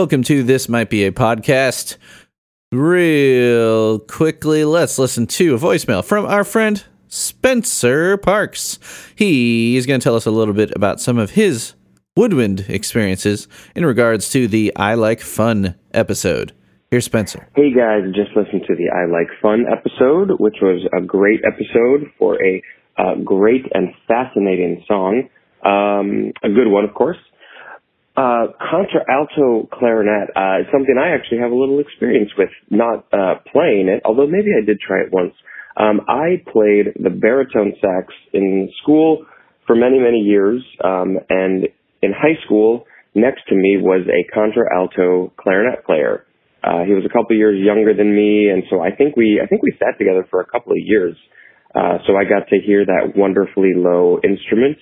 Welcome 0.00 0.22
to 0.22 0.42
This 0.42 0.66
Might 0.66 0.88
Be 0.88 1.04
a 1.04 1.12
Podcast. 1.12 1.98
Real 2.72 3.98
quickly, 3.98 4.64
let's 4.64 4.98
listen 4.98 5.26
to 5.26 5.54
a 5.54 5.58
voicemail 5.58 6.02
from 6.02 6.24
our 6.24 6.42
friend 6.42 6.82
Spencer 7.08 8.16
Parks. 8.16 8.78
He 9.14 9.76
is 9.76 9.84
going 9.84 10.00
to 10.00 10.02
tell 10.02 10.16
us 10.16 10.24
a 10.24 10.30
little 10.30 10.54
bit 10.54 10.72
about 10.74 11.02
some 11.02 11.18
of 11.18 11.32
his 11.32 11.74
woodwind 12.16 12.60
experiences 12.70 13.46
in 13.76 13.84
regards 13.84 14.30
to 14.30 14.48
the 14.48 14.74
I 14.74 14.94
Like 14.94 15.20
Fun 15.20 15.74
episode. 15.92 16.54
Here's 16.90 17.04
Spencer. 17.04 17.50
Hey 17.54 17.70
guys, 17.70 18.04
just 18.14 18.34
listened 18.34 18.62
to 18.68 18.74
the 18.74 18.88
I 18.88 19.04
Like 19.04 19.28
Fun 19.42 19.66
episode, 19.70 20.40
which 20.40 20.56
was 20.62 20.80
a 20.96 21.02
great 21.02 21.40
episode 21.44 22.10
for 22.18 22.42
a 22.42 22.62
uh, 22.96 23.16
great 23.16 23.66
and 23.74 23.92
fascinating 24.08 24.82
song. 24.88 25.28
Um, 25.62 26.32
a 26.42 26.48
good 26.48 26.68
one, 26.68 26.86
of 26.86 26.94
course. 26.94 27.18
Uh, 28.16 28.48
contralto 28.58 29.68
clarinet 29.72 30.30
uh, 30.34 30.60
is 30.60 30.66
something 30.72 30.96
I 30.98 31.14
actually 31.14 31.38
have 31.38 31.52
a 31.52 31.54
little 31.54 31.78
experience 31.78 32.30
with, 32.36 32.50
not 32.68 33.06
uh, 33.12 33.36
playing 33.52 33.88
it, 33.88 34.02
although 34.04 34.26
maybe 34.26 34.50
I 34.50 34.64
did 34.64 34.80
try 34.80 35.00
it 35.00 35.12
once. 35.12 35.32
Um, 35.76 36.00
I 36.08 36.42
played 36.50 36.92
the 36.98 37.10
baritone 37.10 37.72
sax 37.80 38.12
in 38.32 38.68
school 38.82 39.24
for 39.66 39.76
many, 39.76 39.98
many 39.98 40.18
years, 40.18 40.62
um, 40.82 41.18
and 41.30 41.68
in 42.02 42.12
high 42.12 42.36
school, 42.44 42.84
next 43.14 43.46
to 43.48 43.54
me 43.54 43.78
was 43.80 44.06
a 44.10 44.34
contralto 44.34 45.32
clarinet 45.38 45.86
player. 45.86 46.26
Uh, 46.62 46.84
he 46.84 46.92
was 46.92 47.04
a 47.06 47.08
couple 47.08 47.36
years 47.36 47.56
younger 47.62 47.94
than 47.94 48.14
me, 48.14 48.50
and 48.50 48.64
so 48.68 48.80
I 48.80 48.90
think 48.90 49.16
we 49.16 49.40
I 49.42 49.46
think 49.46 49.62
we 49.62 49.72
sat 49.78 49.96
together 49.98 50.26
for 50.30 50.40
a 50.40 50.46
couple 50.46 50.72
of 50.72 50.78
years. 50.82 51.16
Uh, 51.74 51.98
so 52.06 52.16
I 52.16 52.24
got 52.24 52.48
to 52.48 52.58
hear 52.60 52.84
that 52.84 53.16
wonderfully 53.16 53.72
low 53.76 54.18
instrument 54.22 54.76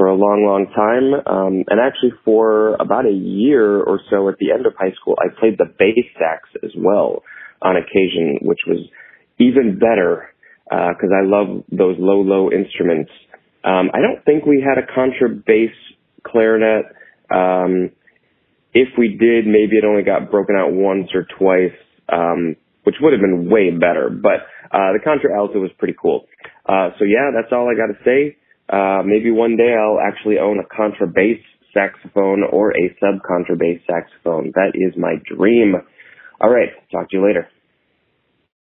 for 0.00 0.06
a 0.06 0.14
long, 0.16 0.48
long 0.48 0.64
time. 0.72 1.12
Um, 1.28 1.64
and 1.68 1.76
actually, 1.78 2.16
for 2.24 2.72
about 2.80 3.04
a 3.04 3.12
year 3.12 3.82
or 3.82 4.00
so 4.08 4.30
at 4.30 4.36
the 4.40 4.50
end 4.50 4.64
of 4.64 4.72
high 4.78 4.96
school, 4.96 5.14
I 5.20 5.28
played 5.38 5.58
the 5.58 5.68
bass 5.78 6.08
sax 6.16 6.48
as 6.64 6.70
well 6.74 7.20
on 7.60 7.76
occasion, 7.76 8.38
which 8.40 8.60
was 8.66 8.80
even 9.38 9.78
better 9.78 10.32
because 10.64 11.12
I 11.12 11.28
love 11.28 11.64
those 11.70 11.96
low, 11.98 12.22
low 12.22 12.50
instruments. 12.50 13.10
Um, 13.62 13.90
I 13.92 14.00
don't 14.00 14.24
think 14.24 14.46
we 14.46 14.64
had 14.64 14.80
a 14.80 14.88
contrabass 14.88 15.76
clarinet. 16.24 16.86
Um, 17.28 17.90
if 18.72 18.88
we 18.96 19.18
did, 19.20 19.44
maybe 19.44 19.76
it 19.76 19.84
only 19.84 20.02
got 20.02 20.30
broken 20.30 20.56
out 20.56 20.72
once 20.72 21.10
or 21.12 21.26
twice, 21.38 21.76
um, 22.08 22.56
which 22.84 22.94
would 23.02 23.12
have 23.12 23.20
been 23.20 23.50
way 23.50 23.68
better. 23.68 24.08
But 24.08 24.48
uh, 24.72 24.96
the 24.96 25.00
contralto 25.04 25.60
was 25.60 25.72
pretty 25.76 25.96
cool. 26.00 26.24
Uh, 26.64 26.96
so 26.98 27.04
yeah, 27.04 27.36
that's 27.36 27.52
all 27.52 27.68
I 27.68 27.76
got 27.76 27.92
to 27.92 28.00
say. 28.02 28.39
Uh, 28.70 29.02
maybe 29.04 29.30
one 29.30 29.56
day 29.56 29.74
I'll 29.74 29.98
actually 30.00 30.38
own 30.38 30.60
a 30.60 30.64
contrabass 30.64 31.42
saxophone 31.74 32.42
or 32.44 32.70
a 32.70 32.96
sub 33.00 33.22
contrabass 33.22 33.80
saxophone. 33.86 34.52
That 34.54 34.72
is 34.74 34.96
my 34.96 35.16
dream. 35.24 35.74
All 36.40 36.50
right, 36.50 36.70
talk 36.90 37.10
to 37.10 37.16
you 37.16 37.24
later. 37.24 37.48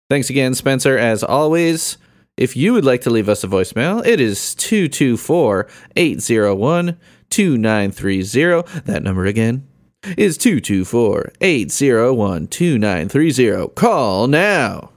Thanks 0.08 0.30
again, 0.30 0.54
Spencer. 0.54 0.98
As 0.98 1.22
always, 1.22 1.98
if 2.36 2.56
you 2.56 2.72
would 2.72 2.84
like 2.84 3.02
to 3.02 3.10
leave 3.10 3.28
us 3.28 3.44
a 3.44 3.46
voicemail, 3.46 4.04
it 4.04 4.20
is 4.20 4.54
224 4.54 5.68
801 5.96 6.98
2930. 7.28 8.80
That 8.86 9.02
number 9.02 9.26
again 9.26 9.68
is 10.16 10.38
224 10.38 11.32
801 11.40 12.46
2930. 12.48 13.74
Call 13.74 14.26
now. 14.26 14.90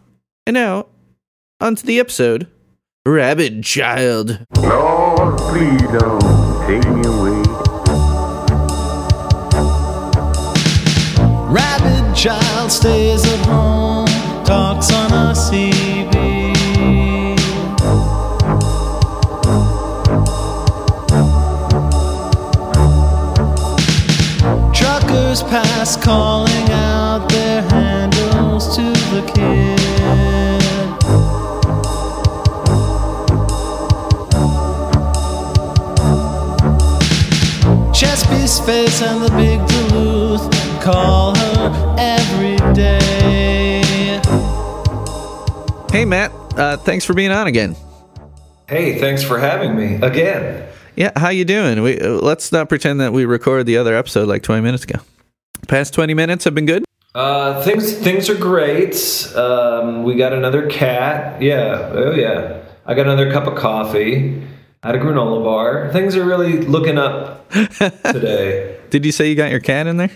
And 0.48 0.54
now, 0.54 0.88
on 1.60 1.76
to 1.76 1.86
the 1.86 2.00
episode 2.00 2.48
Rabid 3.06 3.64
Child. 3.64 4.46
Please 5.32 5.82
don't 6.00 6.68
take 6.68 6.88
me 6.90 7.02
away. 7.06 7.44
Child 12.16 12.72
stays 12.72 13.26
at 13.26 13.46
home, 13.48 14.08
talks 14.46 14.94
on. 14.94 15.04
Truckers 24.74 25.44
pass 25.44 25.98
calling 25.98 26.70
out 26.72 27.28
their 27.30 27.62
handles 27.64 28.76
to 28.76 28.84
the 28.84 29.32
kid. 29.36 30.53
Chess 38.24 38.60
piece 38.60 38.60
face 38.60 39.02
and 39.02 39.22
the 39.22 39.30
big 39.32 39.66
Duluth 39.68 40.82
call 40.84 41.36
her 41.36 41.96
every 41.98 42.58
day. 42.74 43.82
Hey, 45.92 46.06
Matt. 46.06 46.32
Uh, 46.58 46.78
thanks 46.78 47.06
for 47.06 47.14
being 47.14 47.32
on 47.32 47.48
again. 47.48 47.76
Hey, 48.68 49.00
thanks 49.00 49.24
for 49.24 49.40
having 49.40 49.76
me 49.76 49.96
again. 49.96 50.68
Yeah, 50.96 51.12
how 51.16 51.30
you 51.30 51.46
doing? 51.46 51.82
We 51.82 52.00
uh, 52.00 52.10
let's 52.10 52.52
not 52.52 52.70
pretend 52.70 53.00
that 53.02 53.14
we 53.14 53.26
recorded 53.26 53.66
the 53.66 53.78
other 53.78 53.96
episode 53.96 54.28
like 54.28 54.44
20 54.44 54.62
minutes 54.62 54.84
ago. 54.84 55.00
Past 55.68 55.94
20 55.94 56.14
minutes 56.14 56.46
have 56.46 56.54
been 56.54 56.66
good. 56.66 56.86
Uh, 57.16 57.64
things 57.64 57.94
things 57.94 58.30
are 58.30 58.36
great. 58.38 58.96
Um, 59.36 60.04
we 60.04 60.16
got 60.16 60.34
another 60.34 60.68
cat. 60.68 61.42
Yeah, 61.42 61.92
oh 61.94 62.12
yeah. 62.12 62.64
I 62.86 62.94
got 62.94 63.06
another 63.06 63.32
cup 63.32 63.48
of 63.48 63.56
coffee. 63.56 64.44
I 64.84 64.88
had 64.88 64.96
a 64.96 65.00
granola 65.00 65.44
bar. 65.44 65.90
Things 65.94 66.16
are 66.16 66.26
really 66.26 66.58
looking 66.60 66.98
up 66.98 67.50
today. 67.52 68.78
Did 68.90 69.06
you 69.06 69.12
say 69.12 69.30
you 69.30 69.36
got 69.36 69.50
your 69.52 69.60
cat 69.62 69.88
in 69.88 69.98
there? 69.98 70.12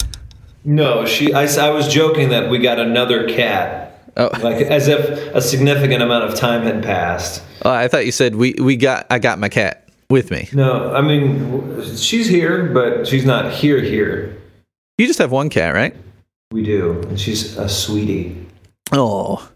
No, 0.65 1.05
she. 1.05 1.33
I, 1.33 1.43
I 1.45 1.69
was 1.69 1.87
joking 1.87 2.29
that 2.29 2.49
we 2.49 2.59
got 2.59 2.77
another 2.79 3.27
cat, 3.29 4.11
Oh, 4.17 4.29
like 4.41 4.57
as 4.65 4.87
if 4.87 4.99
a 5.33 5.41
significant 5.41 6.01
amount 6.03 6.25
of 6.25 6.35
time 6.35 6.63
had 6.63 6.83
passed. 6.83 7.41
oh 7.63 7.71
I 7.71 7.87
thought 7.87 8.05
you 8.05 8.11
said 8.11 8.35
we 8.35 8.53
we 8.59 8.75
got 8.75 9.05
I 9.09 9.19
got 9.19 9.39
my 9.39 9.47
cat 9.49 9.87
with 10.09 10.31
me. 10.31 10.49
No, 10.51 10.93
I 10.93 11.01
mean 11.01 11.81
she's 11.95 12.27
here, 12.27 12.65
but 12.73 13.07
she's 13.07 13.25
not 13.25 13.53
here. 13.53 13.79
Here 13.81 14.35
You 14.97 15.07
just 15.07 15.19
have 15.19 15.31
one 15.31 15.49
cat, 15.49 15.73
right? 15.73 15.95
we 16.51 16.63
do, 16.63 17.01
and 17.09 17.19
she's 17.19 17.57
a 17.57 17.69
sweetie. 17.69 18.45
Oh, 18.91 19.47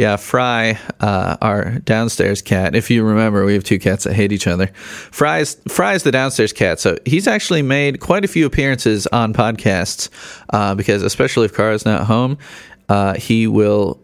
yeah. 0.00 0.16
Fry, 0.16 0.78
uh, 1.00 1.36
our 1.42 1.78
downstairs 1.80 2.40
cat. 2.40 2.74
If 2.74 2.90
you 2.90 3.04
remember, 3.04 3.44
we 3.44 3.52
have 3.52 3.64
two 3.64 3.78
cats 3.78 4.04
that 4.04 4.14
hate 4.14 4.32
each 4.32 4.46
other. 4.46 4.68
Fry's 4.68 5.56
Fry's 5.68 6.04
the 6.04 6.10
downstairs 6.10 6.54
cat, 6.54 6.80
so 6.80 6.96
he's 7.04 7.28
actually 7.28 7.60
made 7.60 8.00
quite 8.00 8.24
a 8.24 8.28
few 8.28 8.46
appearances 8.46 9.06
on 9.08 9.34
podcasts. 9.34 10.08
Uh, 10.48 10.74
because 10.74 11.02
especially 11.02 11.44
if 11.44 11.54
Kara's 11.54 11.84
not 11.84 12.06
home, 12.06 12.38
uh, 12.88 13.14
he 13.14 13.46
will 13.46 14.00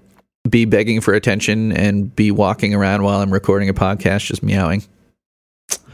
be 0.48 0.66
begging 0.66 1.00
for 1.00 1.14
attention 1.14 1.72
and 1.72 2.14
be 2.14 2.30
walking 2.30 2.74
around 2.74 3.02
while 3.02 3.20
I'm 3.20 3.32
recording 3.32 3.70
a 3.70 3.74
podcast, 3.74 4.26
just 4.26 4.42
meowing. 4.42 4.84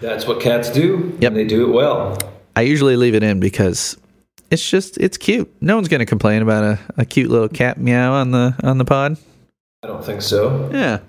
That's 0.00 0.26
what 0.26 0.40
cats 0.40 0.68
do. 0.68 1.16
Yep. 1.20 1.30
and 1.30 1.36
they 1.36 1.44
do 1.44 1.70
it 1.70 1.72
well. 1.72 2.18
I 2.56 2.62
usually 2.62 2.96
leave 2.96 3.14
it 3.14 3.22
in 3.22 3.38
because 3.38 3.96
it's 4.50 4.68
just 4.68 4.98
it's 4.98 5.16
cute. 5.16 5.48
No 5.62 5.76
one's 5.76 5.86
gonna 5.86 6.06
complain 6.06 6.42
about 6.42 6.64
a, 6.64 6.78
a 6.96 7.04
cute 7.04 7.30
little 7.30 7.48
cat 7.48 7.78
meow 7.78 8.14
on 8.14 8.32
the 8.32 8.56
on 8.64 8.78
the 8.78 8.84
pod. 8.84 9.16
I 9.82 9.88
don't 9.88 10.04
think 10.04 10.22
so. 10.22 10.70
Yeah. 10.72 11.00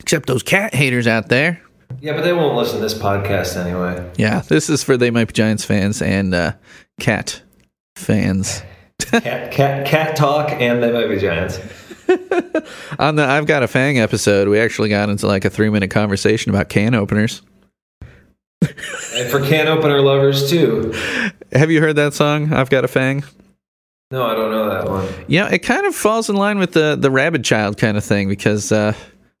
Except 0.00 0.26
those 0.26 0.42
cat 0.42 0.74
haters 0.74 1.06
out 1.06 1.28
there. 1.28 1.60
Yeah, 2.00 2.12
but 2.12 2.22
they 2.22 2.32
won't 2.32 2.56
listen 2.56 2.76
to 2.76 2.82
this 2.82 2.94
podcast 2.94 3.56
anyway. 3.56 4.10
Yeah, 4.16 4.40
this 4.40 4.70
is 4.70 4.84
for 4.84 4.96
They 4.96 5.10
Might 5.10 5.26
Be 5.26 5.32
Giants 5.32 5.64
fans 5.64 6.00
and 6.00 6.34
uh, 6.34 6.52
cat 7.00 7.42
fans. 7.96 8.62
Cat, 9.00 9.52
cat, 9.52 9.86
cat 9.86 10.16
talk, 10.16 10.50
and 10.50 10.82
they 10.82 10.92
might 10.92 11.08
be 11.08 11.18
giants. 11.18 11.58
On 12.98 13.16
the 13.16 13.24
I've 13.24 13.46
Got 13.46 13.62
a 13.62 13.68
Fang 13.68 13.98
episode, 13.98 14.48
we 14.48 14.60
actually 14.60 14.88
got 14.88 15.08
into 15.08 15.26
like 15.26 15.44
a 15.44 15.50
three 15.50 15.70
minute 15.70 15.90
conversation 15.90 16.50
about 16.50 16.68
can 16.68 16.94
openers. 16.94 17.42
And 18.62 19.30
for 19.30 19.40
can 19.40 19.66
opener 19.68 20.00
lovers 20.00 20.48
too. 20.48 20.92
Have 21.52 21.70
you 21.70 21.80
heard 21.80 21.96
that 21.96 22.14
song, 22.14 22.52
I've 22.52 22.70
Got 22.70 22.84
a 22.84 22.88
Fang? 22.88 23.24
No, 24.14 24.26
I 24.26 24.34
don't 24.36 24.52
know 24.52 24.70
that 24.70 24.88
one. 24.88 25.12
Yeah, 25.26 25.48
it 25.48 25.58
kind 25.58 25.84
of 25.86 25.92
falls 25.92 26.30
in 26.30 26.36
line 26.36 26.60
with 26.60 26.70
the, 26.70 26.94
the 26.94 27.10
rabid 27.10 27.42
child 27.42 27.78
kind 27.78 27.96
of 27.96 28.04
thing 28.04 28.28
because 28.28 28.70
uh, 28.70 28.92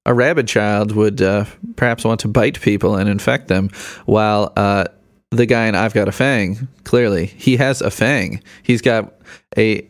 a 0.04 0.12
rabid 0.12 0.48
child 0.48 0.90
would 0.90 1.22
uh, 1.22 1.44
perhaps 1.76 2.04
want 2.04 2.18
to 2.20 2.28
bite 2.28 2.60
people 2.60 2.96
and 2.96 3.08
infect 3.08 3.46
them, 3.46 3.70
while 4.04 4.52
uh, 4.56 4.86
the 5.30 5.46
guy 5.46 5.66
in 5.66 5.76
I've 5.76 5.94
Got 5.94 6.08
a 6.08 6.12
Fang, 6.12 6.66
clearly, 6.82 7.26
he 7.26 7.56
has 7.56 7.82
a 7.82 7.90
fang. 7.90 8.42
He's 8.64 8.82
got 8.82 9.14
a 9.56 9.88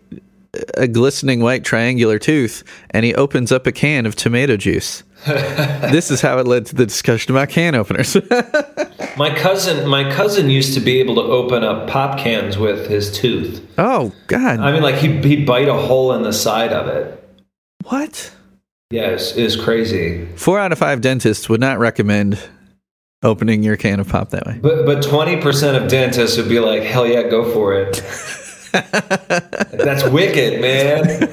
a 0.75 0.87
glistening 0.87 1.41
white 1.41 1.65
triangular 1.65 2.19
tooth, 2.19 2.63
and 2.91 3.07
he 3.07 3.15
opens 3.15 3.51
up 3.53 3.67
a 3.67 3.73
can 3.73 4.05
of 4.05 4.15
tomato 4.15 4.59
juice. 4.59 5.03
This 5.25 6.11
is 6.11 6.21
how 6.21 6.38
it 6.38 6.47
led 6.47 6.67
to 6.67 6.75
the 6.75 6.87
discussion 6.87 7.32
about 7.32 7.49
can 7.49 7.75
openers. 7.75 8.17
My 9.17 9.32
cousin, 9.32 9.88
my 9.88 10.11
cousin 10.12 10.50
used 10.50 10.75
to 10.75 10.81
be 10.81 10.99
able 10.99 11.15
to 11.15 11.21
open 11.21 11.62
up 11.62 11.88
pop 11.88 12.19
cans 12.19 12.59
with 12.59 12.88
his 12.88 13.12
tooth. 13.12 13.65
oh 13.79 14.12
God, 14.26 14.59
I 14.59 14.73
mean, 14.73 14.82
like 14.82 14.97
he 14.97 15.21
he'd 15.23 15.47
bite 15.47 15.69
a 15.69 15.75
hole 15.75 16.12
in 16.15 16.23
the 16.23 16.32
side 16.32 16.73
of 16.73 16.88
it. 16.88 17.25
what? 17.85 18.32
Yeah, 18.91 19.11
it's, 19.11 19.37
it's 19.37 19.55
crazy. 19.56 20.26
Four 20.37 20.59
out 20.59 20.73
of 20.73 20.79
five 20.79 21.00
dentists 21.00 21.49
would 21.49 21.61
not 21.61 21.79
recommend 21.79 22.41
opening 23.23 23.62
your 23.62 23.76
can 23.76 24.00
of 24.00 24.09
pop 24.09 24.31
that 24.31 24.47
way. 24.47 24.59
But 24.61 24.85
but 24.85 25.03
twenty 25.05 25.41
percent 25.41 25.81
of 25.81 25.88
dentists 25.88 26.37
would 26.37 26.49
be 26.49 26.59
like, 26.59 26.82
hell 26.82 27.06
yeah, 27.06 27.23
go 27.23 27.49
for 27.53 27.75
it. 27.75 28.03
That's 28.73 30.03
wicked, 30.09 30.61
man. 30.61 31.29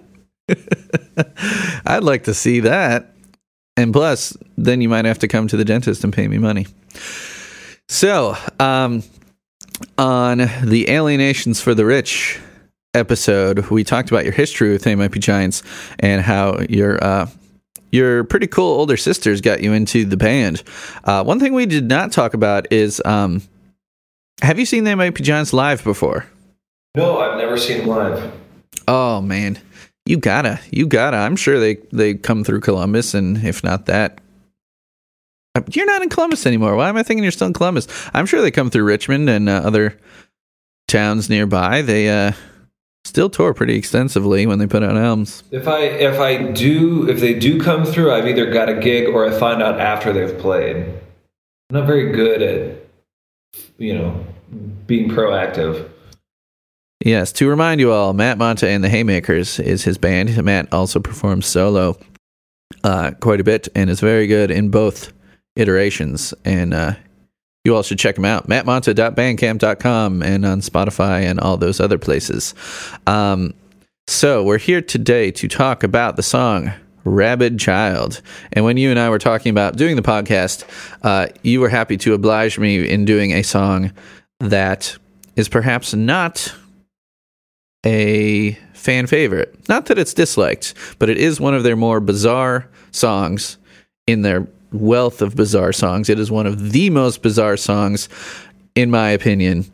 I'd 1.86 2.02
like 2.02 2.24
to 2.24 2.34
see 2.34 2.60
that. 2.60 3.12
And 3.76 3.92
plus, 3.92 4.36
then 4.56 4.80
you 4.80 4.88
might 4.88 5.04
have 5.04 5.18
to 5.20 5.28
come 5.28 5.48
to 5.48 5.56
the 5.56 5.64
dentist 5.64 6.02
and 6.02 6.12
pay 6.12 6.28
me 6.28 6.38
money. 6.38 6.66
So, 7.88 8.36
um, 8.58 9.02
on 9.98 10.38
the 10.64 10.88
Alienations 10.88 11.60
for 11.60 11.74
the 11.74 11.84
Rich 11.84 12.40
episode, 12.94 13.70
we 13.70 13.84
talked 13.84 14.10
about 14.10 14.24
your 14.24 14.32
history 14.32 14.72
with 14.72 14.82
They 14.82 14.94
Might 14.94 15.10
Be 15.10 15.20
Giants 15.20 15.62
and 15.98 16.22
how 16.22 16.60
your 16.68 17.02
uh, 17.04 17.28
your 17.92 18.24
pretty 18.24 18.46
cool 18.46 18.72
older 18.72 18.96
sisters 18.96 19.40
got 19.40 19.62
you 19.62 19.72
into 19.72 20.04
the 20.04 20.16
band. 20.16 20.62
Uh, 21.04 21.22
one 21.22 21.38
thing 21.38 21.52
we 21.52 21.66
did 21.66 21.84
not 21.88 22.12
talk 22.12 22.34
about 22.34 22.72
is 22.72 23.00
um, 23.04 23.42
have 24.42 24.58
you 24.58 24.66
seen 24.66 24.84
They 24.84 24.94
Might 24.94 25.14
Be 25.14 25.22
Giants 25.22 25.52
live 25.52 25.84
before? 25.84 26.26
No, 26.94 27.18
I've 27.18 27.38
never 27.38 27.58
seen 27.58 27.78
them 27.78 27.88
live. 27.88 28.32
Oh 28.88 29.20
man, 29.20 29.58
you 30.06 30.16
gotta, 30.16 30.60
you 30.70 30.86
gotta. 30.86 31.18
I'm 31.18 31.36
sure 31.36 31.58
they 31.60 31.76
they 31.92 32.14
come 32.14 32.44
through 32.44 32.60
Columbus, 32.60 33.12
and 33.14 33.36
if 33.44 33.62
not 33.62 33.86
that, 33.86 34.20
Uh, 35.54 35.62
you're 35.72 35.86
not 35.86 36.02
in 36.02 36.08
Columbus 36.08 36.46
anymore. 36.46 36.76
Why 36.76 36.88
am 36.88 36.96
I 36.96 37.02
thinking 37.02 37.22
you're 37.24 37.32
still 37.32 37.46
in 37.46 37.52
Columbus? 37.54 37.88
I'm 38.14 38.26
sure 38.26 38.42
they 38.42 38.50
come 38.50 38.70
through 38.70 38.84
Richmond 38.84 39.28
and 39.30 39.48
uh, 39.48 39.62
other 39.64 39.98
towns 40.86 41.28
nearby. 41.30 41.82
They 41.82 42.08
uh, 42.10 42.32
still 43.04 43.30
tour 43.30 43.54
pretty 43.54 43.74
extensively 43.76 44.46
when 44.46 44.58
they 44.58 44.66
put 44.66 44.82
out 44.82 44.96
albums. 44.96 45.42
If 45.50 45.66
I 45.66 45.80
if 45.80 46.20
I 46.20 46.52
do 46.52 47.08
if 47.08 47.20
they 47.20 47.34
do 47.34 47.60
come 47.60 47.84
through, 47.86 48.12
I've 48.12 48.26
either 48.26 48.50
got 48.50 48.68
a 48.68 48.74
gig 48.74 49.08
or 49.08 49.26
I 49.26 49.38
find 49.38 49.62
out 49.62 49.80
after 49.80 50.12
they've 50.12 50.38
played. 50.38 50.76
I'm 50.76 51.78
not 51.80 51.86
very 51.86 52.12
good 52.12 52.42
at 52.42 52.76
you 53.78 53.94
know 53.94 54.24
being 54.86 55.08
proactive. 55.08 55.88
Yes, 57.06 57.30
to 57.34 57.48
remind 57.48 57.78
you 57.78 57.92
all, 57.92 58.14
Matt 58.14 58.36
Monta 58.36 58.66
and 58.66 58.82
the 58.82 58.88
Haymakers 58.88 59.60
is 59.60 59.84
his 59.84 59.96
band. 59.96 60.42
Matt 60.44 60.72
also 60.72 60.98
performs 60.98 61.46
solo 61.46 61.96
uh, 62.82 63.12
quite 63.20 63.38
a 63.38 63.44
bit 63.44 63.68
and 63.76 63.88
is 63.88 64.00
very 64.00 64.26
good 64.26 64.50
in 64.50 64.70
both 64.70 65.12
iterations. 65.54 66.34
And 66.44 66.74
uh, 66.74 66.94
you 67.64 67.76
all 67.76 67.84
should 67.84 68.00
check 68.00 68.18
him 68.18 68.24
out. 68.24 68.48
mattmonta.bandcamp.com 68.48 70.24
and 70.24 70.44
on 70.44 70.60
Spotify 70.62 71.22
and 71.22 71.38
all 71.38 71.56
those 71.56 71.78
other 71.78 71.96
places. 71.96 72.54
Um, 73.06 73.54
so 74.08 74.42
we're 74.42 74.58
here 74.58 74.82
today 74.82 75.30
to 75.30 75.46
talk 75.46 75.84
about 75.84 76.16
the 76.16 76.24
song 76.24 76.72
Rabid 77.04 77.60
Child. 77.60 78.20
And 78.52 78.64
when 78.64 78.78
you 78.78 78.90
and 78.90 78.98
I 78.98 79.10
were 79.10 79.20
talking 79.20 79.50
about 79.50 79.76
doing 79.76 79.94
the 79.94 80.02
podcast, 80.02 80.64
uh, 81.04 81.28
you 81.44 81.60
were 81.60 81.68
happy 81.68 81.98
to 81.98 82.14
oblige 82.14 82.58
me 82.58 82.84
in 82.84 83.04
doing 83.04 83.30
a 83.30 83.42
song 83.42 83.92
that 84.40 84.96
is 85.36 85.48
perhaps 85.48 85.94
not 85.94 86.52
a 87.86 88.52
fan 88.74 89.06
favorite. 89.06 89.68
Not 89.68 89.86
that 89.86 89.98
it's 89.98 90.12
disliked, 90.12 90.74
but 90.98 91.08
it 91.08 91.16
is 91.16 91.40
one 91.40 91.54
of 91.54 91.62
their 91.62 91.76
more 91.76 92.00
bizarre 92.00 92.68
songs 92.90 93.56
in 94.06 94.22
their 94.22 94.46
wealth 94.72 95.22
of 95.22 95.36
bizarre 95.36 95.72
songs. 95.72 96.10
It 96.10 96.18
is 96.18 96.30
one 96.30 96.46
of 96.46 96.72
the 96.72 96.90
most 96.90 97.22
bizarre 97.22 97.56
songs, 97.56 98.08
in 98.74 98.90
my 98.90 99.10
opinion, 99.10 99.64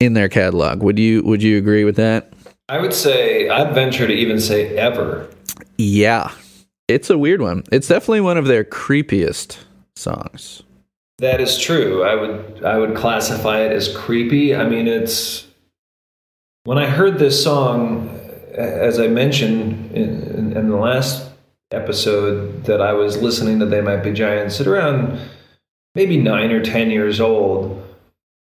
in 0.00 0.14
their 0.14 0.28
catalog. 0.28 0.82
Would 0.82 0.98
you 0.98 1.22
would 1.22 1.42
you 1.42 1.58
agree 1.58 1.84
with 1.84 1.96
that? 1.96 2.32
I 2.68 2.80
would 2.80 2.94
say 2.94 3.48
I'd 3.48 3.74
venture 3.74 4.06
to 4.06 4.12
even 4.12 4.40
say 4.40 4.76
ever. 4.76 5.28
Yeah. 5.76 6.32
It's 6.88 7.10
a 7.10 7.18
weird 7.18 7.40
one. 7.40 7.64
It's 7.70 7.88
definitely 7.88 8.22
one 8.22 8.38
of 8.38 8.46
their 8.46 8.64
creepiest 8.64 9.58
songs. 9.94 10.62
That 11.18 11.40
is 11.40 11.58
true. 11.58 12.02
I 12.02 12.14
would 12.14 12.64
I 12.64 12.78
would 12.78 12.96
classify 12.96 13.60
it 13.60 13.72
as 13.72 13.94
creepy. 13.94 14.56
I 14.56 14.66
mean, 14.68 14.88
it's 14.88 15.46
when 16.64 16.78
I 16.78 16.86
heard 16.86 17.18
this 17.18 17.42
song, 17.42 18.08
as 18.54 19.00
I 19.00 19.08
mentioned 19.08 19.92
in, 19.92 20.56
in, 20.56 20.68
the 20.68 20.76
last 20.76 21.30
episode, 21.70 22.64
that 22.64 22.80
I 22.80 22.92
was 22.92 23.20
listening 23.20 23.58
to 23.58 23.66
They 23.66 23.80
Might 23.80 24.02
Be 24.02 24.12
Giants 24.12 24.60
at 24.60 24.66
around 24.66 25.18
maybe 25.94 26.16
nine 26.16 26.52
or 26.52 26.62
ten 26.62 26.90
years 26.90 27.20
old. 27.20 27.82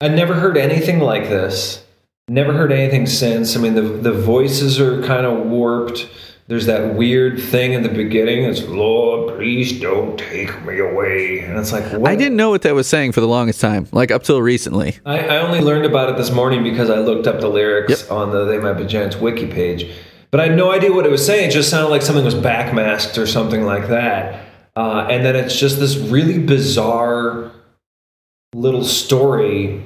I 0.00 0.08
never 0.08 0.34
heard 0.34 0.56
anything 0.56 1.00
like 1.00 1.24
this. 1.24 1.84
Never 2.28 2.52
heard 2.52 2.72
anything 2.72 3.06
since. 3.06 3.56
I 3.56 3.60
mean, 3.60 3.74
the 3.74 3.82
the 3.82 4.12
voices 4.12 4.78
are 4.80 5.02
kind 5.02 5.26
of 5.26 5.46
warped. 5.46 6.08
There's 6.48 6.64
that 6.64 6.94
weird 6.94 7.38
thing 7.40 7.74
in 7.74 7.82
the 7.82 7.90
beginning. 7.90 8.44
It's 8.44 8.62
Lord, 8.62 9.36
please 9.36 9.78
don't 9.78 10.18
take 10.18 10.64
me 10.64 10.78
away, 10.78 11.40
and 11.40 11.58
it's 11.58 11.72
like 11.72 11.84
what? 11.92 12.10
I 12.10 12.16
didn't 12.16 12.36
know 12.36 12.48
what 12.48 12.62
that 12.62 12.74
was 12.74 12.88
saying 12.88 13.12
for 13.12 13.20
the 13.20 13.28
longest 13.28 13.60
time, 13.60 13.86
like 13.92 14.10
up 14.10 14.22
till 14.22 14.40
recently. 14.40 14.96
I, 15.04 15.18
I 15.28 15.36
only 15.42 15.60
learned 15.60 15.84
about 15.84 16.08
it 16.08 16.16
this 16.16 16.30
morning 16.30 16.62
because 16.62 16.88
I 16.88 17.00
looked 17.00 17.26
up 17.26 17.40
the 17.40 17.48
lyrics 17.48 18.00
Yep. 18.02 18.10
on 18.10 18.30
the 18.30 18.46
They 18.46 18.56
Might 18.58 18.74
Be 18.74 18.86
Giants 18.86 19.16
wiki 19.16 19.46
page. 19.46 19.90
But 20.30 20.40
I 20.40 20.46
had 20.48 20.56
no 20.56 20.72
idea 20.72 20.90
what 20.90 21.04
it 21.04 21.10
was 21.10 21.24
saying. 21.24 21.48
It 21.50 21.52
just 21.52 21.68
sounded 21.68 21.90
like 21.90 22.00
something 22.02 22.24
was 22.24 22.34
backmasked 22.34 23.18
or 23.18 23.26
something 23.26 23.64
like 23.64 23.88
that. 23.88 24.46
Uh, 24.74 25.06
and 25.10 25.24
then 25.26 25.36
it's 25.36 25.58
just 25.58 25.78
this 25.80 25.96
really 25.98 26.38
bizarre 26.38 27.50
little 28.54 28.84
story 28.84 29.82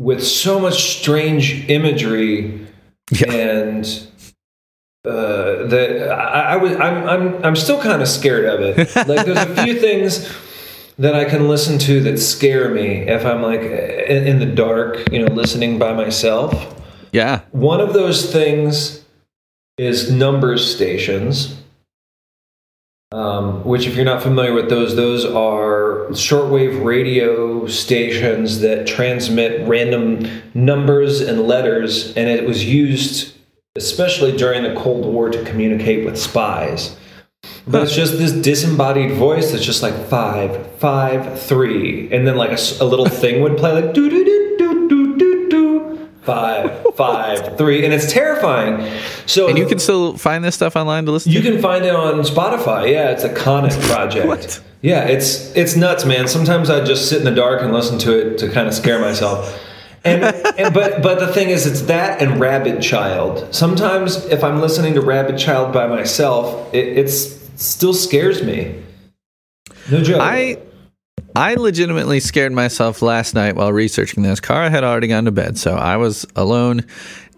with 0.00 0.24
so 0.24 0.58
much 0.58 0.98
strange 0.98 1.68
imagery 1.68 2.66
Yeah. 3.10 3.32
and 3.32 4.06
uh, 5.06 5.35
that 5.70 6.10
I, 6.10 6.54
I 6.54 6.56
was 6.56 6.72
I'm 6.72 7.08
I'm 7.08 7.44
I'm 7.44 7.56
still 7.56 7.80
kind 7.80 8.02
of 8.02 8.08
scared 8.08 8.46
of 8.46 8.60
it. 8.60 8.76
Like 9.06 9.24
there's 9.26 9.38
a 9.38 9.64
few 9.64 9.78
things 9.78 10.32
that 10.98 11.14
I 11.14 11.24
can 11.24 11.48
listen 11.48 11.78
to 11.80 12.00
that 12.02 12.18
scare 12.18 12.70
me 12.70 13.02
if 13.08 13.24
I'm 13.24 13.42
like 13.42 13.60
in, 13.60 14.26
in 14.26 14.38
the 14.38 14.46
dark, 14.46 15.12
you 15.12 15.24
know, 15.24 15.32
listening 15.32 15.78
by 15.78 15.92
myself. 15.92 16.82
Yeah. 17.12 17.42
One 17.52 17.80
of 17.80 17.92
those 17.92 18.32
things 18.32 19.04
is 19.78 20.10
numbers 20.10 20.74
stations. 20.74 21.56
Um, 23.12 23.62
which, 23.64 23.86
if 23.86 23.94
you're 23.94 24.04
not 24.04 24.20
familiar 24.20 24.52
with 24.52 24.68
those, 24.68 24.96
those 24.96 25.24
are 25.24 26.08
shortwave 26.10 26.84
radio 26.84 27.68
stations 27.68 28.60
that 28.60 28.88
transmit 28.88 29.66
random 29.68 30.42
numbers 30.54 31.20
and 31.20 31.42
letters, 31.42 32.08
and 32.16 32.28
it 32.28 32.46
was 32.46 32.64
used 32.64 33.35
especially 33.76 34.36
during 34.36 34.62
the 34.62 34.74
Cold 34.80 35.04
War 35.06 35.30
to 35.30 35.44
communicate 35.44 36.04
with 36.04 36.18
spies. 36.18 36.96
But 37.68 37.82
it's 37.82 37.94
just 37.94 38.18
this 38.18 38.32
disembodied 38.32 39.12
voice 39.12 39.52
that's 39.52 39.64
just 39.64 39.82
like 39.82 39.94
five, 40.08 40.66
five, 40.78 41.40
three, 41.40 42.08
and 42.12 42.26
then 42.26 42.36
like 42.36 42.50
a, 42.50 42.58
a 42.80 42.84
little 42.84 43.06
thing 43.08 43.40
would 43.42 43.56
play 43.56 43.72
like 43.72 43.92
do 43.94 44.08
do 44.10 44.24
do 44.24 44.56
do 44.58 44.88
do 44.88 45.16
do 45.18 45.48
do 45.48 46.08
five, 46.22 46.84
five, 46.96 47.56
three, 47.56 47.84
and 47.84 47.92
it's 47.94 48.12
terrifying. 48.12 48.84
So 49.26 49.48
And 49.48 49.56
you 49.58 49.66
can 49.66 49.78
still 49.78 50.16
find 50.16 50.42
this 50.44 50.54
stuff 50.56 50.74
online 50.76 51.06
to 51.06 51.12
listen 51.12 51.30
you 51.32 51.40
to? 51.42 51.50
can 51.52 51.60
find 51.62 51.84
it 51.84 51.94
on 51.94 52.20
Spotify. 52.22 52.90
Yeah, 52.90 53.10
it's 53.10 53.22
a 53.24 53.32
Conet 53.32 53.72
project. 53.82 54.26
What? 54.26 54.62
Yeah, 54.82 55.04
it's 55.06 55.54
it's 55.56 55.76
nuts, 55.76 56.04
man. 56.04 56.26
Sometimes 56.28 56.68
I 56.70 56.84
just 56.84 57.08
sit 57.08 57.18
in 57.18 57.24
the 57.24 57.34
dark 57.34 57.62
and 57.62 57.72
listen 57.72 57.98
to 58.00 58.16
it 58.18 58.38
to 58.38 58.48
kind 58.50 58.66
of 58.68 58.74
scare 58.74 59.00
myself. 59.00 59.60
And, 60.06 60.24
and 60.58 60.74
but 60.74 61.02
but 61.02 61.18
the 61.18 61.32
thing 61.32 61.50
is, 61.50 61.66
it's 61.66 61.82
that 61.82 62.22
and 62.22 62.40
Rabid 62.40 62.82
Child. 62.82 63.54
Sometimes 63.54 64.24
if 64.26 64.44
I'm 64.44 64.60
listening 64.60 64.94
to 64.94 65.00
Rabid 65.00 65.38
Child 65.38 65.72
by 65.72 65.86
myself, 65.86 66.72
it 66.74 66.98
it's 66.98 67.36
still 67.56 67.94
scares 67.94 68.42
me. 68.42 68.82
No 69.90 70.02
joke. 70.02 70.20
I 70.20 70.58
I 71.34 71.54
legitimately 71.54 72.20
scared 72.20 72.52
myself 72.52 73.02
last 73.02 73.34
night 73.34 73.56
while 73.56 73.72
researching 73.72 74.22
this. 74.22 74.40
Kara 74.40 74.70
had 74.70 74.84
already 74.84 75.08
gone 75.08 75.26
to 75.26 75.32
bed, 75.32 75.58
so 75.58 75.74
I 75.74 75.96
was 75.96 76.24
alone 76.34 76.84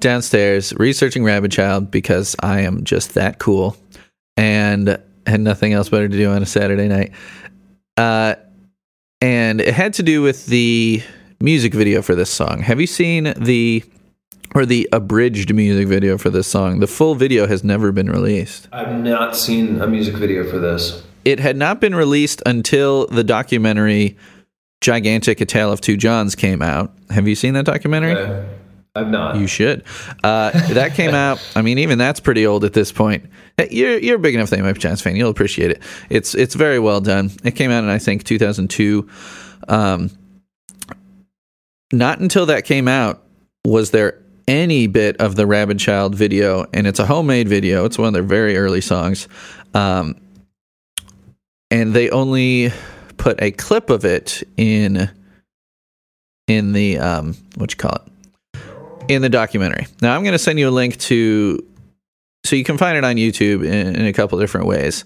downstairs 0.01 0.73
researching 0.75 1.25
Rabid 1.25 1.51
Child 1.51 1.91
because 1.91 2.37
I 2.41 2.61
am 2.61 2.85
just 2.85 3.15
that 3.15 3.39
cool 3.39 3.77
and 4.37 5.03
had 5.27 5.41
nothing 5.41 5.73
else 5.73 5.89
better 5.89 6.09
to 6.09 6.17
do 6.17 6.31
on 6.31 6.43
a 6.43 6.47
Saturday 6.47 6.87
night. 6.89 7.13
Uh, 7.97 8.37
and 9.21 9.61
it 9.61 9.75
had 9.75 9.95
to 9.95 10.03
do 10.03 10.23
with 10.23 10.47
the 10.47 11.03
music 11.40 11.75
video 11.75 12.02
for 12.02 12.14
this 12.14 12.30
song. 12.30 12.61
Have 12.61 12.80
you 12.80 12.87
seen 12.87 13.33
the 13.37 13.85
or 14.54 14.64
the 14.64 14.88
abridged 14.92 15.52
music 15.54 15.87
video 15.88 16.18
for 16.18 16.30
this 16.30 16.47
song? 16.49 16.80
The 16.80 16.87
full 16.87 17.14
video 17.14 17.47
has 17.47 17.62
never 17.62 17.92
been 17.92 18.11
released. 18.11 18.68
I've 18.73 18.99
not 19.02 19.37
seen 19.37 19.80
a 19.80 19.87
music 19.87 20.14
video 20.16 20.49
for 20.49 20.59
this. 20.59 21.02
it 21.25 21.38
had 21.38 21.57
not 21.57 21.80
been 21.80 21.95
released 21.95 22.42
until 22.47 23.07
the 23.09 23.25
documentary 23.25 24.16
Gigantic 24.80 25.40
A 25.40 25.45
Tale 25.47 25.73
of 25.73 25.80
Two 25.80 25.97
Johns 25.97 26.35
came 26.35 26.62
out. 26.62 26.92
Have 27.11 27.26
you 27.28 27.35
seen 27.35 27.54
that 27.54 27.64
documentary? 27.66 28.12
Okay. 28.14 28.49
I've 28.95 29.11
not. 29.11 29.37
You 29.37 29.47
should. 29.47 29.85
Uh, 30.25 30.50
that 30.73 30.95
came 30.95 31.14
out. 31.14 31.45
I 31.54 31.62
mean, 31.62 31.78
even 31.78 31.99
that's 31.99 32.18
pretty 32.21 32.47
old 32.47 32.64
at 32.64 32.73
this 32.73 32.90
point. 32.90 33.25
You're 33.71 33.99
you're 33.99 34.18
big 34.18 34.35
enough 34.35 34.50
that 34.50 34.57
you 34.57 34.62
might 34.64 34.73
be 34.73 34.78
a 34.78 34.80
Giants 34.80 35.02
fan. 35.02 35.14
You'll 35.16 35.30
appreciate 35.30 35.71
it. 35.71 35.83
It's 36.11 36.35
it's 36.35 36.54
very 36.54 36.78
well 36.78 37.00
done. 37.00 37.30
It 37.45 37.52
came 37.52 37.71
out 37.71 37.85
in 37.85 37.90
I 37.90 37.99
think 37.99 38.25
2002. 38.25 39.09
Um, 39.68 40.11
not 41.92 42.21
until 42.21 42.47
that 42.47 42.64
came 42.64 42.88
out 42.88 43.23
was 43.64 43.90
there 43.90 44.23
any 44.47 44.87
bit 44.87 45.16
of 45.18 45.37
the 45.37 45.47
Rabid 45.47 45.78
Child 45.78 46.14
video, 46.14 46.66
and 46.73 46.87
it's 46.87 46.99
a 46.99 47.07
homemade 47.07 47.49
video. 47.49 47.85
It's 47.85 47.99
one 47.99 48.09
of 48.09 48.14
their 48.14 48.23
very 48.23 48.57
early 48.57 48.80
songs. 48.80 49.28
Um, 49.75 50.16
and 51.71 51.92
they 51.92 52.09
only 52.11 52.73
put 53.18 53.42
a 53.42 53.50
clip 53.50 53.90
of 53.90 54.04
it 54.04 54.42
in 54.57 55.11
in 56.47 56.73
the 56.73 56.99
um, 56.99 57.37
what 57.57 57.71
you 57.71 57.76
call 57.76 57.92
it 57.92 58.62
in 59.09 59.21
the 59.21 59.28
documentary. 59.28 59.87
Now 60.00 60.14
I'm 60.14 60.23
going 60.23 60.33
to 60.33 60.38
send 60.38 60.59
you 60.59 60.68
a 60.68 60.71
link 60.71 60.97
to 61.00 61.62
so 62.45 62.57
you 62.57 62.64
can 62.64 62.78
find 62.78 62.97
it 62.97 63.04
on 63.04 63.16
YouTube 63.16 63.66
in, 63.66 63.97
in 63.97 64.07
a 64.07 64.12
couple 64.12 64.38
different 64.38 64.66
ways. 64.66 65.04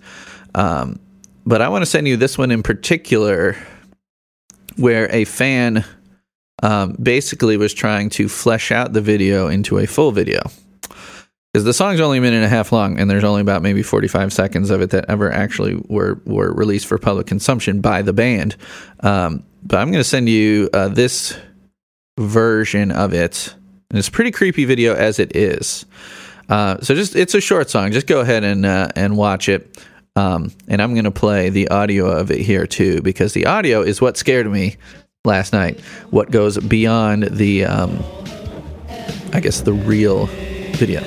Um, 0.54 1.00
but 1.44 1.60
I 1.60 1.68
want 1.68 1.82
to 1.82 1.86
send 1.86 2.06
you 2.06 2.16
this 2.16 2.38
one 2.38 2.52
in 2.52 2.62
particular, 2.62 3.56
where 4.76 5.10
a 5.12 5.24
fan 5.24 5.84
um, 6.62 6.97
basically 7.02 7.57
was 7.57 7.75
trying 7.75 8.09
to 8.11 8.28
flesh 8.28 8.71
out 8.71 8.92
the 8.92 9.00
video 9.00 9.49
into 9.49 9.78
a 9.78 9.87
full 9.87 10.12
video. 10.12 10.40
Because 11.52 11.64
the 11.64 11.75
song's 11.75 12.00
only 12.00 12.16
a 12.16 12.21
minute 12.23 12.37
and 12.37 12.47
a 12.47 12.49
half 12.49 12.73
long, 12.73 12.99
and 12.99 13.11
there's 13.11 13.25
only 13.25 13.42
about 13.42 13.61
maybe 13.61 13.83
45 13.83 14.33
seconds 14.33 14.71
of 14.71 14.81
it 14.81 14.90
that 14.90 15.04
ever 15.11 15.31
actually 15.31 15.83
were, 15.87 16.19
were 16.25 16.50
released 16.54 16.87
for 16.87 16.97
public 16.97 17.26
consumption 17.26 17.83
by 17.83 18.00
the 18.00 18.14
band. 18.14 18.57
Um, 19.00 19.45
but 19.62 19.78
I'm 19.78 19.90
going 19.90 20.00
to 20.00 20.09
send 20.09 20.31
you 20.31 20.71
uh, 20.73 20.88
this 20.88 21.38
version 22.19 22.90
of 22.90 23.12
it. 23.12 23.54
And 23.90 23.99
it's 23.99 24.09
a 24.09 24.12
pretty 24.12 24.31
creepy 24.31 24.64
video 24.64 24.95
as 24.95 25.19
it 25.19 25.37
is. 25.37 25.85
Uh, 26.49 26.81
so 26.81 26.95
just 26.95 27.14
it's 27.14 27.35
a 27.35 27.40
short 27.40 27.69
song. 27.69 27.92
Just 27.92 28.07
go 28.07 28.21
ahead 28.21 28.45
and 28.45 28.64
uh, 28.66 28.88
and 28.97 29.16
watch 29.16 29.49
it. 29.49 29.78
Um, 30.16 30.52
and 30.69 30.83
I'm 30.83 30.92
going 30.92 31.04
to 31.04 31.11
play 31.11 31.49
the 31.49 31.69
audio 31.69 32.07
of 32.07 32.31
it 32.31 32.40
here 32.40 32.66
too, 32.66 33.00
because 33.02 33.33
the 33.33 33.47
audio 33.47 33.81
is 33.83 34.00
what 34.00 34.16
scared 34.16 34.50
me 34.50 34.76
last 35.25 35.52
night. 35.52 35.79
What 36.11 36.33
goes 36.33 36.59
beyond 36.59 37.23
the, 37.23 37.64
um, 37.64 38.02
I 39.33 39.38
guess, 39.38 39.61
the 39.61 39.73
real 39.73 40.26
video. 40.75 41.00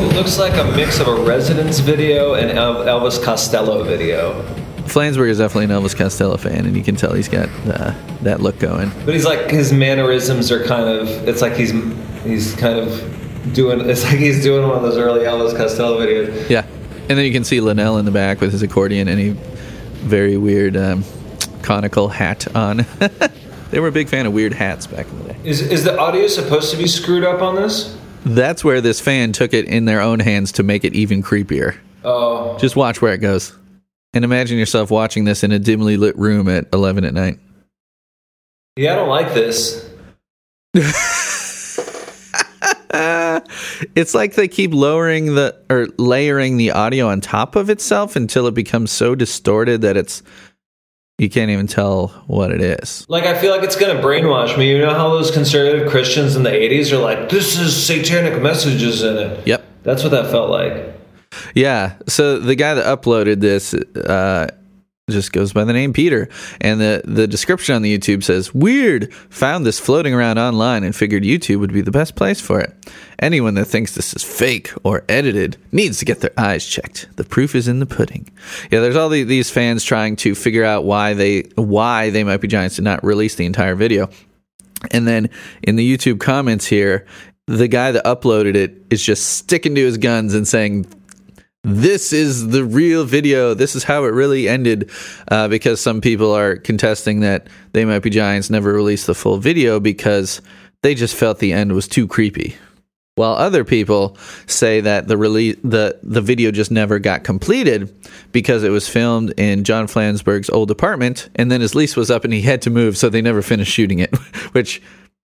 It 0.00 0.14
looks 0.14 0.38
like 0.38 0.54
a 0.54 0.64
mix 0.74 1.00
of 1.00 1.08
a 1.08 1.16
Residents 1.16 1.80
video 1.80 2.32
and 2.32 2.50
Elvis 2.56 3.22
Costello 3.22 3.84
video. 3.84 4.65
Flansburgh 4.86 5.28
is 5.30 5.38
definitely 5.38 5.64
an 5.74 5.82
Elvis 5.82 5.96
Costello 5.96 6.36
fan, 6.36 6.66
and 6.66 6.76
you 6.76 6.82
can 6.82 6.96
tell 6.96 7.12
he's 7.12 7.28
got 7.28 7.48
uh, 7.66 7.94
that 8.22 8.40
look 8.40 8.58
going. 8.58 8.90
But 9.04 9.14
he's 9.14 9.24
like 9.24 9.50
his 9.50 9.72
mannerisms 9.72 10.50
are 10.50 10.64
kind 10.64 10.88
of. 10.88 11.08
It's 11.28 11.42
like 11.42 11.54
he's 11.54 11.72
he's 12.22 12.54
kind 12.56 12.78
of 12.78 13.52
doing. 13.52 13.88
It's 13.88 14.04
like 14.04 14.18
he's 14.18 14.42
doing 14.42 14.66
one 14.66 14.76
of 14.76 14.82
those 14.82 14.96
early 14.96 15.20
Elvis 15.20 15.56
Costello 15.56 15.98
videos. 16.00 16.48
Yeah, 16.48 16.64
and 17.08 17.18
then 17.18 17.24
you 17.24 17.32
can 17.32 17.44
see 17.44 17.60
Linnell 17.60 17.98
in 17.98 18.04
the 18.04 18.10
back 18.10 18.40
with 18.40 18.52
his 18.52 18.62
accordion 18.62 19.08
and 19.08 19.20
a 19.20 19.30
very 20.04 20.36
weird 20.36 20.76
um, 20.76 21.04
conical 21.62 22.08
hat 22.08 22.54
on. 22.56 22.86
they 23.70 23.80
were 23.80 23.88
a 23.88 23.92
big 23.92 24.08
fan 24.08 24.26
of 24.26 24.32
weird 24.32 24.52
hats 24.52 24.86
back 24.86 25.06
in 25.08 25.18
the 25.22 25.32
day. 25.32 25.38
Is 25.44 25.60
is 25.60 25.84
the 25.84 25.98
audio 25.98 26.26
supposed 26.26 26.70
to 26.70 26.76
be 26.76 26.86
screwed 26.86 27.24
up 27.24 27.42
on 27.42 27.56
this? 27.56 27.96
That's 28.24 28.64
where 28.64 28.80
this 28.80 29.00
fan 29.00 29.32
took 29.32 29.54
it 29.54 29.66
in 29.66 29.84
their 29.84 30.00
own 30.00 30.18
hands 30.18 30.50
to 30.52 30.64
make 30.64 30.84
it 30.84 30.94
even 30.94 31.22
creepier. 31.22 31.76
Oh, 32.02 32.58
Just 32.58 32.74
watch 32.74 33.00
where 33.00 33.14
it 33.14 33.18
goes. 33.18 33.56
And 34.16 34.24
imagine 34.24 34.56
yourself 34.56 34.90
watching 34.90 35.26
this 35.26 35.44
in 35.44 35.52
a 35.52 35.58
dimly 35.58 35.98
lit 35.98 36.16
room 36.16 36.48
at 36.48 36.68
11 36.72 37.04
at 37.04 37.12
night. 37.12 37.38
yeah, 38.74 38.94
I 38.94 38.96
don't 38.96 39.10
like 39.10 39.34
this. 39.34 39.90
it's 43.94 44.14
like 44.14 44.32
they 44.32 44.48
keep 44.48 44.72
lowering 44.72 45.34
the 45.34 45.54
or 45.68 45.88
layering 45.98 46.56
the 46.56 46.70
audio 46.70 47.08
on 47.08 47.20
top 47.20 47.56
of 47.56 47.68
itself 47.68 48.16
until 48.16 48.46
it 48.46 48.54
becomes 48.54 48.90
so 48.90 49.14
distorted 49.14 49.82
that 49.82 49.98
it's 49.98 50.22
you 51.18 51.28
can't 51.28 51.50
even 51.50 51.66
tell 51.66 52.08
what 52.26 52.50
it 52.52 52.62
is. 52.62 53.04
Like 53.10 53.24
I 53.24 53.38
feel 53.38 53.50
like 53.50 53.64
it's 53.64 53.76
gonna 53.76 54.00
brainwash 54.00 54.56
me. 54.56 54.70
You 54.70 54.78
know 54.78 54.94
how 54.94 55.10
those 55.10 55.30
conservative 55.30 55.90
Christians 55.90 56.36
in 56.36 56.42
the 56.42 56.48
'80s 56.48 56.90
are 56.90 56.96
like, 56.96 57.28
"This 57.28 57.58
is 57.58 57.76
satanic 57.76 58.40
messages 58.40 59.02
in 59.02 59.18
it." 59.18 59.46
Yep. 59.46 59.62
That's 59.82 60.02
what 60.02 60.12
that 60.12 60.30
felt 60.30 60.48
like. 60.48 60.95
Yeah. 61.54 61.94
So 62.06 62.38
the 62.38 62.54
guy 62.54 62.74
that 62.74 62.84
uploaded 62.84 63.40
this 63.40 63.74
uh, 63.74 64.48
just 65.08 65.32
goes 65.32 65.52
by 65.52 65.62
the 65.62 65.72
name 65.72 65.92
Peter, 65.92 66.28
and 66.60 66.80
the 66.80 67.00
the 67.04 67.28
description 67.28 67.76
on 67.76 67.82
the 67.82 67.96
YouTube 67.96 68.24
says, 68.24 68.52
"Weird. 68.52 69.12
Found 69.30 69.64
this 69.64 69.78
floating 69.78 70.12
around 70.12 70.38
online 70.38 70.82
and 70.82 70.96
figured 70.96 71.22
YouTube 71.22 71.60
would 71.60 71.72
be 71.72 71.80
the 71.80 71.92
best 71.92 72.16
place 72.16 72.40
for 72.40 72.60
it. 72.60 72.74
Anyone 73.20 73.54
that 73.54 73.66
thinks 73.66 73.94
this 73.94 74.14
is 74.14 74.24
fake 74.24 74.72
or 74.82 75.04
edited 75.08 75.58
needs 75.70 75.98
to 75.98 76.04
get 76.04 76.20
their 76.20 76.32
eyes 76.36 76.66
checked. 76.66 77.08
The 77.16 77.24
proof 77.24 77.54
is 77.54 77.68
in 77.68 77.78
the 77.78 77.86
pudding." 77.86 78.28
Yeah. 78.72 78.80
There's 78.80 78.96
all 78.96 79.08
the, 79.08 79.22
these 79.22 79.48
fans 79.48 79.84
trying 79.84 80.16
to 80.16 80.34
figure 80.34 80.64
out 80.64 80.84
why 80.84 81.14
they 81.14 81.42
why 81.54 82.10
they 82.10 82.24
might 82.24 82.40
be 82.40 82.48
giants 82.48 82.76
did 82.76 82.84
not 82.84 83.04
release 83.04 83.36
the 83.36 83.46
entire 83.46 83.76
video, 83.76 84.10
and 84.90 85.06
then 85.06 85.30
in 85.62 85.76
the 85.76 85.96
YouTube 85.96 86.18
comments 86.18 86.66
here. 86.66 87.06
The 87.48 87.68
guy 87.68 87.92
that 87.92 88.04
uploaded 88.04 88.56
it 88.56 88.74
is 88.90 89.00
just 89.00 89.36
sticking 89.36 89.76
to 89.76 89.80
his 89.80 89.98
guns 89.98 90.34
and 90.34 90.48
saying 90.48 90.84
this 91.66 92.12
is 92.12 92.48
the 92.48 92.64
real 92.64 93.04
video. 93.04 93.52
This 93.52 93.74
is 93.74 93.82
how 93.82 94.04
it 94.04 94.14
really 94.14 94.48
ended. 94.48 94.88
Uh, 95.28 95.48
because 95.48 95.80
some 95.80 96.00
people 96.00 96.32
are 96.32 96.56
contesting 96.56 97.20
that 97.20 97.48
They 97.72 97.84
Might 97.84 97.98
Be 97.98 98.10
Giants 98.10 98.50
never 98.50 98.72
released 98.72 99.08
the 99.08 99.14
full 99.14 99.38
video 99.38 99.80
because 99.80 100.40
they 100.82 100.94
just 100.94 101.16
felt 101.16 101.40
the 101.40 101.52
end 101.52 101.72
was 101.72 101.88
too 101.88 102.06
creepy. 102.06 102.54
While 103.16 103.32
other 103.32 103.64
people 103.64 104.16
say 104.46 104.80
that 104.82 105.08
the 105.08 105.16
release 105.16 105.56
the 105.64 105.98
the 106.02 106.20
video 106.20 106.50
just 106.50 106.70
never 106.70 106.98
got 106.98 107.24
completed 107.24 107.92
because 108.30 108.62
it 108.62 108.68
was 108.68 108.88
filmed 108.88 109.32
in 109.38 109.64
John 109.64 109.86
Flansburgh's 109.86 110.50
old 110.50 110.70
apartment, 110.70 111.30
and 111.34 111.50
then 111.50 111.62
his 111.62 111.74
lease 111.74 111.96
was 111.96 112.10
up 112.10 112.24
and 112.24 112.32
he 112.32 112.42
had 112.42 112.60
to 112.62 112.70
move, 112.70 112.96
so 112.98 113.08
they 113.08 113.22
never 113.22 113.40
finished 113.40 113.72
shooting 113.72 114.00
it. 114.00 114.14
Which 114.52 114.82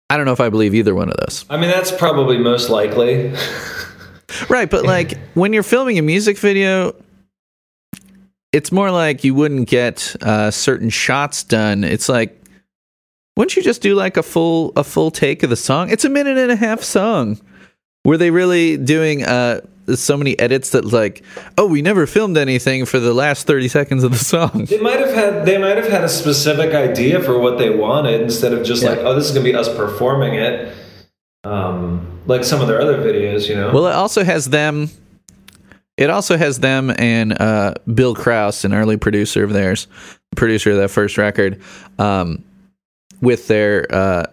I 0.09 0.17
don't 0.17 0.25
know 0.25 0.33
if 0.33 0.41
I 0.41 0.49
believe 0.49 0.75
either 0.75 0.95
one 0.95 1.11
of 1.11 1.17
those. 1.19 1.45
I 1.51 1.59
mean, 1.59 1.69
that's 1.69 1.93
probably 1.93 2.39
most 2.39 2.71
likely. 2.71 3.33
Right, 4.49 4.69
but 4.69 4.85
like 4.85 5.19
when 5.35 5.53
you're 5.53 5.63
filming 5.63 5.99
a 5.99 6.03
music 6.03 6.39
video, 6.39 6.95
it's 8.53 8.73
more 8.73 8.91
like 8.91 9.25
you 9.25 9.35
wouldn't 9.35 9.69
get 9.69 10.17
uh, 10.23 10.51
certain 10.51 10.91
shots 10.91 11.45
done. 11.45 11.85
It's 11.85 12.09
like, 12.09 12.41
wouldn't 13.37 13.57
you 13.57 13.63
just 13.63 13.83
do 13.83 13.95
like 13.95 14.17
a 14.17 14.23
full 14.23 14.73
a 14.77 14.85
full 14.85 15.11
take 15.11 15.43
of 15.43 15.51
the 15.51 15.57
song? 15.57 15.91
It's 15.91 16.05
a 16.05 16.09
minute 16.09 16.39
and 16.39 16.51
a 16.51 16.57
half 16.57 16.83
song. 16.83 17.39
Were 18.05 18.17
they 18.17 18.31
really 18.31 18.77
doing 18.77 19.25
uh, 19.25 19.61
so 19.95 20.17
many 20.17 20.39
edits 20.39 20.71
that 20.71 20.85
like, 20.85 21.23
oh, 21.59 21.67
we 21.67 21.83
never 21.83 22.07
filmed 22.07 22.37
anything 22.39 22.87
for 22.87 22.99
the 22.99 23.13
last 23.13 23.47
thirty 23.47 23.69
seconds 23.69 24.05
of 24.05 24.13
the 24.13 24.19
song? 24.19 24.67
They 24.71 24.79
might 24.81 25.01
have 25.01 25.13
had 25.13 25.45
they 25.45 25.59
might 25.59 25.77
have 25.77 25.89
had 25.89 26.03
a 26.05 26.09
specific 26.09 26.73
idea 26.75 27.23
for 27.23 27.39
what 27.39 27.59
they 27.59 27.69
wanted 27.71 28.23
instead 28.23 28.53
of 28.55 28.65
just 28.65 28.83
Yeah. 28.83 28.91
like, 28.91 28.99
oh, 29.01 29.15
this 29.15 29.27
is 29.27 29.33
gonna 29.33 29.45
be 29.45 29.55
us 29.55 29.69
performing 29.69 30.35
it. 30.35 30.75
Um, 31.47 32.23
like 32.27 32.43
some 32.45 32.61
of 32.61 32.67
their 32.67 32.81
other 32.81 32.99
videos, 32.99 33.49
you 33.49 33.55
know. 33.55 33.73
Well, 33.73 33.87
it 33.87 33.93
also 33.93 34.25
has 34.25 34.47
them. 34.47 34.91
It 35.97 36.11
also 36.11 36.37
has 36.37 36.59
them 36.59 36.93
and 36.99 37.41
uh, 37.41 37.75
Bill 37.93 38.15
Krauss, 38.15 38.65
an 38.65 38.75
early 38.75 38.97
producer 38.97 39.45
of 39.45 39.53
theirs, 39.53 39.87
producer 40.35 40.73
of 40.73 40.79
that 40.79 40.91
first 40.91 41.17
record, 41.17 41.63
um, 41.99 42.45
with 43.23 43.47
their 43.47 43.87
uh, 43.95 44.25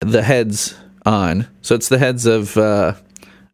the 0.00 0.22
heads 0.22 0.74
on. 1.06 1.46
So 1.62 1.74
it's 1.76 1.88
the 1.88 1.98
heads 1.98 2.26
of 2.26 2.56
uh, 2.56 2.94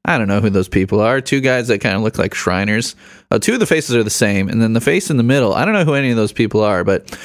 I 0.04 0.18
don't 0.18 0.26
know 0.26 0.40
who 0.40 0.50
those 0.50 0.68
people 0.68 1.00
are. 1.00 1.20
Two 1.20 1.40
guys 1.40 1.68
that 1.68 1.80
kind 1.80 1.94
of 1.94 2.02
look 2.02 2.18
like 2.18 2.34
Shriners. 2.34 2.96
Uh, 3.30 3.38
two 3.38 3.52
of 3.52 3.60
the 3.60 3.66
faces 3.66 3.94
are 3.94 4.02
the 4.02 4.10
same, 4.10 4.48
and 4.48 4.60
then 4.60 4.72
the 4.72 4.80
face 4.80 5.10
in 5.10 5.18
the 5.18 5.22
middle. 5.22 5.52
I 5.52 5.64
don't 5.64 5.74
know 5.74 5.84
who 5.84 5.94
any 5.94 6.10
of 6.10 6.16
those 6.16 6.32
people 6.32 6.62
are, 6.62 6.82
but 6.84 7.16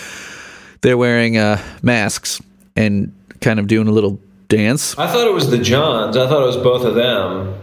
they're 0.82 0.98
wearing 0.98 1.38
uh, 1.38 1.62
masks 1.82 2.42
and 2.76 3.14
kind 3.42 3.60
of 3.60 3.68
doing 3.68 3.88
a 3.88 3.92
little 3.92 4.20
dance. 4.48 4.98
I 4.98 5.08
thought 5.08 5.28
it 5.28 5.34
was 5.34 5.50
the 5.50 5.58
Johns. 5.58 6.16
I 6.18 6.28
thought 6.28 6.42
it 6.44 6.46
was 6.46 6.58
both 6.58 6.84
of 6.86 6.96
them. 6.96 7.54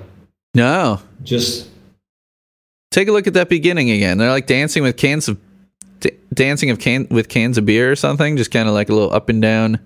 No, 0.55 1.01
Just 1.23 1.69
Take 2.91 3.09
a 3.09 3.13
look 3.13 3.27
at 3.27 3.35
that 3.35 3.49
beginning 3.49 3.91
again. 3.91 4.19
They're 4.19 4.31
like 4.31 4.47
dancing 4.47 4.85
with 4.85 4.97
cans 4.97 5.27
of 5.29 5.41
d- 5.99 6.13
dancing 6.33 6.71
of 6.71 6.79
can 6.79 7.09
with 7.11 7.29
cans 7.29 7.59
of 7.59 7.67
beer 7.67 7.91
or 7.91 7.97
something, 7.97 8.37
just 8.37 8.53
kind 8.53 8.69
of 8.69 8.75
like 8.75 8.89
a 8.89 8.93
little 8.95 9.13
up 9.13 9.29
and 9.29 9.43
down 9.43 9.81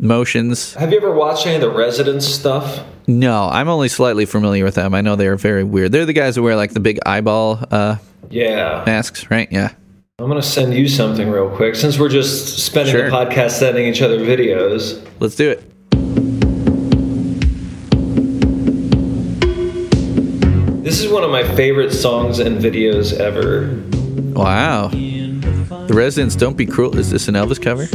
motions. 0.00 0.74
have 0.74 0.92
you 0.92 0.98
ever 0.98 1.12
watched 1.12 1.46
any 1.46 1.56
of 1.56 1.60
the 1.60 1.70
Residents 1.70 2.26
stuff? 2.26 2.84
No, 3.06 3.44
I'm 3.50 3.68
only 3.68 3.88
slightly 3.88 4.26
familiar 4.26 4.64
with 4.64 4.76
them. 4.76 4.94
I 4.94 5.00
know 5.00 5.16
they 5.16 5.26
are 5.26 5.36
very 5.36 5.64
weird. 5.64 5.90
They're 5.92 6.06
the 6.06 6.12
guys 6.12 6.36
who 6.36 6.42
wear 6.44 6.54
like 6.56 6.72
the 6.72 6.80
big 6.80 6.98
eyeball 7.04 7.58
uh, 7.70 7.96
Yeah. 8.30 8.82
masks, 8.86 9.30
right? 9.30 9.48
Yeah. 9.50 9.72
I'm 10.20 10.28
gonna 10.28 10.42
send 10.42 10.72
you 10.74 10.86
something 10.88 11.28
real 11.28 11.50
quick 11.50 11.74
since 11.74 11.98
we're 11.98 12.08
just 12.08 12.58
spending 12.60 12.92
Sure. 12.94 13.10
the 13.10 13.16
podcast 13.16 13.52
sending 13.52 13.86
each 13.86 14.00
other 14.02 14.20
videos. 14.20 15.04
Let's 15.18 15.34
do 15.34 15.50
it. 15.50 15.68
This 20.94 21.02
is 21.02 21.10
one 21.10 21.24
of 21.24 21.30
my 21.32 21.42
favorite 21.56 21.90
songs 21.90 22.38
and 22.38 22.62
videos 22.62 23.18
ever. 23.18 23.82
Wow. 24.40 24.90
The 24.90 25.92
Residents 25.92 26.36
Don't 26.36 26.56
Be 26.56 26.66
Cruel. 26.66 26.96
Is 26.96 27.10
this 27.10 27.26
an 27.26 27.34
Elvis 27.34 27.60
cover? 27.60 27.86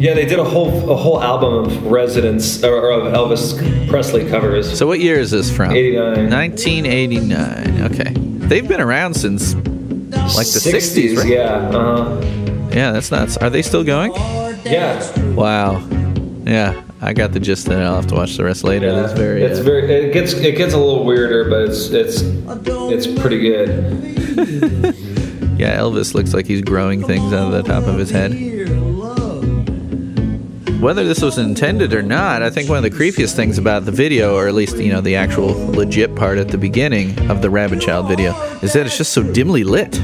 Yeah, 0.00 0.14
they 0.14 0.24
did 0.24 0.38
a 0.38 0.44
whole 0.44 0.90
a 0.90 0.96
whole 0.96 1.22
album 1.22 1.66
of 1.66 1.84
Residents 1.84 2.64
or, 2.64 2.74
or 2.74 2.90
of 2.92 3.12
Elvis 3.12 3.86
Presley 3.90 4.26
covers. 4.30 4.78
So 4.78 4.86
what 4.86 5.00
year 5.00 5.18
is 5.18 5.30
this 5.30 5.54
from? 5.54 5.72
89. 5.72 6.30
1989. 6.30 7.82
Okay. 7.82 8.14
They've 8.48 8.66
been 8.66 8.80
around 8.80 9.12
since 9.12 9.54
like 9.54 10.46
the 10.46 10.62
60s, 10.72 11.18
right? 11.18 11.26
Yeah. 11.26 11.52
Uh-huh. 11.52 12.70
Yeah, 12.74 12.92
that's 12.92 13.10
nuts. 13.10 13.36
Are 13.36 13.50
they 13.50 13.60
still 13.60 13.84
going? 13.84 14.14
Yeah. 14.64 15.34
Wow. 15.34 15.86
Yeah, 16.46 16.80
I 17.00 17.12
got 17.12 17.32
the 17.32 17.40
gist 17.40 17.68
it. 17.68 17.74
I'll 17.74 17.96
have 17.96 18.06
to 18.08 18.14
watch 18.14 18.36
the 18.36 18.44
rest 18.44 18.64
later. 18.64 18.90
That's 18.90 19.12
very. 19.12 19.42
it's 19.42 19.60
uh, 19.60 19.62
very. 19.62 19.90
It 19.92 20.12
gets 20.12 20.32
it 20.32 20.56
gets 20.56 20.72
a 20.72 20.78
little 20.78 21.04
weirder, 21.04 21.50
but 21.50 21.68
it's 21.68 21.90
it's 21.90 22.22
it's 22.22 23.20
pretty 23.20 23.40
good. 23.40 23.68
yeah, 25.58 25.78
Elvis 25.78 26.14
looks 26.14 26.32
like 26.32 26.46
he's 26.46 26.62
growing 26.62 27.04
things 27.04 27.32
out 27.32 27.52
of 27.52 27.52
the 27.52 27.62
top 27.62 27.84
of 27.84 27.98
his 27.98 28.10
head. 28.10 28.32
Whether 30.80 31.04
this 31.04 31.22
was 31.22 31.38
intended 31.38 31.92
or 31.94 32.02
not, 32.02 32.42
I 32.42 32.50
think 32.50 32.68
one 32.68 32.76
of 32.78 32.82
the 32.84 32.90
creepiest 32.90 33.34
things 33.34 33.58
about 33.58 33.86
the 33.86 33.92
video, 33.92 34.36
or 34.36 34.46
at 34.48 34.54
least 34.54 34.76
you 34.76 34.92
know 34.92 35.00
the 35.00 35.16
actual 35.16 35.54
legit 35.72 36.14
part 36.14 36.38
at 36.38 36.48
the 36.48 36.58
beginning 36.58 37.30
of 37.30 37.42
the 37.42 37.50
Rabid 37.50 37.80
Child 37.80 38.08
video, 38.08 38.32
is 38.62 38.72
that 38.72 38.86
it's 38.86 38.96
just 38.96 39.12
so 39.12 39.22
dimly 39.22 39.64
lit. 39.64 39.98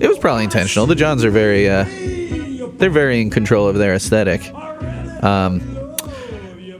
It 0.00 0.08
was 0.08 0.18
probably 0.18 0.44
intentional. 0.44 0.86
The 0.86 0.94
Johns 0.94 1.24
are 1.24 1.30
very, 1.30 1.68
uh, 1.68 1.84
they're 2.78 2.90
very 2.90 3.20
in 3.20 3.30
control 3.30 3.68
of 3.68 3.76
their 3.76 3.94
aesthetic. 3.94 4.42
Um, 5.22 5.60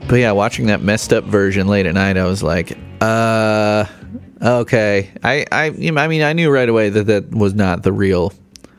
but 0.07 0.15
yeah, 0.15 0.31
watching 0.31 0.67
that 0.67 0.81
messed 0.81 1.13
up 1.13 1.23
version 1.25 1.67
late 1.67 1.85
at 1.85 1.93
night, 1.93 2.17
I 2.17 2.25
was 2.25 2.41
like, 2.41 2.77
uh, 3.01 3.85
okay. 4.41 5.11
I, 5.23 5.45
I, 5.51 5.65
I 5.65 6.07
mean, 6.07 6.23
I 6.23 6.33
knew 6.33 6.49
right 6.49 6.67
away 6.69 6.89
that 6.89 7.05
that 7.07 7.29
was 7.31 7.53
not 7.53 7.83
the 7.83 7.91
real. 7.93 8.33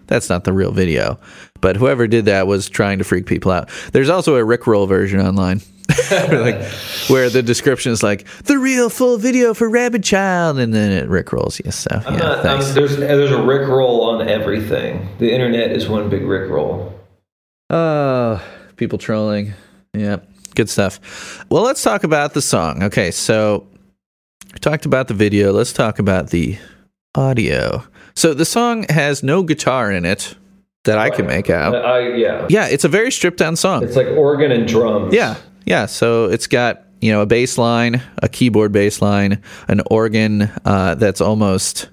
That's 0.06 0.28
not 0.28 0.42
the 0.44 0.52
real 0.52 0.72
video. 0.72 1.20
But 1.60 1.76
whoever 1.76 2.08
did 2.08 2.24
that 2.24 2.46
was 2.48 2.68
trying 2.68 2.98
to 2.98 3.04
freak 3.04 3.26
people 3.26 3.52
out. 3.52 3.68
There's 3.92 4.08
also 4.08 4.34
a 4.36 4.40
Rickroll 4.44 4.88
version 4.88 5.20
online. 5.20 5.60
like 6.10 6.62
where 7.08 7.28
the 7.30 7.42
description 7.44 7.90
is 7.90 8.00
like 8.02 8.24
the 8.44 8.56
real 8.58 8.88
full 8.88 9.18
video 9.18 9.54
for 9.54 9.68
Rabid 9.68 10.04
Child, 10.04 10.58
and 10.58 10.72
then 10.72 10.92
it 10.92 11.08
rickrolls 11.08 11.64
you. 11.64 11.70
So 11.72 11.88
yeah, 12.04 12.16
not- 12.16 12.46
I'm- 12.46 12.74
there's 12.74 12.96
there's 12.96 13.30
a 13.32 13.42
Rick 13.42 13.68
roll 13.68 14.02
on 14.10 14.26
everything. 14.28 15.08
The 15.18 15.32
internet 15.32 15.72
is 15.72 15.88
one 15.88 16.08
big 16.08 16.22
Rick 16.22 16.48
Oh, 17.70 18.42
people 18.76 18.98
trolling. 18.98 19.52
Yeah, 19.94 20.16
good 20.56 20.68
stuff. 20.68 21.44
Well, 21.50 21.62
let's 21.62 21.82
talk 21.82 22.04
about 22.04 22.34
the 22.34 22.42
song. 22.42 22.82
Okay, 22.82 23.10
so 23.12 23.66
we 24.52 24.58
talked 24.58 24.86
about 24.86 25.08
the 25.08 25.14
video. 25.14 25.52
Let's 25.52 25.72
talk 25.72 25.98
about 26.00 26.30
the 26.30 26.58
audio. 27.14 27.84
So 28.14 28.34
the 28.34 28.44
song 28.44 28.86
has 28.88 29.22
no 29.22 29.42
guitar 29.44 29.90
in 29.92 30.04
it 30.04 30.34
that 30.84 30.98
I 30.98 31.10
can 31.10 31.26
make 31.26 31.48
out. 31.48 31.74
I 31.74 32.14
yeah. 32.14 32.46
Yeah, 32.48 32.66
it's 32.66 32.84
a 32.84 32.88
very 32.88 33.12
stripped 33.12 33.38
down 33.38 33.56
song. 33.56 33.84
It's 33.84 33.96
like 33.96 34.08
organ 34.08 34.50
and 34.50 34.66
drums. 34.66 35.14
Yeah, 35.14 35.36
yeah. 35.64 35.86
So 35.86 36.24
it's 36.24 36.46
got 36.46 36.82
you 37.00 37.12
know 37.12 37.22
a 37.22 37.26
bass 37.26 37.56
line, 37.56 38.02
a 38.18 38.28
keyboard 38.28 38.72
bass 38.72 39.00
line, 39.00 39.42
an 39.68 39.82
organ 39.90 40.50
uh, 40.64 40.96
that's 40.96 41.20
almost, 41.20 41.88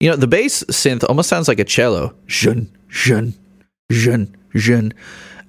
you 0.00 0.10
know, 0.10 0.16
the 0.16 0.26
bass 0.26 0.62
synth 0.64 1.04
almost 1.08 1.28
sounds 1.28 1.48
like 1.48 1.58
a 1.58 1.64
cello. 1.64 2.14
Zhun, 2.26 2.68
zhun, 2.90 3.34
zhun, 3.90 4.34
zhun. 4.54 4.92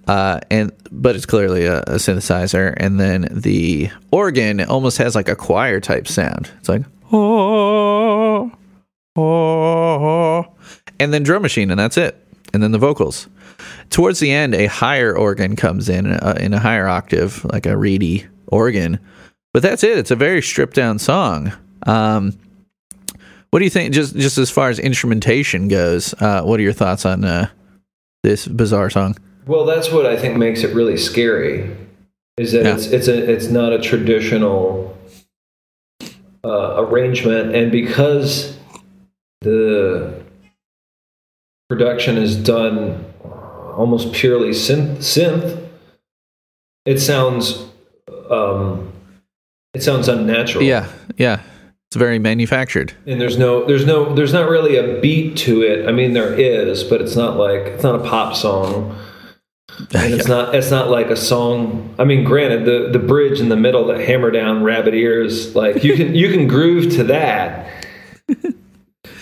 Uh, 0.08 0.40
and 0.50 0.72
but 0.92 1.16
it's 1.16 1.26
clearly 1.26 1.66
a, 1.66 1.82
a 1.82 1.96
synthesizer, 1.96 2.74
and 2.78 3.00
then 3.00 3.28
the 3.32 3.90
organ 4.12 4.62
almost 4.62 4.98
has 4.98 5.14
like 5.14 5.30
a 5.30 5.36
choir 5.36 5.80
type 5.80 6.08
sound. 6.08 6.50
It's 6.60 6.70
like 6.70 6.82
oh, 7.12 8.52
oh, 9.16 10.56
and 11.00 11.14
then 11.14 11.22
drum 11.22 11.44
machine, 11.44 11.70
and 11.70 11.80
that's 11.80 11.98
it. 11.98 12.26
And 12.54 12.64
then 12.64 12.72
the 12.72 12.80
vocals 12.80 13.28
towards 13.90 14.20
the 14.20 14.32
end, 14.32 14.56
a 14.56 14.68
higher 14.68 15.16
organ 15.16 15.56
comes 15.56 15.90
in 15.90 16.08
uh, 16.08 16.38
in 16.40 16.54
a 16.54 16.60
higher 16.60 16.88
octave, 16.88 17.44
like 17.46 17.66
a 17.66 17.78
reedy 17.78 18.26
organ. 18.48 19.00
But 19.54 19.64
that's 19.64 19.84
it. 19.84 19.98
It's 19.98 20.12
a 20.12 20.16
very 20.16 20.42
stripped 20.42 20.76
down 20.76 21.00
song. 21.00 21.54
Um, 21.86 22.38
what 23.50 23.60
do 23.60 23.66
you 23.66 23.72
think? 23.72 23.94
Just 23.94 24.16
just 24.16 24.38
as 24.38 24.50
far 24.50 24.70
as 24.70 24.80
instrumentation 24.80 25.68
goes, 25.68 26.14
uh, 26.20 26.44
what 26.44 26.60
are 26.60 26.64
your 26.64 26.74
thoughts 26.74 27.06
on 27.06 27.26
uh, 27.26 27.50
this 28.24 28.48
bizarre 28.48 28.90
song? 28.90 29.16
Well, 29.46 29.66
that's 29.66 29.92
what 29.92 30.06
I 30.06 30.16
think 30.18 30.38
makes 30.38 30.64
it 30.64 30.74
really 30.76 30.98
scary. 30.98 31.76
Is 32.38 32.52
that 32.54 32.66
Yeah. 32.66 32.76
it's 32.76 32.88
it's 32.88 33.08
a 33.08 33.32
it's 33.32 33.48
not 33.48 33.74
a 33.74 33.80
traditional 33.82 34.98
uh, 36.44 36.76
arrangement, 36.84 37.56
and 37.56 37.72
because 37.72 38.58
the 39.42 40.14
production 41.70 42.18
is 42.18 42.36
done 42.36 43.06
almost 43.76 44.14
purely 44.14 44.50
synth, 44.52 44.98
synth 44.98 45.68
it 46.86 47.00
sounds 47.00 47.66
um, 48.30 48.92
it 49.74 49.84
sounds 49.84 50.08
unnatural. 50.08 50.64
Yeah, 50.64 50.88
yeah, 51.18 51.42
it's 51.90 51.98
very 51.98 52.20
manufactured. 52.20 52.94
and 53.08 53.20
there's 53.20 53.38
no 53.40 53.66
there's 53.66 53.84
no 53.86 54.14
there's 54.14 54.32
not 54.32 54.48
really 54.48 54.76
a 54.78 55.00
beat 55.02 55.36
to 55.38 55.64
it. 55.64 55.88
I 55.88 55.92
mean 55.92 56.14
there 56.14 56.34
is 56.34 56.84
but 56.84 57.02
it's 57.02 57.16
not 57.16 57.36
like 57.38 57.62
it's 57.62 57.84
not 57.84 57.96
a 57.96 58.04
pop 58.08 58.36
song. 58.36 58.96
And 59.96 60.14
it's 60.14 60.28
not 60.36 60.54
it's 60.54 60.70
not 60.70 60.90
like 60.92 61.08
a 61.08 61.16
song. 61.16 61.96
I 61.98 62.04
mean 62.04 62.24
granted 62.24 62.66
the 62.66 62.90
the 62.92 63.00
bridge 63.04 63.40
in 63.40 63.50
the 63.50 63.56
middle 63.56 63.88
that 63.88 64.02
hammer 64.02 64.30
down 64.30 64.62
rabbit 64.64 64.94
ears 64.94 65.56
like 65.56 65.84
you 65.84 65.96
can 65.96 66.14
you 66.14 66.32
can 66.32 66.48
groove 66.48 66.92
to 66.98 67.04
that. 67.06 67.68
But 68.28 68.38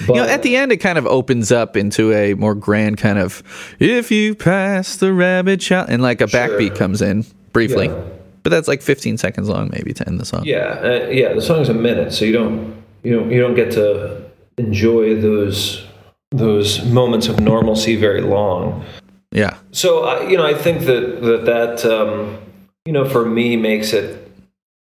You 0.09 0.15
know, 0.15 0.23
at 0.27 0.41
the 0.43 0.55
end, 0.57 0.71
it 0.71 0.77
kind 0.77 0.97
of 0.97 1.05
opens 1.05 1.51
up 1.51 1.75
into 1.75 2.13
a 2.13 2.33
more 2.35 2.53
grand 2.55 2.97
kind 2.97 3.17
of 3.19 3.41
"If 3.79 4.11
you 4.11 4.35
pass 4.35 4.95
the 4.97 5.11
rabbit 5.13 5.59
child," 5.61 5.89
and 5.89 6.01
like 6.01 6.21
a 6.21 6.25
backbeat 6.25 6.75
comes 6.75 7.01
in 7.01 7.25
briefly, 7.51 7.87
Yeah. 7.87 8.03
But 8.47 8.55
that's 8.55 8.69
like 8.69 8.81
15 8.81 9.17
seconds 9.17 9.49
long, 9.49 9.69
maybe 9.73 9.91
to 9.91 10.07
end 10.07 10.21
the 10.21 10.25
song. 10.25 10.45
yeah 10.45 10.79
uh, 10.81 11.09
yeah 11.09 11.33
the 11.33 11.41
song's 11.41 11.67
a 11.67 11.73
minute 11.73 12.13
so 12.13 12.23
you 12.23 12.31
don't 12.31 12.81
you 13.03 13.13
don't 13.13 13.29
you 13.29 13.41
don't 13.41 13.55
get 13.55 13.71
to 13.73 14.23
enjoy 14.57 15.19
those 15.19 15.85
those 16.31 16.85
moments 16.85 17.27
of 17.27 17.39
normalcy 17.41 17.97
very 17.97 18.21
long. 18.21 18.85
Yeah, 19.31 19.57
So 19.71 20.05
I 20.05 20.27
you 20.29 20.37
know, 20.37 20.45
I 20.45 20.53
think 20.53 20.85
that 20.85 21.21
that 21.21 21.45
that 21.45 21.85
um, 21.85 22.37
you 22.85 22.93
know, 22.93 23.07
for 23.07 23.25
me, 23.25 23.57
makes 23.57 23.91
it 23.93 24.31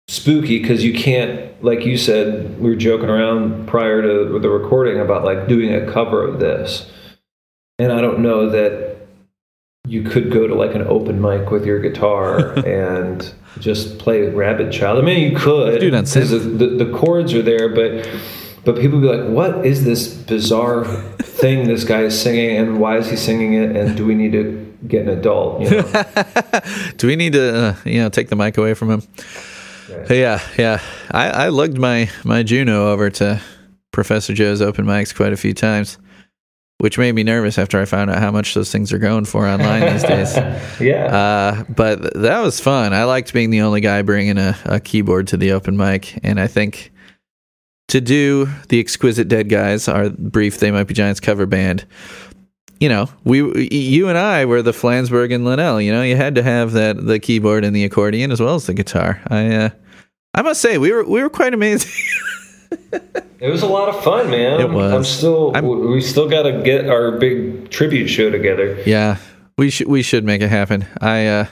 spooky 0.08 0.60
because 0.60 0.84
you 0.84 0.94
can't, 0.94 1.62
like 1.64 1.84
you 1.84 1.96
said, 1.96 2.58
we 2.60 2.70
were 2.70 2.76
joking 2.76 3.08
around 3.08 3.66
prior 3.66 4.00
to 4.02 4.38
the 4.38 4.48
recording 4.48 5.00
about 5.00 5.24
like 5.24 5.48
doing 5.48 5.74
a 5.74 5.92
cover 5.92 6.24
of 6.24 6.38
this, 6.38 6.88
and 7.78 7.92
I 7.92 8.00
don't 8.00 8.20
know 8.20 8.48
that 8.50 8.96
you 9.86 10.02
could 10.02 10.32
go 10.32 10.46
to 10.46 10.54
like 10.54 10.74
an 10.74 10.82
open 10.82 11.20
mic 11.20 11.50
with 11.50 11.66
your 11.66 11.80
guitar 11.80 12.52
and 12.66 13.32
just 13.58 13.98
play 13.98 14.22
Rabid 14.22 14.72
Child. 14.72 14.98
I 14.98 15.02
mean, 15.02 15.30
you 15.30 15.36
could 15.36 15.80
Do 15.80 15.90
because 15.90 16.30
the, 16.30 16.38
the, 16.38 16.84
the 16.84 16.92
chords 16.92 17.34
are 17.34 17.42
there, 17.42 17.68
but 17.68 18.08
but 18.64 18.76
people 18.76 19.00
be 19.00 19.06
like, 19.06 19.28
"What 19.28 19.64
is 19.64 19.84
this 19.84 20.08
bizarre 20.08 20.84
thing 21.18 21.68
this 21.68 21.84
guy 21.84 22.02
is 22.02 22.20
singing, 22.20 22.56
and 22.56 22.78
why 22.80 22.98
is 22.98 23.10
he 23.10 23.16
singing 23.16 23.54
it? 23.54 23.76
And 23.76 23.96
do 23.96 24.04
we 24.04 24.14
need 24.14 24.32
to 24.32 24.74
get 24.86 25.02
an 25.02 25.10
adult?" 25.10 25.62
You 25.62 25.70
know? 25.70 26.04
Do 26.96 27.06
we 27.06 27.16
need 27.16 27.32
to, 27.34 27.56
uh, 27.56 27.76
you 27.84 28.00
know, 28.00 28.08
take 28.08 28.28
the 28.28 28.36
mic 28.36 28.58
away 28.58 28.74
from 28.74 28.90
him? 28.90 29.02
Yeah, 30.10 30.40
yeah. 30.58 30.80
I, 31.10 31.28
I 31.28 31.48
lugged 31.48 31.78
my 31.78 32.10
my 32.24 32.42
Juno 32.42 32.90
over 32.90 33.10
to 33.10 33.40
Professor 33.92 34.34
Joe's 34.34 34.60
open 34.60 34.84
mics 34.84 35.14
quite 35.14 35.32
a 35.32 35.36
few 35.36 35.54
times, 35.54 35.98
which 36.78 36.98
made 36.98 37.12
me 37.12 37.22
nervous 37.22 37.58
after 37.58 37.80
I 37.80 37.84
found 37.86 38.10
out 38.10 38.18
how 38.18 38.30
much 38.30 38.52
those 38.54 38.70
things 38.70 38.92
are 38.92 38.98
going 38.98 39.24
for 39.24 39.46
online 39.46 39.92
these 39.92 40.02
days. 40.04 40.36
yeah. 40.80 41.06
Uh, 41.06 41.64
but 41.68 42.02
th- 42.02 42.12
that 42.16 42.40
was 42.40 42.60
fun. 42.60 42.92
I 42.92 43.04
liked 43.04 43.32
being 43.32 43.50
the 43.50 43.62
only 43.62 43.80
guy 43.80 44.02
bringing 44.02 44.38
a, 44.38 44.56
a 44.66 44.80
keyboard 44.80 45.28
to 45.28 45.36
the 45.36 45.52
open 45.52 45.76
mic, 45.76 46.18
and 46.22 46.38
I 46.38 46.46
think 46.46 46.92
to 47.88 48.00
do 48.00 48.48
the 48.68 48.80
Exquisite 48.80 49.28
Dead 49.28 49.48
Guys, 49.48 49.88
our 49.88 50.10
brief 50.10 50.58
They 50.58 50.70
Might 50.70 50.84
Be 50.84 50.94
Giants 50.94 51.20
cover 51.20 51.46
band. 51.46 51.86
You 52.78 52.90
know, 52.90 53.08
we, 53.24 53.68
you 53.70 54.08
and 54.08 54.18
I 54.18 54.44
were 54.44 54.60
the 54.60 54.72
Flansburgh 54.72 55.32
and 55.34 55.46
Linnell. 55.46 55.80
You 55.80 55.92
know, 55.92 56.02
you 56.02 56.14
had 56.14 56.34
to 56.34 56.42
have 56.42 56.72
that 56.72 57.06
the 57.06 57.18
keyboard 57.18 57.64
and 57.64 57.74
the 57.74 57.84
accordion 57.84 58.30
as 58.32 58.40
well 58.40 58.54
as 58.54 58.66
the 58.66 58.74
guitar. 58.74 59.22
I, 59.28 59.54
uh, 59.54 59.70
I 60.34 60.42
must 60.42 60.60
say, 60.60 60.76
we 60.76 60.92
were 60.92 61.04
we 61.04 61.22
were 61.22 61.30
quite 61.30 61.54
amazing. 61.54 61.90
It 63.38 63.50
was 63.50 63.62
a 63.62 63.66
lot 63.66 63.88
of 63.90 64.02
fun, 64.02 64.30
man. 64.30 64.60
It 64.60 64.70
was. 64.70 64.92
I'm 64.92 65.04
still. 65.04 65.52
I'm- 65.54 65.66
we 65.90 66.00
still 66.00 66.28
got 66.28 66.42
to 66.44 66.62
get 66.62 66.88
our 66.88 67.12
big 67.12 67.70
tribute 67.70 68.08
show 68.08 68.30
together. 68.30 68.80
yeah, 68.86 69.18
we 69.58 69.68
should 69.70 69.88
we 69.88 70.02
should 70.02 70.24
make 70.24 70.40
it 70.42 70.48
happen. 70.48 70.86
I 71.00 71.26
uh, 71.26 71.46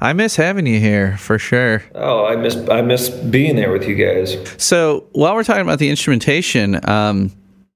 I 0.00 0.12
miss 0.14 0.36
having 0.36 0.66
you 0.66 0.80
here 0.80 1.16
for 1.18 1.38
sure. 1.38 1.84
Oh, 1.94 2.24
I 2.26 2.36
miss. 2.36 2.56
I 2.70 2.80
miss 2.80 3.10
being 3.10 3.56
there 3.56 3.70
with 3.70 3.86
you 3.86 3.94
guys. 3.96 4.36
So 4.56 5.06
while 5.12 5.34
we're 5.34 5.44
talking 5.44 5.62
about 5.62 5.78
the 5.78 5.90
instrumentation, 5.90 6.80
um, 6.88 7.30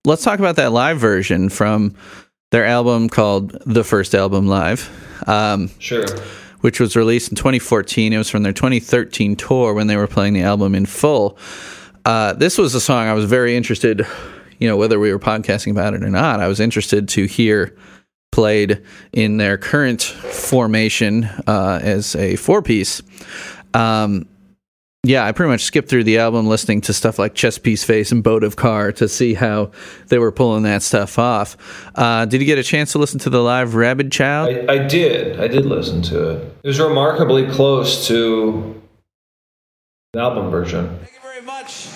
let's 0.07 0.23
talk 0.25 0.39
about 0.39 0.57
that 0.57 0.73
live 0.73 0.99
version 0.99 1.51
from 1.51 1.95
their 2.51 2.65
album 2.65 3.09
called 3.11 3.57
The 3.67 3.85
First 3.85 4.15
Album 4.15 4.49
Live, 4.49 4.89
um, 5.29 5.71
Sure. 5.79 6.05
which 6.63 6.81
was 6.81 6.97
released 6.97 7.31
in 7.31 7.37
2014. 7.37 8.13
It 8.13 8.19
was 8.19 8.29
from 8.31 8.43
their 8.43 8.53
2013 8.55 9.37
tour 9.37 9.73
when 9.75 9.87
they 9.87 9.97
were 9.97 10.09
playing 10.09 10.33
the 10.33 10.43
album 10.43 10.75
in 10.75 10.87
full. 10.87 11.39
Uh, 12.05 12.33
this 12.33 12.59
was 12.59 12.75
a 12.75 12.81
song 12.81 13.07
I 13.07 13.13
was 13.13 13.25
very 13.25 13.57
interested, 13.57 14.07
you 14.59 14.69
know, 14.69 14.77
whether 14.77 14.99
we 14.99 15.13
were 15.13 15.19
podcasting 15.19 15.73
about 15.73 15.95
it 15.95 16.03
or 16.03 16.11
not, 16.11 16.41
I 16.41 16.49
was 16.49 16.61
interested 16.61 17.09
to 17.11 17.27
hear 17.27 17.77
played 18.33 18.83
in 19.13 19.37
their 19.39 19.59
current 19.59 20.03
formation 20.03 21.25
uh, 21.47 21.81
as 21.83 22.15
a 22.15 22.37
four 22.37 22.63
piece. 22.63 23.03
Um, 23.75 24.29
yeah, 25.03 25.25
I 25.25 25.33
pretty 25.33 25.51
much 25.51 25.63
skipped 25.63 25.89
through 25.89 26.05
the 26.05 26.19
album 26.19 26.47
listening 26.47 26.83
to 26.83 26.93
stuff 26.93 27.19
like 27.19 27.35
Chess 27.35 27.57
Piece 27.57 27.83
Face 27.83 28.13
and 28.13 28.23
Boat 28.23 28.45
of 28.45 28.57
Car 28.57 28.93
to 28.93 29.09
see 29.09 29.33
how 29.33 29.71
they 30.09 30.19
were 30.19 30.31
pulling 30.31 30.65
that 30.65 30.83
stuff 30.83 31.19
off. 31.19 31.57
Uh, 31.95 32.27
did 32.27 32.41
you 32.41 32.47
get 32.47 32.59
a 32.59 32.63
chance 32.63 32.93
to 32.93 32.99
listen 32.99 33.19
to 33.21 33.31
the 33.31 33.41
live 33.43 33.75
Rabid 33.75 34.13
Child? 34.13 34.69
I, 34.69 34.75
I 34.75 34.79
did. 34.87 35.41
I 35.41 35.49
did 35.49 35.65
listen 35.65 36.03
to 36.03 36.31
it. 36.31 36.57
It 36.63 36.69
was 36.69 36.79
remarkably 36.79 37.47
close 37.51 38.07
to 38.09 38.81
the 40.13 40.21
album 40.21 40.51
version. 40.51 40.99
Thank 40.99 41.13
you 41.13 41.21
very 41.23 41.41
much. 41.41 41.87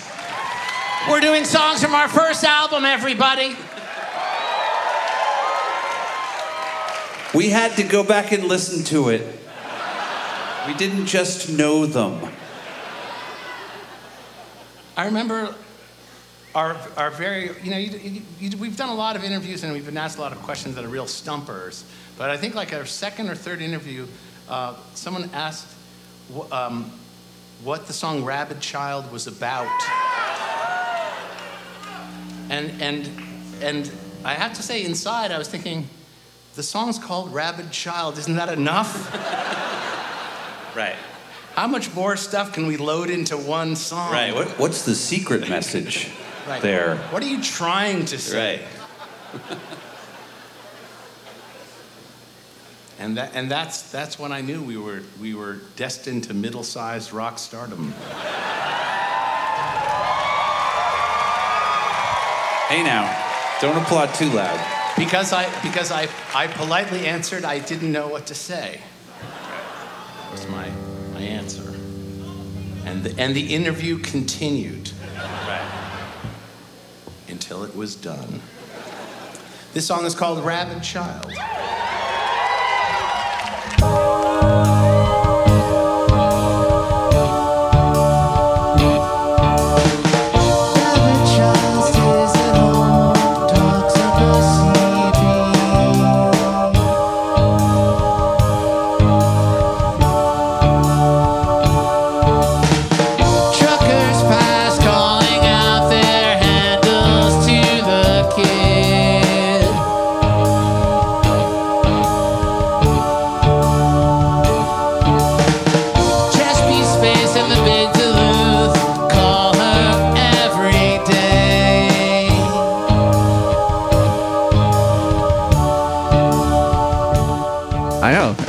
We're 1.07 1.21
doing 1.21 1.45
songs 1.45 1.83
from 1.83 1.93
our 1.93 2.07
first 2.07 2.43
album, 2.43 2.83
everybody. 2.83 3.55
We 7.31 7.49
had 7.51 7.75
to 7.75 7.83
go 7.83 8.03
back 8.03 8.31
and 8.31 8.45
listen 8.45 8.83
to 8.85 9.09
it. 9.09 9.21
We 10.65 10.73
didn't 10.73 11.05
just 11.05 11.47
know 11.47 11.85
them. 11.85 12.27
I 14.97 15.05
remember 15.05 15.53
our, 16.55 16.75
our 16.97 17.11
very, 17.11 17.51
you 17.61 17.69
know, 17.69 17.77
you, 17.77 17.99
you, 17.99 18.21
you, 18.39 18.57
we've 18.57 18.75
done 18.75 18.89
a 18.89 18.95
lot 18.95 19.15
of 19.15 19.23
interviews 19.23 19.63
and 19.63 19.73
we've 19.73 19.85
been 19.85 19.97
asked 19.97 20.17
a 20.17 20.21
lot 20.21 20.31
of 20.31 20.41
questions 20.41 20.73
that 20.73 20.83
are 20.83 20.89
real 20.89 21.05
stumpers. 21.05 21.85
But 22.17 22.31
I 22.31 22.37
think 22.37 22.55
like 22.55 22.73
our 22.73 22.85
second 22.85 23.29
or 23.29 23.35
third 23.35 23.61
interview, 23.61 24.07
uh, 24.49 24.73
someone 24.95 25.29
asked 25.33 25.67
um, 26.51 26.91
what 27.63 27.85
the 27.85 27.93
song 27.93 28.23
Rabid 28.23 28.59
Child 28.59 29.11
was 29.11 29.27
about. 29.27 29.69
And, 32.49 32.81
and, 32.81 33.09
and 33.61 33.91
I 34.23 34.33
have 34.33 34.53
to 34.53 34.63
say, 34.63 34.83
inside, 34.83 35.31
I 35.31 35.37
was 35.37 35.47
thinking, 35.47 35.87
the 36.55 36.63
song's 36.63 36.99
called 36.99 37.33
Rabid 37.33 37.71
Child. 37.71 38.17
Isn't 38.17 38.35
that 38.35 38.49
enough? 38.49 39.11
Right. 40.75 40.95
How 41.53 41.67
much 41.67 41.93
more 41.95 42.17
stuff 42.17 42.51
can 42.51 42.67
we 42.67 42.75
load 42.75 43.09
into 43.09 43.37
one 43.37 43.77
song? 43.77 44.11
Right. 44.11 44.35
What, 44.35 44.49
what's 44.59 44.83
the 44.83 44.93
secret 44.93 45.47
message 45.47 46.09
Right. 46.47 46.61
there? 46.61 46.97
What 47.11 47.23
are 47.23 47.27
you 47.27 47.41
trying 47.41 48.03
to 48.07 48.17
say? 48.17 48.61
Right. 49.33 49.57
And 52.97 53.17
that, 53.17 53.31
and 53.35 53.51
that's 53.51 53.91
that's 53.91 54.17
when 54.17 54.31
I 54.31 54.39
knew 54.39 54.61
we 54.61 54.77
were 54.77 55.01
we 55.19 55.35
were 55.35 55.57
destined 55.75 56.23
to 56.23 56.33
middle-sized 56.33 57.11
rock 57.11 57.37
stardom. 57.39 57.93
Hey 62.67 62.81
now, 62.81 63.05
don't 63.61 63.77
applaud 63.77 64.15
too 64.15 64.31
loud. 64.31 64.59
Because 64.97 65.33
I 65.33 65.45
because 65.61 65.91
I, 65.91 66.07
I 66.33 66.47
politely 66.47 67.05
answered 67.05 67.45
I 67.45 67.59
didn't 67.59 67.91
know 67.91 68.07
what 68.07 68.25
to 68.27 68.35
say. 68.35 68.81
Was 70.31 70.47
my 70.47 70.71
my 71.13 71.21
answer. 71.21 71.75
And 72.85 73.03
the, 73.03 73.21
and 73.21 73.35
the 73.35 73.53
interview 73.53 73.99
continued 73.99 74.91
until 77.27 77.63
it 77.63 77.75
was 77.75 77.95
done. 77.95 78.41
This 79.73 79.85
song 79.85 80.05
is 80.05 80.15
called 80.15 80.43
Rabid 80.43 80.81
Child. 80.81 81.33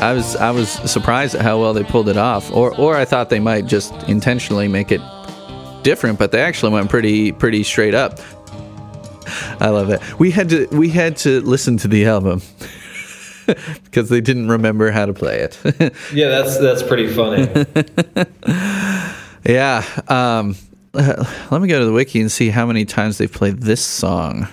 I 0.06 0.12
was 0.12 0.36
I 0.36 0.52
was 0.52 0.70
surprised 0.88 1.34
at 1.34 1.40
how 1.40 1.60
well 1.60 1.74
they 1.74 1.82
pulled 1.82 2.08
it 2.08 2.16
off, 2.16 2.52
or 2.52 2.72
or 2.78 2.94
I 2.94 3.04
thought 3.04 3.28
they 3.28 3.40
might 3.40 3.66
just 3.66 3.92
intentionally 4.04 4.68
make 4.68 4.92
it 4.92 5.00
different, 5.82 6.16
but 6.16 6.30
they 6.30 6.40
actually 6.42 6.72
went 6.72 6.88
pretty 6.88 7.32
pretty 7.32 7.64
straight 7.64 7.92
up. 7.92 8.20
I 9.58 9.70
love 9.70 9.90
it. 9.90 10.00
We 10.20 10.30
had 10.30 10.48
to 10.50 10.68
we 10.70 10.90
had 10.90 11.16
to 11.18 11.40
listen 11.40 11.76
to 11.78 11.88
the 11.88 12.06
album 12.06 12.40
because 13.82 14.08
they 14.08 14.20
didn't 14.20 14.48
remember 14.48 14.92
how 14.92 15.06
to 15.06 15.12
play 15.12 15.40
it. 15.40 15.58
Yeah, 16.12 16.28
that's 16.28 16.56
that's 16.58 16.84
pretty 16.84 17.08
funny. 17.08 17.48
yeah. 19.44 19.82
Um, 20.06 20.54
let 20.94 21.60
me 21.60 21.66
go 21.66 21.80
to 21.80 21.84
the 21.84 21.92
wiki 21.92 22.20
and 22.20 22.30
see 22.30 22.50
how 22.50 22.64
many 22.64 22.84
times 22.84 23.18
they've 23.18 23.32
played 23.32 23.58
this 23.62 23.84
song 23.84 24.46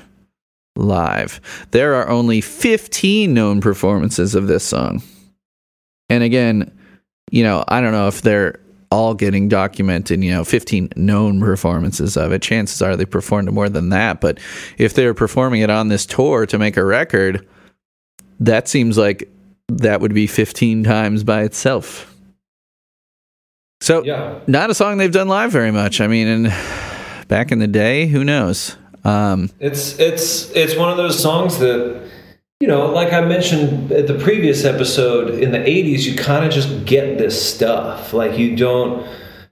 live. 0.75 1.39
There 1.69 1.93
are 1.93 2.09
only 2.09 2.41
15 2.41 3.31
known 3.31 3.61
performances 3.61 4.33
of 4.33 4.47
this 4.47 4.63
song. 4.63 5.03
And 6.13 6.23
again, 6.23 6.71
you 7.31 7.43
know, 7.43 7.63
I 7.67 7.81
don't 7.81 7.91
know 7.91 8.07
if 8.07 8.21
they're 8.21 8.59
all 8.91 9.15
getting 9.15 9.49
documented, 9.49 10.23
you 10.23 10.29
know, 10.29 10.43
15 10.43 10.89
known 10.95 11.39
performances 11.39 12.15
of 12.15 12.31
it. 12.31 12.43
Chances 12.43 12.79
are 12.83 12.95
they 12.95 13.05
performed 13.05 13.51
more 13.51 13.67
than 13.67 13.89
that. 13.89 14.21
But 14.21 14.39
if 14.77 14.93
they're 14.93 15.15
performing 15.15 15.61
it 15.61 15.71
on 15.71 15.87
this 15.87 16.05
tour 16.05 16.45
to 16.45 16.59
make 16.59 16.77
a 16.77 16.85
record, 16.85 17.47
that 18.39 18.67
seems 18.67 18.95
like 18.95 19.27
that 19.69 20.01
would 20.01 20.13
be 20.13 20.27
15 20.27 20.83
times 20.83 21.23
by 21.23 21.41
itself. 21.41 22.13
So, 23.81 24.03
Yeah. 24.03 24.35
not 24.45 24.69
a 24.69 24.75
song 24.75 24.97
they've 24.99 25.11
done 25.11 25.27
live 25.27 25.51
very 25.51 25.71
much. 25.71 25.99
I 25.99 26.05
mean, 26.05 26.27
and 26.27 26.53
back 27.27 27.51
in 27.51 27.57
the 27.57 27.67
day, 27.67 28.05
who 28.05 28.23
knows? 28.23 28.77
Um, 29.03 29.49
It's 29.59 29.97
it's 29.99 30.51
it's 30.51 30.77
one 30.77 30.91
of 30.91 30.97
those 30.97 31.19
songs 31.19 31.57
that 31.57 31.99
you 32.59 32.67
know, 32.67 32.87
like 32.91 33.11
I 33.11 33.21
mentioned 33.21 33.91
at 33.91 34.07
the 34.07 34.13
previous 34.17 34.63
episode, 34.63 35.39
in 35.39 35.51
the 35.51 35.59
'80s, 35.59 36.03
you 36.05 36.15
kind 36.15 36.45
of 36.45 36.51
just 36.51 36.85
get 36.85 37.17
this 37.17 37.53
stuff. 37.53 38.13
Like 38.13 38.37
you 38.37 38.55
don't. 38.55 39.05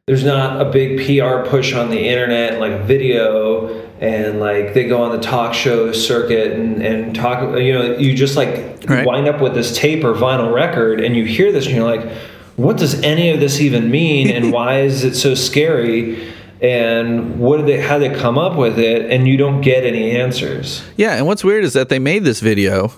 There's 0.07 0.23
not 0.25 0.59
a 0.61 0.65
big 0.69 0.97
PR 0.97 1.47
push 1.47 1.73
on 1.73 1.89
the 1.89 2.07
internet, 2.07 2.59
like 2.59 2.81
video, 2.81 3.67
and 3.99 4.39
like 4.39 4.73
they 4.73 4.87
go 4.87 5.03
on 5.03 5.11
the 5.11 5.19
talk 5.21 5.53
show 5.53 5.91
circuit 5.91 6.53
and 6.53 6.81
and 6.81 7.15
talk. 7.15 7.57
You 7.59 7.73
know, 7.73 7.97
you 7.97 8.13
just 8.15 8.35
like 8.35 8.67
Right. 8.87 9.05
wind 9.05 9.27
up 9.27 9.41
with 9.41 9.53
this 9.53 9.75
tape 9.77 10.03
or 10.03 10.13
vinyl 10.13 10.51
record, 10.53 11.01
and 11.01 11.15
you 11.15 11.23
hear 11.25 11.51
this, 11.51 11.65
and 11.67 11.75
you're 11.75 11.85
like, 11.85 12.09
"What 12.55 12.77
does 12.77 12.99
any 13.03 13.29
of 13.29 13.39
this 13.39 13.59
even 13.61 13.91
mean? 13.91 14.29
And 14.29 14.51
why 14.53 14.79
is 14.81 15.03
it 15.03 15.15
so 15.15 15.35
scary?" 15.35 16.17
And 16.61 17.39
what 17.39 17.57
did 17.57 17.67
they? 17.67 17.81
How 17.81 17.97
did 17.97 18.11
they 18.11 18.19
come 18.19 18.37
up 18.37 18.55
with 18.55 18.77
it? 18.77 19.09
And 19.09 19.27
you 19.27 19.35
don't 19.35 19.61
get 19.61 19.83
any 19.83 20.11
answers. 20.11 20.83
Yeah, 20.95 21.15
and 21.15 21.25
what's 21.25 21.43
weird 21.43 21.63
is 21.63 21.73
that 21.73 21.89
they 21.89 21.97
made 21.97 22.23
this 22.23 22.39
video, 22.39 22.91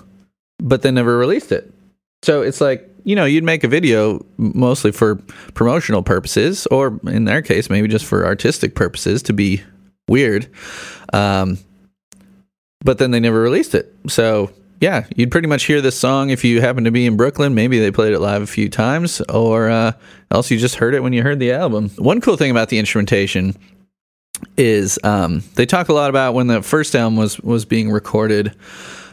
but 0.58 0.82
they 0.82 0.90
never 0.90 1.16
released 1.16 1.50
it. 1.50 1.72
So 2.22 2.42
it's 2.42 2.60
like, 2.60 2.88
you 3.04 3.16
know, 3.16 3.24
you'd 3.24 3.44
make 3.44 3.64
a 3.64 3.68
video 3.68 4.24
mostly 4.36 4.92
for 4.92 5.16
promotional 5.54 6.02
purposes, 6.02 6.66
or 6.66 7.00
in 7.04 7.24
their 7.24 7.42
case, 7.42 7.70
maybe 7.70 7.88
just 7.88 8.04
for 8.04 8.26
artistic 8.26 8.74
purposes 8.74 9.22
to 9.24 9.32
be 9.32 9.62
weird. 10.08 10.48
Um, 11.12 11.58
but 12.80 12.98
then 12.98 13.10
they 13.12 13.20
never 13.20 13.40
released 13.40 13.74
it. 13.74 13.94
So 14.08 14.50
yeah, 14.84 15.06
you'd 15.16 15.30
pretty 15.30 15.48
much 15.48 15.64
hear 15.64 15.80
this 15.80 15.98
song 15.98 16.28
if 16.28 16.44
you 16.44 16.60
happen 16.60 16.84
to 16.84 16.90
be 16.90 17.06
in 17.06 17.16
Brooklyn. 17.16 17.54
Maybe 17.54 17.80
they 17.80 17.90
played 17.90 18.12
it 18.12 18.20
live 18.20 18.42
a 18.42 18.46
few 18.46 18.68
times, 18.68 19.22
or 19.22 19.70
uh, 19.70 19.92
else 20.30 20.50
you 20.50 20.58
just 20.58 20.74
heard 20.74 20.92
it 20.92 21.02
when 21.02 21.14
you 21.14 21.22
heard 21.22 21.38
the 21.38 21.52
album. 21.52 21.88
One 21.96 22.20
cool 22.20 22.36
thing 22.36 22.50
about 22.50 22.68
the 22.68 22.78
instrumentation 22.78 23.56
is 24.58 24.98
um, 25.02 25.42
they 25.54 25.64
talk 25.64 25.88
a 25.88 25.94
lot 25.94 26.10
about 26.10 26.34
when 26.34 26.48
the 26.48 26.60
first 26.60 26.94
album 26.94 27.16
was 27.16 27.40
was 27.40 27.64
being 27.64 27.90
recorded. 27.90 28.54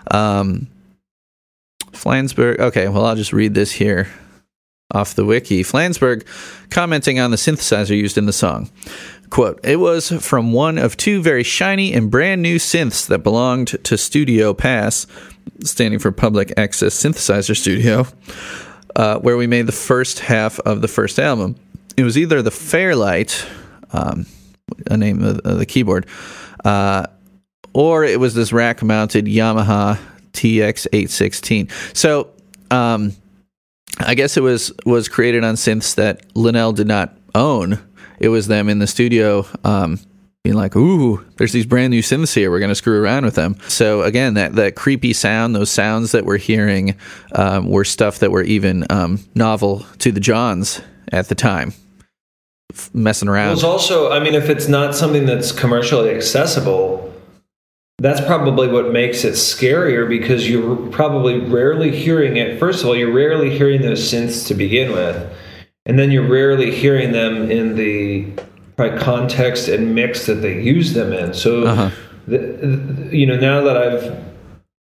Um, 0.10 0.68
Flansburgh. 1.94 2.60
Okay, 2.60 2.90
well 2.90 3.06
I'll 3.06 3.16
just 3.16 3.32
read 3.32 3.54
this 3.54 3.72
here 3.72 4.10
off 4.94 5.16
the 5.16 5.24
wiki. 5.24 5.64
Flansburgh 5.64 6.26
commenting 6.70 7.18
on 7.18 7.32
the 7.32 7.38
synthesizer 7.38 7.98
used 7.98 8.18
in 8.18 8.26
the 8.26 8.34
song. 8.34 8.70
Quote, 9.30 9.62
it 9.64 9.78
was 9.78 10.10
from 10.10 10.52
one 10.52 10.78
of 10.78 10.98
two 10.98 11.22
very 11.22 11.44
shiny 11.44 11.94
and 11.94 12.12
brand 12.12 12.42
new 12.42 12.58
synths 12.58 13.08
that 13.08 13.20
belonged 13.20 13.70
to 13.86 13.98
Studio 13.98 14.54
Pass, 14.54 15.08
standing 15.64 16.00
for 16.00 16.12
Public 16.12 16.54
Access 16.58 16.94
Synthesizer 16.94 17.56
Studio, 17.56 18.06
uh, 18.96 19.20
where 19.20 19.38
we 19.38 19.48
made 19.48 19.68
the 19.68 19.72
first 19.72 20.20
half 20.20 20.60
of 20.60 20.82
the 20.82 20.88
first 20.88 21.20
album. 21.20 21.56
It 21.98 22.04
was 22.04 22.18
either 22.18 22.42
the 22.42 22.52
Fairlight, 22.52 23.46
um, 23.94 24.26
a 24.88 24.98
name 24.98 25.24
of, 25.24 25.44
the 25.44 25.66
keyboard, 25.66 26.08
uh, 26.64 27.06
or 27.74 28.04
it 28.04 28.20
was 28.20 28.34
this 28.34 28.52
rack 28.52 28.82
mounted 28.84 29.26
Yamaha 29.26 30.00
TX816. 30.34 31.96
So, 31.96 32.30
um, 32.70 33.14
I 34.00 34.16
guess 34.16 34.38
it 34.38 34.42
was 34.42 34.72
was 34.86 35.10
created 35.10 35.44
on 35.44 35.56
synths 35.56 35.96
that 35.96 36.26
Linnell 36.36 36.72
did 36.72 36.88
not 36.88 37.16
own. 37.36 37.80
it 38.20 38.30
was 38.30 38.48
them 38.48 38.70
in 38.70 38.80
the 38.80 38.88
studio. 38.88 39.46
Um, 39.64 40.00
being 40.44 40.56
like, 40.56 40.76
"Ooh, 40.76 41.24
there's 41.38 41.52
these 41.52 41.66
brand 41.66 41.92
new 41.92 42.02
synths 42.02 42.34
here. 42.34 42.50
We're 42.50 42.60
going 42.60 42.70
to 42.70 42.76
screw 42.76 43.02
around 43.02 43.26
with 43.26 43.36
them." 43.36 43.58
So 43.68 44.02
again, 44.02 44.34
that 44.36 44.56
that 44.56 44.76
creepy 44.76 45.14
sound, 45.14 45.56
those 45.56 45.70
sounds 45.70 46.12
that 46.14 46.26
we're 46.26 46.38
hearing, 46.38 46.96
um, 47.36 47.70
were 47.70 47.84
stuff 47.86 48.20
that 48.20 48.32
were 48.32 48.44
even 48.44 48.86
um, 48.90 49.20
novel 49.36 49.86
to 50.00 50.12
the 50.12 50.20
Johns 50.20 50.82
at 51.12 51.28
the 51.30 51.36
time, 51.36 51.74
F- 52.74 52.90
messing 52.94 53.28
It 53.28 53.32
around. 53.32 53.52
was 53.52 53.64
also, 53.64 54.12
I 54.12 54.20
mean, 54.20 54.34
if 54.34 54.50
it's 54.50 54.68
not 54.68 54.96
something 54.96 55.26
that's 55.26 55.52
commercially 55.52 56.10
accessible, 56.10 57.14
that's 58.00 58.22
probably 58.22 58.68
what 58.68 58.92
makes 58.92 59.24
it 59.24 59.34
scarier 59.34 60.08
because 60.10 60.50
you're 60.50 60.76
probably 60.88 61.40
rarely 61.40 61.96
hearing 61.96 62.38
it. 62.38 62.58
First 62.60 62.82
of 62.82 62.88
all, 62.88 62.96
you're 62.96 63.14
rarely 63.14 63.56
hearing 63.56 63.82
those 63.84 64.00
synths 64.12 64.48
to 64.48 64.56
begin 64.56 64.92
with, 64.92 65.32
and 65.86 66.00
then 66.00 66.10
you're 66.10 66.28
rarely 66.28 66.72
hearing 66.72 67.12
them 67.12 67.52
in 67.52 67.76
the 67.76 68.26
probably 68.90 69.00
context 69.04 69.68
and 69.68 69.94
mix 69.96 70.26
that 70.26 70.36
they 70.36 70.62
use 70.62 70.94
them 70.94 71.14
in. 71.14 71.34
So, 71.34 71.64
Uh-huh. 71.66 71.90
the, 72.28 72.38
the- 72.38 73.16
you 73.18 73.26
know, 73.26 73.38
now 73.38 73.62
that 73.62 73.78
I've 73.78 74.18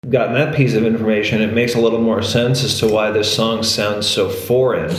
gotten 0.09 0.33
that 0.35 0.55
piece 0.55 0.73
of 0.75 0.83
information, 0.85 1.41
it 1.41 1.53
makes 1.53 1.75
a 1.75 1.79
little 1.79 2.01
more 2.01 2.21
sense 2.21 2.63
as 2.63 2.79
to 2.79 2.87
why 2.87 3.11
this 3.11 3.33
song 3.33 3.63
sounds 3.63 4.07
so 4.07 4.29
foreign. 4.29 4.95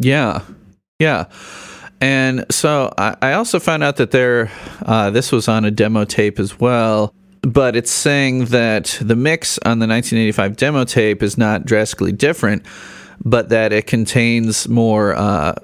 Yeah, 0.00 0.40
yeah. 0.98 1.26
And 2.00 2.44
so 2.50 2.92
I, 2.98 3.16
I 3.22 3.32
also 3.34 3.60
found 3.60 3.84
out 3.84 3.96
that 3.96 4.10
there, 4.10 4.50
uh, 4.84 5.10
this 5.10 5.30
was 5.30 5.46
on 5.48 5.64
a 5.64 5.70
demo 5.70 6.04
tape 6.04 6.40
as 6.40 6.58
well, 6.58 7.14
but 7.42 7.76
it's 7.76 7.92
saying 7.92 8.46
that 8.46 8.98
the 9.00 9.14
mix 9.14 9.58
on 9.58 9.78
the 9.78 9.86
1985 9.86 10.56
demo 10.56 10.84
tape 10.84 11.22
is 11.22 11.38
not 11.38 11.64
drastically 11.64 12.10
different, 12.12 12.64
but 13.24 13.50
that 13.50 13.72
it 13.72 13.86
contains 13.86 14.68
more 14.68 15.14
uh, 15.14 15.54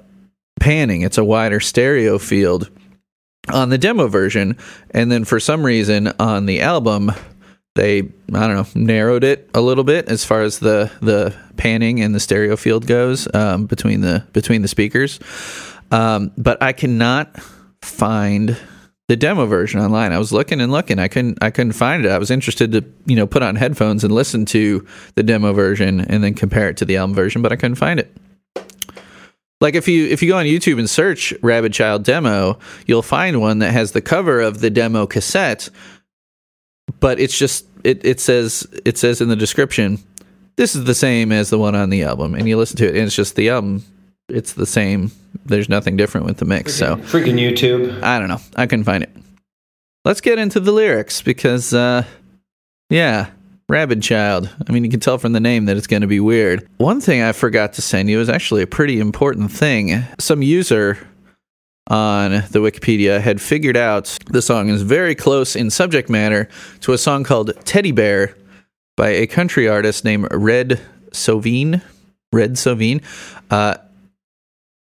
panning. 0.59 1.01
It's 1.01 1.17
a 1.17 1.23
wider 1.23 1.59
stereo 1.59 2.17
field 2.17 2.69
on 3.51 3.69
the 3.69 3.77
demo 3.77 4.07
version, 4.07 4.57
and 4.91 5.11
then 5.11 5.25
for 5.25 5.39
some 5.39 5.65
reason 5.65 6.13
on 6.19 6.45
the 6.45 6.61
album, 6.61 7.11
they 7.75 7.99
I 7.99 8.47
don't 8.47 8.53
know 8.53 8.67
narrowed 8.75 9.23
it 9.23 9.49
a 9.53 9.61
little 9.61 9.83
bit 9.83 10.09
as 10.09 10.25
far 10.25 10.41
as 10.41 10.59
the 10.59 10.91
the 11.01 11.35
panning 11.57 12.01
and 12.01 12.13
the 12.13 12.19
stereo 12.19 12.55
field 12.55 12.87
goes 12.87 13.27
um, 13.33 13.65
between 13.65 14.01
the 14.01 14.25
between 14.33 14.61
the 14.61 14.67
speakers. 14.67 15.19
Um, 15.91 16.31
but 16.37 16.61
I 16.61 16.73
cannot 16.73 17.35
find 17.81 18.57
the 19.07 19.15
demo 19.15 19.47
version 19.47 19.79
online. 19.79 20.11
I 20.13 20.19
was 20.19 20.31
looking 20.31 20.61
and 20.61 20.71
looking. 20.71 20.99
I 20.99 21.07
couldn't 21.07 21.39
I 21.41 21.49
couldn't 21.49 21.73
find 21.73 22.05
it. 22.05 22.11
I 22.11 22.17
was 22.17 22.29
interested 22.29 22.71
to 22.73 22.85
you 23.05 23.15
know 23.15 23.25
put 23.25 23.41
on 23.41 23.55
headphones 23.55 24.03
and 24.03 24.13
listen 24.13 24.45
to 24.47 24.85
the 25.15 25.23
demo 25.23 25.53
version 25.53 26.01
and 26.01 26.23
then 26.23 26.33
compare 26.33 26.69
it 26.69 26.77
to 26.77 26.85
the 26.85 26.97
album 26.97 27.15
version, 27.15 27.41
but 27.41 27.51
I 27.51 27.55
couldn't 27.55 27.75
find 27.75 27.99
it. 27.99 28.15
Like 29.61 29.75
if 29.75 29.87
you 29.87 30.07
if 30.07 30.21
you 30.21 30.29
go 30.29 30.37
on 30.37 30.45
YouTube 30.45 30.79
and 30.79 30.89
search 30.89 31.33
Rabid 31.41 31.73
Child 31.73 32.03
demo, 32.03 32.59
you'll 32.85 33.01
find 33.01 33.41
one 33.41 33.59
that 33.59 33.71
has 33.71 33.91
the 33.91 34.01
cover 34.01 34.39
of 34.39 34.61
the 34.61 34.69
demo 34.69 35.05
cassette, 35.05 35.69
but 36.99 37.19
it's 37.19 37.37
just 37.37 37.65
it 37.83 38.03
it 38.05 38.19
says 38.19 38.67
it 38.85 38.97
says 38.97 39.21
in 39.21 39.29
the 39.29 39.35
description 39.35 39.99
this 40.55 40.75
is 40.75 40.83
the 40.83 40.95
same 40.95 41.31
as 41.31 41.49
the 41.49 41.57
one 41.57 41.75
on 41.75 41.89
the 41.89 42.03
album 42.03 42.35
and 42.35 42.47
you 42.47 42.57
listen 42.57 42.75
to 42.75 42.85
it 42.85 42.95
and 42.95 43.05
it's 43.05 43.15
just 43.15 43.37
the 43.37 43.49
album 43.49 43.83
it's 44.29 44.53
the 44.53 44.65
same. 44.65 45.11
There's 45.45 45.69
nothing 45.69 45.97
different 45.97 46.25
with 46.25 46.37
the 46.37 46.45
mix 46.45 46.75
so. 46.75 46.97
Freaking 46.97 47.39
YouTube. 47.39 48.01
i 48.03 48.19
don't 48.19 48.27
know. 48.27 48.41
I 48.55 48.67
couldn't 48.67 48.85
find 48.85 49.03
it. 49.03 49.09
Let's 50.05 50.21
get 50.21 50.39
into 50.39 50.59
the 50.59 50.71
lyrics 50.71 51.21
because 51.21 51.73
uh 51.73 52.03
yeah 52.89 53.27
rabid 53.69 54.01
child 54.01 54.49
i 54.67 54.71
mean 54.71 54.83
you 54.83 54.89
can 54.89 54.99
tell 54.99 55.17
from 55.17 55.31
the 55.31 55.39
name 55.39 55.65
that 55.65 55.77
it's 55.77 55.87
going 55.87 56.01
to 56.01 56.07
be 56.07 56.19
weird 56.19 56.67
one 56.77 56.99
thing 56.99 57.21
i 57.21 57.31
forgot 57.31 57.73
to 57.73 57.81
send 57.81 58.09
you 58.09 58.19
is 58.19 58.27
actually 58.27 58.61
a 58.61 58.67
pretty 58.67 58.99
important 58.99 59.51
thing 59.51 60.03
some 60.19 60.41
user 60.41 60.97
on 61.89 62.31
the 62.31 62.59
Wikipedia 62.59 63.19
had 63.19 63.41
figured 63.41 63.75
out 63.75 64.15
the 64.27 64.41
song 64.41 64.69
is 64.69 64.83
very 64.83 65.15
close 65.15 65.55
in 65.55 65.69
subject 65.71 66.09
matter 66.09 66.47
to 66.81 66.93
a 66.93 66.97
song 66.97 67.23
called 67.23 67.51
Teddy 67.65 67.91
Bear 67.91 68.35
by 68.95 69.09
a 69.09 69.27
country 69.27 69.67
artist 69.67 70.05
named 70.05 70.27
Red 70.31 70.79
Sovine. 71.11 71.81
Red 72.31 72.53
Sovine. 72.53 73.03
Uh, 73.49 73.77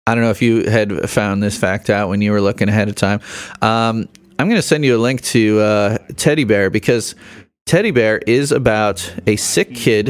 I 0.05 0.15
don't 0.15 0.23
know 0.23 0.31
if 0.31 0.41
you 0.41 0.69
had 0.69 1.09
found 1.09 1.41
this 1.41 1.57
fact 1.57 1.89
out 1.89 2.09
when 2.09 2.21
you 2.21 2.31
were 2.31 2.41
looking 2.41 2.67
ahead 2.67 2.89
of 2.89 2.95
time. 2.95 3.21
Um, 3.61 4.09
I'm 4.39 4.47
going 4.47 4.57
to 4.57 4.61
send 4.61 4.83
you 4.85 4.97
a 4.97 4.99
link 4.99 5.21
to 5.21 5.59
uh, 5.59 5.97
Teddy 6.17 6.43
Bear 6.43 6.69
because 6.69 7.15
Teddy 7.67 7.91
Bear 7.91 8.19
is 8.25 8.53
about 8.53 9.13
a 9.27 9.35
sick 9.35 9.75
kid 9.75 10.07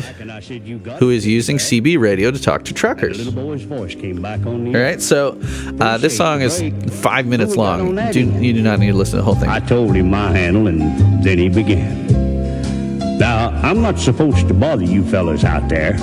who 0.99 1.09
is 1.09 1.25
using 1.25 1.57
CB 1.57 1.99
radio 1.99 2.29
to 2.29 2.39
talk 2.39 2.63
to 2.65 2.73
truckers. 2.73 3.31
boy's 3.31 3.63
voice 3.63 3.95
came 3.95 4.21
back 4.21 4.45
on 4.45 4.75
All 4.75 4.79
right, 4.79 5.01
so 5.01 5.41
uh, 5.79 5.97
this 5.97 6.15
song 6.15 6.41
is 6.41 6.61
five 7.01 7.25
minutes 7.25 7.55
long. 7.55 7.95
Do, 8.11 8.19
you 8.19 8.53
do 8.53 8.61
not 8.61 8.77
need 8.77 8.91
to 8.91 8.93
listen 8.93 9.13
to 9.13 9.17
the 9.17 9.23
whole 9.23 9.33
thing. 9.33 9.49
I 9.49 9.59
told 9.59 9.95
him 9.95 10.11
my 10.11 10.29
handle, 10.37 10.67
and 10.67 11.23
then 11.23 11.39
he 11.39 11.49
began. 11.49 13.17
Now, 13.17 13.49
I'm 13.63 13.81
not 13.81 13.97
supposed 13.97 14.47
to 14.49 14.53
bother 14.53 14.83
you 14.83 15.03
fellas 15.03 15.43
out 15.43 15.67
there. 15.67 15.97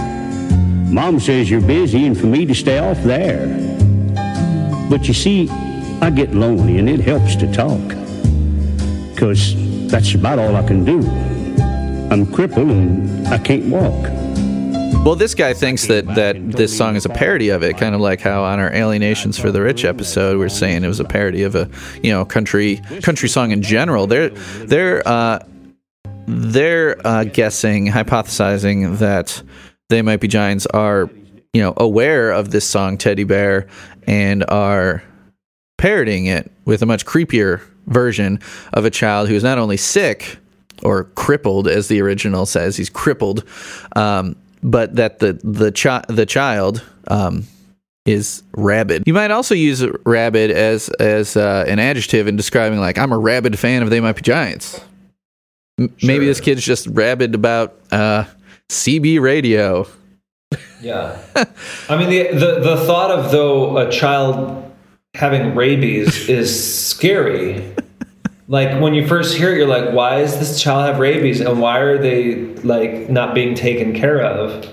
Mom 0.90 1.21
says 1.21 1.49
you're 1.49 1.61
busy 1.61 2.05
and 2.05 2.19
for 2.19 2.27
me 2.27 2.47
to 2.47 2.55
stay 2.55 2.79
off 2.79 3.01
there. 3.05 3.47
But 4.90 5.07
you 5.07 5.14
see, 5.14 5.49
I 6.01 6.11
get 6.11 6.35
lonely 6.35 6.79
and 6.79 6.88
it 6.88 6.99
helps 6.99 7.37
to 7.37 7.53
talk. 7.53 7.81
Because 9.12 9.55
that's 9.88 10.14
about 10.14 10.40
all 10.40 10.57
I 10.57 10.67
can 10.67 10.85
do. 10.85 11.01
I'm 12.11 12.27
crippled 12.27 12.69
and 12.69 13.27
I 13.29 13.38
can't 13.38 13.67
walk. 13.67 14.11
Well, 15.05 15.17
this 15.17 15.35
guy 15.35 15.53
thinks 15.53 15.87
that, 15.88 16.07
that 16.14 16.53
this 16.53 16.75
song 16.75 16.97
is 16.97 17.05
a 17.05 17.11
parody 17.11 17.51
of 17.51 17.62
it, 17.62 17.77
kind 17.77 17.95
of 17.95 18.01
like 18.01 18.21
how 18.21 18.43
on 18.43 18.59
our 18.59 18.73
Alienations 18.73 19.38
for 19.38 19.53
the 19.53 19.61
Rich 19.61 19.85
episode, 19.85 20.38
we're 20.38 20.49
saying 20.49 20.83
it 20.83 20.88
was 20.88 21.01
a 21.01 21.05
parody 21.05 21.43
of 21.43 21.55
a 21.55 21.69
you 22.03 22.11
know 22.11 22.25
country 22.25 22.77
country 23.03 23.29
song 23.29 23.51
in 23.51 23.61
general. 23.61 24.07
They're 24.07 24.31
they're 24.31 25.07
uh, 25.07 25.40
they're 26.27 27.07
uh, 27.07 27.25
guessing, 27.25 27.88
hypothesizing 27.88 28.99
that 28.99 29.43
they 29.90 30.01
might 30.01 30.21
be 30.21 30.29
giants 30.29 30.64
are 30.67 31.11
you 31.53 31.61
know 31.61 31.75
aware 31.77 32.31
of 32.31 32.51
this 32.51 32.67
song 32.67 32.97
Teddy 32.97 33.25
Bear 33.25 33.67
and 34.07 34.43
are 34.49 35.03
parodying 35.77 36.27
it 36.27 36.51
with 36.64 36.81
a 36.81 36.87
much 36.87 37.05
creepier 37.05 37.61
version 37.87 38.40
of 38.73 38.87
a 38.87 38.90
child 38.90 39.29
who's 39.29 39.43
not 39.43 39.59
only 39.59 39.77
sick 39.77 40.38
or 40.82 41.04
crippled, 41.14 41.68
as 41.68 41.88
the 41.88 42.00
original 42.00 42.46
says, 42.46 42.76
he's 42.76 42.90
crippled, 42.90 43.44
um, 43.96 44.37
but 44.62 44.96
that 44.96 45.18
the 45.20 45.34
the 45.44 45.70
chi- 45.72 46.04
the 46.08 46.26
child 46.26 46.82
um, 47.08 47.44
is 48.06 48.42
rabid. 48.56 49.04
You 49.06 49.14
might 49.14 49.30
also 49.30 49.54
use 49.54 49.84
rabid 50.04 50.50
as 50.50 50.88
as 51.00 51.37
uh, 51.37 51.64
an 51.68 51.78
adjective 51.78 52.26
in 52.26 52.37
describing 52.37 52.78
like 52.80 52.98
I'm 52.98 53.12
a 53.12 53.18
rabid 53.18 53.58
fan 53.58 53.82
of 53.82 53.90
They 53.90 54.00
Might 54.00 54.16
Be 54.16 54.22
Giants. 54.22 54.80
M- 55.78 55.94
Maybe 56.02 56.26
this 56.26 56.40
kid's 56.40 56.62
just 56.62 56.87
rabid 56.88 57.34
about 57.34 57.76
uh, 57.90 58.24
CB 58.68 59.20
radio. 59.20 59.87
Yeah. 60.80 61.18
I 61.88 61.96
mean, 61.96 62.10
the, 62.10 62.28
the, 62.38 62.60
the 62.60 62.76
thought 62.84 63.10
of, 63.10 63.32
though, 63.32 63.78
a 63.78 63.90
child 63.90 64.70
having 65.14 65.54
rabies 65.54 66.28
is 66.28 66.84
scary. 66.87 67.74
Like, 68.46 68.80
when 68.80 68.94
you 68.94 69.07
first 69.07 69.37
hear 69.37 69.52
it, 69.52 69.59
you're 69.59 69.66
like, 69.66 69.92
why 69.94 70.20
does 70.20 70.38
this 70.38 70.61
child 70.61 70.87
have 70.87 70.98
rabies? 70.98 71.40
And 71.40 71.61
why 71.61 71.78
are 71.78 71.96
they, 71.96 72.37
like, 72.57 73.09
not 73.09 73.35
being 73.35 73.54
taken 73.54 73.94
care 73.94 74.20
of? 74.20 74.68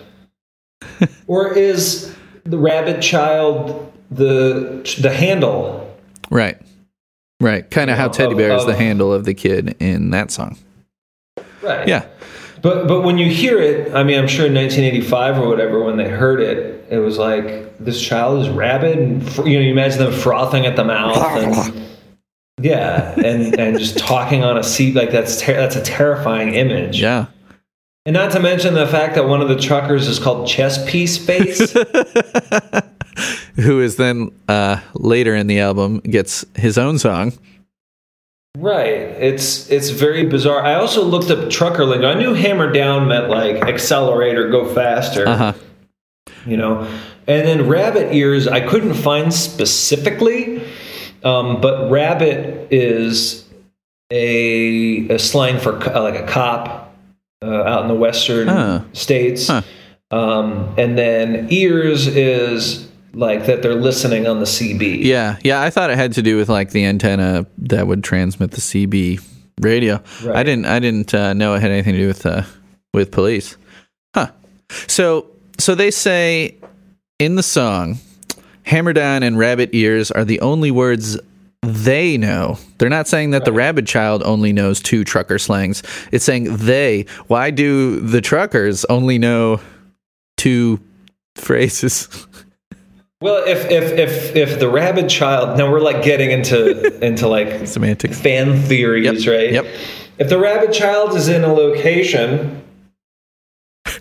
or 1.28 1.54
is 1.54 2.14
the 2.44 2.58
rabbit 2.58 3.02
child 3.02 3.92
the, 4.10 4.98
the 5.00 5.14
handle? 5.14 5.96
Right. 6.30 6.58
Right. 7.40 7.70
Kind 7.70 7.90
of 7.90 7.98
how 7.98 8.10
Teddy 8.10 8.36
Bear 8.36 8.54
is 8.56 8.66
the 8.66 8.72
of- 8.72 8.78
handle 8.78 9.14
of 9.14 9.26
the 9.26 9.34
kid 9.34 9.76
in 9.80 10.12
that 10.12 10.32
song. 10.32 10.58
Right. 11.62 11.88
Yeah. 11.88 12.06
But 12.62 12.88
but 12.88 13.02
when 13.02 13.18
you 13.18 13.28
hear 13.30 13.60
it, 13.60 13.94
I 13.96 14.04
mean, 14.04 14.20
I'm 14.20 14.28
sure 14.28 14.46
in 14.46 14.54
1985 14.54 15.40
or 15.40 15.48
whatever, 15.48 15.84
when 15.84 15.98
they 15.98 16.08
heard 16.08 16.40
it, 16.40 16.86
it 16.92 17.00
was 17.00 17.18
like 17.18 17.76
this 17.80 18.00
child 18.00 18.44
is 18.44 18.50
rabid, 18.50 19.00
and 19.00 19.24
you 19.38 19.58
know, 19.58 19.66
you 19.66 19.72
imagine 19.72 19.98
them 19.98 20.14
frothing 20.14 20.68
at 20.68 20.76
the 20.76 20.84
mouth, 20.84 21.18
and 21.18 21.88
yeah, 22.62 23.14
and 23.20 23.60
and 23.60 23.80
just 23.80 23.98
talking 23.98 24.44
on 24.44 24.58
a 24.58 24.64
seat 24.64 24.96
like 24.96 25.12
that's 25.12 25.40
ter- 25.42 25.54
that's 25.54 25.76
a 25.76 25.82
terrifying 25.82 26.54
image. 26.54 27.02
Yeah. 27.02 27.28
And 28.06 28.16
not 28.16 28.32
to 28.32 28.40
mention 28.40 28.74
the 28.74 28.88
fact 28.88 29.14
that 29.16 29.28
one 29.28 29.42
of 29.42 29.50
the 29.50 29.56
truckers 29.56 30.08
is 30.08 30.18
called 30.18 30.48
Chess 30.48 30.90
Piece 30.90 31.18
Face. 31.18 31.72
Who 33.56 33.80
is 33.80 33.98
then 33.98 34.32
uh, 34.48 34.80
later 34.96 35.36
in 35.36 35.46
the 35.48 35.60
album 35.60 36.00
gets 36.00 36.44
his 36.56 36.80
own 36.80 36.98
song. 36.98 37.34
Right. 38.58 38.90
It's 38.90 39.70
it's 39.70 39.90
very 39.90 40.26
bizarre. 40.26 40.64
I 40.64 40.76
also 40.76 41.04
looked 41.04 41.30
up 41.30 41.50
trucker 41.50 41.86
lingo. 41.86 42.10
I 42.10 42.16
knew 42.16 42.34
hammer 42.34 42.72
down 42.72 43.08
meant 43.08 43.30
like 43.30 43.58
accelerate 43.58 44.38
or 44.38 44.50
go 44.50 44.74
faster. 44.74 45.28
Uh 45.28 45.38
huh. 45.38 45.54
You 46.46 46.58
know. 46.58 46.82
And 47.28 47.48
then 47.48 47.68
rabbit 47.68 48.14
ears 48.14 48.48
I 48.48 48.60
couldn't 48.62 48.96
find 48.96 49.34
specifically. 49.34 50.61
Um, 51.24 51.62
but 51.62 51.90
rabbit 51.92 52.68
is 52.72 53.46
a, 54.12 55.08
a 55.10 55.20
slang 55.20 55.60
for 55.60 55.78
co- 55.80 56.02
like 56.04 56.16
a 56.16 56.26
cop 56.26 56.94
uh, 57.44 57.64
out 57.64 57.84
in 57.84 57.88
the 57.88 57.96
western 57.96 58.48
Huh. 58.48 58.82
states. 58.94 59.48
Huh. 59.48 59.62
Um, 60.12 60.74
and 60.78 60.98
then 60.98 61.48
ears 61.52 62.08
is 62.08 62.88
like 63.14 63.46
that 63.46 63.62
they're 63.62 63.76
listening 63.76 64.28
on 64.28 64.40
the 64.40 64.46
CB. 64.46 65.04
Yeah, 65.04 65.38
yeah. 65.44 65.62
I 65.62 65.70
thought 65.70 65.90
it 65.90 65.98
had 65.98 66.14
to 66.14 66.22
do 66.22 66.38
with 66.38 66.50
like 66.50 66.72
the 66.72 66.86
antenna 66.86 67.46
that 67.60 67.88
would 67.88 68.04
transmit 68.04 68.52
the 68.52 68.62
CB 68.62 69.22
radio. 69.62 70.02
Right. 70.24 70.36
I 70.38 70.44
didn't. 70.44 70.66
I 70.66 70.80
didn't 70.80 71.14
uh, 71.14 71.34
know 71.34 71.54
it 71.56 71.62
had 71.62 71.72
anything 71.72 71.94
to 71.94 72.00
do 72.00 72.08
with 72.08 72.26
uh, 72.26 72.44
with 72.94 73.12
police. 73.12 73.56
Huh. 74.14 74.32
So 74.88 75.28
so 75.58 75.76
they 75.76 75.92
say 75.92 76.58
in 77.20 77.36
the 77.36 77.44
song, 77.44 77.98
"Hammer 78.72 78.94
down" 78.94 79.22
and 79.22 79.38
"rabbit 79.38 79.70
ears" 79.74 80.10
are 80.12 80.26
the 80.26 80.40
only 80.42 80.72
words 80.72 81.18
they 81.62 82.18
know. 82.18 82.58
They're 82.80 82.90
not 82.90 83.08
saying 83.08 83.32
that 83.32 83.46
the 83.46 83.52
rabid 83.52 83.86
child 83.86 84.24
only 84.24 84.52
knows 84.52 84.80
two 84.82 85.04
trucker 85.04 85.38
slangs. 85.38 85.84
It's 86.12 86.26
saying 86.26 86.56
they. 86.58 87.06
Why 87.28 87.52
do 87.52 88.00
the 88.00 88.20
truckers 88.22 88.84
only 88.86 89.20
know 89.20 89.60
two 90.38 90.80
phrases? 91.36 92.08
Well, 93.24 93.44
if 93.48 93.70
if 93.70 93.92
if 94.00 94.36
if 94.36 94.60
the 94.60 94.68
rabid 94.68 95.08
child, 95.08 95.56
now 95.56 95.72
we're 95.72 95.80
like 95.80 96.02
getting 96.04 96.32
into 96.32 96.98
into 97.06 97.28
like 97.28 97.68
Semantics. 97.68 98.20
fan 98.20 98.60
theories, 98.64 99.24
Yep, 99.28 99.32
right? 99.38 99.52
yep. 99.52 99.66
If 100.18 100.28
the 100.30 100.40
rabid 100.40 100.74
child 100.74 101.16
is 101.16 101.28
in 101.28 101.44
a 101.44 101.54
location 101.54 102.64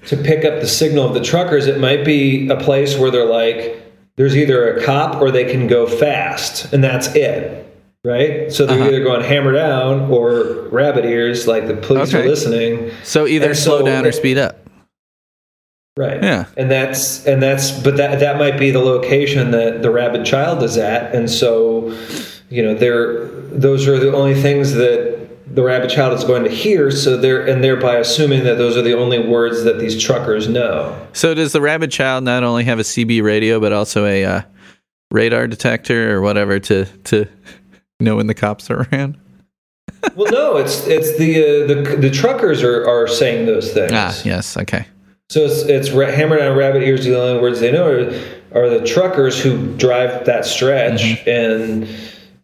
to 0.07 0.17
pick 0.17 0.47
up 0.47 0.61
the 0.63 0.67
signal 0.67 1.05
of 1.05 1.13
the 1.13 1.21
truckers, 1.21 1.67
it 1.67 1.79
might 1.79 2.03
be 2.03 2.49
a 2.49 2.57
place 2.57 2.97
where 2.97 3.11
they're 3.11 3.27
like, 3.27 3.80
there's 4.21 4.37
either 4.37 4.77
a 4.77 4.85
cop 4.85 5.19
or 5.23 5.31
they 5.31 5.51
can 5.51 5.67
go 5.67 5.87
fast, 5.87 6.71
and 6.75 6.85
that's 6.85 7.09
it, 7.15 7.67
right? 8.05 8.53
So 8.53 8.67
they're 8.67 8.77
Uh-huh. 8.79 8.89
either 8.89 9.03
going 9.03 9.23
hammer 9.23 9.51
down 9.55 10.11
or 10.11 10.69
rabbit 10.71 11.07
ears, 11.07 11.49
like 11.49 11.67
the 11.67 11.73
police 11.75 12.13
Okay. 12.13 12.23
are 12.23 12.29
listening. 12.29 12.91
So 13.03 13.27
either 13.27 13.47
And 13.47 13.57
slow 13.57 13.79
so 13.79 13.87
down 13.87 14.05
or 14.05 14.13
speed 14.13 14.37
up. 14.37 14.59
Right. 15.97 16.23
Yeah. 16.23 16.45
And 16.59 16.71
that's 16.71 17.25
and 17.27 17.43
that's 17.43 17.71
but 17.71 17.97
that 17.97 18.21
that 18.21 18.37
might 18.39 18.59
be 18.59 18.71
the 18.71 18.79
location 18.81 19.53
that 19.53 19.81
the 19.81 19.91
rabid 19.91 20.27
child 20.27 20.63
is 20.63 20.77
at. 20.77 21.15
And 21.15 21.31
so, 21.31 21.91
you 22.51 22.63
know, 22.63 22.75
they're 22.75 23.25
those 23.25 23.89
are 23.89 23.99
the 23.99 24.13
only 24.15 24.35
things 24.35 24.75
that 24.75 25.17
the 25.51 25.63
rabid 25.63 25.91
child 25.91 26.17
is 26.17 26.25
going 26.25 26.45
to 26.45 26.51
hear, 26.51 26.91
so 26.91 27.17
they're 27.17 27.45
and 27.47 27.63
thereby 27.63 27.97
assuming 27.97 28.45
that 28.45 28.57
those 28.59 28.77
are 28.77 28.83
the 28.83 28.97
only 28.97 29.19
words 29.19 29.65
that 29.65 29.79
these 29.79 30.01
truckers 30.01 30.49
know. 30.49 31.09
So 31.13 31.35
does 31.35 31.53
the 31.53 31.61
rabid 31.61 31.91
child 31.91 32.25
not 32.25 32.45
only 32.45 32.65
have 32.65 32.79
a 32.79 32.83
CB 32.83 33.23
radio 33.23 33.59
but 33.59 33.73
also 33.73 34.07
a 34.07 34.25
uh, 34.25 34.43
radar 35.11 35.49
detector 35.49 36.15
or 36.15 36.21
whatever 36.21 36.59
to 36.61 36.85
to 36.85 37.27
know 38.01 38.17
when 38.17 38.29
the 38.29 38.35
cops 38.35 38.71
are 38.71 38.87
around? 38.93 39.19
well, 40.15 40.31
no, 40.31 40.57
it's 40.57 40.87
it's 40.87 41.19
the 41.19 41.43
uh, 41.43 41.67
the 41.67 41.97
the 41.97 42.11
truckers 42.11 42.63
are 42.63 42.89
are 42.89 43.09
saying 43.09 43.47
those 43.47 43.73
things. 43.73 43.93
Ah, 43.93 44.17
yes, 44.25 44.57
okay. 44.57 44.87
So 45.31 45.41
it's 45.41 45.63
it's 45.63 45.91
ra- 45.91 46.11
hammer 46.11 46.39
down 46.39 46.57
rabbit 46.57 46.83
ears. 46.83 47.05
The 47.05 47.21
only 47.21 47.43
words 47.43 47.61
they 47.61 47.73
know 47.73 47.87
are, 47.87 48.63
are 48.63 48.69
the 48.69 48.85
truckers 48.87 49.41
who 49.41 49.75
drive 49.77 50.27
that 50.27 50.45
stretch, 50.45 51.27
and 51.27 51.89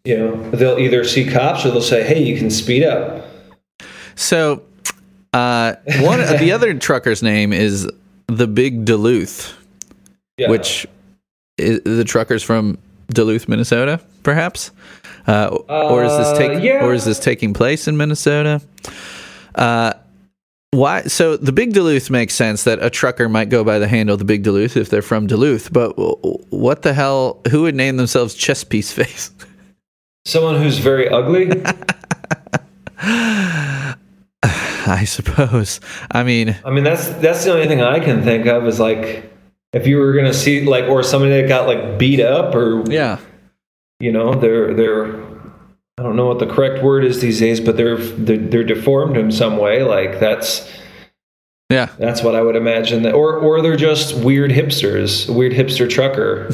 you 0.06 0.16
know 0.18 0.50
they'll 0.50 0.78
either 0.78 1.04
see 1.04 1.28
cops 1.28 1.64
or 1.66 1.70
they'll 1.70 1.80
say, 1.82 2.02
"Hey, 2.04 2.22
you 2.22 2.36
can 2.38 2.50
speed 2.50 2.84
up." 2.84 3.26
So 4.14 4.62
uh, 5.32 5.74
one 6.00 6.18
the 6.38 6.52
other 6.52 6.74
trucker's 6.74 7.22
name 7.22 7.52
is 7.52 7.90
the 8.28 8.46
Big 8.46 8.84
Duluth, 8.84 9.54
Yeah. 10.38 10.50
which 10.50 10.86
is 11.58 11.80
the 11.84 12.04
truckers 12.04 12.42
from 12.42 12.78
Duluth, 13.08 13.48
Minnesota, 13.48 14.00
perhaps. 14.22 14.70
Uh, 15.26 15.48
or 15.68 16.04
is 16.04 16.16
this 16.16 16.38
Uh, 16.38 16.58
yeah. 16.62 16.84
or 16.84 16.94
is 16.94 17.04
this 17.04 17.18
taking 17.18 17.52
place 17.52 17.88
in 17.88 17.96
Minnesota? 17.96 18.60
Uh, 19.54 19.92
why? 20.70 21.02
So 21.02 21.36
the 21.36 21.52
Big 21.52 21.72
Duluth 21.72 22.10
makes 22.10 22.34
sense 22.34 22.64
that 22.64 22.82
a 22.82 22.90
trucker 22.90 23.28
might 23.28 23.48
go 23.48 23.64
by 23.64 23.78
the 23.78 23.88
handle 23.88 24.16
the 24.16 24.24
Big 24.24 24.42
Duluth 24.44 24.76
if 24.76 24.88
they're 24.90 25.02
from 25.02 25.26
Duluth, 25.26 25.72
but 25.72 25.92
what 26.52 26.82
the 26.82 26.92
hell? 26.94 27.40
Who 27.50 27.62
would 27.62 27.74
name 27.74 27.96
themselves 27.96 28.34
Chess 28.34 28.62
Piece 28.64 28.92
Face? 28.92 29.30
someone 30.26 30.60
who's 30.60 30.78
very 30.78 31.08
ugly. 31.08 31.50
I 34.88 35.04
suppose. 35.04 35.80
I 36.10 36.22
mean, 36.22 36.56
I 36.64 36.70
mean, 36.70 36.84
that's 36.84 37.08
that's 37.08 37.44
the 37.44 37.52
only 37.52 37.66
thing 37.66 37.80
I 37.80 38.00
can 38.00 38.22
think 38.22 38.46
of 38.46 38.66
is 38.66 38.78
like 38.78 39.32
if 39.72 39.86
you 39.86 39.98
were 39.98 40.12
gonna 40.12 40.34
see 40.34 40.64
like 40.64 40.84
or 40.84 41.02
somebody 41.02 41.40
that 41.40 41.48
got 41.48 41.66
like 41.66 41.98
beat 41.98 42.20
up 42.20 42.54
or 42.54 42.88
yeah. 42.90 43.18
you 43.98 44.12
know 44.12 44.34
they're 44.34 44.74
they're 44.74 45.16
I 45.98 46.02
don't 46.02 46.14
know 46.16 46.26
what 46.26 46.38
the 46.38 46.46
correct 46.46 46.84
word 46.84 47.04
is 47.04 47.20
these 47.20 47.40
days, 47.40 47.58
but 47.60 47.76
they're 47.76 47.96
they're, 47.96 48.38
they're 48.38 48.64
deformed 48.64 49.16
in 49.16 49.32
some 49.32 49.56
way. 49.56 49.82
Like 49.82 50.20
that's 50.20 50.70
Yeah. 51.68 51.87
That's 51.98 52.22
what 52.22 52.37
I 52.37 52.42
would 52.42 52.55
imagine. 52.55 53.02
That, 53.02 53.14
or 53.14 53.37
or 53.37 53.61
they're 53.61 53.76
just 53.76 54.16
weird 54.16 54.52
hipsters, 54.52 55.29
weird 55.29 55.52
hipster 55.52 55.90
trucker. 55.90 56.48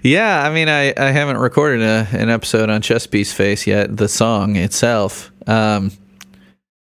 yeah, 0.02 0.46
I 0.46 0.54
mean, 0.54 0.68
I, 0.68 0.94
I 0.96 1.10
haven't 1.10 1.38
recorded 1.38 1.82
a, 1.82 2.06
an 2.12 2.30
episode 2.30 2.70
on 2.70 2.80
Chess 2.80 3.08
Piece 3.08 3.32
Face 3.32 3.66
yet, 3.66 3.96
the 3.96 4.06
song 4.08 4.54
itself. 4.54 5.32
Um, 5.48 5.90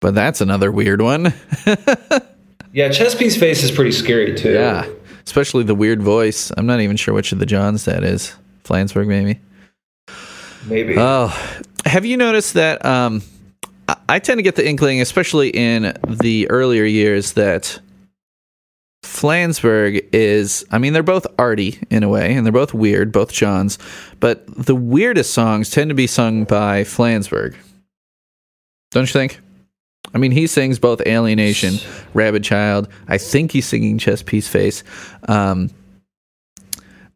but 0.00 0.14
that's 0.14 0.40
another 0.40 0.72
weird 0.72 1.00
one. 1.02 1.32
yeah, 2.72 2.90
chess 2.90 3.14
piece 3.14 3.36
face 3.36 3.62
is 3.62 3.70
pretty 3.70 3.92
scary 3.92 4.34
too. 4.34 4.52
yeah, 4.52 4.88
especially 5.24 5.62
the 5.62 5.74
weird 5.74 6.02
voice. 6.02 6.50
I'm 6.56 6.66
not 6.66 6.80
even 6.80 6.96
sure 6.96 7.14
which 7.14 7.32
of 7.32 7.38
the 7.38 7.46
Johns 7.46 7.84
that 7.84 8.02
is. 8.02 8.34
Flansburgh, 8.64 9.06
maybe. 9.06 9.40
maybe. 10.66 10.96
Oh, 10.98 11.28
have 11.84 12.04
you 12.04 12.16
noticed 12.16 12.54
that? 12.54 12.84
Um, 12.84 13.22
I, 14.08 14.18
tend 14.18 14.38
to 14.38 14.42
get 14.42 14.56
the 14.56 14.66
inkling, 14.66 15.00
especially 15.00 15.50
in 15.50 15.96
the 16.08 16.50
earlier 16.50 16.84
years, 16.84 17.32
that 17.34 17.80
Flansburgh 19.04 20.04
is. 20.12 20.64
I 20.70 20.78
mean, 20.78 20.92
they're 20.92 21.02
both 21.02 21.26
arty 21.38 21.78
in 21.90 22.02
a 22.02 22.08
way, 22.08 22.34
and 22.34 22.44
they're 22.44 22.52
both 22.52 22.74
weird, 22.74 23.12
both 23.12 23.32
Johns. 23.32 23.78
But 24.18 24.46
the 24.46 24.74
weirdest 24.74 25.32
songs 25.32 25.70
tend 25.70 25.90
to 25.90 25.94
be 25.94 26.06
sung 26.06 26.44
by 26.44 26.82
Flansburgh. 26.82 27.54
Don't 28.90 29.06
you 29.06 29.12
think? 29.12 29.40
I 30.14 30.18
mean, 30.18 30.32
he 30.32 30.46
sings 30.46 30.78
both 30.78 31.00
Alienation, 31.02 31.74
Rabid 32.14 32.44
Child. 32.44 32.88
I 33.08 33.18
think 33.18 33.52
he's 33.52 33.66
singing 33.66 33.98
Chess 33.98 34.22
Piece 34.22 34.48
Face. 34.48 34.82
Um, 35.28 35.70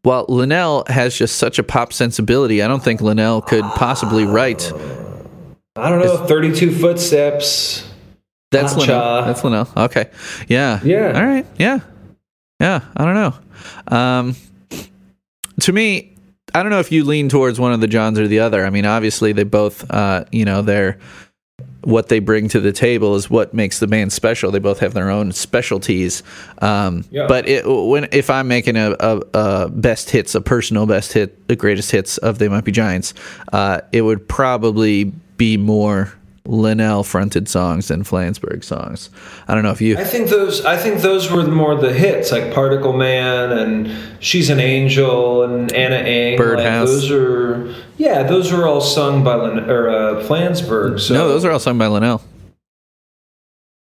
while 0.03 0.25
Linnell 0.29 0.85
has 0.89 1.17
just 1.17 1.37
such 1.37 1.59
a 1.59 1.63
pop 1.63 1.93
sensibility, 1.93 2.63
I 2.63 2.69
don't 2.69 2.83
think 2.83 3.01
Linnell 3.01 3.43
could 3.43 3.65
possibly 3.65 4.25
write. 4.25 4.73
I 5.81 5.89
don't 5.91 6.05
know. 6.05 6.27
Thirty-two 6.27 6.73
footsteps. 6.73 7.87
That's 8.51 8.75
Cha-cha. 8.75 8.81
Linnell. 9.17 9.27
That's 9.27 9.45
Linnell. 9.45 9.69
Okay. 9.77 10.11
Yeah. 10.49 10.81
Yeah. 10.83 11.13
All 11.15 11.25
right. 11.27 11.47
Yeah. 11.57 11.81
Yeah. 12.61 12.81
I 12.97 13.05
don't 13.05 13.15
know. 13.15 13.35
Um, 13.97 14.37
to 15.61 15.73
me, 15.73 16.17
I 16.53 16.63
don't 16.63 16.71
know 16.71 16.81
if 16.81 16.91
you 16.91 17.05
lean 17.05 17.29
towards 17.29 17.61
one 17.61 17.73
of 17.73 17.81
the 17.81 17.87
Johns 17.87 18.19
or 18.19 18.27
the 18.27 18.41
other. 18.41 18.67
I 18.67 18.71
mean, 18.71 18.87
obviously, 18.87 19.33
they 19.33 19.45
both, 19.45 19.89
uh, 19.91 20.25
you 20.33 20.45
know, 20.45 20.63
they're 20.63 20.99
what 21.83 22.09
they 22.09 22.19
bring 22.19 22.47
to 22.49 22.61
the 22.61 22.73
table 22.73 23.15
is 23.15 23.31
what 23.31 23.55
makes 23.55 23.79
the 23.79 23.87
band 23.87 24.13
special. 24.13 24.51
They 24.51 24.59
both 24.59 24.81
have 24.81 24.93
their 24.93 25.09
own 25.11 25.33
specialties. 25.33 26.23
Um, 26.61 27.05
Yeah. 27.11 27.27
But 27.27 27.49
it, 27.49 27.65
when 27.67 28.09
if 28.13 28.29
I'm 28.29 28.49
making 28.49 28.77
a, 28.77 28.97
a, 29.01 29.23
a 29.33 29.69
best 29.71 30.11
hits, 30.11 30.35
a 30.35 30.41
personal 30.43 30.87
best 30.87 31.13
hit, 31.13 31.49
the 31.49 31.57
greatest 31.57 31.91
hits 31.91 32.19
of 32.19 32.39
They 32.39 32.49
Might 32.49 32.65
Be 32.65 32.73
Giants, 32.73 33.15
uh, 33.53 33.81
it 33.93 34.03
would 34.03 34.29
probably 34.29 35.13
be 35.41 35.57
more 35.57 36.13
Linnell 36.45 37.03
fronted 37.03 37.49
songs 37.49 37.89
than 37.89 38.05
Flansburgh 38.05 38.63
songs. 38.63 39.09
I 39.49 39.55
don't 39.55 39.63
know 39.63 39.71
if 39.71 39.81
you. 39.81 39.97
I 39.97 40.05
think 40.05 40.29
those. 40.29 40.63
I 40.67 40.77
think 40.77 41.01
those 41.01 41.31
were 41.31 41.47
more 41.47 41.75
the 41.77 41.95
hits, 41.95 42.31
like 42.31 42.53
Particle 42.53 42.93
Man 42.93 43.51
and 43.51 43.91
She's 44.23 44.51
an 44.51 44.61
Angel 44.61 45.43
and 45.43 45.73
Ana 45.73 45.97
Ng. 45.97 46.37
Birdhouse. 46.37 46.89
Like 46.89 47.01
those 47.01 47.11
are. 47.11 47.75
Yeah, 47.97 48.23
those 48.23 48.53
are 48.53 48.67
all 48.67 48.83
sung 48.83 49.25
by 49.25 49.35
Lin, 49.37 49.71
or 49.71 49.89
uh, 49.89 50.23
Flansburgh. 50.25 51.01
So 51.01 51.15
no, 51.15 51.27
those 51.29 51.47
are 51.47 51.51
all 51.51 51.59
sung 51.59 51.79
by 51.79 51.87
Linnell. 51.87 52.23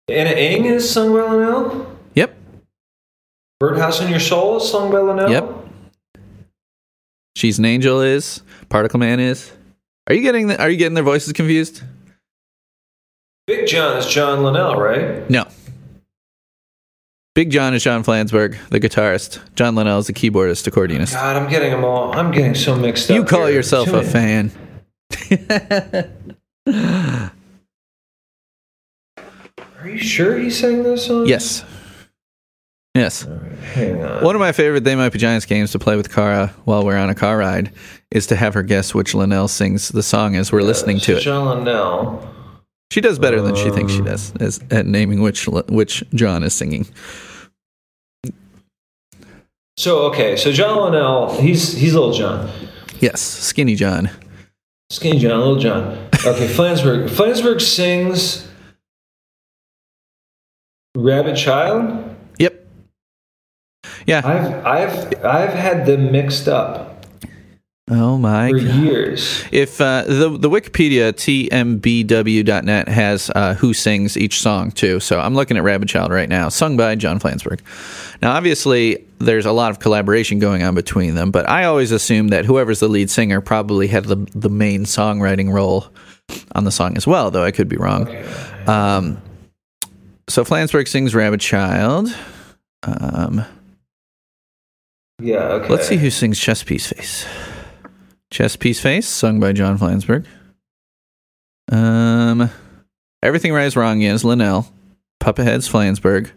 Ana 0.08 0.30
Ng 0.30 0.66
is 0.66 0.89
sung 0.89 1.12
by 1.12 1.30
Linnell. 1.30 1.97
Yep. 2.16 2.34
Birdhouse 3.60 3.99
in 3.99 4.10
Your 4.10 4.22
Soul 4.22 4.58
is 4.58 4.70
sung 4.70 4.89
by 4.89 4.99
Linnell. 4.99 5.30
Yep. 5.30 5.68
She's 7.36 7.60
an 7.60 7.66
angel 7.66 7.99
is. 7.99 8.41
Particle 8.70 8.99
Man 8.99 9.20
is. 9.20 9.52
Are 10.12 10.14
you 10.14 10.24
getting 10.24 10.47
the, 10.47 10.62
Are 10.62 10.70
you 10.70 10.76
getting 10.76 10.93
their 10.93 11.05
voices 11.05 11.32
confused? 11.32 11.84
Big 13.47 13.66
John 13.66 13.95
is 13.95 14.05
John 14.05 14.43
Linnell, 14.43 14.76
right? 14.76 15.30
No. 15.30 15.45
Big 17.34 17.49
John 17.49 17.74
is 17.74 17.82
John 17.82 18.03
Flansburgh, 18.03 18.57
the 18.72 18.82
guitarist. 18.82 19.39
John 19.55 19.74
Linnell 19.76 19.99
is 19.99 20.07
the 20.07 20.14
keyboardist, 20.14 20.70
accordionist. 20.70 21.14
God, 21.14 21.38
I'm 21.38 21.49
getting 21.49 21.72
them 21.72 21.86
all. 21.86 22.14
I'm 22.14 22.32
getting 22.32 22.55
so 22.55 22.76
mixed 22.76 23.09
up. 23.09 23.16
You 23.16 23.24
call 23.24 23.45
here. 23.45 23.55
yourself 23.55 23.88
a 23.93 24.03
fan. 24.03 24.51
Are 29.80 29.88
you 29.88 29.97
sure 29.97 30.38
he 30.38 30.49
sang 30.49 30.84
those 30.84 31.05
songs? 31.05 31.30
yes. 31.30 31.64
Yes. 32.93 33.26
Hang 33.76 34.03
on. 34.03 34.26
One 34.26 34.36
of 34.36 34.41
my 34.41 34.51
favorite 34.51 34.84
They 34.84 34.95
Might 34.95 35.14
Be 35.14 35.20
Giants 35.20 35.45
games 35.45 35.72
to 35.72 35.80
play 35.80 35.95
with 35.95 36.14
Cara 36.14 36.53
while 36.66 36.84
we're 36.84 36.97
on 36.97 37.09
a 37.09 37.16
car 37.16 37.38
ride 37.38 37.72
is 38.12 38.28
to 38.28 38.36
have 38.36 38.53
her 38.53 38.64
guess 38.64 38.93
which 38.93 39.14
Linnell 39.14 39.47
sings 39.47 39.89
the 39.89 40.03
song 40.03 40.36
as 40.36 40.51
we're 40.51 40.62
listening 40.62 40.99
to 41.01 41.18
it. 41.18 41.22
John 41.22 41.59
Linnell. 41.59 42.28
She 42.91 42.99
does 42.99 43.18
better 43.20 43.41
than 43.41 43.55
she 43.55 43.70
thinks 43.70 43.93
Um, 43.93 43.97
she 43.99 44.03
does 44.03 44.34
as, 44.41 44.59
at 44.70 44.86
naming 44.86 45.22
which 45.22 45.47
which 45.47 46.03
John 46.14 46.43
is 46.43 46.53
singing. 46.53 46.86
So 49.78 49.99
okay, 50.09 50.36
so 50.36 50.51
John 50.51 50.78
Linnell, 50.91 51.39
he's 51.39 51.74
he's 51.74 51.93
little 51.93 52.12
John. 52.14 52.51
Yes, 52.99 53.22
Skinny 53.22 53.76
John. 53.76 54.09
Skinny 54.91 55.20
John, 55.20 55.39
Little 55.39 55.55
John. 55.55 55.84
Okay, 56.26 56.47
Flansburgh. 56.53 57.07
Flansburgh 57.09 57.62
sings 57.62 58.45
Rabid 60.95 61.38
Child. 61.38 62.14
Yep. 62.38 62.68
Yeah. 64.05 64.22
I've 64.26 64.66
I've 64.66 65.26
I've 65.26 65.53
had 65.53 65.86
them 65.86 66.12
mixed 66.12 66.49
up 66.49 66.91
oh 67.90 68.18
my 68.18 68.50
for 68.52 68.60
god. 68.60 68.76
years. 68.76 69.44
If 69.52 69.82
uh, 69.82 70.04
the 70.04 70.30
the 70.38 70.50
Wikipedia 70.50 71.14
tmbw.net 71.14 72.88
has 72.88 73.32
uh, 73.34 73.56
who 73.56 73.74
sings 73.74 74.18
each 74.18 74.40
song 74.40 74.72
too, 74.72 75.00
so 75.00 75.20
I'm 75.20 75.36
looking 75.36 75.58
at 75.58 75.64
Rabid 75.64 75.90
Child 75.90 76.12
right 76.12 76.30
now, 76.30 76.50
sung 76.50 76.78
by 76.78 76.96
John 76.96 77.20
Flansburgh. 77.20 77.62
Now, 78.22 78.34
obviously, 78.34 79.06
there's 79.20 79.46
a 79.46 79.52
lot 79.52 79.72
of 79.72 79.80
collaboration 79.80 80.40
going 80.40 80.64
on 80.64 80.76
between 80.76 81.16
them, 81.16 81.32
but 81.32 81.50
I 81.50 81.64
always 81.66 81.92
assume 81.92 82.28
that 82.30 82.46
whoever's 82.46 82.80
the 82.80 82.88
lead 82.88 83.10
singer 83.10 83.42
probably 83.42 83.88
had 83.88 84.06
the 84.06 84.18
the 84.36 84.50
main 84.50 84.86
songwriting 84.86 85.52
role 85.52 85.88
on 86.54 86.64
the 86.64 86.72
song 86.72 86.96
as 86.98 87.06
well, 87.08 87.32
though 87.32 87.44
I 87.44 87.52
could 87.52 87.68
be 87.68 87.78
wrong. 87.78 88.08
Um, 88.68 89.22
so 90.30 90.46
Flansburgh 90.46 90.88
sings 90.88 91.14
Rabid 91.14 91.42
Child. 91.42 92.16
Um, 92.84 93.44
Yeah. 95.20 95.40
Okay. 95.40 95.68
Let's 95.68 95.88
see 95.88 95.98
who 95.98 96.10
sings 96.10 96.40
Chess 96.40 96.64
Piece 96.64 96.88
Face. 96.88 97.26
Chess 98.32 98.56
Piece 98.56 98.80
Face, 98.80 99.08
sung 99.08 99.40
by 99.40 99.52
John 99.52 99.78
Flansburgh. 99.78 100.26
Um, 101.72 102.50
Everything 103.22 103.54
Right 103.54 103.74
Wrong 103.76 104.02
is 104.02 104.24
Linnell. 104.24 104.68
Puppet 105.20 105.46
Heads 105.46 105.70
Flansburgh. 105.70 106.32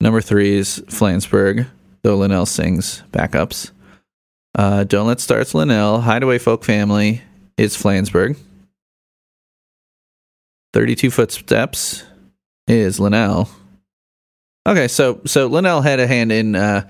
Number 0.00 0.20
three 0.20 0.54
is 0.56 0.80
Flansburgh, 0.88 1.66
though 2.02 2.16
Linnell 2.16 2.46
sings 2.46 3.02
backups. 3.10 3.70
Uh, 4.54 4.84
Don't 4.84 5.06
Let 5.06 5.20
Start's 5.20 5.54
Linnell. 5.54 6.00
Hideaway 6.00 6.38
Folk 6.38 6.64
Family 6.64 7.22
is 7.56 7.76
Flansburgh. 7.76 8.36
32 10.72 11.10
Footsteps 11.10 12.04
is 12.66 13.00
Linnell. 13.00 13.48
Okay, 14.66 14.88
so 14.88 15.20
so 15.24 15.46
Linnell 15.46 15.80
had 15.80 15.98
a 15.98 16.06
hand 16.06 16.30
in 16.30 16.54
uh, 16.54 16.86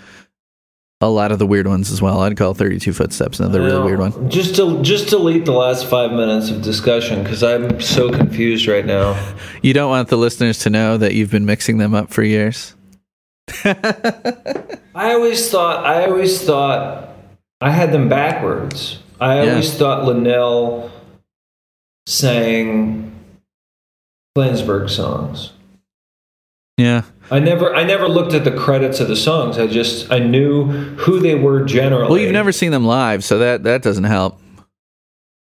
a 1.01 1.09
lot 1.09 1.31
of 1.31 1.39
the 1.39 1.47
weird 1.47 1.69
ones 1.69 1.93
as 1.93 2.03
well. 2.03 2.21
I'd 2.23 2.37
call 2.37 2.55
32 2.55 2.93
Footsteps 2.93 3.39
another 3.39 3.63
really 3.63 3.85
weird 3.85 4.01
one. 4.01 4.29
Just 4.31 4.57
to 4.57 4.83
just 4.83 5.09
delete 5.09 5.45
the 5.45 5.53
last 5.53 5.87
five 5.87 6.11
minutes 6.11 6.51
of 6.51 6.61
discussion 6.63 7.23
because 7.23 7.43
I'm 7.45 7.81
so 7.81 8.11
confused 8.11 8.67
right 8.67 8.85
now. 8.85 9.15
You 9.63 9.73
don't 9.75 9.91
want 9.91 10.09
the 10.09 10.17
listeners 10.17 10.61
to 10.61 10.71
know 10.71 10.97
that 10.99 11.15
you've 11.15 11.31
been 11.33 11.45
mixing 11.45 11.79
them 11.79 11.93
up 11.95 12.11
for 12.11 12.23
years. 12.23 12.75
I 13.65 15.13
always 15.15 15.51
thought 15.51 15.85
I 15.85 16.05
always 16.07 16.43
thought 16.43 17.09
I 17.61 17.71
had 17.71 17.91
them 17.93 18.09
backwards. 18.09 18.99
I 19.21 19.43
Yeah. 19.43 19.51
always 19.51 19.75
thought 19.75 20.05
Linnell 20.05 20.91
sang 22.07 23.13
Flansburgh 24.37 24.89
songs. 24.91 25.53
Yeah. 26.79 27.03
I 27.31 27.41
never 27.41 27.75
I 27.75 27.83
never 27.85 28.09
looked 28.09 28.33
at 28.33 28.45
the 28.45 28.53
credits 28.53 29.01
of 29.01 29.09
the 29.09 29.17
songs. 29.17 29.59
I 29.59 29.67
just 29.67 30.11
I 30.11 30.19
knew 30.21 30.65
who 30.65 31.21
they 31.21 31.35
were 31.35 31.63
generally. 31.65 32.09
Well, 32.09 32.19
you've 32.19 32.33
never 32.33 32.53
seen 32.53 32.71
them 32.71 32.87
live, 32.87 33.23
so 33.23 33.39
that 33.39 33.65
that 33.65 33.83
doesn't 33.83 34.05
help. 34.05 34.41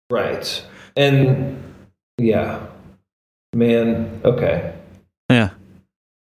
right. 0.09 0.65
And 0.97 1.63
yeah. 2.17 2.65
Man, 3.53 4.22
okay. 4.26 4.74
Yeah. 5.30 5.51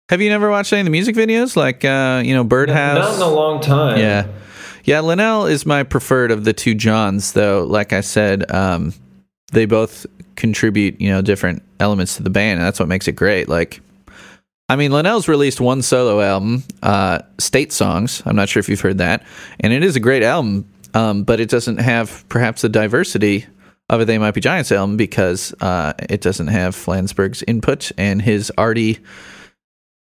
Have 0.09 0.21
you 0.21 0.29
never 0.29 0.51
watched 0.51 0.73
any 0.73 0.81
of 0.81 0.85
the 0.85 0.91
music 0.91 1.17
videos, 1.17 1.57
like 1.57 1.85
uh, 1.85 2.23
you 2.25 2.35
know 2.35 2.45
Birdhouse? 2.45 2.99
Not 2.99 3.15
in 3.17 3.23
a 3.23 3.35
long 3.35 3.61
time. 3.61 3.99
Yeah, 3.99 4.27
yeah. 4.85 5.01
Linnell 5.01 5.47
is 5.47 5.65
my 5.65 5.85
preferred 5.85 6.31
of 6.31 6.45
the 6.45 6.53
two 6.53 6.75
Johns, 6.75 7.33
though. 7.33 7.65
Like 7.65 7.93
I 7.93 8.03
said, 8.03 8.51
um, 8.53 8.93
they 9.53 9.65
both 9.65 10.05
contribute, 10.37 11.01
you 11.01 11.09
know, 11.11 11.23
different 11.23 11.63
elements 11.81 12.17
to 12.17 12.23
the 12.23 12.31
band, 12.31 12.59
and 12.59 12.67
that's 12.67 12.79
what 12.79 12.89
makes 12.89 13.09
it 13.09 13.13
great. 13.13 13.49
Like, 13.49 13.81
I 14.69 14.77
mean, 14.77 14.91
Linnell's 14.91 15.29
released 15.29 15.61
one 15.61 15.83
solo 15.83 16.21
album, 16.21 16.63
uh, 16.83 17.21
State 17.39 17.73
Songs. 17.73 18.23
I'm 18.25 18.37
not 18.37 18.49
sure 18.49 18.61
if 18.61 18.69
you've 18.69 18.81
heard 18.81 18.99
that, 18.99 19.25
and 19.61 19.73
it 19.73 19.85
is 19.85 19.97
a 19.97 20.01
great 20.01 20.23
album, 20.23 20.67
um, 20.95 21.25
but 21.25 21.41
it 21.41 21.51
doesn't 21.51 21.79
have 21.79 22.25
perhaps 22.29 22.63
the 22.63 22.69
diversity 22.69 23.47
of 23.89 24.01
a 24.01 24.05
They 24.05 24.17
Might 24.19 24.33
Be 24.33 24.41
Giants 24.41 24.73
album 24.73 24.97
because 24.97 25.53
uh, 25.61 25.93
it 26.09 26.23
doesn't 26.23 26.47
have 26.47 26.75
Flansburgh's 26.75 27.43
input 27.47 27.93
and 27.99 28.23
his 28.23 28.51
arty 28.57 29.01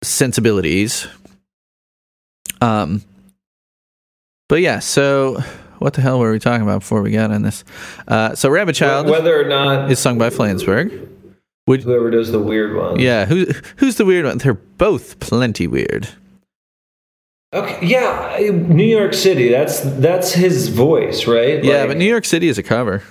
sensibilities. 0.02 1.06
Um, 2.60 3.02
but 4.48 4.60
yeah, 4.60 4.80
so 4.80 5.42
what 5.78 5.94
the 5.94 6.00
hell 6.00 6.18
were 6.18 6.32
we 6.32 6.38
talking 6.38 6.62
about 6.62 6.80
before 6.80 7.02
we 7.02 7.12
got 7.12 7.30
on 7.30 7.42
this? 7.42 7.64
Uh, 8.06 8.34
so 8.34 8.48
Rabid 8.50 8.74
Child 8.74 9.08
Whether 9.08 9.40
or 9.40 9.48
not 9.48 9.90
is 9.90 9.98
sung 9.98 10.18
by 10.18 10.30
Flansburgh. 10.30 11.08
Would 11.68 11.82
whoever 11.84 12.10
does 12.10 12.32
the 12.32 12.38
weird 12.40 12.74
one. 12.76 12.98
yeah, 12.98 13.24
who 13.26 13.46
who's 13.76 13.96
the 13.96 14.04
weird 14.04 14.24
one? 14.26 14.38
They're 14.38 14.54
both 14.54 15.20
plenty 15.20 15.66
weird. 15.66 16.08
Okay. 17.54 17.86
Yeah. 17.86 18.38
New 18.50 18.84
York 18.84 19.14
City. 19.14 19.48
That's 19.48 19.80
that's 19.80 20.32
his 20.32 20.68
voice, 20.68 21.26
right? 21.26 21.62
yeah, 21.64 21.78
Like- 21.80 21.88
but 21.88 21.96
New 21.96 22.04
York 22.04 22.24
City 22.24 22.48
is 22.48 22.58
a 22.58 22.62
cover. 22.62 23.02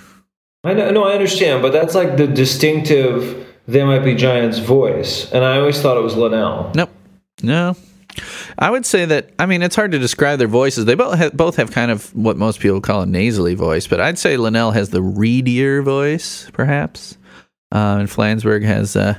I 0.64 0.74
know, 0.74 0.90
no, 0.90 1.04
I 1.04 1.12
understand, 1.12 1.62
but 1.62 1.72
that's 1.72 1.94
like 1.94 2.16
the 2.16 2.26
distinctive 2.26 3.46
"They 3.68 3.84
Might 3.84 4.00
Be 4.00 4.14
Giants" 4.14 4.58
voice, 4.58 5.30
and 5.32 5.44
I 5.44 5.58
always 5.58 5.80
thought 5.80 5.96
it 5.96 6.02
was 6.02 6.16
Linnell. 6.16 6.72
Nope. 6.74 6.90
No. 7.42 7.76
I 8.58 8.68
would 8.70 8.84
say 8.84 9.04
that 9.04 9.30
I 9.38 9.46
mean 9.46 9.62
it's 9.62 9.76
hard 9.76 9.92
to 9.92 9.98
describe 10.00 10.40
their 10.40 10.48
voices. 10.48 10.84
They 10.84 10.96
both 10.96 11.16
have, 11.16 11.36
both 11.36 11.56
have 11.56 11.70
kind 11.70 11.92
of 11.92 12.14
what 12.14 12.36
most 12.36 12.58
people 12.58 12.80
call 12.80 13.02
a 13.02 13.06
nasally 13.06 13.54
voice, 13.54 13.86
but 13.86 14.00
I'd 14.00 14.18
say 14.18 14.36
Linnell 14.36 14.72
has 14.72 14.90
the 14.90 15.00
reedier 15.02 15.80
voice, 15.82 16.50
perhaps, 16.52 17.16
uh, 17.72 17.98
and 18.00 18.08
Flansburgh 18.08 18.64
has. 18.64 18.96
Uh, 18.96 19.16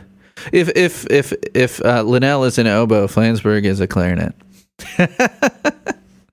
if 0.51 0.69
if 0.75 1.05
if 1.09 1.33
if 1.53 1.83
uh, 1.83 2.03
Linnell 2.03 2.43
is 2.43 2.57
an 2.57 2.67
oboe, 2.67 3.07
Flansburgh 3.07 3.65
is 3.65 3.79
a 3.79 3.87
clarinet. 3.87 4.33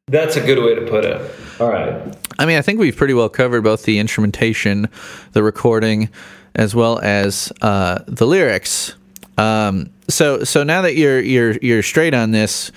That's 0.09 0.37
a 0.37 0.41
good 0.41 0.63
way 0.63 0.77
to 0.77 0.87
put 0.89 1.05
it. 1.05 1.21
All 1.61 1.69
right. 1.69 2.17
I 2.39 2.47
mean, 2.47 2.59
I 2.59 2.63
think 2.63 2.79
we've 2.79 2.97
pretty 2.97 3.15
well 3.15 3.29
covered 3.29 3.63
both 3.63 3.85
the 3.85 3.99
instrumentation, 3.99 4.89
the 5.33 5.43
recording, 5.43 6.11
as 6.55 6.75
well 6.75 7.01
as 7.01 7.53
uh, 7.63 8.05
the 8.07 8.27
lyrics. 8.27 8.95
Um, 9.37 9.91
so, 10.09 10.45
so 10.45 10.63
now 10.63 10.83
that 10.83 10.95
you're 10.97 11.21
you're 11.21 11.57
you're 11.61 11.83
straight 11.83 12.15
on 12.15 12.31
this, 12.31 12.71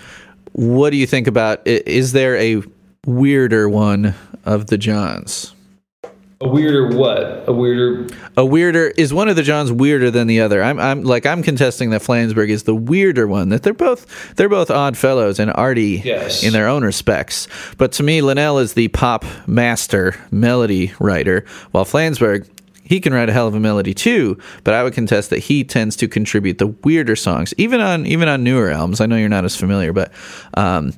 what 0.53 0.89
do 0.89 0.97
you 0.97 1.05
think 1.05 1.27
about? 1.27 1.65
Is 1.67 2.13
there 2.13 2.35
a 2.37 2.63
weirder 3.05 3.69
one 3.69 4.15
of 4.45 4.67
the 4.67 4.77
Johns? 4.77 5.53
A 6.41 6.47
weirder 6.47 6.95
what? 6.95 7.43
A 7.49 7.51
weirder. 7.51 8.07
A 8.37 8.45
weirder 8.45 8.87
is 8.95 9.13
one 9.13 9.27
of 9.27 9.35
the 9.35 9.43
Johns 9.43 9.73
weirder 9.73 10.09
than 10.09 10.27
the 10.27 10.39
other. 10.39 10.63
I'm 10.63 10.79
I'm 10.79 11.03
like 11.03 11.25
I'm 11.25 11.43
contesting 11.43 11.89
that 11.89 12.01
Flansburgh 12.01 12.47
is 12.47 12.63
the 12.63 12.73
weirder 12.73 13.27
one. 13.27 13.49
That 13.49 13.63
they're 13.63 13.73
both 13.73 14.35
they're 14.37 14.47
both 14.47 14.71
odd 14.71 14.95
fellows 14.97 15.37
and 15.37 15.51
arty 15.53 16.01
Yes. 16.05 16.41
in 16.41 16.53
their 16.53 16.69
own 16.69 16.85
respects. 16.85 17.49
But 17.77 17.91
to 17.93 18.03
me, 18.03 18.21
Linnell 18.21 18.57
is 18.59 18.73
the 18.73 18.87
pop 18.87 19.25
master 19.47 20.15
melody 20.31 20.93
writer, 20.97 21.43
while 21.71 21.83
Flansburgh 21.83 22.47
he 22.85 23.01
can 23.01 23.13
write 23.13 23.27
a 23.27 23.33
hell 23.33 23.47
of 23.47 23.53
a 23.53 23.59
melody 23.59 23.93
too. 23.93 24.37
But 24.63 24.75
I 24.75 24.83
would 24.83 24.93
contest 24.93 25.31
that 25.31 25.39
he 25.39 25.65
tends 25.65 25.97
to 25.97 26.07
contribute 26.07 26.57
the 26.57 26.67
weirder 26.67 27.17
songs, 27.17 27.53
even 27.57 27.81
on 27.81 28.05
even 28.05 28.29
on 28.29 28.45
newer 28.45 28.69
albums. 28.69 29.01
I 29.01 29.07
know 29.07 29.17
you're 29.17 29.27
not 29.27 29.43
as 29.43 29.57
familiar, 29.57 29.91
but. 29.91 30.13
Um, 30.53 30.93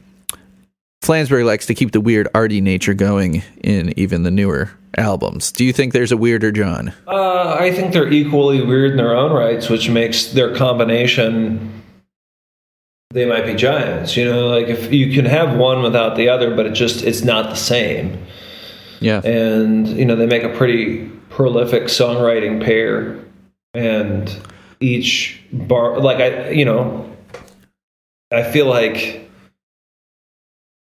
Flansburgh 1.04 1.46
likes 1.46 1.66
to 1.66 1.74
keep 1.74 1.94
the 1.94 2.00
weird 2.00 2.28
arty 2.36 2.62
nature 2.62 2.94
going 2.94 3.42
in 3.64 3.98
even 3.98 4.22
the 4.22 4.30
newer 4.30 4.70
albums. 4.98 5.52
Do 5.52 5.64
you 5.66 5.74
think 5.74 5.94
there's 5.94 6.12
a 6.12 6.18
weirder 6.18 6.52
John? 6.52 6.94
Uh, 7.08 7.58
I 7.60 7.72
think 7.72 7.94
they're 7.94 8.12
equally 8.12 8.62
weird 8.62 8.92
in 8.92 8.98
their 8.98 9.16
own 9.16 9.32
rights, 9.32 9.70
which 9.70 9.89
makes 9.89 10.28
their 10.28 10.56
combination. 10.56 11.84
They 13.12 13.26
might 13.26 13.46
be 13.46 13.56
giants, 13.56 14.16
you 14.16 14.26
know. 14.26 14.48
Like 14.48 14.68
if 14.68 14.92
you 14.94 15.14
can 15.14 15.26
have 15.26 15.58
one 15.58 15.82
without 15.82 16.16
the 16.16 16.30
other, 16.30 16.56
but 16.56 16.66
it 16.66 16.74
just 16.74 17.04
it's 17.04 17.22
not 17.24 17.50
the 17.50 17.56
same. 17.56 18.26
Yeah. 19.02 19.20
and 19.26 19.88
you 19.88 20.06
know 20.06 20.16
they 20.16 20.28
make 20.28 20.44
a 20.44 20.50
pretty 20.56 21.08
prolific 21.30 21.86
songwriting 21.86 22.64
pair 22.64 23.18
and 23.74 24.38
each 24.80 25.42
bar 25.52 26.00
like 26.00 26.18
i 26.20 26.50
you 26.52 26.66
know 26.66 27.12
i 28.32 28.44
feel 28.44 28.68
like 28.68 29.28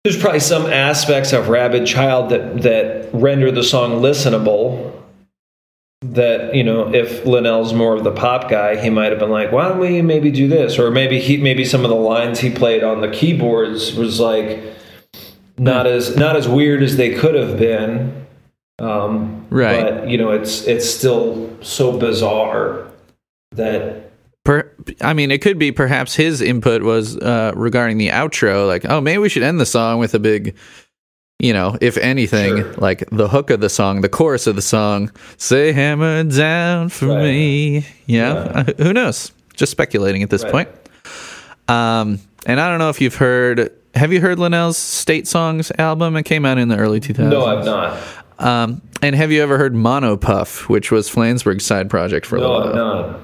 there's 0.05 0.17
probably 0.21 0.39
some 0.39 0.67
aspects 0.67 1.33
of 1.33 1.49
rabid 1.49 1.87
child 1.87 2.29
that 2.29 2.61
that 2.61 3.09
render 3.11 3.51
the 3.51 3.63
song 3.63 4.01
listenable 4.01 4.93
that 6.01 6.53
you 6.53 6.63
know 6.63 6.93
if 6.93 7.25
linnell's 7.25 7.73
more 7.73 7.95
of 7.95 8.03
the 8.03 8.11
pop 8.11 8.47
guy 8.47 8.79
he 8.79 8.91
might 8.91 9.09
have 9.11 9.17
been 9.17 9.31
like 9.31 9.51
why 9.51 9.67
don't 9.67 9.79
we 9.79 10.03
maybe 10.03 10.29
do 10.29 10.47
this? 10.47 10.77
Or 10.77 10.91
maybe 10.91 11.19
he 11.19 11.37
maybe 11.37 11.65
some 11.65 11.83
of 11.83 11.89
the 11.89 11.95
lines 11.95 12.39
he 12.39 12.51
played 12.51 12.83
on 12.83 13.01
the 13.01 13.07
keyboards 13.09 13.95
was 13.95 14.19
like 14.19 14.59
not 15.57 15.87
as 15.87 16.15
not 16.15 16.35
as 16.35 16.47
weird 16.47 16.83
as 16.83 16.97
they 16.97 17.15
could 17.15 17.33
have 17.33 17.57
been. 17.57 18.27
Um, 18.77 19.47
Right. 19.49 19.81
but 19.81 20.07
you 20.09 20.19
know 20.19 20.29
it's 20.31 20.67
it's 20.67 20.87
still 20.87 21.49
so 21.61 21.97
bizarre 21.97 22.85
that 23.53 24.11
Per- 24.43 24.71
I 25.01 25.13
mean, 25.13 25.31
it 25.31 25.41
could 25.41 25.57
be 25.59 25.71
perhaps 25.71 26.15
his 26.15 26.41
input 26.41 26.83
was 26.83 27.17
uh, 27.17 27.51
regarding 27.55 27.97
the 27.97 28.09
outro, 28.09 28.67
like, 28.67 28.85
oh, 28.89 29.01
maybe 29.01 29.17
we 29.19 29.29
should 29.29 29.43
end 29.43 29.59
the 29.59 29.65
song 29.65 29.99
with 29.99 30.13
a 30.13 30.19
big, 30.19 30.55
you 31.39 31.53
know, 31.53 31.77
if 31.81 31.97
anything, 31.97 32.57
Sure. 32.57 32.73
like 32.73 33.03
the 33.11 33.27
hook 33.27 33.49
of 33.49 33.59
the 33.61 33.69
song, 33.69 34.01
the 34.01 34.09
chorus 34.09 34.47
of 34.47 34.55
the 34.55 34.61
song, 34.61 35.11
say 35.37 35.71
hammer 35.71 36.23
down 36.23 36.89
for 36.89 37.07
Right. 37.07 37.23
me. 37.23 37.85
You 38.05 38.19
know, 38.21 38.33
Yeah. 38.55 38.63
Uh, 38.77 38.83
who 38.83 38.93
knows? 38.93 39.31
Just 39.55 39.71
speculating 39.71 40.21
at 40.23 40.29
this 40.29 40.43
Right. 40.43 40.51
point. 40.51 40.69
Um, 41.67 42.19
and 42.45 42.59
I 42.59 42.69
don't 42.69 42.79
know 42.79 42.89
if 42.89 43.01
you've 43.01 43.15
heard. 43.15 43.71
Have 43.95 44.11
you 44.13 44.21
heard 44.21 44.37
Linnell's 44.37 44.77
State 44.77 45.27
Songs 45.27 45.71
album? 45.79 46.15
It 46.15 46.23
came 46.23 46.45
out 46.45 46.57
in 46.57 46.67
the 46.67 46.77
early 46.77 46.99
2000s. 46.99 47.29
No, 47.31 47.45
I've 47.45 47.65
not. 47.65 47.97
Um, 48.37 48.81
and 49.01 49.15
have 49.15 49.31
you 49.31 49.41
ever 49.41 49.57
heard 49.57 49.73
Mono 49.73 50.17
Puff, 50.17 50.67
which 50.69 50.91
was 50.91 51.09
Flansburgh's 51.09 51.65
side 51.65 51.89
project 51.89 52.25
for 52.25 52.35
a 52.35 52.39
No, 52.41 52.51
little 52.51 52.67
I've 52.69 52.75
while? 52.75 53.01
not. 53.11 53.19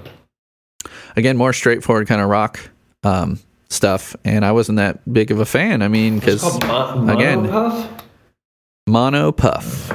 Again, 1.16 1.38
more 1.38 1.53
straightforward 1.53 2.07
kind 2.07 2.22
of 2.22 2.30
rock 2.30 2.59
um, 3.03 3.39
stuff, 3.70 4.16
and 4.24 4.45
I 4.45 4.51
wasn't 4.51 4.78
that 4.78 5.12
big 5.12 5.32
of 5.32 5.39
a 5.39 5.45
fan. 5.45 5.82
I 5.82 5.88
mean, 5.88 6.20
because 6.20 6.41
called 6.41 6.64
Mo- 7.05 7.14
again- 7.14 7.89
mono 8.88 9.32
puff. 9.32 9.89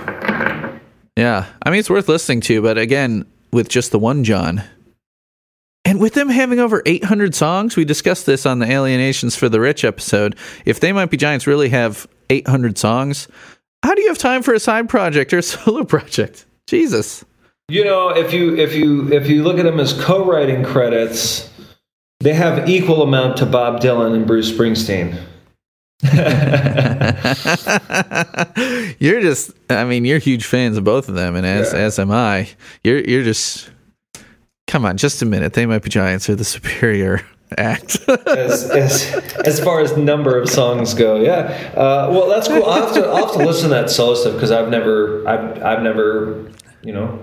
Yeah, 1.17 1.47
I 1.63 1.71
mean 1.71 1.81
it's 1.81 1.89
worth 1.91 2.09
listening 2.09 2.41
to, 2.43 2.61
but 2.61 2.77
again, 2.79 3.25
with 3.53 3.69
just 3.69 3.91
the 3.91 3.99
one 3.99 4.23
John, 4.25 4.63
and 5.85 5.99
with 6.01 6.15
them 6.15 6.29
having 6.29 6.59
over 6.59 6.83
800 6.85 7.35
songs, 7.35 7.77
we 7.77 7.85
discussed 7.85 8.27
this 8.27 8.45
on 8.45 8.59
the 8.59 8.71
Alienations 8.71 9.35
for 9.37 9.49
the 9.49 9.61
Rich 9.61 9.85
episode. 9.85 10.37
If 10.65 10.81
they 10.81 10.93
might 10.93 11.11
be 11.11 11.17
giants 11.17 11.47
really 11.47 11.69
have 11.71 12.07
800 12.29 12.77
songs, 12.77 13.29
how 13.83 13.95
do 13.95 14.03
you 14.03 14.09
have 14.09 14.19
time 14.19 14.43
for 14.43 14.53
a 14.53 14.61
side 14.61 14.89
project 14.89 15.33
or 15.33 15.39
a 15.39 15.43
solo 15.43 15.85
project? 15.85 16.45
Jesus. 16.67 17.25
You 17.69 17.85
know, 17.85 18.11
if 18.11 18.33
you 18.33 18.57
if 18.57 18.75
you 18.75 19.13
if 19.13 19.29
you 19.29 19.43
look 19.43 19.59
at 19.59 19.65
them 19.65 19.81
as 19.81 19.93
co-writing 19.93 20.63
credits, 20.63 21.51
they 22.21 22.33
have 22.33 22.69
equal 22.69 23.03
amount 23.03 23.37
to 23.39 23.47
Bob 23.47 23.81
Dylan 23.81 24.15
and 24.15 24.25
Bruce 24.27 24.51
Springsteen. 24.53 25.19
you're 29.01 29.21
just 29.21 29.51
I 29.71 29.85
mean, 29.85 30.05
you're 30.05 30.19
huge 30.19 30.45
fans 30.45 30.77
of 30.77 30.85
both 30.85 31.09
of 31.09 31.15
them 31.17 31.35
and 31.37 31.45
as 31.47 31.73
Yeah. 31.73 31.79
as 31.81 31.99
am 31.99 32.11
I. 32.13 32.49
You're 32.85 33.01
you're 33.01 33.25
just 33.25 33.71
Come 34.69 34.85
on, 34.85 34.97
just 34.97 35.23
a 35.23 35.27
minute. 35.27 35.53
They 35.55 35.65
might 35.67 35.83
be 35.83 35.91
giants 35.91 36.29
are 36.29 36.35
the 36.35 36.45
superior 36.45 37.25
act. 37.59 37.99
as, 38.09 38.69
as 38.71 39.13
as 39.45 39.61
far 39.61 39.81
as 39.81 39.97
number 39.97 40.39
of 40.41 40.49
songs 40.49 40.95
go. 40.95 41.21
Yeah. 41.21 41.73
Uh, 41.77 42.09
well, 42.13 42.29
that's 42.29 42.47
cool. 42.49 42.65
I'll 42.65 42.85
have 42.87 42.95
to 42.95 43.05
I'll 43.07 43.27
have 43.27 43.33
to 43.37 43.45
listen 43.45 43.69
to 43.71 43.75
that 43.75 43.91
solo 43.91 44.15
stuff 44.15 44.35
because 44.35 44.51
I've 44.53 44.69
never 44.69 45.27
I've 45.29 45.61
I've 45.63 45.83
never 45.83 46.51
you 46.83 46.93
know 46.93 47.19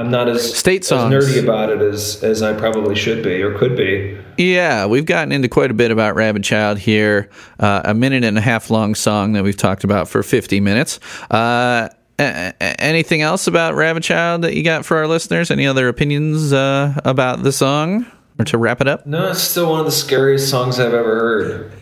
I'm 0.00 0.10
not 0.10 0.28
as 0.28 0.56
State 0.56 0.90
as 0.90 0.90
nerdy 0.90 1.42
about 1.42 1.68
it 1.68 1.82
as 1.82 2.24
as 2.24 2.42
I 2.42 2.54
probably 2.54 2.94
should 2.94 3.22
be 3.22 3.42
or 3.42 3.56
could 3.58 3.76
be. 3.76 4.18
Yeah, 4.38 4.86
we've 4.86 5.04
gotten 5.04 5.30
into 5.30 5.48
quite 5.48 5.70
a 5.70 5.74
bit 5.74 5.90
about 5.90 6.14
Rabid 6.14 6.42
Child 6.42 6.78
here. 6.78 7.28
Uh, 7.58 7.82
a 7.84 7.92
minute 7.92 8.24
and 8.24 8.38
a 8.38 8.40
half 8.40 8.70
long 8.70 8.94
song 8.94 9.34
that 9.34 9.44
we've 9.44 9.56
talked 9.56 9.84
about 9.84 10.08
for 10.08 10.22
50 10.22 10.58
minutes. 10.60 10.98
Uh, 11.30 11.90
anything 12.18 13.20
else 13.20 13.46
about 13.46 13.74
Rabid 13.74 14.02
Child 14.02 14.42
that 14.42 14.54
you 14.54 14.64
got 14.64 14.86
for 14.86 14.96
our 14.96 15.06
listeners? 15.06 15.50
Any 15.50 15.66
other 15.66 15.88
opinions 15.88 16.50
uh, 16.54 16.98
about 17.04 17.42
the 17.42 17.52
song? 17.52 18.06
Or 18.38 18.44
to 18.46 18.56
wrap 18.56 18.80
it 18.80 18.88
up? 18.88 19.06
No, 19.06 19.32
it's 19.32 19.42
still 19.42 19.68
one 19.68 19.80
of 19.80 19.86
the 19.86 19.92
scariest 19.92 20.48
songs 20.48 20.80
I've 20.80 20.94
ever 20.94 21.14
heard. 21.14 21.72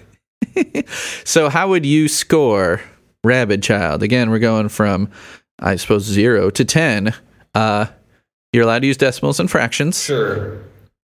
So, 1.24 1.48
how 1.48 1.68
would 1.68 1.86
you 1.86 2.08
score 2.08 2.80
Rabid 3.22 3.62
Child? 3.62 4.02
Again, 4.02 4.30
we're 4.30 4.40
going 4.40 4.68
from, 4.68 5.08
I 5.60 5.76
suppose, 5.76 6.02
zero 6.02 6.50
to 6.50 6.64
10. 6.64 7.14
Uh, 7.54 7.86
you're 8.58 8.64
allowed 8.64 8.80
to 8.80 8.88
use 8.88 8.96
decimals 8.96 9.38
and 9.38 9.48
fractions 9.48 10.02
Sure. 10.02 10.58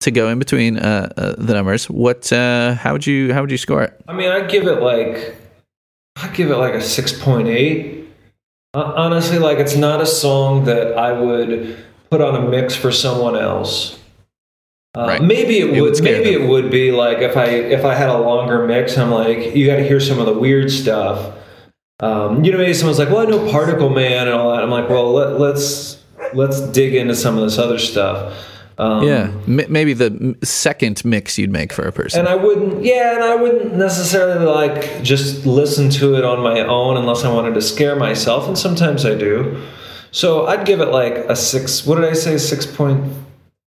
to 0.00 0.10
go 0.10 0.28
in 0.28 0.38
between 0.40 0.76
uh, 0.76 1.12
uh, 1.16 1.34
the 1.38 1.54
numbers. 1.54 1.88
What? 1.88 2.32
Uh, 2.32 2.74
how 2.74 2.92
would 2.92 3.06
you? 3.06 3.32
How 3.32 3.40
would 3.42 3.50
you 3.52 3.58
score 3.58 3.82
it? 3.84 3.98
I 4.08 4.12
mean, 4.12 4.28
I'd 4.28 4.50
give 4.50 4.66
it 4.66 4.82
like 4.82 5.36
I'd 6.16 6.34
give 6.34 6.50
it 6.50 6.56
like 6.56 6.74
a 6.74 6.80
six 6.82 7.12
point 7.12 7.46
eight. 7.48 8.08
Uh, 8.74 8.92
honestly, 8.96 9.38
like 9.38 9.58
it's 9.58 9.76
not 9.76 10.00
a 10.00 10.06
song 10.06 10.64
that 10.64 10.98
I 10.98 11.12
would 11.12 11.76
put 12.10 12.20
on 12.20 12.34
a 12.34 12.48
mix 12.48 12.74
for 12.74 12.90
someone 12.92 13.36
else. 13.36 13.94
Uh, 14.96 15.06
Right. 15.06 15.22
Maybe 15.22 15.58
it 15.60 15.70
It 15.76 15.80
would 15.80 16.02
maybe 16.02 16.32
them. 16.34 16.42
it 16.42 16.48
would 16.48 16.70
be 16.70 16.90
like 16.90 17.18
if 17.18 17.36
I 17.36 17.46
if 17.46 17.84
I 17.84 17.94
had 17.94 18.08
a 18.08 18.18
longer 18.18 18.66
mix. 18.66 18.98
I'm 18.98 19.10
like, 19.10 19.54
you 19.54 19.66
got 19.66 19.76
to 19.76 19.86
hear 19.86 20.00
some 20.00 20.18
of 20.18 20.26
the 20.26 20.32
weird 20.32 20.70
stuff. 20.72 21.34
Um, 22.00 22.44
you 22.44 22.52
know, 22.52 22.58
maybe 22.58 22.74
someone's 22.74 22.98
like, 22.98 23.08
"Well, 23.10 23.18
I 23.18 23.24
know 23.24 23.50
Particle 23.50 23.90
Man 23.90 24.28
and 24.28 24.36
all 24.36 24.52
that." 24.52 24.62
I'm 24.62 24.70
like, 24.70 24.88
"Well, 24.88 25.12
let, 25.12 25.40
let's 25.40 25.97
let's 26.34 26.60
dig 26.60 26.94
into 26.94 27.14
some 27.14 27.36
of 27.36 27.44
this 27.44 27.58
other 27.58 27.78
stuff." 27.78 28.32
Um, 28.78 29.02
Yeah, 29.02 29.32
M- 29.48 29.66
maybe 29.68 29.92
the 29.92 30.04
m- 30.06 30.36
second 30.44 31.04
mix 31.04 31.36
you'd 31.36 31.50
make 31.50 31.72
for 31.72 31.82
a 31.82 31.90
person. 31.90 32.20
and 32.20 32.28
I 32.28 32.36
wouldn't, 32.36 32.84
yeah, 32.84 33.14
and 33.16 33.24
I 33.24 33.34
wouldn't 33.34 33.74
necessarily 33.74 34.46
like 34.46 35.02
just 35.02 35.44
listen 35.44 35.90
to 35.90 36.14
it 36.14 36.24
on 36.24 36.40
my 36.40 36.60
own 36.60 36.96
unless 36.96 37.24
I 37.24 37.32
wanted 37.32 37.54
to 37.54 37.60
scare 37.62 37.96
myself, 37.96 38.46
and 38.46 38.56
sometimes 38.56 39.04
I 39.04 39.14
do. 39.16 39.56
So 40.12 40.46
I'd 40.46 40.64
give 40.64 40.80
it 40.80 40.90
like 40.90 41.16
a 41.28 41.34
six. 41.34 41.84
What 41.84 41.96
did 41.96 42.04
I 42.04 42.12
say? 42.14 42.38
Six 42.38 42.66
point. 42.66 43.12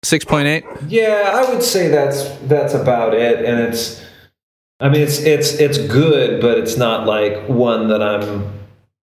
Six 0.03 0.23
point 0.25 0.47
eight. 0.47 0.63
Yeah, 0.87 1.31
I 1.33 1.51
would 1.51 1.63
say 1.63 1.87
that's 1.89 2.29
that's 2.47 2.73
about 2.75 3.13
it, 3.15 3.43
and 3.43 3.59
it's. 3.59 4.01
I 4.79 4.87
mean, 4.89 5.01
it's 5.01 5.19
it's 5.19 5.53
it's 5.55 5.77
good, 5.79 6.39
but 6.39 6.57
it's 6.59 6.77
not 6.77 7.05
like 7.07 7.49
one 7.49 7.87
that 7.89 8.01
I'm. 8.01 8.45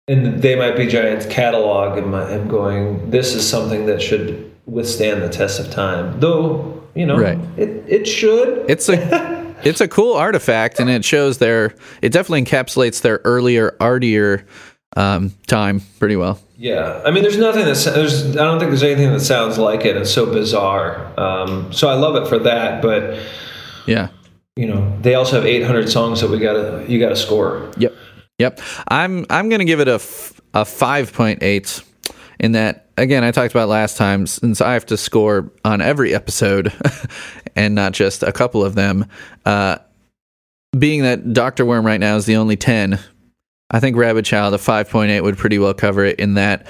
In 0.09 0.41
they 0.41 0.55
might 0.55 0.75
be 0.75 0.87
giants 0.87 1.27
catalog, 1.27 1.97
and 1.99 2.15
I'm 2.15 2.47
going. 2.47 3.11
This 3.11 3.35
is 3.35 3.47
something 3.47 3.85
that 3.85 4.01
should 4.01 4.51
withstand 4.65 5.21
the 5.21 5.29
test 5.29 5.59
of 5.59 5.69
time, 5.69 6.19
though. 6.19 6.83
You 6.95 7.05
know, 7.05 7.17
Right. 7.17 7.37
it 7.57 7.83
it 7.87 8.07
should. 8.07 8.65
It's 8.67 8.89
a 8.89 9.53
it's 9.63 9.81
a 9.81 9.87
cool 9.87 10.15
artifact, 10.15 10.79
and 10.79 10.89
it 10.89 11.05
shows 11.05 11.37
their. 11.37 11.75
It 12.01 12.11
definitely 12.11 12.43
encapsulates 12.43 13.01
their 13.01 13.21
earlier, 13.23 13.75
artier 13.79 14.47
um, 14.97 15.31
time 15.45 15.81
pretty 15.99 16.15
well. 16.15 16.39
Yeah, 16.57 17.01
I 17.05 17.11
mean, 17.11 17.21
there's 17.21 17.37
nothing 17.37 17.65
that 17.65 17.77
there's. 17.93 18.35
I 18.35 18.43
don't 18.43 18.57
think 18.57 18.71
there's 18.71 18.81
anything 18.83 19.11
that 19.13 19.19
sounds 19.21 19.59
like 19.59 19.85
it. 19.85 19.95
It's 19.95 20.11
so 20.11 20.25
bizarre. 20.25 21.05
Um, 21.19 21.71
so 21.71 21.87
I 21.87 21.93
love 21.93 22.15
it 22.15 22.27
for 22.27 22.39
that. 22.39 22.81
But 22.81 23.15
Yeah. 23.85 24.07
you 24.55 24.67
know, 24.67 24.91
they 25.03 25.13
also 25.13 25.35
have 25.35 25.45
800 25.45 25.87
songs 25.89 26.19
that 26.21 26.31
we 26.31 26.39
gotta 26.39 26.83
you 26.87 26.99
gotta 26.99 27.15
score. 27.15 27.69
Yep. 27.77 27.93
Yep. 28.39 28.61
I'm 28.87 29.25
I'm 29.29 29.49
gonna 29.49 29.65
give 29.65 29.79
it 29.79 29.87
a 29.87 29.95
f- 29.95 30.41
a 30.53 30.65
five 30.65 31.13
point 31.13 31.43
eight. 31.43 31.83
In 32.39 32.53
that, 32.53 32.89
again, 32.97 33.25
I 33.25 33.31
talked 33.31 33.53
about 33.53 33.67
last 33.67 33.97
time. 33.97 34.25
Since 34.25 34.61
I 34.61 34.73
have 34.73 34.85
to 34.87 34.97
score 34.97 35.51
on 35.65 35.81
every 35.81 36.15
episode, 36.15 36.73
and 37.55 37.75
not 37.75 37.91
just 37.91 38.23
a 38.23 38.31
couple 38.31 38.63
of 38.63 38.75
them. 38.75 39.05
Uh, 39.45 39.77
being 40.77 41.01
that 41.01 41.33
Doctor 41.33 41.65
Worm 41.65 41.85
right 41.85 41.99
now 41.99 42.15
is 42.15 42.25
the 42.25 42.37
only 42.37 42.55
ten, 42.55 42.97
I 43.71 43.81
think 43.81 43.97
Rabid 43.97 44.23
Child 44.23 44.53
a 44.53 44.57
five 44.57 44.89
point 44.89 45.11
eight 45.11 45.21
would 45.21 45.37
pretty 45.37 45.59
well 45.59 45.73
cover 45.73 46.05
it. 46.05 46.17
In 46.17 46.35
that, 46.35 46.65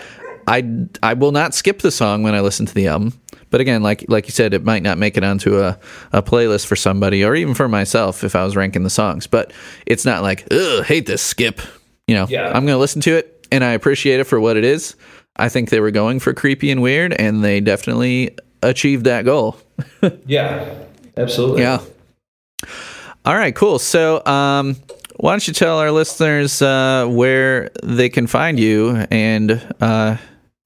I 0.50 0.88
I 1.04 1.14
will 1.14 1.32
not 1.32 1.54
skip 1.54 1.80
the 1.80 1.91
song 1.91 2.24
when 2.24 2.34
I 2.36 2.41
listen 2.41 2.66
to 2.66 2.74
the 2.74 2.88
album. 2.88 3.14
But 3.52 3.62
again, 3.62 3.82
like 3.82 4.06
like 4.10 4.26
you 4.26 4.32
said, 4.32 4.54
it 4.54 4.64
might 4.64 4.84
not 4.84 4.97
make 4.97 5.16
it 5.18 5.24
onto 5.24 5.60
a, 5.60 5.78
a 6.12 6.22
playlist 6.22 6.66
for 6.68 6.76
somebody 6.76 7.24
or 7.24 7.36
even 7.36 7.54
for 7.54 7.68
myself 7.68 8.24
if 8.24 8.36
I 8.36 8.43
was 8.43 8.56
ranking 8.56 8.84
the 8.84 8.89
songs. 8.89 9.28
But 9.28 9.54
it's 9.86 10.06
not 10.06 10.22
like, 10.24 10.47
ugh, 10.52 10.84
hate 10.86 11.06
this 11.06 11.22
skip. 11.22 11.62
You 12.08 12.16
know, 12.16 12.26
Yeah. 12.28 12.47
I'm 12.47 12.66
going 12.66 12.76
to 12.76 12.78
listen 12.78 13.02
to 13.02 13.16
it 13.18 13.47
and 13.52 13.64
I 13.64 13.72
appreciate 13.72 14.20
it 14.20 14.26
for 14.26 14.39
what 14.39 14.58
it 14.58 14.64
is. 14.64 14.95
I 15.36 15.50
think 15.50 15.70
they 15.70 15.80
were 15.80 15.91
going 15.91 16.20
for 16.20 16.34
creepy 16.34 16.70
and 16.70 16.82
weird, 16.82 17.14
and 17.14 17.43
they 17.43 17.62
definitely 17.62 18.36
achieved 18.62 19.06
that 19.06 19.26
goal. 19.26 19.58
Yeah, 20.26 20.76
absolutely. 21.16 21.62
Yeah. 21.62 21.80
All 23.26 23.36
right, 23.36 23.56
cool. 23.56 23.80
So, 23.80 24.26
um, 24.26 24.76
why 25.18 25.32
don't 25.34 25.47
you 25.47 25.54
tell 25.54 25.80
our 25.80 25.91
listeners 25.91 26.62
uh, 26.62 27.06
where 27.10 27.72
they 27.84 28.10
can 28.10 28.28
find 28.28 28.60
you 28.60 28.95
and 29.12 29.52
uh, 29.82 30.18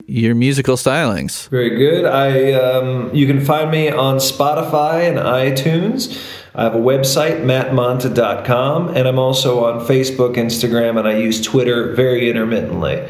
your 0.07 0.35
musical 0.35 0.75
stylings? 0.75 1.49
Very 1.49 1.71
good. 1.71 2.05
I 2.05 2.53
um, 2.53 3.13
you 3.13 3.27
can 3.27 3.43
find 3.43 3.71
me 3.71 3.89
on 3.89 4.17
Spotify 4.17 5.07
and 5.07 5.17
iTunes. 5.17 6.21
I 6.55 6.63
have 6.63 6.75
a 6.75 6.79
website, 6.79 7.43
mattmonta.com, 7.43 8.89
and 8.89 9.07
I'm 9.07 9.17
also 9.17 9.65
on 9.65 9.79
Facebook, 9.87 10.35
Instagram, 10.35 10.99
and 10.99 11.07
I 11.07 11.17
use 11.17 11.41
Twitter 11.41 11.93
very 11.93 12.29
intermittently. 12.29 13.07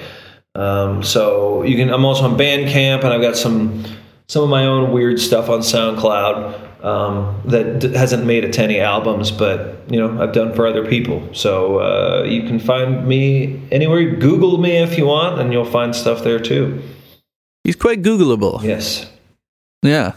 Um, 0.55 1.03
so 1.03 1.63
you 1.63 1.75
can. 1.75 1.89
I'm 1.89 2.05
also 2.05 2.23
on 2.23 2.37
Bandcamp, 2.37 3.03
and 3.03 3.07
I've 3.07 3.21
got 3.21 3.35
some 3.35 3.83
some 4.27 4.43
of 4.43 4.49
my 4.49 4.65
own 4.65 4.91
weird 4.91 5.19
stuff 5.19 5.49
on 5.49 5.59
SoundCloud 5.59 6.72
um, 6.83 7.41
that 7.45 7.79
d- 7.79 7.93
hasn't 7.93 8.25
made 8.25 8.43
it 8.43 8.53
to 8.53 8.61
any 8.61 8.79
albums, 8.79 9.31
but 9.31 9.79
you 9.89 9.97
know 9.97 10.21
I've 10.21 10.33
done 10.33 10.53
for 10.53 10.67
other 10.67 10.85
people. 10.85 11.27
So 11.33 11.79
uh, 11.79 12.23
you 12.23 12.43
can 12.43 12.59
find 12.59 13.07
me 13.07 13.61
anywhere. 13.71 14.11
Google 14.15 14.57
me 14.57 14.77
if 14.77 14.97
you 14.97 15.07
want, 15.07 15.39
and 15.39 15.51
you'll 15.51 15.65
find 15.65 15.95
stuff 15.95 16.23
there 16.23 16.39
too. 16.39 16.81
He's 17.63 17.77
quite 17.77 18.01
Googleable. 18.01 18.61
Yes. 18.61 19.09
Yeah. 19.81 20.13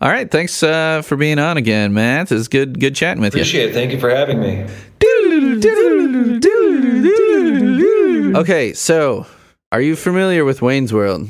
All 0.00 0.10
right. 0.10 0.30
Thanks 0.30 0.62
uh, 0.62 1.02
for 1.02 1.16
being 1.16 1.38
on 1.38 1.56
again, 1.56 1.92
Matt. 1.92 2.30
It's 2.30 2.48
good, 2.48 2.78
good 2.78 2.94
chatting 2.94 3.20
with 3.20 3.34
you. 3.34 3.40
Appreciate 3.40 3.70
it. 3.70 3.74
Thank 3.74 3.92
you 3.92 3.98
for 3.98 4.10
having 4.10 4.40
me. 4.40 4.66
Okay, 8.38 8.72
so 8.74 9.26
are 9.72 9.80
you 9.80 9.96
familiar 9.96 10.44
with 10.44 10.62
Wayne's 10.62 10.92
World? 10.92 11.28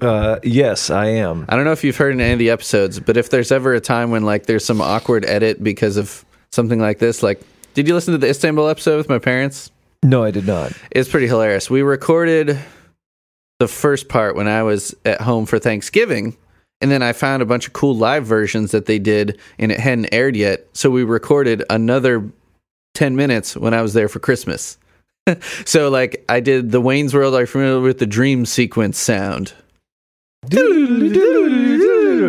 Uh, 0.00 0.38
yes, 0.42 0.90
I 0.90 1.06
am. 1.06 1.46
I 1.48 1.56
don't 1.56 1.64
know 1.64 1.72
if 1.72 1.84
you've 1.84 1.96
heard 1.96 2.12
in 2.12 2.20
any 2.20 2.32
of 2.32 2.38
the 2.38 2.50
episodes, 2.50 3.00
but 3.00 3.16
if 3.16 3.30
there's 3.30 3.52
ever 3.52 3.74
a 3.74 3.80
time 3.80 4.10
when 4.10 4.24
like 4.24 4.46
there's 4.46 4.64
some 4.64 4.80
awkward 4.80 5.24
edit 5.24 5.62
because 5.62 5.96
of 5.96 6.24
something 6.52 6.80
like 6.80 6.98
this, 6.98 7.22
like 7.22 7.40
did 7.76 7.86
you 7.86 7.92
listen 7.92 8.12
to 8.12 8.18
the 8.18 8.30
Istanbul 8.30 8.68
episode 8.68 8.96
with 8.96 9.10
my 9.10 9.18
parents? 9.18 9.70
No, 10.02 10.24
I 10.24 10.30
did 10.30 10.46
not. 10.46 10.72
It's 10.90 11.10
pretty 11.10 11.26
hilarious. 11.26 11.68
We 11.68 11.82
recorded 11.82 12.58
the 13.58 13.68
first 13.68 14.08
part 14.08 14.34
when 14.34 14.48
I 14.48 14.62
was 14.62 14.94
at 15.04 15.20
home 15.20 15.44
for 15.44 15.58
Thanksgiving, 15.58 16.38
and 16.80 16.90
then 16.90 17.02
I 17.02 17.12
found 17.12 17.42
a 17.42 17.46
bunch 17.46 17.66
of 17.66 17.74
cool 17.74 17.94
live 17.94 18.24
versions 18.24 18.70
that 18.70 18.86
they 18.86 18.98
did, 18.98 19.38
and 19.58 19.70
it 19.70 19.78
hadn't 19.78 20.08
aired 20.10 20.36
yet. 20.36 20.66
So 20.72 20.88
we 20.90 21.04
recorded 21.04 21.64
another 21.68 22.30
10 22.94 23.14
minutes 23.14 23.58
when 23.58 23.74
I 23.74 23.82
was 23.82 23.92
there 23.92 24.08
for 24.08 24.20
Christmas. 24.20 24.78
so, 25.66 25.90
like, 25.90 26.24
I 26.30 26.40
did 26.40 26.70
the 26.70 26.80
Wayne's 26.80 27.12
World, 27.12 27.34
are 27.34 27.40
you 27.40 27.46
familiar 27.46 27.80
with 27.80 27.98
the 27.98 28.06
dream 28.06 28.46
sequence 28.46 28.96
sound? 28.96 29.52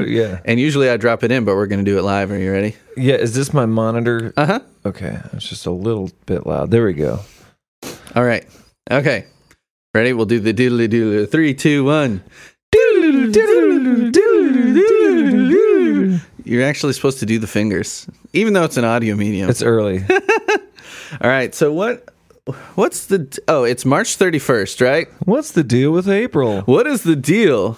Yeah. 0.08 0.40
And 0.46 0.60
usually 0.60 0.90
I 0.90 0.98
drop 0.98 1.24
it 1.24 1.32
in, 1.32 1.46
but 1.46 1.56
we're 1.56 1.68
going 1.68 1.84
to 1.84 1.90
do 1.90 1.98
it 1.98 2.04
live. 2.04 2.32
Are 2.32 2.38
you 2.38 2.52
ready? 2.52 2.76
Yeah, 2.96 3.16
is 3.16 3.36
this 3.36 3.54
my 3.54 3.66
monitor? 3.66 4.34
Uh 4.38 4.46
huh. 4.46 4.60
Okay, 4.86 5.20
it's 5.34 5.48
just 5.48 5.66
a 5.66 5.72
little 5.72 6.12
bit 6.26 6.48
loud. 6.48 6.72
There 6.72 6.86
we 6.86 6.94
go. 6.94 7.20
All 8.16 8.24
right. 8.24 8.46
Okay. 8.90 9.26
Ready? 9.94 10.14
We'll 10.14 10.26
do 10.26 10.40
the 10.40 10.54
doodly 10.54 10.88
doodly. 10.88 11.30
Three, 11.30 11.54
two, 11.54 11.84
one. 11.84 12.24
You're 16.44 16.64
actually 16.64 16.94
supposed 16.94 17.20
to 17.20 17.26
do 17.26 17.40
the 17.40 17.48
fingers, 17.48 18.08
even 18.34 18.54
though 18.54 18.64
it's 18.64 18.78
an 18.78 18.86
audio 18.86 19.16
medium. 19.16 19.50
It's 19.50 19.62
early. 19.62 20.04
All 20.10 21.30
right. 21.30 21.54
So 21.54 21.74
what? 21.74 22.10
What's 22.76 23.08
the? 23.08 23.38
Oh, 23.48 23.64
it's 23.64 23.84
March 23.84 24.18
31st, 24.18 24.86
right? 24.86 25.08
What's 25.26 25.52
the 25.52 25.64
deal 25.64 25.92
with 25.92 26.08
April? 26.08 26.62
What 26.62 26.88
is 26.88 27.04
the 27.04 27.18
deal 27.18 27.78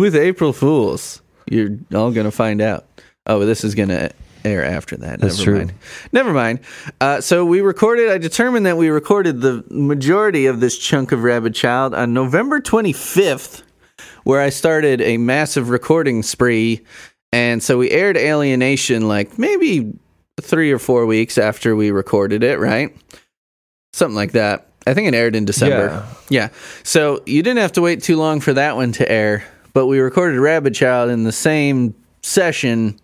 with 0.00 0.16
April 0.16 0.52
Fools? 0.52 1.20
You're 1.48 1.78
all 1.94 2.10
gonna 2.10 2.30
find 2.30 2.60
out. 2.60 2.86
Oh, 3.26 3.40
this 3.44 3.64
is 3.64 3.74
gonna 3.74 4.10
air 4.44 4.64
after 4.64 4.96
that. 4.96 5.20
That's 5.20 5.38
Never 5.38 5.50
true. 5.50 5.58
mind. 5.58 5.72
Never 6.12 6.32
mind. 6.32 6.60
Uh, 7.00 7.20
so 7.20 7.44
we 7.44 7.60
recorded. 7.60 8.10
I 8.10 8.18
determined 8.18 8.66
that 8.66 8.76
we 8.76 8.88
recorded 8.88 9.40
the 9.40 9.64
majority 9.70 10.46
of 10.46 10.60
this 10.60 10.78
chunk 10.78 11.12
of 11.12 11.22
Rabid 11.22 11.54
Child 11.54 11.94
on 11.94 12.14
November 12.14 12.60
25th, 12.60 13.62
where 14.24 14.40
I 14.40 14.50
started 14.50 15.00
a 15.00 15.18
massive 15.18 15.68
recording 15.70 16.22
spree, 16.22 16.80
and 17.32 17.62
so 17.62 17.78
we 17.78 17.90
aired 17.90 18.16
Alienation 18.16 19.06
like 19.08 19.38
maybe 19.38 19.92
three 20.40 20.72
or 20.72 20.78
four 20.78 21.04
weeks 21.06 21.36
after 21.36 21.76
we 21.76 21.90
recorded 21.90 22.42
it, 22.42 22.58
right? 22.58 22.96
Something 23.92 24.16
like 24.16 24.32
that. 24.32 24.68
I 24.86 24.94
think 24.94 25.08
it 25.08 25.14
aired 25.14 25.36
in 25.36 25.44
December. 25.44 26.06
Yeah. 26.30 26.48
Yeah. 26.48 26.48
So 26.84 27.22
you 27.26 27.42
didn't 27.42 27.58
have 27.58 27.72
to 27.72 27.82
wait 27.82 28.02
too 28.02 28.16
long 28.16 28.40
for 28.40 28.54
that 28.54 28.76
one 28.76 28.92
to 28.92 29.10
air, 29.10 29.44
but 29.72 29.86
we 29.86 29.98
recorded 29.98 30.38
Rabid 30.38 30.74
Child 30.74 31.10
in 31.10 31.24
the 31.24 31.32
same 31.32 31.94
session 32.22 33.00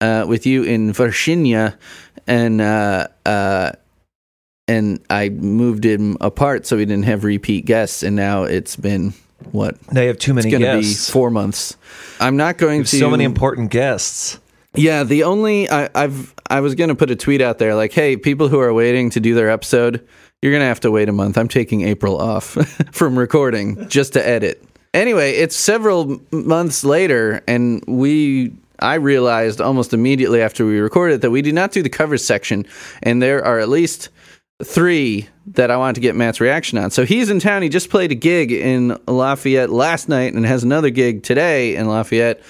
uh, 0.00 0.24
with 0.28 0.46
you 0.46 0.62
in 0.62 0.92
Virginia, 0.92 1.78
and 2.26 2.60
uh, 2.60 3.08
uh, 3.24 3.72
and 4.68 5.00
I 5.10 5.28
moved 5.28 5.84
him 5.84 6.16
apart 6.20 6.66
so 6.66 6.76
we 6.76 6.84
didn't 6.84 7.04
have 7.04 7.24
repeat 7.24 7.66
guests, 7.66 8.02
and 8.02 8.16
now 8.16 8.44
it's 8.44 8.76
been 8.76 9.14
what? 9.52 9.76
Now 9.92 10.02
you 10.02 10.08
have 10.08 10.18
too 10.18 10.34
many 10.34 10.48
It's 10.48 10.58
going 10.58 10.82
to 10.82 10.86
be 10.86 10.94
four 10.94 11.30
months. 11.30 11.76
I'm 12.20 12.36
not 12.36 12.58
going 12.58 12.84
to 12.84 12.98
so 12.98 13.10
many 13.10 13.24
important 13.24 13.70
guests. 13.70 14.38
yeah, 14.74 15.04
the 15.04 15.24
only 15.24 15.70
I, 15.70 15.88
I've 15.94 16.34
I 16.48 16.60
was 16.60 16.74
gonna 16.74 16.94
put 16.94 17.10
a 17.10 17.16
tweet 17.16 17.40
out 17.40 17.58
there 17.58 17.74
like, 17.74 17.92
hey, 17.92 18.16
people 18.16 18.48
who 18.48 18.60
are 18.60 18.72
waiting 18.72 19.10
to 19.10 19.20
do 19.20 19.34
their 19.34 19.50
episode, 19.50 20.06
you're 20.42 20.52
gonna 20.52 20.64
have 20.66 20.80
to 20.80 20.90
wait 20.90 21.08
a 21.08 21.12
month. 21.12 21.38
I'm 21.38 21.48
taking 21.48 21.82
April 21.82 22.20
off 22.20 22.44
from 22.92 23.18
recording 23.18 23.88
just 23.88 24.14
to 24.14 24.26
edit. 24.26 24.62
Anyway, 24.96 25.32
it's 25.32 25.54
several 25.54 26.18
months 26.32 26.82
later, 26.82 27.42
and 27.46 27.84
we 27.86 28.50
I 28.78 28.94
realized 28.94 29.60
almost 29.60 29.92
immediately 29.92 30.40
after 30.40 30.64
we 30.64 30.78
recorded 30.78 31.20
that 31.20 31.30
we 31.30 31.42
did 31.42 31.54
not 31.54 31.72
do 31.72 31.82
the 31.82 31.90
covers 31.90 32.24
section, 32.24 32.64
and 33.02 33.20
there 33.20 33.44
are 33.44 33.58
at 33.58 33.68
least 33.68 34.08
three 34.64 35.28
that 35.48 35.70
I 35.70 35.76
wanted 35.76 35.96
to 35.96 36.00
get 36.00 36.16
Matt's 36.16 36.40
reaction 36.40 36.78
on. 36.78 36.90
So 36.90 37.04
he's 37.04 37.28
in 37.28 37.40
town. 37.40 37.60
He 37.60 37.68
just 37.68 37.90
played 37.90 38.10
a 38.10 38.14
gig 38.14 38.50
in 38.50 38.98
Lafayette 39.06 39.68
last 39.68 40.08
night 40.08 40.32
and 40.32 40.46
has 40.46 40.64
another 40.64 40.88
gig 40.88 41.22
today 41.22 41.76
in 41.76 41.88
Lafayette 41.88 42.40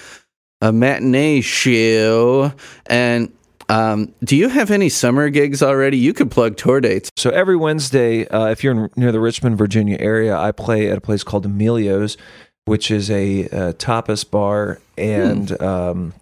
a 0.61 0.71
matinee 0.71 1.41
show. 1.41 2.53
And 2.85 3.31
um, 3.69 4.13
do 4.23 4.35
you 4.35 4.49
have 4.49 4.71
any 4.71 4.89
summer 4.89 5.29
gigs 5.29 5.61
already? 5.61 5.97
You 5.97 6.13
could 6.13 6.31
plug 6.31 6.57
tour 6.57 6.79
dates. 6.79 7.09
So 7.17 7.29
every 7.29 7.55
Wednesday, 7.55 8.27
uh, 8.27 8.47
if 8.47 8.63
you're 8.63 8.73
in, 8.73 8.89
near 8.95 9.11
the 9.11 9.19
Richmond, 9.19 9.57
Virginia 9.57 9.97
area, 9.99 10.37
I 10.37 10.51
play 10.51 10.89
at 10.89 10.97
a 10.97 11.01
place 11.01 11.23
called 11.23 11.45
Emilio's, 11.45 12.17
which 12.65 12.91
is 12.91 13.09
a 13.11 13.45
uh, 13.45 13.73
tapas 13.73 14.29
bar, 14.29 14.79
and 14.97 15.59
um, 15.61 16.13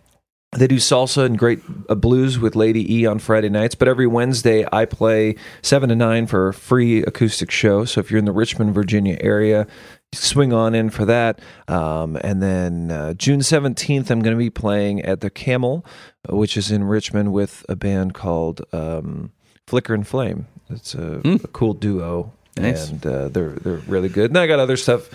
they 0.54 0.68
do 0.68 0.78
salsa 0.78 1.26
and 1.26 1.38
great 1.38 1.60
uh, 1.90 1.96
blues 1.96 2.40
with 2.40 2.56
Lady 2.56 2.96
E 2.96 3.06
on 3.06 3.20
Friday 3.20 3.50
nights. 3.50 3.76
But 3.76 3.88
every 3.88 4.08
Wednesday, 4.08 4.66
I 4.72 4.86
play 4.86 5.36
seven 5.62 5.90
to 5.90 5.96
nine 5.96 6.28
for 6.28 6.48
a 6.48 6.54
free 6.54 7.04
acoustic 7.04 7.52
show. 7.52 7.86
So 7.86 8.00
if 8.00 8.10
you're 8.10 8.20
in 8.20 8.26
the 8.26 8.32
Richmond, 8.32 8.74
Virginia 8.74 9.18
area, 9.20 9.68
swing 10.16 10.54
on 10.54 10.74
in 10.74 10.90
for 10.90 11.06
that. 11.06 11.40
Um, 11.68 12.18
and 12.22 12.42
then 12.42 12.92
uh, 12.92 13.14
June 13.14 13.42
17th, 13.42 14.10
I'm 14.10 14.22
going 14.22 14.36
to 14.36 14.38
be 14.38 14.50
playing 14.50 15.02
at 15.02 15.22
the 15.22 15.30
Camel, 15.30 15.86
uh, 16.32 16.36
which 16.36 16.58
is 16.58 16.72
in 16.72 16.84
Richmond 16.84 17.32
with 17.34 17.66
a 17.70 17.76
band 17.76 18.14
called 18.14 18.62
um, 18.74 19.32
Flicker 19.68 19.94
and 19.94 20.08
Flame. 20.08 20.48
It's 20.70 20.96
a, 20.96 21.22
a 21.26 21.48
cool 21.50 21.74
duo, 21.74 22.34
Nice. 22.58 22.90
and 22.90 23.06
uh, 23.06 23.28
they're 23.30 23.52
they're 23.52 23.78
really 23.88 24.10
good. 24.10 24.32
And 24.32 24.38
I 24.40 24.48
got 24.48 24.58
other 24.60 24.78
stuff 24.78 25.10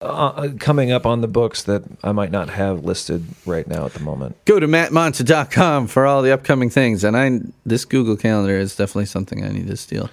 uh, 0.00 0.48
coming 0.58 0.90
up 0.92 1.04
on 1.06 1.20
the 1.20 1.28
books 1.28 1.62
that 1.64 1.82
I 2.02 2.12
might 2.12 2.30
not 2.30 2.48
have 2.50 2.84
listed 2.84 3.24
right 3.46 3.66
now 3.68 3.84
at 3.84 3.92
the 3.94 4.00
moment. 4.00 4.36
Go 4.46 4.58
to 4.60 4.66
mattmonta.com 4.66 5.86
for 5.88 6.06
all 6.06 6.22
the 6.22 6.32
upcoming 6.32 6.70
things. 6.70 7.04
And 7.04 7.16
I 7.16 7.40
this 7.66 7.84
Google 7.84 8.16
Calendar 8.16 8.56
is 8.58 8.76
definitely 8.76 9.06
something 9.06 9.44
I 9.44 9.48
need 9.50 9.66
to 9.68 9.76
steal. 9.76 10.08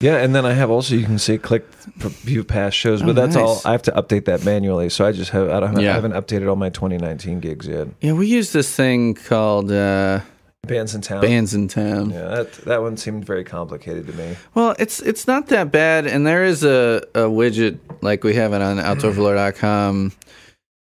Yeah, 0.00 0.16
and 0.16 0.34
then 0.34 0.44
I 0.44 0.52
have 0.52 0.70
also 0.70 0.94
you 0.96 1.04
can 1.06 1.18
say 1.18 1.38
click 1.38 1.70
for 1.98 2.08
view 2.08 2.44
past 2.44 2.76
shows, 2.76 3.00
but 3.00 3.10
Oh, 3.10 3.12
that's 3.12 3.36
all. 3.36 3.60
I 3.64 3.72
have 3.72 3.82
to 3.82 3.92
update 3.92 4.26
that 4.26 4.44
manually, 4.44 4.90
so 4.90 5.06
I 5.06 5.12
just 5.12 5.30
have 5.30 5.48
I 5.48 5.60
don't 5.60 5.80
Yeah. 5.80 5.92
I 5.92 5.94
haven't 5.94 6.12
updated 6.12 6.48
all 6.48 6.56
my 6.56 6.68
2019 6.68 7.40
gigs 7.40 7.66
yet. 7.66 7.88
Yeah, 8.00 8.12
we 8.12 8.26
use 8.26 8.52
this 8.52 8.74
thing 8.74 9.14
called 9.14 9.70
uh, 9.72 10.20
Bands 10.66 10.94
in 10.94 11.00
town. 11.00 11.20
Bands 11.20 11.54
in 11.54 11.68
Town. 11.68 12.10
Yeah, 12.10 12.22
that 12.28 12.52
that 12.64 12.82
one 12.82 12.96
seemed 12.96 13.24
very 13.24 13.44
complicated 13.44 14.06
to 14.08 14.12
me. 14.14 14.36
Well, 14.54 14.74
it's 14.78 15.00
it's 15.00 15.26
not 15.26 15.48
that 15.48 15.70
bad, 15.70 16.06
and 16.06 16.26
there 16.26 16.44
is 16.44 16.64
a, 16.64 17.02
a 17.14 17.20
widget 17.28 17.78
like 18.02 18.24
we 18.24 18.34
have 18.34 18.52
it 18.52 18.62
on 18.62 18.78
outdoorvelour.com, 18.78 20.12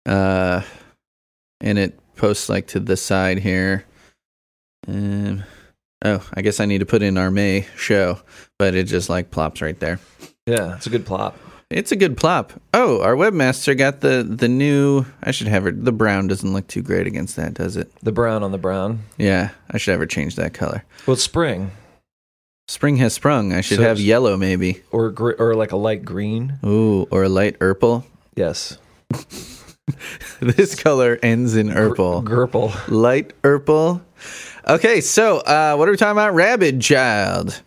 uh, 0.05 0.61
and 1.61 1.77
it 1.77 1.99
posts 2.15 2.47
like 2.49 2.67
to 2.67 2.79
the 2.79 2.95
side 2.97 3.39
here. 3.39 3.85
Um, 4.87 5.43
oh, 6.03 6.27
I 6.33 6.41
guess 6.41 6.59
I 6.59 6.65
need 6.65 6.79
to 6.79 6.85
put 6.85 7.01
in 7.01 7.17
our 7.17 7.31
May 7.31 7.67
show, 7.75 8.19
but 8.57 8.75
it 8.75 8.85
just 8.85 9.09
like 9.09 9.31
plops 9.31 9.61
right 9.61 9.79
there. 9.79 9.99
Yeah, 10.45 10.75
it's 10.75 10.87
a 10.87 10.89
good 10.89 11.05
plop. 11.05 11.37
It's 11.69 11.91
a 11.91 11.95
good 11.95 12.17
plop. 12.17 12.53
Oh, 12.73 13.01
our 13.01 13.15
webmaster 13.15 13.77
got 13.77 14.01
the 14.01 14.23
the 14.27 14.47
new. 14.47 15.05
I 15.21 15.29
should 15.31 15.47
have 15.47 15.63
her. 15.63 15.71
The 15.71 15.91
brown 15.91 16.27
doesn't 16.27 16.51
look 16.51 16.67
too 16.67 16.81
great 16.81 17.05
against 17.05 17.35
that, 17.35 17.53
does 17.53 17.77
it? 17.77 17.91
The 18.01 18.11
brown 18.11 18.41
on 18.41 18.51
the 18.51 18.57
brown. 18.57 19.03
Yeah, 19.17 19.51
I 19.69 19.77
should 19.77 19.91
have 19.91 19.99
her 19.99 20.07
change 20.07 20.35
that 20.37 20.53
color. 20.55 20.83
Well, 21.05 21.13
it's 21.13 21.23
spring 21.23 21.71
Spring 22.67 22.97
has 22.97 23.13
sprung. 23.13 23.51
I 23.53 23.61
should 23.61 23.77
So 23.77 23.83
have 23.83 23.99
yellow 23.99 24.37
maybe. 24.37 24.81
or 24.91 25.09
gr- 25.11 25.33
or 25.39 25.55
like 25.55 25.71
a 25.71 25.75
light 25.75 26.05
green. 26.05 26.59
Ooh, 26.65 27.07
or 27.11 27.23
a 27.23 27.29
light 27.29 27.57
purple. 27.59 28.05
Yes, 28.35 28.77
this 30.39 30.75
color 30.75 31.19
ends 31.21 31.55
in 31.55 31.71
purple. 31.71 32.21
Gurple. 32.23 32.71
Light 32.87 33.39
purple. 33.41 34.01
Okay, 34.69 35.01
so 35.01 35.37
uh, 35.39 35.75
what 35.75 35.87
are 35.87 35.91
we 35.91 35.97
talking 35.97 36.11
about? 36.11 36.35
Rabid 36.35 36.79
Child. 36.79 37.59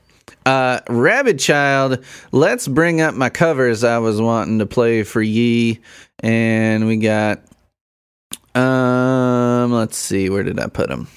Uh, 0.46 0.78
Rabid 0.88 1.40
Child. 1.40 2.04
Let's 2.30 2.68
bring 2.68 3.00
up 3.00 3.16
my 3.16 3.28
covers 3.28 3.82
I 3.82 3.98
was 3.98 4.20
wanting 4.20 4.60
to 4.60 4.66
play 4.66 5.02
for 5.02 5.20
ye, 5.20 5.80
and 6.20 6.86
we 6.86 6.98
got. 6.98 7.40
Um, 8.54 9.72
let's 9.72 9.96
see, 9.96 10.30
where 10.30 10.44
did 10.44 10.60
I 10.60 10.68
put 10.68 10.90
them? 10.90 11.08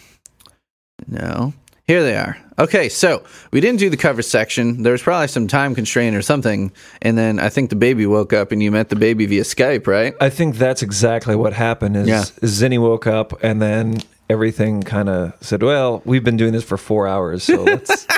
No, 1.07 1.53
here 1.85 2.01
they 2.01 2.17
are. 2.17 2.35
Okay, 2.57 2.89
so 2.89 3.23
we 3.51 3.61
didn't 3.61 3.77
do 3.79 3.91
the 3.91 3.97
cover 3.97 4.23
section. 4.23 4.81
There 4.81 4.93
was 4.93 5.03
probably 5.03 5.27
some 5.27 5.47
time 5.47 5.75
constraint 5.75 6.15
or 6.15 6.23
something, 6.23 6.71
and 7.03 7.15
then 7.15 7.39
I 7.39 7.49
think 7.49 7.69
the 7.69 7.75
baby 7.75 8.07
woke 8.07 8.33
up, 8.33 8.51
and 8.51 8.63
you 8.63 8.71
met 8.71 8.89
the 8.89 8.95
baby 8.95 9.27
via 9.27 9.43
Skype, 9.43 9.85
right? 9.85 10.15
I 10.19 10.31
think 10.31 10.55
that's 10.55 10.81
exactly 10.81 11.35
what 11.35 11.53
happened. 11.53 11.95
Is 11.95 12.07
Yeah. 12.07 12.23
Zinni 12.41 12.79
woke 12.79 13.05
up 13.05 13.33
and 13.43 13.61
then 13.61 14.01
everything 14.29 14.81
kind 14.83 15.09
of 15.09 15.33
said, 15.41 15.61
"Well, 15.63 16.01
we've 16.05 16.23
been 16.23 16.37
doing 16.37 16.53
this 16.53 16.63
for 16.63 16.77
four 16.77 17.07
hours, 17.07 17.43
so 17.43 17.63
let's 17.63 18.07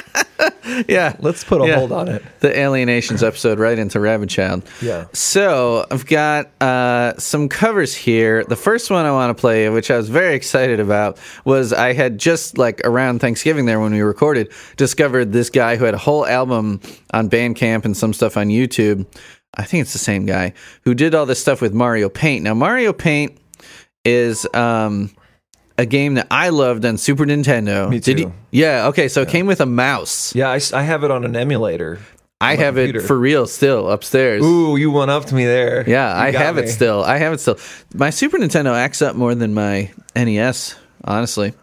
Yeah, 0.87 1.15
let's 1.19 1.43
put 1.43 1.61
a 1.61 1.67
Yeah. 1.67 1.75
hold 1.79 1.91
on 1.91 2.07
it." 2.07 2.23
the 2.39 2.57
Alienations 2.57 3.23
episode 3.23 3.57
right 3.59 3.77
into 3.79 3.99
Rabid 3.99 4.29
Child. 4.29 4.63
Yeah. 4.81 5.05
So 5.13 5.85
I've 5.89 6.05
got 6.05 6.49
uh, 6.61 7.17
some 7.17 7.49
covers 7.49 7.95
here. 7.95 8.43
The 8.43 8.55
first 8.55 8.91
one 8.91 9.05
I 9.05 9.11
want 9.11 9.35
to 9.35 9.39
play, 9.41 9.69
which 9.69 9.89
I 9.89 9.97
was 9.97 10.09
very 10.09 10.35
excited 10.35 10.79
about, 10.79 11.17
was 11.45 11.73
I 11.73 11.93
had 11.93 12.17
just 12.19 12.57
like 12.57 12.81
around 12.85 13.19
Thanksgiving 13.19 13.65
there 13.65 13.79
when 13.79 13.93
we 13.93 14.01
recorded, 14.01 14.51
discovered 14.75 15.31
this 15.33 15.49
guy 15.49 15.75
who 15.77 15.85
had 15.85 15.93
a 15.93 15.97
whole 15.99 16.25
album 16.27 16.81
on 17.13 17.29
Bandcamp 17.29 17.85
and 17.85 17.95
some 17.97 18.13
stuff 18.13 18.37
on 18.37 18.47
YouTube. 18.47 19.05
I 19.55 19.63
think 19.63 19.81
it's 19.81 19.93
the 19.93 19.99
same 19.99 20.25
guy 20.27 20.53
who 20.83 20.93
did 20.93 21.15
all 21.15 21.25
this 21.25 21.39
stuff 21.41 21.61
with 21.61 21.73
Mario 21.73 22.09
Paint. 22.09 22.43
Now 22.43 22.53
Mario 22.53 22.93
Paint 22.93 23.37
is 24.05 24.45
um, 24.53 25.09
a 25.77 25.85
game 25.85 26.15
that 26.15 26.27
I 26.31 26.49
loved 26.49 26.85
on 26.85 26.97
Super 26.97 27.25
Nintendo. 27.25 27.89
Me 27.89 27.99
Did 27.99 28.17
too. 28.17 28.23
you? 28.23 28.33
Yeah. 28.51 28.87
Okay. 28.87 29.07
So 29.07 29.21
it 29.21 29.29
came 29.29 29.45
with 29.47 29.61
a 29.61 29.65
mouse. 29.65 30.33
Yeah, 30.35 30.49
I 30.73 30.81
have 30.81 31.03
it 31.03 31.11
on 31.11 31.23
an 31.25 31.35
emulator. 31.35 31.99
I 32.39 32.55
have 32.55 32.77
it 32.77 33.01
for 33.01 33.17
real 33.17 33.47
still 33.47 33.89
upstairs. 33.89 34.43
Ooh, 34.45 34.75
you 34.77 34.91
went 34.91 35.09
up 35.09 35.25
to 35.25 35.35
me 35.35 35.45
there. 35.45 35.83
Yeah, 35.89 36.13
You 36.15 36.27
I 36.27 36.31
have 36.43 36.59
it 36.59 36.69
still. 36.69 37.03
I 37.03 37.17
have 37.17 37.33
it 37.33 37.39
still. 37.39 37.57
My 37.95 38.11
Super 38.11 38.37
Nintendo 38.37 38.75
acts 38.75 39.01
up 39.01 39.15
more 39.15 39.33
than 39.33 39.55
my 39.55 39.91
NES, 40.15 40.75
honestly. 41.03 41.53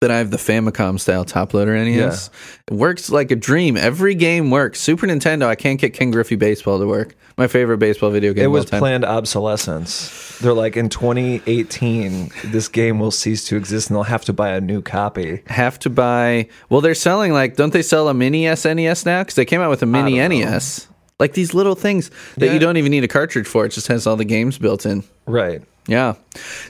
But 0.00 0.10
I 0.10 0.18
have 0.18 0.30
the 0.30 0.36
Famicom 0.36 1.00
style 1.00 1.24
top 1.24 1.54
loader 1.54 1.74
NES. 1.74 2.28
It 2.70 2.74
works 2.74 3.08
like 3.08 3.30
a 3.30 3.36
dream. 3.36 3.78
Every 3.78 4.14
game 4.14 4.50
works. 4.50 4.78
Super 4.78 5.06
Nintendo, 5.06 5.46
I 5.46 5.54
can't 5.54 5.80
get 5.80 5.94
Ken 5.94 6.10
Griffey 6.10 6.36
Baseball 6.36 6.78
to 6.78 6.86
work. 6.86 7.14
My 7.38 7.46
favorite 7.46 7.78
baseball 7.78 8.10
video 8.10 8.34
game. 8.34 8.44
It 8.44 8.46
of 8.48 8.52
was 8.52 8.64
all 8.66 8.70
time. 8.72 8.80
planned 8.80 9.04
obsolescence. 9.06 10.38
They're 10.40 10.52
like 10.52 10.76
in 10.76 10.90
2018, 10.90 12.30
this 12.44 12.68
game 12.68 12.98
will 12.98 13.10
cease 13.10 13.44
to 13.48 13.56
exist, 13.56 13.88
and 13.88 13.96
they'll 13.96 14.02
have 14.02 14.24
to 14.26 14.34
buy 14.34 14.50
a 14.50 14.60
new 14.60 14.82
copy. 14.82 15.42
Have 15.46 15.78
to 15.78 15.88
buy. 15.90 16.48
Well, 16.68 16.82
they're 16.82 16.94
selling 16.94 17.32
like, 17.32 17.56
don't 17.56 17.72
they 17.72 17.80
sell 17.82 18.10
a 18.10 18.14
mini 18.14 18.42
SNES 18.44 19.06
now? 19.06 19.22
Because 19.22 19.36
they 19.36 19.46
came 19.46 19.62
out 19.62 19.70
with 19.70 19.82
a 19.82 19.86
mini 19.86 20.16
don't 20.18 20.30
know. 20.30 20.44
NES. 20.50 20.88
Like 21.18 21.32
these 21.32 21.54
little 21.54 21.74
things 21.74 22.10
that 22.36 22.46
Yeah. 22.48 22.52
you 22.52 22.58
don't 22.58 22.76
even 22.76 22.90
need 22.90 23.04
a 23.04 23.08
cartridge 23.08 23.46
for. 23.46 23.64
It 23.64 23.70
just 23.70 23.86
has 23.86 24.06
all 24.06 24.16
the 24.16 24.26
games 24.26 24.58
built 24.58 24.84
in. 24.84 25.04
Right. 25.26 25.62
Yeah. 25.88 26.14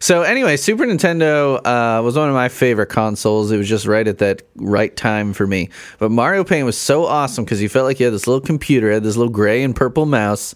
So 0.01 0.23
anyway, 0.23 0.57
Super 0.59 0.85
Nintendo 0.85 1.57
uh, 1.65 2.03
was 2.03 2.17
one 2.17 2.29
of 2.29 2.35
my 2.35 2.49
favorite 2.51 2.89
consoles. 2.91 3.51
It 3.51 3.57
was 3.57 3.69
just 3.69 3.87
right 3.87 4.07
at 4.07 4.19
that 4.19 4.43
right 4.57 4.95
time 4.95 5.33
for 5.33 5.47
me. 5.47 5.71
But 5.99 6.11
Mario 6.11 6.45
Paint 6.45 6.67
was 6.67 6.77
so 6.77 7.07
awesome 7.07 7.45
because 7.45 7.63
you 7.63 7.69
felt 7.71 7.87
like 7.87 7.99
you 7.99 8.05
had 8.07 8.13
this 8.15 8.27
little 8.27 8.43
computer, 8.43 8.91
had 8.93 9.03
this 9.05 9.17
little 9.17 9.33
gray 9.33 9.63
and 9.63 9.75
purple 9.75 10.05
mouse 10.07 10.55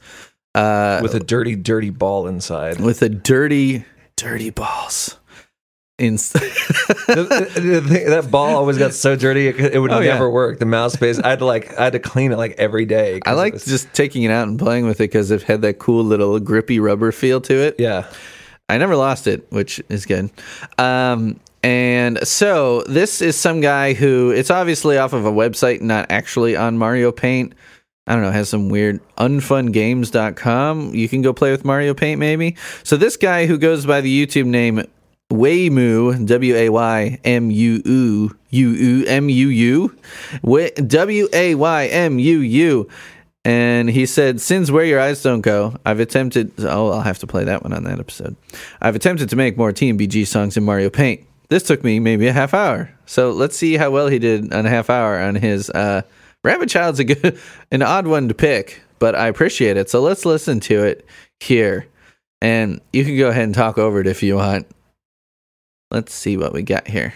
uh, 0.55 1.01
With 1.03 1.15
a 1.15 1.21
dirty, 1.21 1.57
dirty 1.57 1.91
ball 1.91 2.27
inside. 2.27 2.81
with 2.81 3.01
a 3.03 3.09
dirty, 3.09 3.85
dirty 4.17 4.51
balls. 4.51 5.17
In 5.99 6.15
The- 6.15 7.51
the- 7.55 7.89
thing- 7.89 8.07
that 8.11 8.31
ball 8.31 8.57
always 8.57 8.79
got 8.79 8.95
so 8.95 9.17
dirty 9.17 9.49
it, 9.49 9.75
it 9.75 9.79
would 9.79 9.93
Oh, 9.93 10.01
yeah. 10.01 10.15
never 10.15 10.31
work. 10.31 10.59
The 10.59 10.65
mouse 10.67 10.95
space, 10.95 11.19
I 11.19 11.29
had 11.31 11.41
to 11.41 11.45
like, 11.45 11.79
I 11.79 11.85
had 11.85 11.93
to 11.93 11.99
clean 11.99 12.33
it 12.33 12.37
like 12.39 12.55
every 12.59 12.85
day. 12.87 13.21
I 13.27 13.33
liked 13.33 13.55
was- 13.55 13.65
just 13.67 13.93
taking 13.93 14.23
it 14.23 14.31
out 14.31 14.49
and 14.49 14.59
playing 14.59 14.87
with 14.87 14.97
it 15.01 15.05
because 15.05 15.31
it 15.31 15.43
had 15.43 15.63
that 15.63 15.79
cool 15.79 16.03
little 16.05 16.39
grippy 16.41 16.81
rubber 16.81 17.13
feel 17.13 17.41
to 17.43 17.55
it. 17.55 17.77
yeah. 17.79 18.07
I 18.71 18.79
never 18.79 18.97
lost 18.97 19.27
it, 19.27 19.47
which 19.51 19.83
is 19.89 20.07
good. 20.07 20.31
Um, 20.79 21.41
and 21.63 22.27
so 22.27 22.83
this 22.83 23.21
is 23.21 23.37
some 23.37 23.61
guy 23.61 23.93
who 23.93 24.31
it's 24.31 24.51
obviously 24.51 24.97
off 24.97 25.13
of 25.13 25.27
a 25.27 25.33
website, 25.33 25.81
not 25.83 26.07
actually 26.11 26.57
on 26.57 26.79
Mario 26.79 27.13
Paint. 27.13 27.53
I 28.07 28.15
don't 28.15 28.23
know, 28.23 28.31
has 28.31 28.49
some 28.49 28.71
weird 28.71 29.01
unfungames.com. 29.17 30.95
You 30.95 31.09
can 31.09 31.23
go 31.23 31.33
play 31.33 31.51
with 31.51 31.65
Mario 31.65 31.95
Paint 31.95 32.19
maybe. 32.19 32.57
So 32.83 32.97
this 32.97 33.17
guy 33.17 33.47
who 33.47 33.59
goes 33.59 33.85
by 33.85 34.01
the 34.01 34.27
YouTube 34.27 34.47
name 34.47 34.83
Waymu, 35.31 36.27
W 36.27 36.57
A 36.57 36.69
Y 36.71 37.21
M 37.25 37.51
U 37.51 37.83
U 37.85 38.37
U 38.51 38.71
U 38.71 39.05
M 39.07 39.29
U 39.29 39.49
U, 39.49 39.97
W 40.87 41.29
A 41.33 41.55
Y 41.55 41.87
M 41.87 42.19
U 42.19 42.39
U. 42.39 42.89
And 43.45 43.89
he 43.89 44.05
said, 44.05 44.41
Sins 44.41 44.71
where 44.71 44.85
your 44.85 45.01
eyes 45.01 45.23
don't 45.23 45.41
go, 45.41 45.77
I've 45.87 46.01
attempted. 46.01 46.53
Oh, 46.59 46.91
I'll 46.91 47.01
have 47.01 47.19
to 47.21 47.27
play 47.27 47.45
that 47.45 47.63
one 47.63 47.73
on 47.73 47.85
that 47.85 47.99
episode. 47.99 48.37
I've 48.81 48.97
attempted 48.97 49.31
to 49.31 49.37
make 49.37 49.57
more 49.57 49.73
TMBG 49.73 50.27
songs 50.27 50.57
in 50.57 50.65
Mario 50.65 50.91
Paint. 50.91 51.27
This 51.49 51.63
took 51.63 51.83
me 51.83 52.01
maybe 52.01 52.27
a 52.29 52.33
half 52.33 52.55
hour. 52.55 52.91
So 53.07 53.31
let's 53.31 53.57
see 53.57 53.77
how 53.77 53.91
well 53.91 54.09
he 54.09 54.19
did 54.19 54.53
on 54.53 54.67
a 54.67 54.71
half 54.71 54.91
hour 54.91 55.19
on 55.19 55.35
his. 55.35 55.71
Uh, 55.71 56.03
Rabid 56.45 56.69
Child's 56.69 57.01
a 57.01 57.05
good, 57.05 57.39
an 57.71 57.83
odd 57.83 58.07
one 58.07 58.29
to 58.29 58.35
pick, 58.35 58.83
but 58.99 59.15
I 59.15 59.29
appreciate 59.29 59.77
it. 59.77 59.91
So 59.91 60.01
let's 60.01 60.25
listen 60.25 60.61
to 60.61 60.85
it 60.85 61.07
here. 61.41 61.87
And 62.43 62.81
you 62.93 63.05
can 63.05 63.17
go 63.19 63.29
ahead 63.29 63.45
and 63.45 63.55
talk 63.55 63.79
over 63.79 64.01
it 64.01 64.07
if 64.07 64.23
you 64.23 64.37
want. 64.37 64.67
Let's 65.91 66.15
see 66.15 66.37
what 66.37 66.53
we 66.53 66.63
got 66.63 66.87
here. 66.87 67.13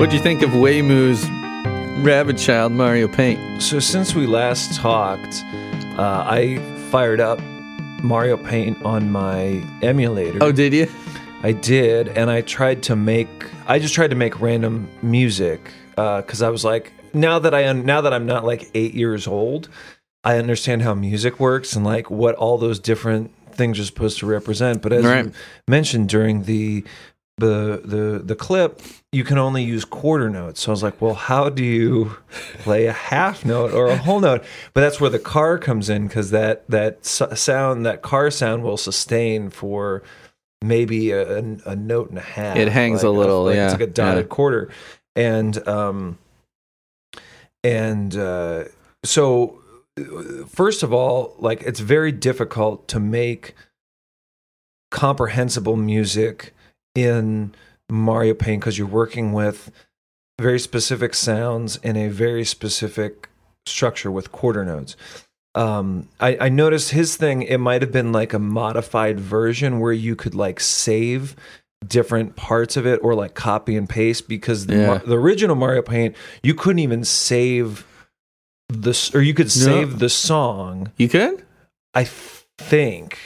What'd 0.00 0.14
you 0.14 0.20
think 0.20 0.40
of 0.40 0.48
Waymu's 0.52 1.28
Rabid 2.02 2.38
Child 2.38 2.72
Mario 2.72 3.06
Paint? 3.06 3.62
So 3.62 3.78
since 3.78 4.14
we 4.14 4.26
last 4.26 4.74
talked, 4.76 5.44
uh, 5.98 6.24
I 6.26 6.56
fired 6.90 7.20
up 7.20 7.38
Mario 8.02 8.38
Paint 8.38 8.82
on 8.82 9.12
my 9.12 9.62
emulator. 9.82 10.38
Oh, 10.40 10.52
did 10.52 10.72
you? 10.72 10.88
I 11.42 11.52
did, 11.52 12.08
and 12.08 12.30
I 12.30 12.40
tried 12.40 12.82
to 12.84 12.96
make. 12.96 13.28
I 13.66 13.78
just 13.78 13.92
tried 13.92 14.08
to 14.08 14.16
make 14.16 14.40
random 14.40 14.88
music 15.02 15.70
because 15.96 16.40
I 16.40 16.48
was 16.48 16.64
like, 16.64 16.92
now 17.12 17.38
that 17.38 17.52
I 17.54 17.70
now 17.70 18.00
that 18.00 18.14
I'm 18.14 18.24
not 18.24 18.46
like 18.46 18.70
eight 18.72 18.94
years 18.94 19.26
old, 19.26 19.68
I 20.24 20.38
understand 20.38 20.80
how 20.80 20.94
music 20.94 21.38
works 21.38 21.76
and 21.76 21.84
like 21.84 22.10
what 22.10 22.36
all 22.36 22.56
those 22.56 22.78
different 22.80 23.32
things 23.52 23.78
are 23.78 23.84
supposed 23.84 24.18
to 24.20 24.26
represent. 24.26 24.80
But 24.80 24.94
as 24.94 25.04
Right. 25.04 25.26
you 25.26 25.32
mentioned 25.68 26.08
during 26.08 26.44
the 26.44 26.84
the 27.40 27.80
the 27.84 28.20
the 28.24 28.36
clip, 28.36 28.80
you 29.12 29.24
can 29.24 29.38
only 29.38 29.64
use 29.64 29.84
quarter 29.84 30.30
notes. 30.30 30.60
So 30.60 30.70
I 30.70 30.72
was 30.72 30.82
like, 30.82 31.00
well, 31.00 31.14
how 31.14 31.48
do 31.48 31.64
you 31.64 32.16
play 32.60 32.86
a 32.86 32.92
half 32.92 33.44
note 33.44 33.72
or 33.72 33.88
a 33.88 33.96
whole 33.96 34.20
note? 34.20 34.44
But 34.72 34.82
that's 34.82 35.00
where 35.00 35.10
the 35.10 35.18
car 35.18 35.58
comes 35.58 35.90
in 35.90 36.06
because 36.06 36.30
that 36.30 36.68
that 36.68 37.04
sound 37.04 37.84
that 37.86 38.02
car 38.02 38.30
sound 38.30 38.62
will 38.62 38.76
sustain 38.76 39.50
for 39.50 40.02
maybe 40.62 41.10
a, 41.10 41.38
a, 41.38 41.74
note 41.74 42.10
and 42.10 42.18
a 42.18 42.22
half. 42.22 42.56
It 42.56 42.68
hangs 42.68 43.02
a 43.02 43.08
little, 43.08 43.44
like, 43.44 43.56
yeah, 43.56 43.64
It's 43.64 43.72
like 43.80 43.88
a 43.88 43.92
dotted 43.92 44.24
yeah. 44.26 44.28
quarter, 44.28 44.70
and 45.16 45.66
um, 45.66 46.18
and 47.64 48.14
uh, 48.16 48.64
so 49.04 49.60
first 50.46 50.82
of 50.82 50.92
all, 50.92 51.34
like 51.38 51.62
it's 51.62 51.80
very 51.80 52.12
difficult 52.12 52.88
to 52.88 53.00
make 53.00 53.54
comprehensible 54.90 55.76
music 55.76 56.54
in 56.94 57.54
Mario 57.90 58.34
Paint 58.34 58.60
because 58.60 58.78
you're 58.78 58.86
working 58.86 59.32
with 59.32 59.70
very 60.40 60.58
specific 60.58 61.14
sounds 61.14 61.76
in 61.78 61.96
a 61.96 62.08
very 62.08 62.44
specific 62.44 63.28
structure 63.66 64.10
with 64.10 64.32
quarter 64.32 64.64
notes. 64.64 64.96
Um, 65.54 66.08
I, 66.20 66.36
I 66.42 66.48
noticed 66.48 66.92
his 66.92 67.16
thing, 67.16 67.42
it 67.42 67.58
might 67.58 67.82
have 67.82 67.92
been 67.92 68.12
like 68.12 68.32
a 68.32 68.38
modified 68.38 69.18
version 69.18 69.80
where 69.80 69.92
you 69.92 70.14
could 70.14 70.34
like 70.34 70.60
save 70.60 71.34
different 71.86 72.36
parts 72.36 72.76
of 72.76 72.86
it 72.86 73.00
or 73.02 73.14
like 73.14 73.34
copy 73.34 73.76
and 73.76 73.88
paste 73.88 74.28
because 74.28 74.66
the, 74.66 74.76
Yeah. 74.76 74.98
The 74.98 75.18
original 75.18 75.56
Mario 75.56 75.82
Paint, 75.82 76.14
you 76.42 76.54
couldn't 76.54 76.78
even 76.78 77.04
save 77.04 77.84
this, 78.68 79.14
or 79.14 79.22
you 79.22 79.34
could 79.34 79.50
save 79.50 79.98
the 79.98 80.08
song. 80.08 80.92
You 80.96 81.08
could? 81.08 81.44
I 81.94 82.04
think 82.04 83.18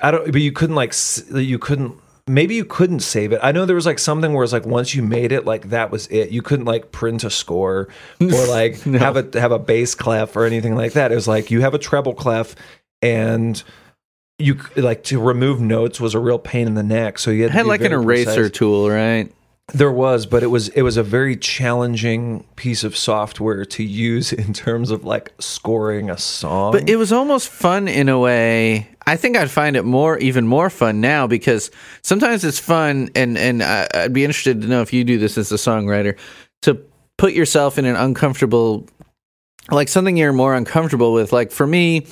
I 0.00 0.10
don't, 0.10 0.30
but 0.30 0.40
you 0.40 0.52
couldn't 0.52 0.76
like 0.76 0.94
you 1.32 1.58
couldn't. 1.58 1.98
Maybe 2.28 2.54
you 2.54 2.64
couldn't 2.64 3.00
save 3.00 3.32
it. 3.32 3.40
I 3.42 3.50
know 3.50 3.64
there 3.66 3.74
was 3.74 3.86
like 3.86 3.98
something 3.98 4.32
where 4.32 4.44
it's 4.44 4.52
like 4.52 4.64
once 4.66 4.94
you 4.94 5.02
made 5.02 5.32
it, 5.32 5.44
like 5.44 5.70
that 5.70 5.90
was 5.90 6.06
it. 6.06 6.30
You 6.30 6.40
couldn't 6.42 6.66
like 6.66 6.92
print 6.92 7.24
a 7.24 7.30
score 7.30 7.88
or 8.20 8.46
like 8.48 8.86
No. 8.86 8.98
have 8.98 9.16
a 9.16 9.40
have 9.40 9.50
a 9.52 9.58
bass 9.58 9.94
clef 9.94 10.36
or 10.36 10.44
anything 10.44 10.76
like 10.76 10.92
that. 10.92 11.10
It 11.10 11.16
was 11.16 11.26
like 11.26 11.50
you 11.50 11.62
have 11.62 11.74
a 11.74 11.78
treble 11.78 12.14
clef 12.14 12.54
and 13.00 13.60
you 14.38 14.58
like 14.76 15.04
to 15.04 15.20
remove 15.20 15.60
notes 15.60 16.00
was 16.00 16.14
a 16.14 16.18
real 16.20 16.38
pain 16.38 16.66
in 16.66 16.74
the 16.74 16.82
neck. 16.82 17.18
So 17.18 17.30
you 17.30 17.42
had, 17.42 17.52
had 17.52 17.66
like 17.66 17.80
an 17.80 17.92
eraser 17.92 18.34
precise. 18.34 18.50
tool, 18.52 18.88
right? 18.90 19.30
There 19.74 19.92
was, 19.92 20.26
but 20.26 20.42
it 20.42 20.48
was 20.48 20.68
it 20.70 20.82
was 20.82 20.96
a 20.96 21.02
very 21.02 21.36
challenging 21.36 22.44
piece 22.56 22.84
of 22.84 22.96
software 22.96 23.64
to 23.64 23.82
use 23.82 24.32
in 24.32 24.52
terms 24.52 24.90
of 24.90 25.04
like 25.04 25.32
scoring 25.38 26.10
a 26.10 26.18
song. 26.18 26.72
But 26.72 26.88
it 26.88 26.96
was 26.96 27.12
almost 27.12 27.48
fun 27.48 27.88
in 27.88 28.08
a 28.08 28.18
way. 28.18 28.88
I 29.06 29.16
think 29.16 29.36
I'd 29.36 29.50
find 29.50 29.76
it 29.76 29.84
more, 29.84 30.18
even 30.18 30.46
more 30.46 30.70
fun 30.70 31.00
now 31.00 31.26
because 31.26 31.70
sometimes 32.02 32.44
it's 32.44 32.58
fun, 32.58 33.10
and 33.14 33.36
and 33.36 33.62
I, 33.62 33.88
I'd 33.94 34.12
be 34.12 34.24
interested 34.24 34.60
to 34.62 34.68
know 34.68 34.82
if 34.82 34.92
you 34.92 35.04
do 35.04 35.18
this 35.18 35.36
as 35.38 35.50
a 35.52 35.56
songwriter 35.56 36.16
to 36.62 36.80
put 37.18 37.32
yourself 37.32 37.78
in 37.78 37.84
an 37.84 37.96
uncomfortable, 37.96 38.86
like 39.70 39.88
something 39.88 40.16
you're 40.16 40.32
more 40.32 40.54
uncomfortable 40.54 41.12
with. 41.12 41.32
Like 41.32 41.50
for 41.50 41.66
me, 41.66 42.06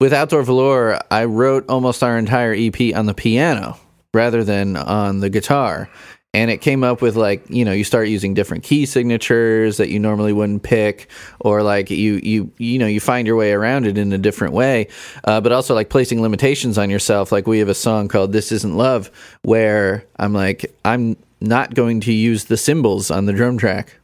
with 0.00 0.12
Outdoor 0.12 0.42
Velour, 0.42 1.00
I 1.10 1.24
wrote 1.24 1.68
almost 1.68 2.02
our 2.02 2.18
entire 2.18 2.54
EP 2.56 2.94
on 2.94 3.06
the 3.06 3.14
piano 3.14 3.78
rather 4.14 4.44
than 4.44 4.76
on 4.76 5.20
the 5.20 5.30
guitar. 5.30 5.88
And 6.38 6.52
it 6.52 6.58
came 6.58 6.84
up 6.84 7.02
with 7.02 7.16
like, 7.16 7.42
you 7.50 7.64
know, 7.64 7.72
you 7.72 7.82
start 7.82 8.06
using 8.06 8.32
different 8.32 8.62
key 8.62 8.86
signatures 8.86 9.76
that 9.78 9.88
you 9.88 9.98
normally 9.98 10.32
wouldn't 10.32 10.62
pick, 10.62 11.10
or 11.40 11.64
like 11.64 11.90
you 11.90 12.20
you 12.22 12.52
you 12.58 12.78
know, 12.78 12.86
you 12.86 13.00
find 13.00 13.26
your 13.26 13.34
way 13.34 13.50
around 13.50 13.86
it 13.88 13.98
in 13.98 14.12
a 14.12 14.18
different 14.18 14.54
way. 14.54 14.86
Uh, 15.24 15.40
but 15.40 15.50
also 15.50 15.74
like 15.74 15.88
placing 15.90 16.22
limitations 16.22 16.78
on 16.78 16.90
yourself. 16.90 17.32
Like 17.32 17.48
we 17.48 17.58
have 17.58 17.68
a 17.68 17.74
song 17.74 18.06
called 18.06 18.32
This 18.32 18.52
Isn't 18.52 18.76
Love 18.76 19.10
where 19.42 20.04
I'm 20.16 20.32
like, 20.32 20.72
I'm 20.84 21.16
not 21.40 21.74
going 21.74 21.98
to 22.02 22.12
use 22.12 22.44
the 22.44 22.56
cymbals 22.56 23.10
on 23.10 23.26
the 23.26 23.32
drum 23.32 23.58
track 23.58 23.98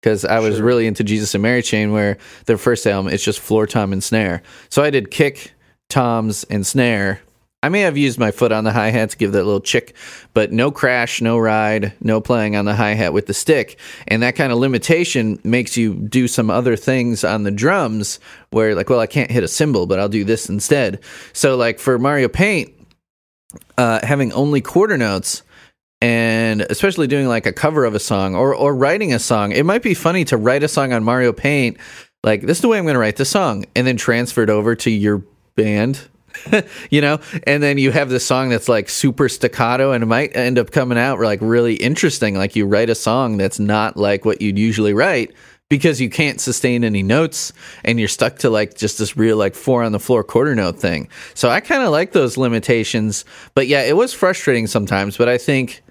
because 0.00 0.24
I 0.24 0.38
was 0.38 0.56
Sure. 0.58 0.64
really 0.64 0.86
into 0.86 1.02
Jesus 1.02 1.34
and 1.34 1.42
Mary 1.42 1.60
Chain, 1.62 1.90
where 1.90 2.18
their 2.46 2.56
first 2.56 2.86
album 2.86 3.12
it's 3.12 3.24
just 3.24 3.40
floor 3.40 3.66
tom 3.66 3.92
and 3.92 4.02
snare. 4.02 4.42
So 4.68 4.84
I 4.84 4.90
did 4.90 5.10
kick, 5.10 5.54
toms, 5.88 6.44
and 6.44 6.64
snare. 6.64 7.20
I 7.62 7.68
may 7.68 7.80
have 7.82 7.98
used 7.98 8.18
my 8.18 8.30
foot 8.30 8.52
on 8.52 8.64
the 8.64 8.72
hi 8.72 8.88
hat 8.88 9.10
to 9.10 9.16
give 9.18 9.32
that 9.32 9.44
little 9.44 9.60
chick, 9.60 9.94
but 10.32 10.50
no 10.50 10.70
crash, 10.70 11.20
no 11.20 11.38
ride, 11.38 11.92
no 12.00 12.20
playing 12.20 12.56
on 12.56 12.64
the 12.64 12.74
hi 12.74 12.94
hat 12.94 13.12
with 13.12 13.26
the 13.26 13.34
stick. 13.34 13.78
And 14.08 14.22
that 14.22 14.34
kind 14.34 14.50
of 14.50 14.58
limitation 14.58 15.38
makes 15.44 15.76
you 15.76 15.94
do 15.94 16.26
some 16.26 16.48
other 16.48 16.74
things 16.74 17.22
on 17.22 17.42
the 17.42 17.50
drums 17.50 18.18
where, 18.50 18.74
like, 18.74 18.88
well, 18.88 19.00
I 19.00 19.06
can't 19.06 19.30
hit 19.30 19.44
a 19.44 19.48
cymbal, 19.48 19.86
but 19.86 19.98
I'll 19.98 20.08
do 20.08 20.24
this 20.24 20.48
instead. 20.48 21.00
So, 21.34 21.56
like, 21.56 21.78
for 21.78 21.98
Mario 21.98 22.28
Paint, 22.28 22.72
uh, 23.76 24.04
having 24.04 24.32
only 24.32 24.60
quarter 24.60 24.96
notes 24.96 25.42
and 26.00 26.62
especially 26.62 27.06
doing 27.06 27.26
like 27.26 27.46
a 27.46 27.52
cover 27.52 27.84
of 27.84 27.94
a 27.94 27.98
song 27.98 28.34
or 28.34 28.54
or 28.54 28.74
writing 28.74 29.12
a 29.12 29.18
song 29.18 29.52
it 29.52 29.66
might 29.66 29.82
be 29.82 29.92
funny 29.92 30.24
to 30.24 30.36
write 30.36 30.62
a 30.62 30.68
song 30.68 30.92
on 30.92 31.04
mario 31.04 31.32
paint 31.32 31.76
like 32.24 32.42
this 32.42 32.58
is 32.58 32.62
the 32.62 32.68
way 32.68 32.78
i'm 32.78 32.84
going 32.84 32.94
to 32.94 33.00
write 33.00 33.16
the 33.16 33.24
song 33.24 33.66
and 33.76 33.86
then 33.86 33.96
transfer 33.96 34.42
it 34.42 34.50
over 34.50 34.74
to 34.74 34.90
your 34.90 35.22
band 35.56 36.08
you 36.90 37.00
know 37.00 37.18
and 37.44 37.62
then 37.62 37.76
you 37.78 37.90
have 37.90 38.08
this 38.08 38.24
song 38.24 38.48
that's 38.48 38.68
like 38.68 38.88
super 38.88 39.28
staccato 39.28 39.92
and 39.92 40.02
it 40.02 40.06
might 40.06 40.34
end 40.36 40.58
up 40.58 40.70
coming 40.70 40.98
out 40.98 41.18
like 41.18 41.40
really 41.42 41.74
interesting 41.74 42.34
like 42.36 42.56
you 42.56 42.66
write 42.66 42.88
a 42.88 42.94
song 42.94 43.36
that's 43.36 43.58
not 43.58 43.96
like 43.96 44.24
what 44.24 44.40
you'd 44.40 44.58
usually 44.58 44.94
write 44.94 45.34
because 45.70 46.00
you 46.00 46.10
can't 46.10 46.40
sustain 46.40 46.84
any 46.84 47.02
notes 47.02 47.52
and 47.84 47.98
you're 47.98 48.08
stuck 48.08 48.36
to 48.38 48.50
like 48.50 48.76
just 48.76 48.98
this 48.98 49.16
real 49.16 49.38
like 49.38 49.54
four 49.54 49.82
on 49.82 49.92
the 49.92 50.00
floor 50.00 50.22
quarter 50.22 50.54
note 50.54 50.78
thing. 50.78 51.08
So 51.32 51.48
I 51.48 51.60
kind 51.60 51.82
of 51.82 51.90
like 51.90 52.12
those 52.12 52.36
limitations. 52.36 53.24
But 53.54 53.68
yeah, 53.68 53.82
it 53.82 53.96
was 53.96 54.12
frustrating 54.12 54.66
sometimes, 54.66 55.16
but 55.16 55.28
I 55.28 55.38
think 55.38 55.82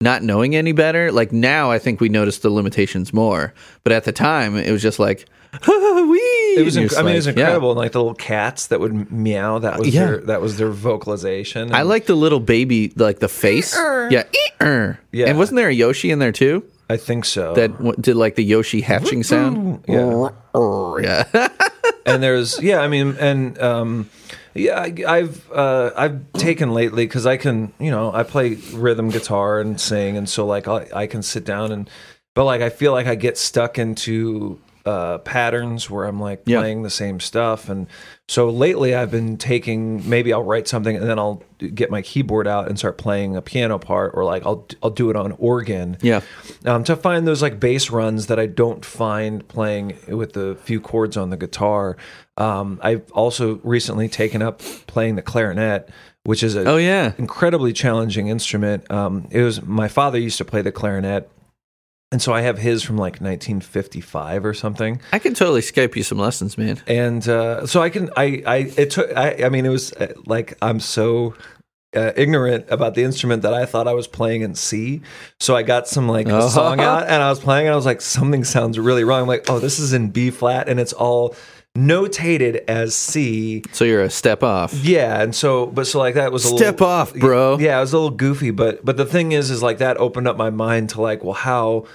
not 0.00 0.22
knowing 0.22 0.54
any 0.54 0.72
better, 0.72 1.10
like 1.10 1.32
now 1.32 1.70
I 1.70 1.78
think 1.78 2.00
we 2.00 2.08
notice 2.08 2.38
the 2.38 2.50
limitations 2.50 3.12
more. 3.12 3.52
But 3.82 3.92
at 3.92 4.04
the 4.04 4.12
time 4.12 4.56
it 4.56 4.70
was 4.70 4.80
just 4.80 4.98
like. 4.98 5.26
It 6.58 6.64
was. 6.64 6.76
Inc- 6.76 6.96
I 6.98 7.02
mean, 7.02 7.12
it 7.12 7.16
was 7.16 7.26
like, 7.26 7.36
yeah. 7.36 7.42
incredible. 7.44 7.70
And 7.72 7.78
like 7.78 7.92
the 7.92 7.98
little 7.98 8.14
cats 8.14 8.68
that 8.68 8.80
would 8.80 9.12
meow. 9.12 9.58
That 9.58 9.78
was 9.78 9.88
Yeah. 9.88 10.06
their. 10.06 10.16
That 10.18 10.40
was 10.40 10.56
their 10.56 10.70
vocalization. 10.70 11.74
I 11.74 11.82
like 11.82 12.06
the 12.06 12.14
little 12.14 12.40
baby, 12.40 12.92
like 12.96 13.18
the 13.18 13.28
face. 13.28 13.76
Yeah. 13.76 14.22
"Ee-er." 14.34 14.98
Yeah. 15.12 15.26
And 15.26 15.38
wasn't 15.38 15.56
there 15.56 15.68
a 15.68 15.72
Yoshi 15.74 16.10
in 16.10 16.18
there 16.18 16.32
too? 16.32 16.62
I 16.88 16.96
think 16.96 17.24
so. 17.24 17.52
That 17.54 17.72
w- 17.76 17.94
did 18.00 18.16
like 18.16 18.36
the 18.36 18.44
Yoshi 18.44 18.80
hatching 18.80 19.22
sound. 19.22 19.84
Yeah. 19.86 20.28
Yeah. 21.02 21.48
and 22.06 22.22
there's 22.22 22.62
yeah 22.62 22.80
i 22.80 22.88
mean 22.88 23.14
and 23.20 23.58
um 23.60 24.08
yeah 24.54 24.80
I, 24.80 24.94
i've 25.06 25.52
uh 25.52 25.90
i've 25.94 26.32
taken 26.32 26.72
lately 26.72 27.04
because 27.04 27.26
i 27.26 27.36
can 27.36 27.74
you 27.78 27.90
know 27.90 28.10
i 28.10 28.22
play 28.22 28.54
rhythm 28.72 29.10
guitar 29.10 29.60
and 29.60 29.78
sing 29.78 30.16
and 30.16 30.26
so 30.26 30.46
like 30.46 30.66
I, 30.66 30.86
I 30.94 31.06
can 31.08 31.22
sit 31.22 31.44
down 31.44 31.72
and 31.72 31.90
but 32.34 32.46
like 32.46 32.62
i 32.62 32.70
feel 32.70 32.92
like 32.92 33.06
i 33.06 33.16
get 33.16 33.36
stuck 33.36 33.78
into 33.78 34.58
uh 34.86 35.18
patterns 35.18 35.90
where 35.90 36.04
i'm 36.04 36.20
like 36.20 36.42
Yeah. 36.46 36.60
playing 36.60 36.82
the 36.82 36.90
same 36.90 37.18
stuff 37.20 37.68
and 37.68 37.86
so 38.28 38.48
lately 38.48 38.94
i've 38.94 39.10
been 39.10 39.36
taking 39.36 40.08
maybe 40.08 40.32
i'll 40.32 40.42
write 40.44 40.68
something 40.68 40.96
and 40.96 41.08
then 41.08 41.18
i'll 41.18 41.42
get 41.74 41.90
my 41.90 42.02
keyboard 42.02 42.46
out 42.46 42.68
and 42.68 42.78
start 42.78 42.96
playing 42.98 43.34
a 43.36 43.42
piano 43.42 43.78
part 43.78 44.12
or 44.14 44.24
like 44.24 44.44
i'll 44.46 44.66
i'll 44.82 44.90
do 44.90 45.10
it 45.10 45.16
on 45.16 45.32
organ 45.38 45.96
Yeah. 46.02 46.20
um, 46.64 46.84
to 46.84 46.94
find 46.96 47.26
those 47.26 47.42
like 47.42 47.58
bass 47.58 47.90
runs 47.90 48.26
that 48.28 48.38
I 48.38 48.46
don't 48.46 48.84
find 48.84 49.46
playing 49.48 49.96
with 50.08 50.32
the 50.34 50.56
few 50.62 50.80
chords 50.80 51.16
on 51.16 51.30
the 51.30 51.36
guitar. 51.36 51.96
Um, 52.36 52.78
I've 52.82 53.10
also 53.12 53.56
recently 53.64 54.08
taken 54.08 54.42
up 54.42 54.60
playing 54.86 55.16
the 55.16 55.22
clarinet, 55.22 55.88
which 56.24 56.42
is 56.42 56.54
a 56.56 56.64
Oh 56.68 56.76
yeah. 56.76 57.12
incredibly 57.18 57.72
challenging 57.72 58.28
instrument. 58.28 58.88
Um, 58.90 59.26
it 59.30 59.42
was 59.42 59.62
my 59.62 59.88
father 59.88 60.18
used 60.18 60.38
to 60.38 60.44
play 60.44 60.60
the 60.62 60.72
clarinet, 60.72 61.30
and 62.12 62.22
so 62.22 62.32
I 62.32 62.40
have 62.42 62.58
his 62.58 62.82
from 62.82 62.96
like 62.96 63.20
1955 63.20 64.44
or 64.44 64.54
something. 64.54 65.00
I 65.12 65.18
can 65.18 65.34
totally 65.34 65.60
Skype 65.60 65.96
you 65.96 66.02
some 66.02 66.18
lessons, 66.18 66.56
man. 66.56 66.80
And 66.86 67.26
uh, 67.28 67.66
so 67.66 67.82
I 67.82 67.90
can 67.90 68.10
I 68.16 68.42
I 68.46 68.56
it 68.76 68.90
took 68.90 69.14
I 69.16 69.44
I 69.44 69.48
mean 69.48 69.66
it 69.66 69.70
was 69.70 69.92
uh, 69.94 70.12
like 70.26 70.56
I'm 70.62 70.80
so 70.80 71.34
uh, 71.94 72.12
ignorant 72.16 72.66
about 72.68 72.94
the 72.94 73.02
instrument 73.02 73.42
that 73.42 73.54
I 73.54 73.64
thought 73.64 73.88
I 73.88 73.94
was 73.94 74.06
playing 74.06 74.42
in 74.42 74.54
C. 74.54 75.00
So 75.40 75.56
I 75.56 75.62
got 75.62 75.88
some 75.88 76.08
like 76.08 76.26
Oh. 76.28 76.48
song 76.48 76.80
out 76.80 77.04
and 77.08 77.22
I 77.22 77.30
was 77.30 77.40
playing 77.40 77.66
and 77.66 77.72
I 77.72 77.76
was 77.76 77.86
like 77.86 78.00
something 78.00 78.44
sounds 78.44 78.78
really 78.78 79.02
wrong. 79.04 79.22
I'm 79.22 79.28
like 79.28 79.48
oh 79.50 79.58
this 79.58 79.78
is 79.78 79.92
in 79.92 80.10
B 80.10 80.30
flat 80.30 80.68
and 80.68 80.78
it's 80.78 80.92
all 80.92 81.34
notated 81.76 82.64
as 82.68 82.94
C. 82.94 83.62
So 83.72 83.84
you're 83.84 84.02
a 84.02 84.10
step 84.10 84.42
off. 84.42 84.74
Yeah, 84.74 85.22
and 85.22 85.34
so 85.34 85.66
but 85.66 85.86
so 85.86 85.98
like 85.98 86.14
that 86.14 86.32
was 86.32 86.44
a 86.44 86.48
Step 86.48 86.80
little, 86.80 86.86
off, 86.86 87.14
bro. 87.14 87.58
Yeah, 87.58 87.78
it 87.78 87.80
was 87.80 87.92
a 87.92 87.98
little 87.98 88.16
goofy, 88.16 88.50
but 88.50 88.84
but 88.84 88.96
the 88.96 89.06
thing 89.06 89.32
is 89.32 89.50
is 89.50 89.62
like 89.62 89.78
that 89.78 89.96
opened 89.98 90.28
up 90.28 90.36
my 90.36 90.50
mind 90.50 90.90
to 90.90 91.00
like 91.00 91.22
well 91.22 91.34
how 91.34 91.86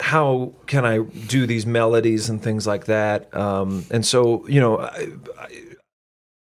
how 0.00 0.52
can 0.66 0.84
I 0.84 0.98
do 0.98 1.46
these 1.46 1.66
melodies 1.66 2.28
and 2.28 2.42
things 2.42 2.66
like 2.66 2.86
that? 2.86 3.34
Um, 3.34 3.84
and 3.90 4.04
so 4.04 4.46
you 4.48 4.60
know, 4.60 4.80
I, 4.80 5.08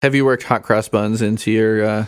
Have 0.03 0.14
you 0.14 0.25
worked 0.25 0.43
hot 0.43 0.62
cross 0.62 0.89
buns 0.89 1.23
into 1.23 1.51
your 1.51 1.85
uh, 1.85 2.07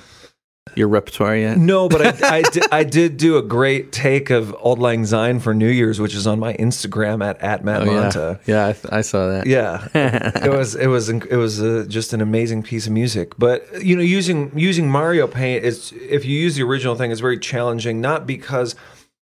your 0.77 0.89
repertoire 0.89 1.37
yet? 1.37 1.57
no, 1.59 1.89
but 1.89 2.23
I, 2.23 2.37
I, 2.39 2.43
did, 2.51 2.63
I 2.73 2.85
did 2.85 3.17
do 3.17 3.37
a 3.39 3.43
great 3.43 3.91
take 3.93 4.31
of 4.31 4.55
Auld 4.65 4.79
Lang 4.79 5.05
Syne 5.05 5.41
for 5.41 5.53
New 5.53 5.69
Year's, 5.69 6.01
which 6.01 6.15
is 6.15 6.27
on 6.27 6.39
my 6.39 6.55
Instagram 6.55 7.25
at 7.25 7.41
at 7.41 7.65
Matt 7.65 7.83
Oh, 7.83 7.85
yeah, 7.87 7.91
Monta. 8.11 8.41
yeah, 8.47 8.67
I, 8.69 8.73
th- 8.73 8.87
I 8.93 9.01
saw 9.01 9.27
that. 9.29 9.47
Yeah, 9.47 9.89
it 9.95 10.51
was 10.51 10.75
it 10.77 10.87
was 10.87 11.09
it 11.09 11.37
was 11.37 11.61
uh, 11.61 11.87
just 11.89 12.13
an 12.13 12.21
amazing 12.21 12.63
piece 12.63 12.87
of 12.87 12.93
music. 12.93 13.33
But 13.39 13.67
you 13.83 13.97
know, 13.97 14.03
using 14.03 14.53
using 14.57 14.89
Mario 14.89 15.27
Paint 15.27 15.65
is 15.65 15.93
if 15.93 16.25
you 16.25 16.39
use 16.39 16.57
the 16.57 16.63
original 16.63 16.95
thing 16.95 17.11
is 17.11 17.21
very 17.21 17.39
challenging. 17.39 18.01
Not 18.01 18.27
because 18.27 18.77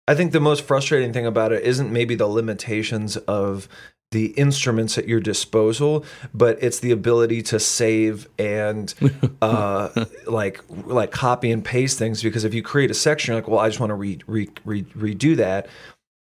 I 0.08 0.16
think 0.16 0.32
the 0.34 0.40
most 0.40 0.64
frustrating 0.64 1.14
thing 1.14 1.26
about 1.26 1.52
it 1.52 1.64
isn't 1.64 1.92
maybe 1.92 2.16
the 2.16 2.28
limitations 2.28 3.18
of 3.18 3.68
the 4.14 4.28
instruments 4.28 4.98
at 4.98 5.08
your 5.08 5.20
disposal, 5.20 6.06
but 6.34 6.58
it's 6.64 6.80
the 6.80 6.92
ability 6.92 7.42
to 7.44 7.60
save 7.60 8.30
and 8.40 8.94
uh, 9.42 10.06
like 10.26 10.62
like 10.86 11.12
copy 11.12 11.52
and 11.52 11.66
paste 11.66 12.00
things. 12.00 12.24
Because 12.24 12.46
if 12.46 12.54
you 12.54 12.64
create 12.64 12.90
a 12.90 12.94
section, 12.94 13.34
you're 13.34 13.42
like, 13.42 13.50
well, 13.50 13.60
I 13.60 13.68
just 13.68 13.82
want 13.82 13.90
to 13.90 13.96
re- 13.96 14.20
re- 14.28 14.50
re- 14.64 14.84
redo 14.84 15.36
that. 15.36 15.68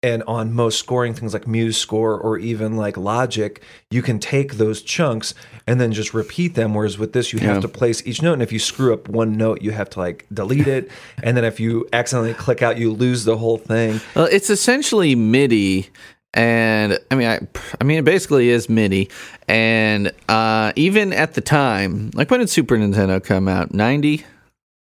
And 0.04 0.22
on 0.28 0.54
most 0.54 0.78
scoring 0.78 1.16
things 1.16 1.34
like 1.34 1.46
MuseScore 1.46 2.24
or 2.24 2.38
even 2.38 2.78
like 2.78 2.98
Logic, 2.98 3.60
you 3.90 4.04
can 4.04 4.20
take 4.20 4.54
those 4.54 4.84
chunks 4.84 5.34
and 5.66 5.82
then 5.82 5.92
just 5.92 6.14
repeat 6.14 6.54
them. 6.54 6.76
Whereas 6.76 7.00
with 7.00 7.14
this, 7.14 7.34
you 7.34 7.40
Yeah. 7.40 7.54
have 7.54 7.64
to 7.64 7.68
place 7.68 8.06
each 8.06 8.22
note. 8.22 8.34
And 8.34 8.44
if 8.44 8.52
you 8.52 8.60
screw 8.60 8.94
up 8.94 9.10
one 9.10 9.34
note, 9.38 9.64
you 9.64 9.72
have 9.72 9.90
to 9.92 10.00
like 10.00 10.28
delete 10.32 10.68
it. 10.68 10.92
and 11.24 11.36
then 11.36 11.44
if 11.44 11.60
you 11.60 11.88
accidentally 11.94 12.36
click 12.36 12.62
out, 12.62 12.78
you 12.78 12.94
lose 12.94 13.26
the 13.26 13.38
whole 13.38 13.58
thing. 13.58 14.00
Well, 14.16 14.30
it's 14.32 14.52
essentially 14.52 15.16
MIDI, 15.16 15.90
and 16.34 17.00
I 17.10 17.16
mean, 17.16 17.28
I, 17.28 17.40
I 17.80 17.84
mean, 17.84 18.00
it 18.00 18.06
basically 18.06 18.50
is 18.50 18.70
MIDI. 18.70 19.10
And 19.48 20.12
uh, 20.30 20.74
even 20.76 21.14
at 21.14 21.34
the 21.34 21.42
time, 21.42 22.12
like 22.14 22.30
when 22.30 22.40
did 22.40 22.50
Super 22.50 22.78
Nintendo 22.78 23.24
come 23.24 23.48
out? 23.48 23.74
Ninety. 23.74 24.26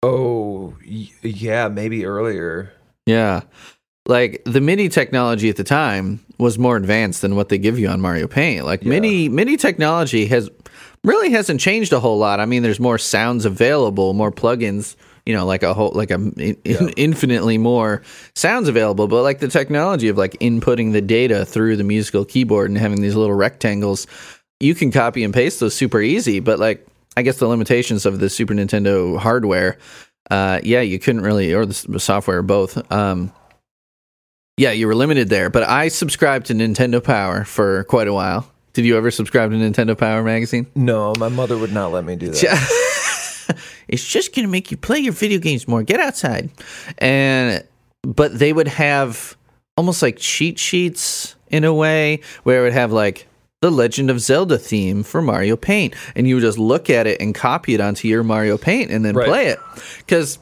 Oh, 0.02 0.74
yeah, 0.84 1.68
maybe 1.68 2.04
earlier. 2.04 2.72
Yeah. 3.06 3.42
Like 4.06 4.42
the 4.44 4.60
MIDI 4.60 4.88
technology 4.88 5.48
at 5.48 5.56
the 5.56 5.62
time 5.64 6.18
was 6.38 6.58
more 6.58 6.76
advanced 6.76 7.22
than 7.22 7.36
what 7.36 7.50
they 7.50 7.58
give 7.58 7.78
you 7.78 7.86
on 7.88 8.00
Mario 8.00 8.26
Paint. 8.26 8.64
Like 8.64 8.82
Yeah. 8.82 8.90
MIDI 8.90 9.28
MIDI 9.28 9.56
technology 9.56 10.26
has 10.26 10.50
really 11.04 11.30
hasn't 11.30 11.60
changed 11.60 11.92
a 11.92 12.00
whole 12.00 12.18
lot. 12.18 12.40
I 12.40 12.46
mean, 12.46 12.62
there's 12.64 12.80
more 12.80 12.98
sounds 12.98 13.44
available, 13.44 14.12
more 14.12 14.32
plugins, 14.32 14.96
you 15.26 15.34
know, 15.34 15.46
like 15.46 15.62
a 15.62 15.74
whole 15.74 15.92
like 15.94 16.10
a 16.10 16.14
in, 16.14 16.56
infinitely 16.96 17.58
more 17.58 18.02
sounds 18.34 18.68
available, 18.68 19.08
but 19.08 19.22
like 19.22 19.38
the 19.38 19.48
technology 19.48 20.08
of 20.08 20.18
like 20.18 20.32
inputting 20.34 20.92
the 20.92 21.00
data 21.00 21.44
through 21.44 21.76
the 21.76 21.84
musical 21.84 22.24
keyboard 22.24 22.70
and 22.70 22.78
having 22.78 23.02
these 23.02 23.14
little 23.14 23.34
rectangles, 23.34 24.06
you 24.60 24.74
can 24.74 24.90
copy 24.90 25.24
and 25.24 25.32
paste 25.34 25.60
those 25.60 25.74
super 25.74 26.00
easy, 26.00 26.40
but 26.40 26.58
like 26.58 26.86
I 27.16 27.22
guess 27.22 27.38
the 27.38 27.46
limitations 27.46 28.06
of 28.06 28.20
the 28.20 28.30
Super 28.30 28.54
Nintendo 28.54 29.18
hardware 29.18 29.76
uh, 30.30 30.60
yeah, 30.62 30.80
you 30.80 30.98
couldn't 30.98 31.22
really, 31.22 31.52
or 31.52 31.66
the 31.66 32.00
software, 32.00 32.42
both. 32.42 32.90
Um, 32.90 33.32
yeah, 34.56 34.70
you 34.70 34.86
were 34.86 34.94
limited 34.94 35.28
there. 35.28 35.50
But 35.50 35.64
I 35.64 35.88
subscribed 35.88 36.46
to 36.46 36.54
Nintendo 36.54 37.02
Power 37.02 37.44
for 37.44 37.84
quite 37.84 38.08
a 38.08 38.14
while. 38.14 38.50
Did 38.72 38.86
you 38.86 38.96
ever 38.96 39.10
subscribe 39.10 39.50
to 39.50 39.56
Nintendo 39.56 39.96
Power 39.96 40.22
magazine? 40.22 40.66
No, 40.74 41.12
my 41.18 41.28
mother 41.28 41.58
would 41.58 41.72
not 41.72 41.92
let 41.92 42.04
me 42.04 42.16
do 42.16 42.30
that. 42.30 42.88
it's 43.88 44.06
just 44.06 44.34
going 44.34 44.46
to 44.46 44.50
make 44.50 44.70
you 44.70 44.76
play 44.76 44.98
your 44.98 45.12
video 45.12 45.38
games 45.38 45.66
more. 45.68 45.82
Get 45.82 46.00
outside. 46.00 46.50
And 46.98 47.64
but 48.02 48.38
they 48.38 48.52
would 48.52 48.68
have 48.68 49.36
almost 49.76 50.02
like 50.02 50.16
cheat 50.18 50.58
sheets 50.58 51.36
in 51.50 51.64
a 51.64 51.72
way 51.72 52.20
where 52.42 52.60
it 52.60 52.62
would 52.64 52.72
have 52.72 52.92
like 52.92 53.26
the 53.60 53.70
Legend 53.70 54.10
of 54.10 54.20
Zelda 54.20 54.58
theme 54.58 55.02
for 55.04 55.22
Mario 55.22 55.56
Paint 55.56 55.94
and 56.16 56.26
you 56.26 56.34
would 56.34 56.40
just 56.40 56.58
look 56.58 56.90
at 56.90 57.06
it 57.06 57.20
and 57.20 57.34
copy 57.34 57.74
it 57.74 57.80
onto 57.80 58.08
your 58.08 58.24
Mario 58.24 58.58
Paint 58.58 58.90
and 58.90 59.04
then 59.04 59.14
Right. 59.14 59.28
play 59.28 59.46
it. 59.46 59.60
Cuz 60.08 60.38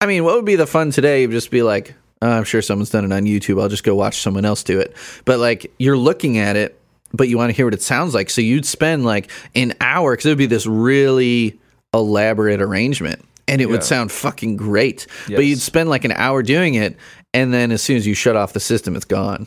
I 0.00 0.06
mean, 0.06 0.24
what 0.24 0.36
would 0.36 0.44
be 0.44 0.56
the 0.56 0.66
fun 0.66 0.92
today? 0.92 1.22
You'd 1.22 1.32
just 1.32 1.50
be 1.50 1.62
like, 1.62 1.94
oh, 2.22 2.30
I'm 2.30 2.44
sure 2.44 2.62
someone's 2.62 2.90
done 2.90 3.04
it 3.04 3.12
on 3.12 3.24
YouTube. 3.24 3.60
I'll 3.60 3.68
just 3.68 3.84
go 3.84 3.94
watch 3.94 4.20
someone 4.20 4.44
else 4.44 4.62
do 4.62 4.78
it. 4.78 4.94
But 5.24 5.40
like 5.40 5.72
you're 5.78 5.98
looking 5.98 6.38
at 6.38 6.56
it 6.56 6.80
but 7.12 7.28
you 7.28 7.36
want 7.36 7.50
to 7.50 7.56
hear 7.56 7.66
what 7.66 7.74
it 7.74 7.82
sounds 7.82 8.14
like. 8.14 8.30
So 8.30 8.40
you'd 8.40 8.64
spend 8.64 9.04
like 9.04 9.30
an 9.54 9.74
hour 9.80 10.12
because 10.12 10.26
it 10.26 10.28
would 10.30 10.38
be 10.38 10.46
this 10.46 10.66
really 10.66 11.58
elaborate 11.94 12.60
arrangement 12.62 13.24
and 13.48 13.60
it 13.60 13.66
would 13.68 13.82
sound 13.82 14.12
fucking 14.12 14.56
great. 14.56 15.06
But 15.28 15.44
you'd 15.44 15.60
spend 15.60 15.88
like 15.90 16.04
an 16.04 16.12
hour 16.12 16.42
doing 16.42 16.74
it 16.74 16.96
and 17.34 17.52
then 17.52 17.72
as 17.72 17.82
soon 17.82 17.96
as 17.96 18.06
you 18.06 18.14
shut 18.14 18.36
off 18.36 18.52
the 18.52 18.60
system, 18.60 18.94
it's 18.96 19.04
gone. 19.04 19.46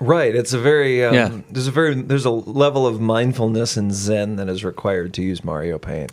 Right. 0.00 0.34
It's 0.34 0.52
a 0.52 0.58
very 0.58 1.04
um, 1.04 1.14
Yeah. 1.14 1.38
there's 1.50 1.66
a 1.66 1.70
very 1.70 1.94
there's 1.94 2.24
a 2.24 2.30
level 2.30 2.86
of 2.86 3.00
mindfulness 3.00 3.76
and 3.76 3.92
zen 3.92 4.36
that 4.36 4.48
is 4.48 4.64
required 4.64 5.12
to 5.14 5.22
use 5.22 5.44
Mario 5.44 5.78
Paint. 5.78 6.12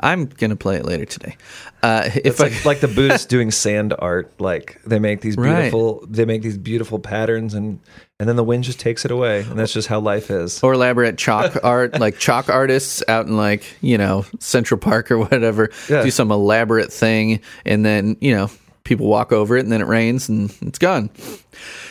I'm 0.00 0.26
gonna 0.26 0.56
play 0.56 0.76
it 0.76 0.84
later 0.84 1.04
today. 1.04 1.36
Uh, 1.82 2.10
if 2.24 2.40
I, 2.40 2.44
like 2.48 2.64
like 2.64 2.80
the 2.80 2.88
Buddhists 2.94 3.26
doing 3.26 3.50
sand 3.50 3.94
art. 3.98 4.32
Like 4.40 4.80
they 4.84 4.98
make 4.98 5.20
these 5.20 5.36
Right. 5.36 5.54
beautiful 5.62 6.04
they 6.08 6.24
make 6.24 6.42
these 6.42 6.58
beautiful 6.58 6.98
patterns 6.98 7.54
and 7.54 7.78
and 8.20 8.28
then 8.28 8.36
the 8.36 8.44
wind 8.44 8.64
just 8.64 8.80
takes 8.80 9.04
it 9.04 9.10
away. 9.10 9.40
And 9.42 9.58
that's 9.58 9.72
just 9.72 9.88
how 9.88 10.00
life 10.00 10.30
is. 10.30 10.62
or 10.62 10.72
elaborate 10.74 11.16
chalk 11.18 11.56
art, 11.64 11.98
like 12.00 12.18
chalk 12.18 12.48
artists 12.48 13.02
out 13.08 13.26
in 13.26 13.36
like 13.36 13.64
you 13.82 13.96
know 13.96 14.24
Central 14.40 14.78
Park 14.80 15.10
or 15.10 15.18
whatever, 15.18 15.70
Yeah. 15.88 16.02
do 16.02 16.10
some 16.10 16.30
elaborate 16.32 16.92
thing, 16.92 17.40
and 17.64 17.84
then 17.84 18.16
you 18.20 18.34
know 18.34 18.50
people 18.84 19.06
walk 19.06 19.32
over 19.32 19.56
it, 19.56 19.60
and 19.60 19.70
then 19.72 19.80
it 19.80 19.86
rains, 19.86 20.28
and 20.28 20.54
it's 20.62 20.78
gone. 20.78 21.08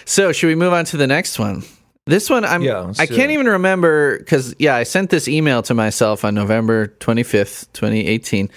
So 0.05 0.31
should 0.31 0.47
we 0.47 0.55
move 0.55 0.73
on 0.73 0.85
to 0.85 0.97
the 0.97 1.07
next 1.07 1.39
one? 1.39 1.63
This 2.05 2.29
one, 2.29 2.43
I'm. 2.43 2.61
Yeah, 2.61 2.91
I 2.99 3.05
can't 3.05 3.31
even 3.31 3.45
remember 3.45 4.17
because 4.17 4.55
yeah, 4.59 4.75
I 4.75 4.83
sent 4.83 5.09
this 5.09 5.27
email 5.27 5.61
to 5.63 5.73
myself 5.73 6.25
on 6.25 6.35
November 6.35 6.87
25th, 6.99 7.71
2018, 7.73 8.49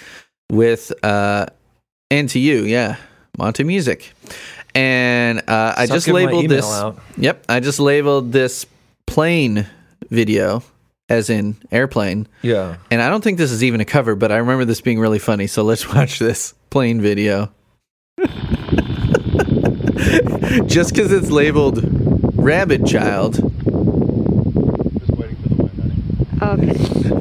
with 0.51 0.93
uh, 1.05 1.47
and 2.11 2.29
to 2.31 2.41
you, 2.41 2.65
yeah, 2.65 2.97
Monte 3.39 3.63
Music, 3.63 4.13
and 4.75 5.49
uh, 5.49 5.75
I 5.77 5.87
just 5.87 6.09
labeled 6.09 6.49
this. 6.49 6.67
out. 6.67 6.99
Yep, 7.19 7.45
I 7.49 7.61
just 7.61 7.79
labeled 7.79 8.33
this 8.33 8.67
plane 9.07 9.67
video 10.11 10.65
as 11.09 11.31
in 11.31 11.57
airplane. 11.71 12.27
Yeah. 12.43 12.77
And 12.91 13.01
I 13.01 13.09
don't 13.09 13.23
think 13.23 13.39
this 13.39 13.53
is 13.53 13.63
even 13.63 13.81
a 13.81 13.85
cover, 13.85 14.17
but 14.17 14.33
I 14.33 14.37
remember 14.39 14.65
this 14.65 14.81
being 14.81 14.99
really 14.99 15.19
funny. 15.19 15.47
So 15.47 15.63
let's 15.63 15.89
watch 15.95 16.19
this 16.19 16.55
plane 16.71 17.01
video. 17.01 17.53
just 20.67 20.95
because 20.95 21.13
it's 21.13 21.31
labeled 21.31 21.96
Rabid 22.47 22.87
Child. 22.87 23.39
Okay. 26.41 26.71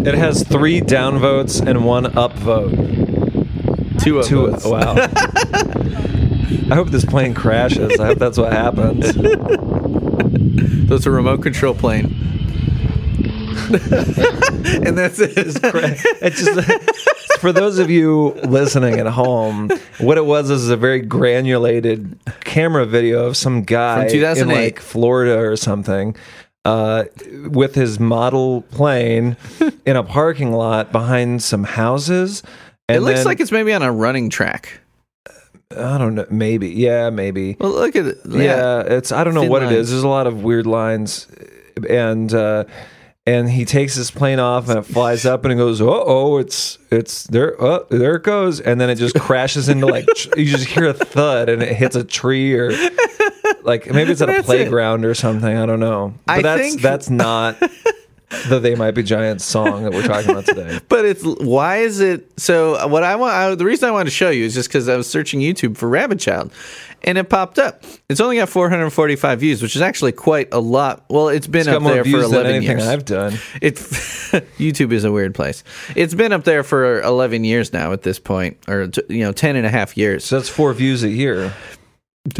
It 0.08 0.14
has 0.14 0.44
three 0.44 0.82
downvotes 0.82 1.66
and 1.66 1.84
one 1.84 2.04
upvote. 2.04 4.04
Two 4.04 4.20
of 4.20 4.28
Two. 4.28 4.52
us. 4.52 4.64
Wow. 4.64 4.94
I 6.70 6.76
hope 6.76 6.90
this 6.90 7.06
plane 7.06 7.34
crashes. 7.34 8.00
I 8.00 8.06
hope 8.06 8.20
that's 8.20 8.38
what 8.38 8.54
happens. 8.54 9.18
So 10.88 10.94
it's 10.94 11.08
a 11.08 11.12
remote 11.12 11.42
control 11.42 11.74
plane. 11.74 12.25
and 14.86 14.98
that's 14.98 15.20
it. 15.20 15.34
It's 15.38 16.44
just 16.44 17.40
for 17.40 17.52
those 17.52 17.80
of 17.80 17.90
you 17.90 18.32
listening 18.44 19.00
at 19.00 19.08
home. 19.08 19.70
What 20.00 20.18
it 20.18 20.26
was 20.26 20.50
is 20.50 20.70
a 20.70 20.78
very 20.78 21.02
granulated 21.02 22.18
camera 22.42 22.86
video 22.86 23.26
of 23.26 23.38
some 23.38 23.64
guy 23.64 24.08
From 24.10 24.38
in 24.38 24.48
like 24.50 24.80
Florida 24.80 25.38
or 25.40 25.56
something. 25.56 26.16
Uh, 26.64 27.04
with 27.50 27.76
his 27.76 28.00
model 28.00 28.64
plane 28.72 29.38
in 29.86 29.96
a 29.96 30.04
parking 30.04 30.52
lot 30.52 30.92
behind 30.92 31.44
some 31.44 31.64
houses. 31.64 32.42
And 32.90 32.98
it 32.98 33.02
looks 33.02 33.20
then- 33.20 33.26
like 33.28 33.40
it's 33.40 33.52
maybe 33.52 33.72
on 33.72 33.84
a 33.84 33.92
running 33.92 34.32
track. 34.32 34.80
I 35.78 35.98
don't 35.98 36.16
know. 36.16 36.26
Maybe. 36.30 36.70
Yeah, 36.70 37.10
maybe. 37.12 37.56
Well, 37.60 37.72
look 37.72 37.96
at 37.96 38.06
it. 38.06 38.18
Yeah, 38.28 38.82
it's 38.82 39.12
I 39.12 39.24
don't 39.24 39.34
know 39.34 39.42
Thin 39.42 39.50
what 39.52 39.62
it 39.64 39.68
lines. 39.68 39.78
is. 39.78 39.90
There's 39.92 40.04
a 40.04 40.08
lot 40.08 40.26
of 40.28 40.44
weird 40.44 40.66
lines, 40.68 41.28
and 41.90 42.32
uh, 42.34 42.66
and 43.28 43.50
he 43.50 43.66
takes 43.66 43.96
his 43.96 44.12
plane 44.12 44.40
off 44.40 44.70
and 44.70 44.78
it 44.80 44.84
flies 44.84 45.26
up 45.26 45.44
and 45.46 45.52
it 45.52 45.56
goes, 45.56 45.82
oh, 45.82 46.04
oh, 46.06 46.38
it's 46.38 46.78
it's 46.92 47.24
there, 47.26 47.60
oh, 47.62 47.86
there 47.90 48.16
it 48.16 48.24
goes, 48.24 48.60
and 48.60 48.80
then 48.80 48.90
it 48.90 48.96
just 48.96 49.20
crashes 49.20 49.68
into 49.70 49.86
like 49.88 50.06
you 50.38 50.46
just 50.46 50.68
hear 50.68 50.86
a 50.86 50.94
thud 50.94 51.50
and 51.50 51.64
it 51.64 51.76
hits 51.76 51.96
a 51.96 52.04
tree 52.04 52.54
or 52.54 52.72
like 53.64 53.92
maybe 53.92 54.12
it's 54.12 54.22
at 54.22 54.30
a 54.30 54.34
That's 54.34 54.44
it. 54.44 54.46
playground 54.46 55.06
or 55.06 55.14
something. 55.16 55.56
I 55.58 55.66
don't 55.66 55.80
know, 55.80 56.14
but 56.28 56.34
I 56.34 56.42
that's 56.42 56.62
think- 56.62 56.82
that's 56.82 57.10
not 57.10 57.60
the 58.50 58.60
They 58.60 58.76
Might 58.76 58.92
Be 58.92 59.04
Giants 59.04 59.46
song 59.46 59.84
that 59.84 59.94
we're 59.94 60.06
talking 60.06 60.32
about 60.32 60.46
today. 60.46 60.80
But 60.90 61.06
it's 61.06 61.24
why 61.24 61.78
is 61.78 62.00
it 62.02 62.40
so? 62.40 62.88
What 62.88 63.04
I 63.04 63.16
want, 63.16 63.34
I, 63.34 63.56
the 63.56 63.66
reason 63.66 63.88
I 63.88 63.92
wanted 63.92 64.06
to 64.06 64.12
show 64.12 64.30
you 64.30 64.46
is 64.46 64.54
just 64.54 64.70
because 64.70 64.88
I 64.90 64.96
was 64.98 65.10
searching 65.10 65.40
YouTube 65.40 65.78
for 65.78 65.88
Rabid 65.90 66.20
Child, 66.20 66.52
and 67.06 67.18
it 67.18 67.30
popped 67.30 67.60
up. 67.60 67.84
It's 68.10 68.20
only 68.20 68.38
got 68.38 68.50
445 68.50 69.40
views, 69.40 69.62
which 69.62 69.76
is 69.76 69.82
actually 69.82 70.12
quite 70.12 70.50
a 70.52 70.60
lot. 70.60 71.06
Well, 71.10 71.30
it's 71.30 71.48
been 71.48 71.62
It's 71.62 71.70
up 71.70 71.84
there 71.84 72.04
for 72.04 72.10
views 72.10 72.24
than 72.24 72.34
11 72.42 72.52
anything 72.56 72.78
years. 72.80 72.88
I've 72.88 73.06
done. 73.06 73.34
It 73.62 73.76
YouTube 74.58 74.92
is 74.92 75.04
a 75.06 75.12
weird 75.12 75.34
place. 75.36 75.64
It's 75.96 76.16
been 76.16 76.34
up 76.34 76.44
there 76.44 76.64
for 76.64 77.02
11 77.02 77.44
years 77.44 77.72
now 77.72 77.94
at 77.94 78.02
this 78.02 78.20
point, 78.20 78.58
or 78.68 78.88
t- 78.88 79.04
you 79.10 79.24
know, 79.24 79.32
10 79.32 79.56
and 79.56 79.66
a 79.66 79.70
half 79.70 79.96
years. 79.96 80.26
So 80.26 80.38
that's 80.38 80.50
four 80.50 80.74
views 80.74 81.04
a 81.04 81.10
year. 81.10 81.54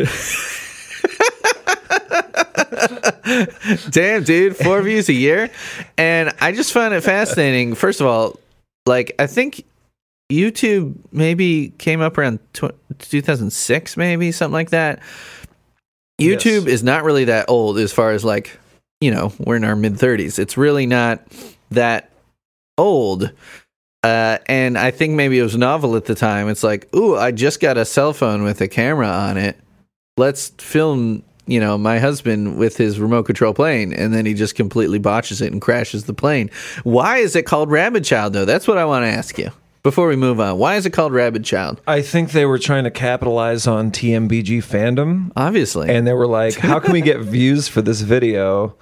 Damn, 3.90 4.24
dude, 4.24 4.56
four 4.58 4.82
views 4.82 5.10
a 5.10 5.14
year. 5.14 5.50
And 5.98 6.34
I 6.42 6.52
just 6.52 6.74
find 6.74 6.94
it 6.94 7.02
fascinating. 7.02 7.76
First 7.76 8.02
of 8.02 8.08
all, 8.08 8.40
like, 8.86 9.14
I 9.20 9.28
think 9.28 9.64
YouTube 10.32 10.96
maybe 11.12 11.74
came 11.78 12.02
up 12.02 12.18
around 12.18 12.40
tw- 12.54 12.74
2006, 13.00 13.98
maybe 13.98 14.32
something 14.32 14.54
like 14.54 14.72
that. 14.72 15.00
YouTube 16.20 16.68
is 16.68 16.82
not 16.82 17.04
really 17.04 17.26
that 17.26 17.50
old 17.50 17.78
as 17.78 17.92
far 17.92 18.12
as 18.12 18.24
like, 18.24 18.58
you 19.02 19.12
know, 19.12 19.34
we're 19.40 19.58
in 19.58 19.64
our 19.64 19.76
mid 19.76 19.94
30s. 19.94 20.40
It's 20.40 20.58
really 20.58 20.86
not 20.86 21.22
that 21.72 22.12
old. 22.78 23.32
Uh, 24.04 24.38
and 24.48 24.78
I 24.78 24.92
think 24.92 25.14
maybe 25.14 25.40
it 25.40 25.44
was 25.44 25.58
novel 25.58 25.96
at 25.96 26.06
the 26.06 26.16
time. 26.16 26.48
It's 26.48 26.64
like, 26.64 26.94
ooh, 26.96 27.16
I 27.16 27.32
just 27.32 27.60
got 27.60 27.78
a 27.78 27.86
cell 27.86 28.14
phone 28.14 28.44
with 28.44 28.62
a 28.62 28.68
camera 28.68 29.08
on 29.08 29.38
it. 29.38 29.58
Let's 30.18 30.50
film, 30.50 31.24
you 31.48 31.60
know, 31.60 31.78
my 31.78 32.00
husband 32.00 32.58
with 32.58 32.78
his 32.78 33.00
remote 33.00 33.24
control 33.24 33.54
plane, 33.54 33.92
and 33.94 34.14
then 34.14 34.26
he 34.26 34.34
just 34.34 34.56
completely 34.56 35.00
botches 35.00 35.42
it 35.42 35.52
and 35.52 35.62
crashes 35.62 36.06
the 36.06 36.14
plane. 36.14 36.50
Why 36.84 37.18
is 37.18 37.36
it 37.36 37.44
called 37.44 37.70
Rabid 37.70 38.06
Child, 38.06 38.34
though? 38.34 38.46
That's 38.46 38.68
what 38.68 38.78
I 38.78 38.86
want 38.86 39.04
to 39.04 39.10
ask 39.10 39.38
you 39.38 39.52
before 39.86 40.08
we 40.08 40.16
move 40.16 40.40
on. 40.40 40.58
Why 40.58 40.78
is 40.78 40.88
it 40.88 40.94
called 40.94 41.14
Rabid 41.14 41.46
Child? 41.46 41.80
I 41.86 42.02
think 42.02 42.32
they 42.32 42.48
were 42.48 42.58
trying 42.58 42.86
to 42.86 42.92
capitalize 42.92 43.68
on 43.68 43.92
TMBG 43.92 44.64
fandom. 44.64 45.32
Obviously. 45.36 45.90
And 45.90 46.08
they 46.08 46.14
were 46.14 46.26
like, 46.26 46.56
how 46.56 46.80
can 46.80 46.92
we 46.92 47.02
get 47.02 47.20
views 47.22 47.68
for 47.68 47.84
this 47.84 48.02
video? 48.02 48.76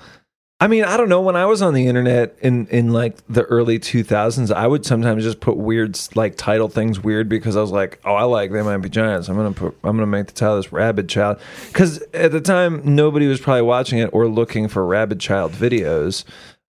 I 0.62 0.68
mean, 0.68 0.86
I 0.86 0.96
don't 0.96 1.10
know. 1.10 1.20
When 1.20 1.36
I 1.36 1.46
was 1.46 1.62
on 1.62 1.74
the 1.74 1.88
internet 1.88 2.38
in, 2.42 2.68
in 2.68 2.94
like 2.94 3.18
the 3.28 3.44
early 3.44 3.80
2000s, 3.80 4.50
I 4.56 4.66
would 4.66 4.86
sometimes 4.86 5.26
just 5.26 5.42
put 5.42 5.58
weird, 5.58 6.00
like 6.16 6.38
title 6.38 6.70
things 6.70 7.04
weird 7.04 7.28
because 7.28 7.58
I 7.58 7.62
was 7.62 7.72
like, 7.72 8.00
oh, 8.06 8.16
I 8.16 8.24
like 8.24 8.54
They 8.54 8.62
Might 8.62 8.78
Be 8.78 8.88
Giants. 8.88 9.28
I'm 9.28 9.36
going 9.36 9.54
to 9.54 9.60
put, 9.60 9.76
I'm 9.84 9.98
going 9.98 10.00
to 10.00 10.06
make 10.06 10.28
the 10.28 10.34
title 10.34 10.56
this 10.56 10.72
Rabid 10.72 11.10
Child. 11.10 11.42
Because 11.68 12.02
at 12.14 12.32
the 12.32 12.40
time, 12.40 12.82
nobody 12.96 13.28
was 13.28 13.42
probably 13.42 13.64
watching 13.64 14.00
it 14.00 14.10
or 14.14 14.30
looking 14.30 14.70
for 14.70 14.86
Rabid 14.86 15.20
Child 15.20 15.52
videos. 15.52 16.24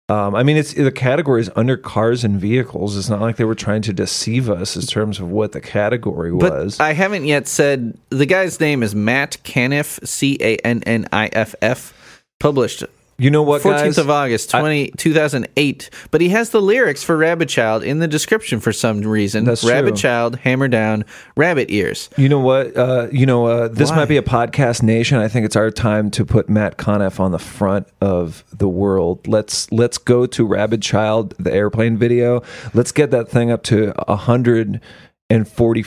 Um, 0.09 0.35
I 0.35 0.43
mean, 0.43 0.57
it's 0.57 0.73
the 0.73 0.91
category 0.91 1.39
is 1.39 1.49
under 1.55 1.77
cars 1.77 2.25
and 2.25 2.39
vehicles. 2.39 2.97
It's 2.97 3.09
not 3.09 3.21
like 3.21 3.37
they 3.37 3.45
were 3.45 3.55
trying 3.55 3.81
to 3.83 3.93
deceive 3.93 4.49
us 4.49 4.75
in 4.75 4.81
terms 4.81 5.19
of 5.19 5.29
what 5.29 5.53
the 5.53 5.61
category 5.61 6.33
was. 6.33 6.77
But 6.77 6.83
I 6.83 6.91
haven't 6.91 7.25
yet 7.25 7.47
said 7.47 7.97
the 8.09 8.25
guy's 8.25 8.59
name 8.59 8.83
is 8.83 8.93
Matt 8.93 9.41
Canniff, 9.43 9.99
C 10.03 10.37
A 10.41 10.57
N 10.57 10.83
N 10.85 11.07
I 11.13 11.27
F 11.27 11.55
F, 11.61 12.21
published 12.39 12.83
you 13.17 13.29
know 13.29 13.43
what, 13.43 13.61
14th 13.61 13.77
guys? 13.77 13.97
of 13.97 14.09
August 14.09 14.49
20, 14.49 14.91
2008. 14.97 15.89
But 16.11 16.21
he 16.21 16.29
has 16.29 16.49
the 16.49 16.61
lyrics 16.61 17.03
for 17.03 17.15
Rabid 17.15 17.49
Child 17.49 17.83
in 17.83 17.99
the 17.99 18.07
description 18.07 18.59
for 18.59 18.73
some 18.73 19.01
reason. 19.01 19.45
That's 19.45 19.63
Rabbit 19.63 19.91
true. 19.91 19.97
Child, 19.97 20.35
hammer 20.37 20.67
down, 20.67 21.05
rabbit 21.37 21.69
ears. 21.69 22.09
You 22.17 22.29
know 22.29 22.39
what? 22.39 22.75
Uh, 22.75 23.07
you 23.11 23.25
know, 23.25 23.45
uh, 23.45 23.67
this 23.67 23.91
Why? 23.91 23.97
might 23.97 24.09
be 24.09 24.17
a 24.17 24.23
podcast 24.23 24.83
nation. 24.83 25.17
I 25.17 25.27
think 25.27 25.45
it's 25.45 25.55
our 25.55 25.71
time 25.71 26.09
to 26.11 26.25
put 26.25 26.49
Matt 26.49 26.77
Canniff 26.77 27.19
on 27.19 27.31
the 27.31 27.39
front 27.39 27.87
of 28.01 28.43
the 28.51 28.69
world. 28.69 29.27
Let's 29.27 29.71
let's 29.71 29.97
go 29.97 30.25
to 30.25 30.45
Rabid 30.45 30.81
Child, 30.81 31.35
the 31.37 31.53
airplane 31.53 31.97
video. 31.97 32.41
Let's 32.73 32.91
get 32.91 33.11
that 33.11 33.29
thing 33.29 33.51
up 33.51 33.63
to 33.63 33.93
a 34.09 34.15
hundred 34.15 34.81
and 35.29 35.47
forty 35.47 35.83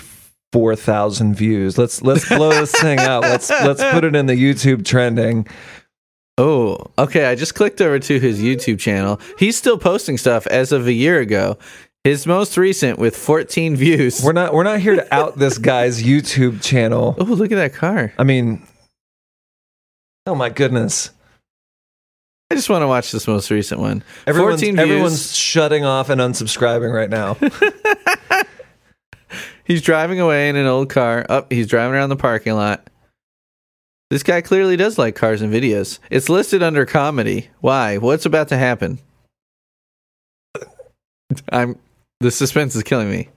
four 0.52 0.76
thousand 0.76 1.34
views. 1.34 1.76
Let's 1.76 2.02
let's 2.02 2.28
blow 2.28 2.50
this 2.50 2.72
thing 2.72 2.98
out. 2.98 3.22
Let's 3.22 3.50
let's 3.50 3.82
put 3.92 4.04
it 4.04 4.14
in 4.14 4.26
the 4.26 4.34
YouTube 4.34 4.84
trending. 4.84 5.46
Oh, 6.38 6.78
okay. 6.98 7.26
I 7.26 7.34
just 7.34 7.54
clicked 7.54 7.80
over 7.80 7.98
to 7.98 8.20
his 8.20 8.40
YouTube 8.40 8.78
channel. 8.78 9.20
He's 9.38 9.56
still 9.56 9.78
posting 9.78 10.18
stuff 10.18 10.46
as 10.48 10.72
of 10.72 10.86
a 10.86 10.92
year 10.92 11.20
ago. 11.20 11.58
His 12.04 12.26
most 12.26 12.56
recent 12.56 12.98
with 12.98 13.16
14 13.16 13.74
views. 13.74 14.22
We're 14.22 14.32
not 14.32 14.54
we're 14.54 14.62
not 14.62 14.78
here 14.78 14.94
to 14.94 15.14
out 15.14 15.38
this 15.38 15.58
guy's 15.58 16.02
YouTube 16.02 16.62
channel. 16.62 17.16
Oh, 17.20 17.24
look 17.24 17.50
at 17.50 17.56
that 17.56 17.74
car. 17.74 18.12
I 18.18 18.22
mean, 18.24 18.64
oh 20.26 20.34
my 20.34 20.48
goodness. 20.48 21.10
I 22.48 22.54
just 22.54 22.70
want 22.70 22.82
to 22.82 22.86
watch 22.86 23.10
this 23.10 23.26
most 23.26 23.50
recent 23.50 23.80
one. 23.80 24.04
Everyone's, 24.24 24.60
14 24.60 24.76
views. 24.76 24.88
everyone's 24.88 25.36
shutting 25.36 25.84
off 25.84 26.08
and 26.10 26.20
unsubscribing 26.20 26.92
right 26.94 27.10
now. 27.10 27.36
He's 29.64 29.82
driving 29.82 30.20
away 30.20 30.48
in 30.48 30.54
an 30.54 30.66
old 30.66 30.90
car. 30.90 31.26
Up, 31.28 31.52
he's 31.52 31.66
driving 31.66 31.94
around 31.94 32.10
the 32.10 32.16
parking 32.16 32.54
lot. 32.54 32.88
This 34.10 34.22
guy 34.22 34.40
clearly 34.40 34.76
does 34.76 34.98
like 34.98 35.16
cars 35.16 35.42
and 35.42 35.52
videos. 35.52 35.98
It's 36.10 36.28
listed 36.28 36.62
under 36.62 36.86
comedy. 36.86 37.48
Why? 37.60 37.98
What's 37.98 38.26
about 38.26 38.48
to 38.48 38.56
happen? 38.56 39.00
I'm 41.50 41.78
the 42.20 42.30
suspense 42.30 42.74
is 42.76 42.82
killing 42.82 43.10
me. 43.10 43.28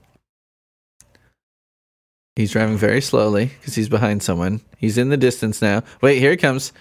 He's 2.36 2.52
driving 2.52 2.78
very 2.78 3.00
slowly 3.02 3.46
because 3.46 3.74
he's 3.74 3.88
behind 3.88 4.22
someone. 4.22 4.60
He's 4.78 4.96
in 4.96 5.08
the 5.10 5.16
distance 5.16 5.60
now. 5.60 5.82
Wait, 6.00 6.18
here 6.18 6.30
he 6.30 6.36
comes. 6.36 6.72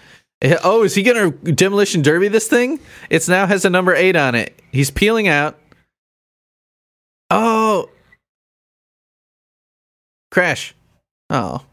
Eh, 0.41 0.55
Oh, 0.63 0.83
is 0.83 0.95
he 0.95 1.03
gonna 1.03 1.31
demolition 1.31 2.01
derby 2.01 2.27
this 2.27 2.47
thing? 2.47 2.79
It's 3.09 3.27
now 3.27 3.47
has 3.47 3.65
a 3.65 3.69
number 3.69 3.93
eight 3.95 4.15
on 4.15 4.35
it. 4.35 4.57
He's 4.71 4.91
peeling 4.91 5.27
out. 5.27 5.57
Oh, 7.31 7.89
crash! 10.31 10.73
Oh, 11.29 11.63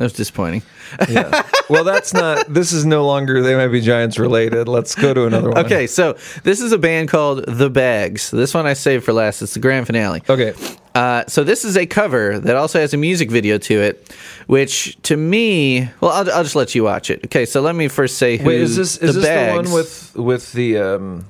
that 0.00 0.04
was 0.04 0.12
disappointing. 0.14 0.62
Yeah. 1.10 1.42
well, 1.68 1.84
that's 1.84 2.14
not. 2.14 2.46
This 2.48 2.72
is 2.72 2.86
no 2.86 3.04
longer 3.06 3.42
they 3.42 3.54
might 3.54 3.68
be 3.68 3.82
giants 3.82 4.18
related. 4.18 4.66
Let's 4.66 4.94
go 4.94 5.12
to 5.12 5.26
another 5.26 5.50
one. 5.50 5.58
Okay, 5.66 5.86
so 5.86 6.14
this 6.42 6.62
is 6.62 6.72
a 6.72 6.78
band 6.78 7.10
called 7.10 7.44
The 7.46 7.68
Bags. 7.68 8.30
This 8.30 8.54
one 8.54 8.64
I 8.66 8.72
saved 8.72 9.04
for 9.04 9.12
last. 9.12 9.42
It's 9.42 9.52
the 9.52 9.60
grand 9.60 9.86
finale. 9.86 10.22
Okay. 10.26 10.54
Uh, 10.94 11.24
so 11.28 11.44
this 11.44 11.66
is 11.66 11.76
a 11.76 11.84
cover 11.84 12.38
that 12.38 12.56
also 12.56 12.80
has 12.80 12.94
a 12.94 12.96
music 12.96 13.30
video 13.30 13.58
to 13.58 13.74
it, 13.74 14.10
which 14.46 14.96
to 15.02 15.18
me, 15.18 15.90
well, 16.00 16.12
I'll, 16.12 16.32
I'll 16.32 16.44
just 16.44 16.56
let 16.56 16.74
you 16.74 16.82
watch 16.82 17.10
it. 17.10 17.26
Okay, 17.26 17.44
so 17.44 17.60
let 17.60 17.74
me 17.74 17.88
first 17.88 18.16
say 18.16 18.38
who 18.38 18.48
Wait, 18.48 18.62
is 18.62 18.76
this 18.76 18.96
is 18.96 19.16
the 19.16 19.20
this 19.20 19.28
Bags. 19.28 19.68
the 19.68 19.74
one 19.74 19.78
with 19.78 20.16
with 20.16 20.52
the 20.52 20.78
um? 20.78 21.26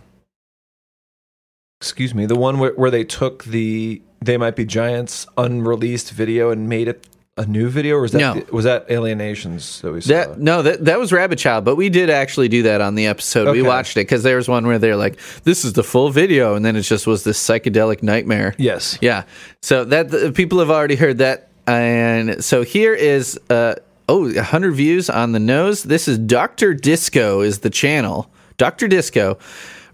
Excuse 1.81 2.15
me, 2.15 2.25
the 2.25 2.39
one 2.39 2.61
where, 2.61 2.75
where 2.75 2.93
they 2.93 3.03
took 3.03 3.43
the 3.43 4.01
they 4.23 4.37
might 4.37 4.55
be 4.55 4.65
giants 4.65 5.27
unreleased 5.37 6.13
video 6.13 6.51
and 6.51 6.69
made 6.69 6.87
it 6.87 7.05
a 7.43 7.47
new 7.47 7.69
video, 7.69 7.97
or 7.97 8.03
was 8.03 8.13
that 8.13 8.19
No. 8.21 8.43
was 8.53 8.65
that 8.65 8.87
Alienations 8.91 9.81
that 9.81 9.93
we 9.93 10.01
saw? 10.01 10.09
That 10.13 10.39
no, 10.41 10.63
that 10.63 10.85
that 10.85 10.99
was 10.99 11.13
Rabid 11.13 11.39
Child, 11.39 11.65
but 11.65 11.77
we 11.77 11.89
did 11.89 12.11
actually 12.11 12.49
do 12.49 12.63
that 12.65 12.81
on 12.81 12.95
the 12.95 13.07
episode. 13.07 13.51
We 13.53 13.63
watched 13.63 13.97
it 13.97 14.01
because 14.01 14.23
there 14.23 14.37
was 14.37 14.49
one 14.49 14.67
where 14.67 14.79
they're 14.79 14.97
like, 14.97 15.19
"This 15.45 15.65
is 15.65 15.73
the 15.73 15.83
full 15.83 16.11
video," 16.11 16.55
and 16.55 16.65
then 16.65 16.77
it 16.77 16.83
just 16.83 17.07
was 17.07 17.25
this 17.25 17.39
psychedelic 17.39 18.03
nightmare. 18.03 18.55
yes. 18.59 18.99
Yeah. 19.01 19.25
So 19.63 19.85
that 19.85 20.11
the, 20.11 20.33
people 20.33 20.59
have 20.61 20.71
already 20.71 20.97
heard 20.97 21.19
that, 21.19 21.49
and 21.67 22.45
so 22.45 22.63
here 22.63 22.95
is 22.95 23.39
uh 23.51 23.75
oh, 24.09 24.23
100 24.33 24.73
views 24.73 25.09
on 25.09 25.33
the 25.33 25.39
nose. 25.41 25.85
This 25.85 26.09
is 26.09 26.19
Doctor 26.19 26.75
Disco 26.75 27.41
is 27.41 27.61
the 27.61 27.71
channel. 27.71 28.31
Doctor 28.59 28.89
Disco. 28.89 29.39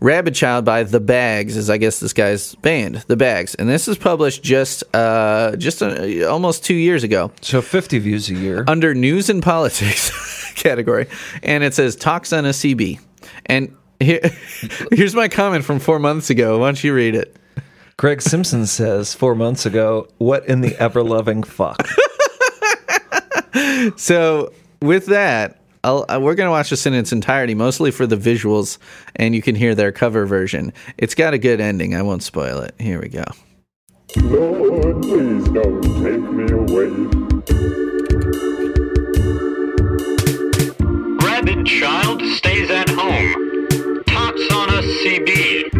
Rabid 0.00 0.34
Child 0.34 0.64
by 0.64 0.82
The 0.82 1.00
Bags 1.00 1.56
is 1.56 1.70
I 1.70 1.78
guess 1.78 2.00
this 2.00 2.12
guy's 2.12 2.54
band, 2.56 2.96
The 3.06 3.16
Bags, 3.16 3.54
and 3.54 3.68
this 3.68 3.88
is 3.88 3.96
published 3.96 4.42
just 4.42 4.84
uh 4.94 5.56
just 5.56 5.82
uh, 5.82 6.26
almost 6.28 6.64
two 6.64 6.74
years 6.74 7.02
ago 7.04 7.30
So 7.40 7.62
fifty 7.62 7.98
views 7.98 8.28
a 8.28 8.34
year. 8.34 8.64
under 8.68 8.94
news 8.94 9.30
and 9.30 9.42
politics 9.42 10.52
category, 10.54 11.06
and 11.42 11.64
it 11.64 11.74
says 11.74 11.96
talks 11.96 12.32
on 12.32 12.44
a 12.44 12.50
CB. 12.50 13.00
And 13.46 13.74
here, 14.00 14.20
here's 14.92 15.14
my 15.14 15.28
comment 15.28 15.64
from 15.64 15.78
four 15.78 15.98
months 15.98 16.30
ago. 16.30 16.58
Why 16.58 16.68
don't 16.68 16.84
you 16.84 16.94
read 16.94 17.14
it? 17.14 17.36
Greg 17.96 18.20
Simpson 18.20 18.66
says 18.66 19.14
four 19.14 19.34
months 19.34 19.64
ago, 19.64 20.08
"What 20.18 20.46
in 20.46 20.60
the 20.60 20.76
ever 20.76 21.02
loving 21.02 21.42
fuck?" 21.42 21.86
So 23.96 24.52
with 24.82 25.06
that, 25.06 25.60
I'll, 25.86 26.04
uh, 26.08 26.18
we're 26.20 26.34
going 26.34 26.48
to 26.48 26.50
watch 26.50 26.70
this 26.70 26.84
in 26.84 26.94
its 26.94 27.12
entirety, 27.12 27.54
mostly 27.54 27.92
for 27.92 28.08
the 28.08 28.16
visuals, 28.16 28.78
and 29.14 29.36
you 29.36 29.40
can 29.40 29.54
hear 29.54 29.72
their 29.72 29.92
cover 29.92 30.26
version. 30.26 30.72
It's 30.98 31.14
got 31.14 31.32
a 31.32 31.38
good 31.38 31.60
ending. 31.60 31.94
I 31.94 32.02
won't 32.02 32.24
spoil 32.24 32.60
it. 32.60 32.74
Here 32.80 33.00
we 33.00 33.08
go. 33.08 33.22
Lord, 34.16 35.02
please 35.02 35.44
don't 35.50 35.82
take 36.02 36.20
me 36.20 36.50
away. 36.50 36.90
Rabid 41.24 41.66
child 41.66 42.20
stays 42.20 42.68
at 42.68 42.88
home. 42.88 44.02
Tots 44.06 44.52
on 44.52 44.68
a 44.70 44.82
CB. 44.82 45.75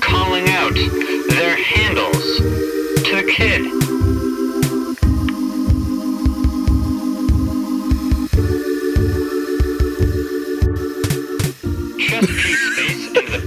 Calling 0.00 0.48
out 0.50 0.74
their 0.74 1.56
handles 1.56 2.36
to 3.04 3.16
the 3.16 3.32
kid. 3.32 3.62
The 12.08 12.26
big 12.26 12.65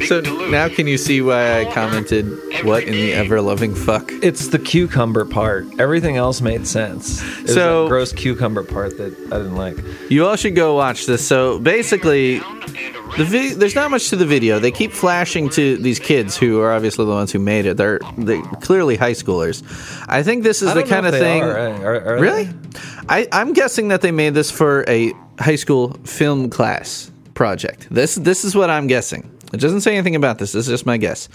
So 0.09 0.21
now 0.49 0.67
can 0.69 0.87
you 0.87 0.97
see 0.97 1.21
why 1.21 1.59
I 1.61 1.71
commented, 1.71 2.25
what 2.65 2.81
in 2.83 2.93
the 2.93 3.13
ever 3.13 3.41
loving 3.41 3.75
fuck? 3.75 4.11
It's 4.23 4.47
the 4.47 4.57
cucumber 4.57 5.23
part. 5.23 5.67
Everything 5.79 6.17
else 6.17 6.41
made 6.41 6.65
sense. 6.65 7.21
It 7.21 7.43
was 7.43 7.53
So- 7.53 7.83
that 7.83 7.89
gross 7.89 8.11
cucumber 8.11 8.63
part 8.63 8.97
that 8.97 9.15
I 9.31 9.37
didn't 9.37 9.55
like. 9.55 9.77
You 10.09 10.25
all 10.25 10.35
should 10.35 10.55
go 10.55 10.73
watch 10.73 11.05
this. 11.05 11.23
So 11.27 11.59
basically, 11.59 12.39
the 13.17 13.23
vi- 13.23 13.53
there's 13.53 13.75
not 13.75 13.91
much 13.91 14.09
to 14.09 14.15
the 14.15 14.25
video. 14.25 14.57
They 14.57 14.71
keep 14.71 14.93
flashing 14.93 15.47
to 15.49 15.77
these 15.77 15.99
kids 15.99 16.35
who 16.35 16.59
are 16.59 16.73
obviously 16.73 17.05
the 17.05 17.11
ones 17.11 17.31
who 17.31 17.37
made 17.37 17.67
it. 17.67 17.77
They're 17.77 17.99
they 18.17 18.41
clearly 18.61 18.95
high 18.95 19.13
schoolers. 19.13 19.61
I 20.07 20.23
think 20.23 20.41
this 20.43 20.63
is 20.63 20.73
the 20.73 20.81
kind 20.81 21.05
of 21.05 21.13
thing. 21.13 21.43
Are? 21.43 21.55
Are- 21.55 22.15
are 22.15 22.19
really? 22.19 22.49
I, 23.07 23.27
I'm 23.31 23.53
guessing 23.53 23.89
that 23.89 24.01
they 24.01 24.11
made 24.11 24.33
this 24.33 24.49
for 24.49 24.85
a 24.87 25.13
high 25.39 25.55
school 25.57 25.99
film 26.03 26.49
class 26.49 27.11
project. 27.35 27.87
This 27.91 28.15
this 28.15 28.43
is 28.43 28.55
what 28.55 28.71
I'm 28.71 28.87
guessing. 28.87 29.29
It 29.53 29.59
doesn't 29.59 29.81
say 29.81 29.93
anything 29.95 30.15
about 30.15 30.37
this. 30.39 30.51
This 30.51 30.67
is 30.67 30.73
just 30.73 30.85
my 30.85 30.97
guess. 30.97 31.27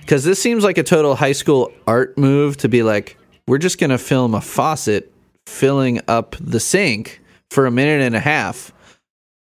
Because 0.00 0.24
this 0.24 0.40
seems 0.40 0.64
like 0.64 0.78
a 0.78 0.82
total 0.82 1.14
high 1.14 1.32
school 1.32 1.72
art 1.86 2.18
move 2.18 2.56
to 2.58 2.68
be 2.68 2.82
like, 2.82 3.16
we're 3.46 3.58
just 3.58 3.78
gonna 3.78 3.98
film 3.98 4.34
a 4.34 4.40
faucet 4.40 5.12
filling 5.46 6.00
up 6.08 6.36
the 6.40 6.60
sink 6.60 7.20
for 7.50 7.66
a 7.66 7.70
minute 7.70 8.00
and 8.02 8.14
a 8.16 8.20
half, 8.20 8.72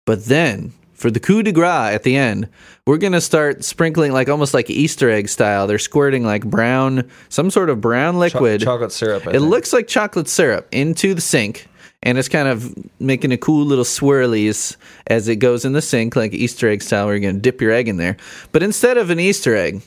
but 0.06 0.26
then 0.26 0.74
for 0.94 1.10
the 1.12 1.20
coup 1.20 1.44
de 1.44 1.52
grace 1.54 1.94
at 1.94 2.04
the 2.04 2.16
end, 2.18 2.50
we're 2.86 2.98
gonna 2.98 3.22
start 3.22 3.64
sprinkling 3.64 4.12
like 4.12 4.28
almost 4.28 4.54
like 4.54 4.70
Easter 4.70 5.10
egg 5.10 5.30
style. 5.30 5.66
They're 5.68 5.80
squirting 5.80 6.26
like 6.26 6.44
brown, 6.46 7.10
some 7.30 7.50
sort 7.52 7.70
of 7.70 7.80
brown 7.80 8.16
Cho- 8.16 8.20
liquid 8.20 8.62
chocolate 8.62 8.92
syrup. 8.92 9.28
I 9.28 9.30
it 9.30 9.34
think. 9.40 9.50
looks 9.50 9.72
like 9.72 9.88
chocolate 9.88 10.28
syrup 10.28 10.68
into 10.74 11.14
the 11.14 11.22
sink, 11.22 11.68
and 12.04 12.18
it's 12.18 12.30
kind 12.30 12.48
of 12.48 12.74
making 13.00 13.32
a 13.32 13.38
cool 13.38 13.66
little 13.66 13.84
swirlies 13.84 14.78
as 15.08 15.28
it 15.28 15.38
goes 15.38 15.66
in 15.66 15.74
the 15.74 15.82
sink, 15.82 16.16
like 16.16 16.34
Easter 16.34 16.70
egg 16.70 16.82
style, 16.82 17.06
where 17.06 17.16
you're 17.16 17.22
going 17.22 17.36
to 17.36 17.42
dip 17.42 17.62
your 17.62 17.72
egg 17.72 17.88
in 17.88 17.98
there. 17.98 18.18
But 18.52 18.64
instead 18.64 18.98
of 18.98 19.10
an 19.10 19.20
Easter 19.20 19.56
egg, 19.56 19.82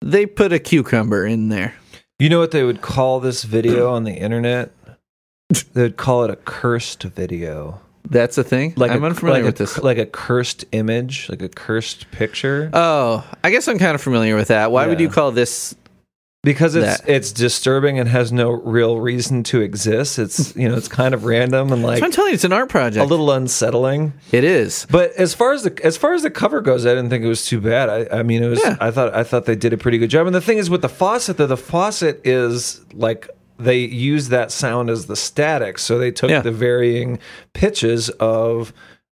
they 0.00 0.26
put 0.26 0.52
a 0.52 0.58
cucumber 0.58 1.26
in 1.26 1.48
there. 1.48 1.74
You 2.18 2.28
know 2.28 2.40
what 2.40 2.50
they 2.50 2.64
would 2.64 2.80
call 2.80 3.20
this 3.20 3.44
video 3.44 3.92
on 3.92 4.04
the 4.04 4.14
internet? 4.14 4.72
They 5.72 5.80
would 5.80 5.96
call 5.96 6.24
it 6.24 6.30
a 6.30 6.36
cursed 6.36 7.04
video. 7.04 7.80
That's 8.10 8.36
a 8.36 8.44
thing. 8.44 8.74
Like 8.76 8.90
I'm 8.90 9.02
a, 9.02 9.06
unfamiliar 9.06 9.44
like 9.44 9.52
with 9.54 9.60
a, 9.60 9.64
this. 9.64 9.78
Like 9.78 9.96
a 9.96 10.04
cursed 10.04 10.66
image, 10.72 11.30
like 11.30 11.40
a 11.40 11.48
cursed 11.48 12.10
picture. 12.10 12.68
oh, 12.74 13.26
I 13.42 13.50
guess 13.50 13.66
I'm 13.66 13.78
kind 13.78 13.94
of 13.94 14.02
familiar 14.02 14.36
with 14.36 14.48
that. 14.48 14.72
Why 14.72 14.86
would 14.86 15.00
you 15.00 15.08
call 15.08 15.30
this? 15.32 15.74
Because 16.44 16.74
it's 16.76 17.00
that. 17.00 17.08
it's 17.08 17.32
disturbing 17.32 17.98
and 17.98 18.08
has 18.08 18.30
no 18.32 18.50
real 18.52 19.00
reason 19.00 19.42
to 19.44 19.60
exist. 19.60 20.18
It's 20.18 20.54
you 20.56 20.68
know 20.68 20.76
it's 20.76 20.88
kind 20.88 21.14
of 21.14 21.24
random 21.24 21.72
and 21.72 21.82
like 21.82 22.02
I'm 22.02 22.10
telling 22.12 22.30
you, 22.30 22.34
it's 22.34 22.44
an 22.44 22.52
art 22.52 22.68
project. 22.68 23.04
a 23.04 23.08
little 23.08 23.30
unsettling. 23.30 24.12
It 24.32 24.44
is. 24.44 24.86
But 24.90 25.12
as 25.12 25.34
far 25.34 25.52
as 25.52 25.64
the 25.64 25.80
as 25.84 25.96
far 25.96 26.14
as 26.14 26.22
the 26.22 26.30
cover 26.30 26.60
goes, 26.60 26.86
I 26.86 26.90
didn't 26.90 27.10
think 27.10 27.24
it 27.24 27.28
was 27.28 27.44
too 27.44 27.60
bad. 27.60 27.88
I, 27.88 28.18
I 28.20 28.22
mean, 28.22 28.42
it 28.42 28.48
was. 28.48 28.60
Yeah. 28.64 28.76
I 28.80 28.90
thought 28.90 29.14
I 29.14 29.24
thought 29.24 29.46
they 29.46 29.56
did 29.56 29.72
a 29.72 29.76
pretty 29.78 29.98
good 29.98 30.10
job. 30.10 30.26
And 30.26 30.34
the 30.34 30.40
thing 30.40 30.58
is 30.58 30.70
with 30.70 30.82
the 30.82 30.88
faucet, 30.88 31.36
that 31.38 31.46
the 31.48 31.56
faucet 31.56 32.20
is 32.24 32.84
like 32.92 33.28
they 33.58 33.78
use 33.80 34.28
that 34.28 34.52
sound 34.52 34.88
as 34.90 35.06
the 35.06 35.16
static. 35.16 35.78
So 35.80 35.98
they 35.98 36.12
took 36.12 36.30
Yeah. 36.30 36.42
the 36.42 36.52
varying 36.52 37.18
pitches 37.54 38.08
of 38.10 38.72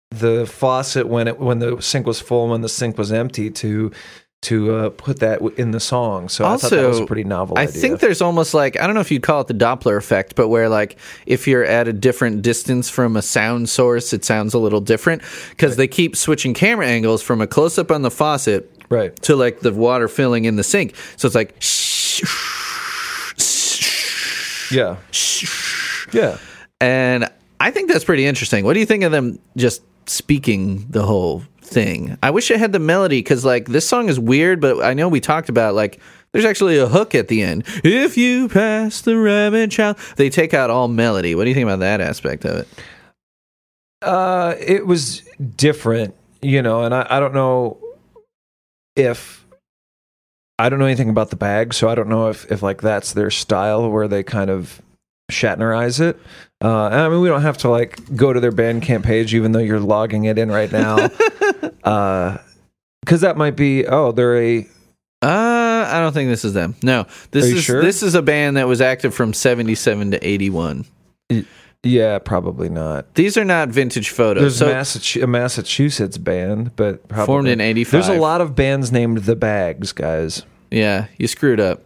the 0.10 0.46
faucet 0.48 1.08
when 1.08 1.28
it 1.28 1.40
when 1.40 1.60
the 1.60 1.80
sink 1.82 2.06
was 2.08 2.20
full 2.20 2.44
and 2.44 2.52
when 2.52 2.62
the 2.62 2.68
sink 2.70 2.98
was 2.98 3.14
empty 3.14 3.50
to 3.52 3.92
to 4.42 4.74
uh, 4.74 4.90
put 4.90 5.20
that 5.20 5.40
in 5.58 5.70
the 5.70 5.80
song. 5.80 6.28
So 6.28 6.46
I 6.46 6.58
thought 6.58 6.72
that 6.72 6.88
was 6.88 7.00
a 7.00 7.06
pretty 7.06 7.24
novel. 7.24 7.58
I 7.60 7.64
idea. 7.64 7.80
think 7.80 8.00
there's 8.00 8.22
almost 8.22 8.56
like 8.56 8.80
I 8.80 8.88
don't 8.88 8.96
know 8.96 9.02
if 9.02 9.12
you'd 9.12 9.22
call 9.22 9.42
it 9.42 9.48
the 9.48 9.54
Doppler 9.54 9.98
effect, 9.98 10.36
but 10.36 10.48
where 10.48 10.68
like 10.68 10.98
if 11.28 11.48
you're 11.48 11.64
at 11.64 11.88
a 11.88 11.94
different 11.94 12.42
distance 12.42 12.90
from 12.90 13.16
a 13.16 13.22
sound 13.22 13.70
source, 13.70 14.14
it 14.14 14.26
sounds 14.26 14.56
a 14.56 14.60
little 14.60 14.82
different 14.82 15.22
because 15.52 15.76
they 15.76 15.88
keep 15.88 16.16
switching 16.16 16.56
camera 16.56 16.88
angles 16.88 17.22
from 17.22 17.40
a 17.40 17.48
close 17.48 17.78
up 17.78 17.92
on 17.92 18.02
the 18.02 18.10
faucet 18.10 18.72
right. 18.90 19.16
to 19.22 19.36
like 19.36 19.60
the 19.60 19.72
water 19.74 20.08
filling 20.08 20.46
in 20.46 20.56
the 20.56 20.64
sink. 20.64 20.96
So 21.18 21.28
it's 21.28 21.36
like 21.36 21.56
Yeah. 24.72 24.98
Yeah. 26.14 26.38
and 26.80 27.30
I 27.60 27.70
think 27.72 27.92
that's 27.92 28.04
pretty 28.06 28.26
interesting. 28.26 28.66
What 28.66 28.74
do 28.74 28.80
you 28.80 28.86
think 28.86 29.04
of 29.04 29.12
them 29.12 29.38
just 29.56 29.84
speaking 30.08 30.88
the 30.90 31.06
whole 31.06 31.44
thing? 31.72 32.18
I 32.22 32.30
wish 32.30 32.52
I 32.52 32.58
had 32.58 32.72
the 32.72 32.80
melody 32.80 33.20
because 33.20 33.44
like 33.44 33.68
this 33.68 33.88
song 33.88 34.10
is 34.10 34.20
weird, 34.20 34.62
but 34.62 34.84
I 34.84 34.94
know 34.94 35.08
we 35.08 35.20
talked 35.20 35.50
about 35.50 35.74
like 35.74 36.00
there's 36.32 36.46
actually 36.46 36.78
a 36.78 36.88
hook 36.88 37.16
at 37.16 37.28
the 37.28 37.42
end. 37.42 37.64
If 37.84 38.18
you 38.18 38.48
pass 38.50 39.02
the 39.02 39.18
rabid 39.18 39.72
child, 39.72 39.98
they 40.16 40.30
take 40.30 40.54
out 40.54 40.70
all 40.70 40.88
melody. 40.88 41.36
What 41.36 41.44
do 41.46 41.50
you 41.50 41.56
think 41.56 41.66
about 41.66 41.80
that 41.80 42.02
aspect 42.02 42.46
of 42.46 42.58
it? 42.58 42.68
Uh, 44.02 44.56
it 44.60 44.86
was 44.86 45.22
different, 45.56 46.16
you 46.42 46.62
know, 46.62 46.84
and 46.84 46.94
I, 46.94 47.06
I 47.10 47.20
don't 47.20 47.34
know 47.34 47.78
if 48.96 49.46
I 50.58 50.70
don't 50.70 50.80
know 50.80 50.86
anything 50.86 51.10
about 51.10 51.30
the 51.32 51.36
bag, 51.36 51.74
so 51.74 51.90
I 51.90 51.96
don't 51.96 52.10
know 52.10 52.30
if, 52.30 52.52
if 52.52 52.62
like 52.62 52.82
that's 52.82 53.14
their 53.14 53.32
style 53.32 53.90
where 53.90 54.08
they 54.08 54.24
kind 54.24 54.50
of 54.50 54.82
Shatnerize 55.32 56.00
it. 56.00 56.20
Uh, 56.62 56.86
and 56.86 56.96
I 56.96 57.10
mean, 57.10 57.22
we 57.22 57.28
don't 57.28 57.42
have 57.42 57.58
to 57.60 57.70
like 57.70 58.16
go 58.16 58.32
to 58.34 58.40
their 58.40 58.52
Bandcamp 58.52 59.04
page, 59.04 59.34
even 59.34 59.52
though 59.52 59.60
you're 59.60 59.80
logging 59.80 60.26
it 60.26 60.38
in 60.38 60.52
right 60.52 60.72
now. 60.72 61.08
Because 63.04 63.22
that 63.22 63.36
might 63.36 63.56
be. 63.56 63.86
Oh, 63.88 64.12
they're 64.12 64.38
a. 64.38 64.60
Uh, 65.24 65.86
I 65.88 66.00
don't 66.00 66.14
think 66.14 66.30
this 66.30 66.46
is 66.46 66.54
them. 66.54 66.76
No, 66.84 67.08
this 67.32 67.46
Are 67.46 67.50
you 67.50 67.56
is 67.56 67.64
sure? 67.64 67.82
this 67.82 68.04
is 68.04 68.14
a 68.14 68.22
band 68.22 68.58
that 68.58 68.68
was 68.68 68.80
active 68.80 69.14
from 69.14 69.34
77 69.34 70.12
to 70.12 70.28
81. 70.28 70.86
Yeah, 71.84 72.20
probably 72.20 72.70
not. 72.70 73.14
These 73.16 73.38
are 73.38 73.46
not 73.46 73.70
vintage 73.70 74.10
photos. 74.10 74.42
There's 74.42 74.58
so 74.58 74.68
Massachu- 74.68 75.24
a 75.24 75.28
Massachusetts 75.28 76.18
band, 76.20 76.76
but 76.76 77.08
probably. 77.08 77.26
Formed 77.26 77.48
in 77.48 77.60
85. 77.60 77.92
There's 77.92 78.08
a 78.08 78.22
lot 78.22 78.40
of 78.42 78.56
bands 78.56 78.92
named 78.92 79.20
the 79.20 79.36
Bags, 79.36 79.92
guys. 79.94 80.44
yeah, 80.70 81.08
you 81.18 81.28
screwed 81.28 81.60
up. 81.60 81.82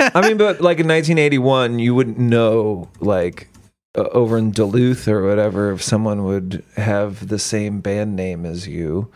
I 0.00 0.26
mean, 0.26 0.36
but 0.36 0.60
like 0.60 0.80
in 0.80 0.88
1981, 0.88 1.78
you 1.78 1.94
wouldn't 1.94 2.18
know 2.18 2.88
like 2.98 3.44
uh, 3.44 3.49
Uh, 3.96 4.02
over 4.12 4.38
in 4.38 4.52
Duluth 4.52 5.08
or 5.08 5.26
whatever 5.26 5.72
if 5.72 5.82
someone 5.82 6.22
would 6.24 6.64
have 6.76 7.26
the 7.26 7.40
same 7.40 7.80
band 7.80 8.14
name 8.14 8.46
as 8.46 8.68
you. 8.68 9.10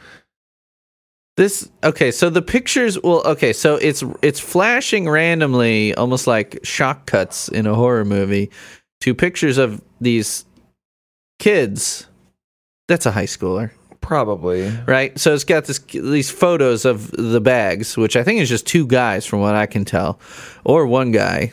This 1.37 1.69
okay, 1.85 2.11
so 2.11 2.29
the 2.29 2.43
pictures 2.43 3.01
well 3.01 3.23
okay, 3.25 3.53
so 3.53 3.77
it's 3.77 4.03
it's 4.21 4.41
flashing 4.41 5.09
randomly 5.09 5.95
almost 5.95 6.27
like 6.27 6.59
shock 6.65 7.07
cuts 7.07 7.49
in 7.49 7.67
a 7.67 7.75
horror 7.75 8.05
movie 8.05 8.51
to 9.03 9.15
pictures 9.15 9.59
of 9.59 9.81
these 10.01 10.45
kids. 11.39 12.09
That's 12.89 13.07
a 13.07 13.13
high 13.13 13.27
schooler, 13.27 13.71
Probably. 14.01 14.71
right? 14.87 15.17
So 15.19 15.35
it's 15.35 15.45
got 15.45 15.67
this 15.67 15.79
these 15.79 16.31
photos 16.33 16.85
of 16.85 17.13
the 17.13 17.41
bags, 17.41 17.97
which 17.97 18.17
I 18.17 18.25
think 18.25 18.41
is 18.41 18.49
just 18.49 18.67
two 18.67 18.89
guys 18.89 19.25
from 19.25 19.41
what 19.41 19.55
I 19.55 19.67
can 19.67 19.85
tell, 19.85 20.19
or 20.65 20.87
one 20.87 21.13
guy, 21.13 21.53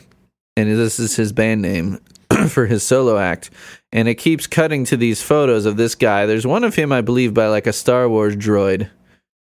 and 0.56 0.68
this 0.68 0.98
is 0.98 1.14
his 1.14 1.32
band 1.32 1.62
name 1.62 2.00
for 2.48 2.66
his 2.66 2.82
solo 2.82 3.18
act. 3.18 3.50
And 3.92 4.08
it 4.08 4.14
keeps 4.16 4.46
cutting 4.46 4.84
to 4.86 4.96
these 4.96 5.22
photos 5.22 5.66
of 5.66 5.76
this 5.76 5.94
guy. 5.94 6.26
There's 6.26 6.46
one 6.46 6.64
of 6.64 6.74
him, 6.74 6.92
I 6.92 7.00
believe, 7.00 7.34
by 7.34 7.48
like 7.48 7.66
a 7.66 7.72
Star 7.72 8.08
Wars 8.08 8.36
droid. 8.36 8.90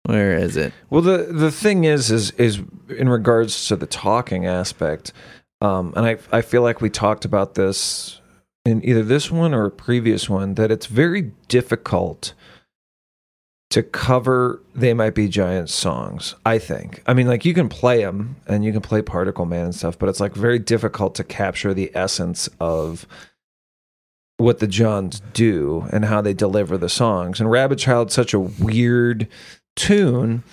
Where 0.04 0.36
is 0.36 0.56
it? 0.56 0.72
Well, 0.90 1.02
the 1.02 1.28
the 1.30 1.52
thing 1.52 1.84
is, 1.84 2.12
is 2.12 2.32
is 2.32 2.62
in 2.88 3.10
regards 3.10 3.68
to 3.68 3.76
the 3.76 3.88
talking 3.88 4.46
aspect, 4.46 5.12
um, 5.60 5.94
and 5.98 6.06
I 6.06 6.18
I 6.32 6.42
feel 6.42 6.62
like 6.62 6.80
we 6.80 6.90
talked 6.90 7.26
about 7.26 7.56
this 7.56 8.22
in 8.64 8.84
either 8.86 9.04
this 9.04 9.30
one 9.30 9.54
or 9.54 9.66
a 9.66 9.72
previous 9.72 10.30
one 10.30 10.54
that 10.54 10.72
it's 10.72 10.86
very 10.86 11.34
difficult 11.50 12.34
to 13.78 13.84
cover 13.84 14.60
they 14.74 14.92
might 14.92 15.14
be 15.14 15.28
giant 15.28 15.70
songs 15.70 16.34
i 16.48 16.58
think. 16.58 17.04
I 17.06 17.14
mean 17.14 17.28
like 17.28 17.46
you 17.46 17.54
can 17.54 17.70
play 17.70 18.02
them 18.02 18.36
and 18.48 18.66
you 18.66 18.72
can 18.72 18.82
play 18.82 19.04
particle 19.04 19.46
man 19.46 19.66
and 19.66 19.76
stuff 19.76 20.00
but 20.00 20.10
it's 20.10 20.20
like 20.20 20.34
very 20.34 20.58
difficult 20.58 21.14
to 21.16 21.24
capture 21.24 21.76
the 21.76 21.92
essence 21.94 22.50
of 22.60 23.06
what 24.38 24.58
the 24.58 24.66
johns 24.66 25.22
do 25.34 25.88
and 25.92 26.06
how 26.06 26.22
they 26.22 26.34
deliver 26.34 26.76
the 26.76 26.90
songs. 26.90 27.40
And 27.40 27.52
rabid 27.52 27.78
child's 27.78 28.16
such 28.16 28.34
a 28.34 28.40
weird 28.40 29.28
tune 29.76 30.44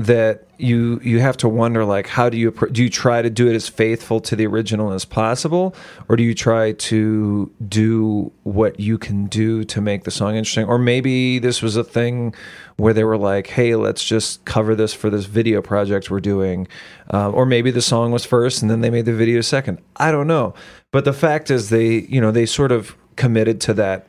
that 0.00 0.48
you 0.56 0.98
you 1.02 1.20
have 1.20 1.36
to 1.36 1.46
wonder 1.46 1.84
like 1.84 2.06
how 2.06 2.30
do 2.30 2.38
you 2.38 2.50
do 2.72 2.82
you 2.82 2.88
try 2.88 3.20
to 3.20 3.28
do 3.28 3.48
it 3.48 3.54
as 3.54 3.68
faithful 3.68 4.18
to 4.18 4.34
the 4.34 4.46
original 4.46 4.92
as 4.92 5.04
possible 5.04 5.74
or 6.08 6.16
do 6.16 6.22
you 6.22 6.34
try 6.34 6.72
to 6.72 7.52
do 7.68 8.32
what 8.44 8.80
you 8.80 8.96
can 8.96 9.26
do 9.26 9.62
to 9.62 9.78
make 9.82 10.04
the 10.04 10.10
song 10.10 10.36
interesting? 10.36 10.64
Or 10.64 10.78
maybe 10.78 11.38
this 11.38 11.60
was 11.60 11.76
a 11.76 11.84
thing 11.84 12.34
where 12.76 12.94
they 12.94 13.04
were 13.04 13.18
like 13.18 13.48
hey 13.48 13.74
let's 13.74 14.02
just 14.02 14.42
cover 14.46 14.74
this 14.74 14.94
for 14.94 15.10
this 15.10 15.26
video 15.26 15.60
project 15.60 16.10
we're 16.10 16.20
doing. 16.20 16.66
Um, 17.10 17.34
or 17.34 17.44
maybe 17.44 17.70
the 17.70 17.82
song 17.82 18.10
was 18.10 18.24
first 18.24 18.62
and 18.62 18.70
then 18.70 18.80
they 18.80 18.90
made 18.90 19.04
the 19.04 19.12
video 19.12 19.42
second. 19.42 19.82
I 19.96 20.10
don't 20.10 20.26
know. 20.26 20.54
But 20.92 21.04
the 21.04 21.12
fact 21.12 21.50
is 21.50 21.68
they 21.68 22.00
you 22.00 22.22
know 22.22 22.30
they 22.30 22.46
sort 22.46 22.72
of 22.72 22.96
committed 23.16 23.60
to 23.62 23.74
that 23.74 24.06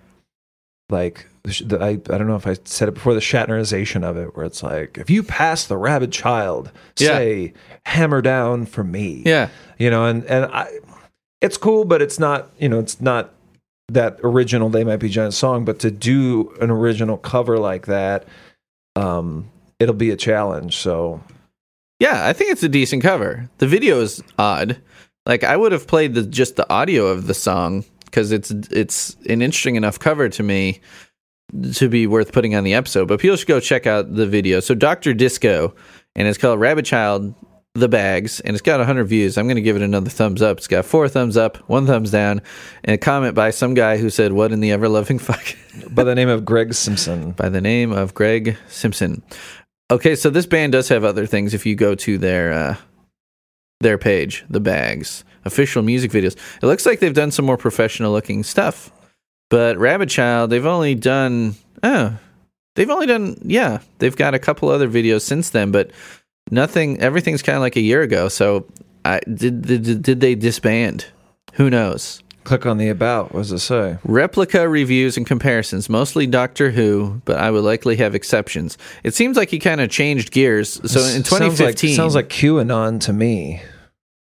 like 0.90 1.28
the, 1.44 1.80
I, 1.82 1.90
I 1.90 2.18
don't 2.18 2.28
know 2.28 2.36
if 2.36 2.46
I 2.48 2.56
said 2.66 2.88
it 2.88 2.94
before 2.94 3.14
the 3.14 3.20
Shatnerization 3.20 4.04
of 4.04 4.18
it, 4.18 4.36
where 4.36 4.46
it's 4.46 4.62
like 4.64 4.98
if 4.98 5.10
you 5.10 5.24
pass 5.24 5.66
the 5.66 5.78
rabid 5.78 6.12
child, 6.12 6.72
Yeah. 7.00 7.08
say 7.10 7.54
hammer 7.86 8.22
down 8.22 8.66
for 8.66 8.84
me, 8.84 9.24
Yeah. 9.26 9.50
you 9.78 9.90
know, 9.90 10.06
and 10.06 10.24
and 10.26 10.46
I, 10.46 10.68
it's 11.42 11.58
cool, 11.58 11.86
but 11.86 12.02
it's 12.02 12.20
not 12.20 12.50
you 12.60 12.70
know 12.70 12.80
it's 12.80 13.02
not 13.02 13.34
that 13.90 14.20
original 14.24 14.70
They 14.70 14.84
Might 14.84 14.98
Be 14.98 15.10
Giant 15.10 15.34
song, 15.34 15.66
but 15.66 15.80
to 15.80 15.92
do 15.92 16.54
an 16.62 16.70
original 16.72 17.18
cover 17.18 17.58
like 17.60 17.88
that, 17.88 18.26
um, 18.96 19.50
it'll 19.80 19.96
be 19.96 20.12
a 20.12 20.16
challenge. 20.18 20.78
So 20.78 21.22
Yeah, 22.00 22.26
I 22.28 22.34
think 22.34 22.52
it's 22.52 22.64
a 22.64 22.70
decent 22.70 23.04
cover. 23.04 23.50
The 23.58 23.68
video 23.68 24.00
is 24.02 24.24
odd. 24.40 24.78
Like 25.26 25.44
I 25.44 25.58
would 25.58 25.72
have 25.72 25.88
played 25.88 26.14
the 26.14 26.24
just 26.24 26.56
the 26.56 26.72
audio 26.72 27.08
of 27.08 27.28
the 27.28 27.34
song 27.34 27.84
because 28.06 28.32
it's 28.32 28.52
it's 28.72 29.16
an 29.30 29.42
interesting 29.42 29.76
enough 29.76 30.00
cover 30.00 30.30
to 30.30 30.44
me 30.44 30.80
to 31.74 31.90
be 31.90 32.08
worth 32.08 32.32
putting 32.32 32.56
on 32.56 32.64
the 32.64 32.74
episode. 32.74 33.08
But 33.08 33.20
people 33.20 33.38
should 33.38 33.48
go 33.48 33.60
check 33.60 33.88
out 33.88 34.14
the 34.14 34.28
video. 34.28 34.60
So 34.60 34.76
Doctor 34.76 35.14
Disco, 35.14 35.76
and 36.16 36.28
it's 36.28 36.38
called 36.38 36.60
Rabid 36.60 36.86
Child. 36.86 37.36
The 37.74 37.88
bags, 37.88 38.42
and 38.42 38.54
it's 38.54 38.62
got 38.62 38.80
100 38.80 39.06
views. 39.06 39.38
I'm 39.38 39.46
going 39.46 39.56
to 39.56 39.62
give 39.62 39.78
it 39.78 39.82
another 39.82 40.10
thumbs 40.10 40.42
up. 40.42 40.58
It's 40.58 40.68
got 40.68 40.84
four 40.84 41.08
thumbs 41.08 41.38
up, 41.38 41.56
one 41.70 41.86
thumbs 41.86 42.12
down, 42.12 42.42
and 42.84 42.94
a 42.94 42.98
comment 42.98 43.34
by 43.34 43.52
some 43.52 43.76
guy 43.76 43.96
who 43.96 44.10
said, 44.10 44.34
"What 44.34 44.52
in 44.52 44.60
the 44.60 44.72
ever 44.74 44.90
loving 44.90 45.20
fuck." 45.20 45.56
by 45.90 46.04
the 46.04 46.14
name 46.14 46.28
of 46.28 46.44
Greg 46.44 46.74
Simpson, 46.74 47.32
by 47.32 47.48
the 47.48 47.62
name 47.62 47.94
of 47.94 48.14
Greg 48.14 48.58
Simpson. 48.68 49.24
Okay, 49.90 50.16
so 50.16 50.30
this 50.30 50.46
band 50.46 50.74
does 50.74 50.90
have 50.90 51.06
other 51.06 51.26
things. 51.26 51.54
If 51.54 51.66
you 51.66 51.76
go 51.76 51.96
to 51.96 52.18
their 52.18 52.52
uh, 52.52 52.76
their 53.80 53.98
page, 53.98 54.44
the 54.50 54.60
Bags 54.60 55.24
official 55.46 55.82
music 55.82 56.12
videos, 56.12 56.36
it 56.62 56.66
looks 56.66 56.86
like 56.86 57.00
they've 57.00 57.14
done 57.14 57.32
some 57.32 57.46
more 57.46 57.58
professional 57.58 58.12
looking 58.12 58.44
stuff. 58.44 58.92
But 59.52 59.78
Rabid 59.78 60.10
Child, 60.10 60.50
they've 60.50 60.66
only 60.66 60.96
done 60.96 61.56
oh, 61.84 62.18
they've 62.76 62.90
only 62.90 63.06
done 63.06 63.38
yeah, 63.44 63.80
they've 64.00 64.16
got 64.16 64.34
a 64.34 64.40
couple 64.40 64.70
other 64.70 64.90
videos 64.90 65.22
since 65.22 65.52
then, 65.52 65.72
but 65.72 65.92
nothing. 66.50 67.00
Everything's 67.00 67.44
kind 67.44 67.58
of 67.58 67.62
like 67.62 67.76
a 67.76 67.82
year 67.82 68.02
ago. 68.02 68.30
So 68.30 68.66
I 69.06 69.20
did 69.32 69.62
did, 69.62 70.02
did 70.02 70.20
they 70.22 70.34
disband? 70.34 71.06
Who 71.54 71.70
knows? 71.70 72.24
click 72.44 72.66
on 72.66 72.78
the 72.78 72.90
about. 72.90 73.34
What 73.34 73.42
does 73.42 73.52
it 73.52 73.60
say? 73.60 73.98
Replica 74.04 74.68
reviews 74.68 75.18
and 75.18 75.26
comparisons, 75.26 75.90
mostly 75.90 76.26
Doctor 76.28 76.72
Who, 76.72 77.22
but 77.26 77.38
I 77.38 77.52
would 77.52 77.64
likely 77.64 77.98
have 77.98 78.16
exceptions. 78.16 78.78
It 79.04 79.14
seems 79.14 79.38
like 79.38 79.50
he 79.50 79.60
kind 79.60 79.80
of 79.82 79.90
changed 79.90 80.32
gears. 80.32 80.82
So 80.92 81.00
in 81.02 81.24
Sounds 81.24 81.60
like- 81.60 81.76
2015, 81.76 81.96
sounds 81.96 82.16
like 82.16 82.30
QAnon 82.30 83.00
to 83.02 83.14
me. 83.14 83.62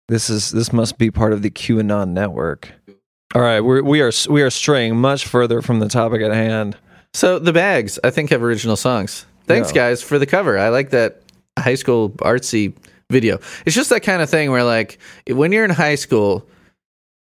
This 0.08 0.28
is 0.28 0.50
this 0.50 0.72
must 0.72 0.98
be 0.98 1.10
part 1.10 1.32
of 1.32 1.42
the 1.42 1.50
QAnon 1.50 2.10
network. 2.10 2.72
All 3.34 3.40
right, 3.40 3.60
we're, 3.60 3.82
we 3.82 4.00
are 4.02 4.12
we 4.28 4.42
are 4.42 4.50
straying 4.50 4.96
much 4.96 5.26
further 5.26 5.62
from 5.62 5.78
the 5.78 5.88
topic 5.88 6.20
at 6.22 6.32
hand. 6.32 6.76
so 7.14 7.38
the 7.38 7.52
bags, 7.52 7.98
I 8.04 8.10
think, 8.10 8.30
have 8.30 8.42
original 8.42 8.76
songs. 8.76 9.26
Thanks, 9.46 9.70
Yeah. 9.70 9.74
guys, 9.88 10.02
for 10.02 10.18
the 10.18 10.26
cover. 10.26 10.58
I 10.58 10.68
like 10.68 10.90
that 10.90 11.22
high 11.58 11.74
school 11.74 12.10
artsy 12.20 12.74
video. 13.10 13.38
It's 13.66 13.74
just 13.74 13.90
that 13.90 14.00
kind 14.02 14.22
of 14.22 14.30
thing 14.30 14.50
where, 14.50 14.64
like, 14.64 14.98
when 15.28 15.52
you're 15.52 15.64
in 15.64 15.70
high 15.70 15.96
school, 15.96 16.46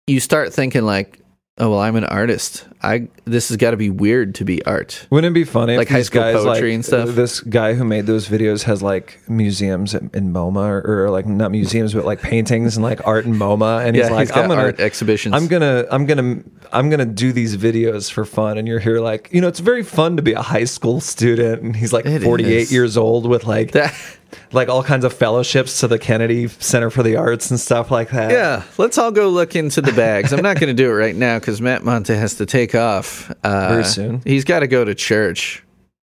you 0.07 0.21
start 0.21 0.53
thinking 0.53 0.85
like, 0.85 1.21
"Oh 1.59 1.71
well, 1.71 1.79
I'm 1.81 1.97
an 1.97 2.05
artist. 2.05 2.67
I 2.83 3.09
this 3.25 3.49
has 3.49 3.57
got 3.57 3.71
to 3.71 3.77
be 3.77 3.89
weird 3.91 4.35
to 4.37 4.45
be 4.45 4.65
art." 4.65 5.07
Wouldn't 5.11 5.31
it 5.31 5.35
be 5.35 5.45
funny 5.45 5.77
Like 5.77 5.87
if 5.87 5.93
high 5.93 5.99
these 5.99 6.07
school 6.07 6.23
guys, 6.23 6.35
poetry 6.43 6.71
like, 6.71 6.75
and 6.75 6.85
stuff? 6.85 7.09
This 7.11 7.41
guy 7.41 7.75
who 7.75 7.85
made 7.85 8.07
those 8.07 8.29
videos 8.29 8.65
has 8.65 8.83
like 8.83 9.21
museums 9.29 9.95
in, 9.95 10.11
in 10.13 10.33
MoMA, 10.33 10.69
or, 10.85 11.05
or 11.05 11.11
like 11.11 11.27
not 11.27 11.51
museums, 11.51 11.95
but 11.95 12.05
like 12.05 12.21
paintings 12.21 12.77
and 12.77 12.83
like 12.85 13.07
art 13.07 13.25
in 13.25 13.35
MoMA, 13.35 13.87
and 13.87 13.97
Yeah, 13.97 14.03
he's 14.05 14.11
like, 14.11 14.21
he's 14.21 14.31
got 14.31 14.45
I'm 14.45 14.49
gonna 14.51 14.61
art 14.63 14.81
exhibitions. 14.81 15.35
I'm 15.35 15.47
gonna, 15.47 15.87
I'm 15.91 16.07
gonna, 16.07 16.43
I'm 16.73 16.91
gonna 16.91 17.07
do 17.07 17.33
these 17.33 17.57
videos 17.57 18.11
for 18.11 18.25
fun. 18.25 18.59
And 18.59 18.67
you're 18.69 18.81
here, 18.81 19.01
like, 19.01 19.29
you 19.33 19.41
know, 19.41 19.49
it's 19.49 19.61
very 19.61 19.83
fun 19.85 20.17
to 20.17 20.23
be 20.23 20.33
a 20.33 20.43
high 20.43 20.65
school 20.65 21.01
student. 21.01 21.63
And 21.63 21.77
he's 21.77 21.93
like 21.93 22.05
It 22.07 22.23
48 22.23 22.51
is. 22.53 22.73
years 22.73 22.97
old 22.97 23.27
with 23.29 23.45
like, 23.47 23.71
That- 23.73 23.95
like 24.53 24.69
all 24.69 24.83
kinds 24.83 25.05
of 25.05 25.13
fellowships 25.13 25.81
to 25.81 25.89
the 25.89 25.99
Kennedy 25.99 26.49
Center 26.49 26.91
for 26.91 27.03
the 27.03 27.17
Arts 27.17 27.51
and 27.51 27.59
stuff 27.61 27.91
like 27.91 28.11
that. 28.11 28.31
Yeah, 28.31 28.63
let's 28.79 28.99
all 28.99 29.11
go 29.11 29.29
look 29.29 29.57
into 29.57 29.81
the 29.81 29.93
bags. 29.93 30.33
I'm 30.33 30.43
not 30.43 30.59
going 30.61 30.69
to 30.69 30.83
do 30.83 30.89
it 30.91 30.95
right 30.95 31.15
now 31.17 31.39
because 31.39 31.61
Matt 31.61 31.85
Monte 31.85 32.15
has 32.15 32.37
to 32.37 32.47
take 32.47 32.75
off 32.75 33.31
uh, 33.45 33.69
Very 33.71 33.85
soon. 33.85 34.23
He's 34.25 34.45
got 34.45 34.61
to 34.61 34.67
go 34.67 34.85
to 34.85 34.95
church. 34.95 35.63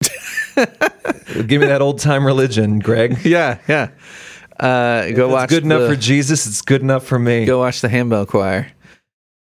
Give 0.55 1.61
me 1.61 1.67
that 1.67 1.81
old 1.81 1.99
time 1.99 2.25
religion, 2.25 2.79
Greg. 2.79 3.17
Yeah, 3.25 3.59
yeah. 3.67 3.89
Uh, 4.59 5.09
go 5.11 5.25
It's 5.25 5.33
watch. 5.33 5.49
good 5.49 5.63
enough 5.63 5.81
the- 5.81 5.89
for 5.89 5.95
Jesus. 5.95 6.45
It's 6.45 6.61
good 6.61 6.81
enough 6.81 7.05
for 7.05 7.17
me. 7.17 7.45
Go 7.45 7.59
watch 7.59 7.81
the 7.81 7.89
handbell 7.89 8.25
choir. 8.25 8.67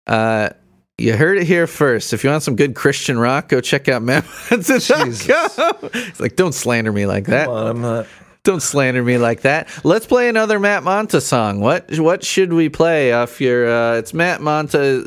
Uh, 0.07 0.49
you 0.97 1.17
heard 1.17 1.37
it 1.37 1.43
here 1.45 1.67
first. 1.67 2.13
If 2.13 2.23
you 2.23 2.29
want 2.29 2.43
some 2.43 2.55
good 2.55 2.73
Christian 2.75 3.19
rock, 3.19 3.49
go 3.49 3.59
check 3.59 3.89
out 3.89 4.01
MattMonte.com. 4.01 5.89
It's 5.93 6.19
like, 6.21 6.37
don't 6.37 6.53
slander 6.53 6.91
me 6.93 7.05
like 7.05 7.25
that. 7.25 7.47
Come 7.47 7.53
on, 7.55 7.67
I'm 7.67 7.81
not. 7.81 8.07
Don't 8.45 8.61
slander 8.61 9.03
me 9.03 9.17
like 9.17 9.41
that. 9.41 9.67
Let's 9.83 10.05
play 10.05 10.29
another 10.29 10.59
Matt 10.59 10.83
Monta 10.83 11.19
song. 11.19 11.61
What 11.61 11.97
what 11.97 12.23
should 12.23 12.53
we 12.53 12.69
play 12.69 13.11
off 13.11 13.41
your? 13.41 13.67
Uh, 13.67 13.97
it's 13.97 14.13
Matt 14.13 14.39
Monta. 14.39 15.03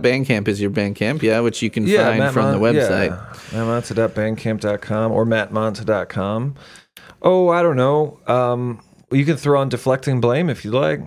Bandcamp 0.00 0.46
is 0.46 0.60
your 0.60 0.70
bandcamp, 0.70 1.20
yeah, 1.20 1.40
which 1.40 1.62
you 1.62 1.68
can 1.68 1.84
yeah, 1.84 2.04
find 2.04 2.20
Matt 2.20 2.32
from 2.32 2.44
Mon- 2.44 2.52
the 2.52 2.60
website. 2.60 3.10
Yeah. 3.10 3.58
MattMonta.bandcamp.com 3.58 5.10
or 5.10 5.26
MattMonta.com. 5.26 6.54
Oh, 7.22 7.48
I 7.48 7.62
don't 7.62 7.76
know. 7.76 8.20
Um, 8.28 8.80
you 9.10 9.24
can 9.24 9.36
throw 9.36 9.60
on 9.60 9.68
deflecting 9.68 10.20
blame 10.20 10.48
if 10.48 10.64
you 10.64 10.70
like. 10.70 11.00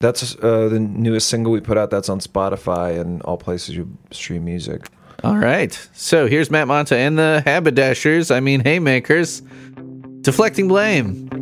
That's 0.00 0.36
uh, 0.36 0.68
the 0.68 0.78
newest 0.78 1.28
single 1.28 1.50
we 1.50 1.60
put 1.60 1.78
out. 1.78 1.90
That's 1.90 2.10
on 2.10 2.20
Spotify 2.20 3.00
and 3.00 3.22
all 3.22 3.38
places 3.38 3.74
you 3.74 3.96
stream 4.10 4.44
music. 4.44 4.86
All 5.22 5.36
right. 5.36 5.72
So 5.92 6.26
here's 6.26 6.50
Matt 6.50 6.66
Monta 6.66 6.92
and 6.96 7.18
the 7.18 7.42
Haberdashers, 7.44 8.30
I 8.30 8.40
mean, 8.40 8.60
Haymakers, 8.60 9.42
Deflecting 10.22 10.68
blame. 10.68 11.39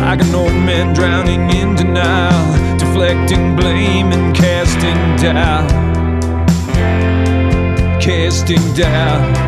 Like 0.00 0.22
an 0.22 0.32
old 0.32 0.52
man 0.52 0.94
drowning 0.94 1.50
in 1.50 1.74
denial, 1.74 2.78
deflecting 2.78 3.56
blame 3.56 4.12
and 4.12 4.34
casting 4.34 4.94
doubt. 5.16 5.68
Casting 8.00 8.74
doubt. 8.74 9.47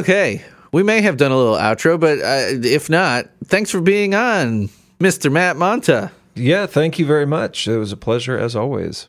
Okay. 0.00 0.42
We 0.72 0.82
may 0.82 1.02
have 1.02 1.18
done 1.18 1.30
a 1.30 1.36
little 1.36 1.56
outro, 1.56 2.00
but 2.00 2.20
uh, 2.20 2.66
if 2.66 2.88
not, 2.88 3.26
thanks 3.44 3.70
for 3.70 3.82
being 3.82 4.14
on, 4.14 4.70
Mr. 4.98 5.30
Matt 5.30 5.56
Monta. 5.56 6.10
Yeah, 6.34 6.64
thank 6.64 6.98
you 6.98 7.04
very 7.04 7.26
much. 7.26 7.68
It 7.68 7.76
was 7.76 7.92
a 7.92 7.98
pleasure 7.98 8.38
as 8.38 8.56
always. 8.56 9.08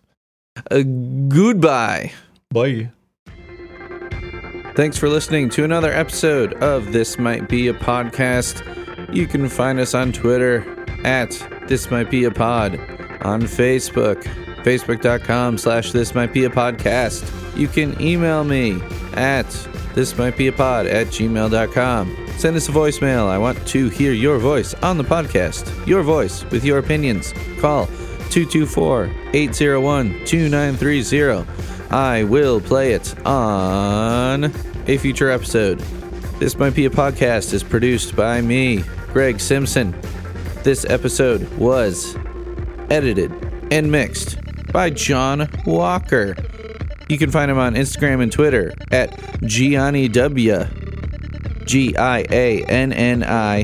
Uh, 0.69 0.81
goodbye. 0.81 2.11
Bye. 2.49 2.91
Thanks 4.75 4.97
for 4.97 5.07
listening 5.07 5.49
to 5.51 5.63
another 5.63 5.93
episode 5.93 6.55
of 6.55 6.91
This 6.91 7.17
Might 7.17 7.47
Be 7.47 7.69
a 7.69 7.73
Podcast. 7.73 9.15
You 9.15 9.27
can 9.27 9.47
find 9.47 9.79
us 9.79 9.93
on 9.93 10.11
Twitter 10.11 10.65
at 11.05 11.31
This 11.67 11.89
Might 11.89 12.09
Be 12.11 12.25
a 12.25 12.31
Pod, 12.31 12.73
on 13.21 13.43
Facebook, 13.43 14.23
facebook.com 14.63 15.57
slash 15.57 15.93
This 15.93 16.13
Might 16.13 16.33
Be 16.33 16.43
a 16.43 16.49
Podcast. 16.49 17.23
You 17.57 17.69
can 17.69 17.99
email 18.01 18.43
me 18.43 18.81
at 19.13 19.45
this 19.93 20.17
might 20.17 20.37
be 20.37 20.47
a 20.47 20.51
pod 20.51 20.85
at 20.85 21.07
gmail.com. 21.07 22.17
Send 22.37 22.55
us 22.55 22.69
a 22.69 22.71
voicemail. 22.71 23.27
I 23.27 23.37
want 23.37 23.65
to 23.67 23.89
hear 23.89 24.13
your 24.13 24.39
voice 24.39 24.73
on 24.75 24.97
the 24.97 25.03
podcast. 25.03 25.85
Your 25.85 26.01
voice 26.01 26.43
with 26.45 26.63
your 26.63 26.79
opinions. 26.79 27.33
Call 27.59 27.87
224 28.29 29.11
801 29.33 30.25
2930. 30.25 31.45
I 31.91 32.23
will 32.23 32.61
play 32.61 32.93
it 32.93 33.13
on 33.27 34.45
a 34.87 34.97
future 34.97 35.29
episode. 35.29 35.79
This 36.39 36.57
Might 36.57 36.73
Be 36.73 36.85
a 36.85 36.89
Podcast 36.89 37.53
is 37.53 37.61
produced 37.63 38.15
by 38.15 38.41
me, 38.41 38.83
Greg 39.13 39.39
Simpson. 39.39 39.95
This 40.63 40.85
episode 40.85 41.47
was 41.57 42.15
edited 42.89 43.31
and 43.71 43.91
mixed 43.91 44.37
by 44.71 44.89
John 44.89 45.49
Walker. 45.65 46.35
You 47.11 47.17
can 47.17 47.29
find 47.29 47.51
him 47.51 47.57
on 47.57 47.75
Instagram 47.75 48.23
and 48.23 48.31
Twitter 48.31 48.73
at 48.89 49.41
Gianni 49.41 50.07
W. 50.07 50.63
G 51.65 51.93
I 51.97 52.19
A 52.31 52.63
N 52.63 52.93
N 52.93 53.21
I 53.21 53.63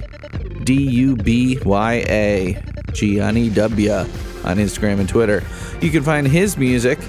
D 0.66 0.74
U 0.74 1.16
B 1.16 1.58
Y 1.64 1.94
A. 2.10 2.62
Gianni 2.92 3.50
W. 3.52 3.94
on 3.94 4.58
Instagram 4.58 5.00
and 5.00 5.08
Twitter. 5.08 5.46
You 5.80 5.92
can 5.92 6.04
find 6.04 6.28
his 6.28 6.58
music 6.58 7.00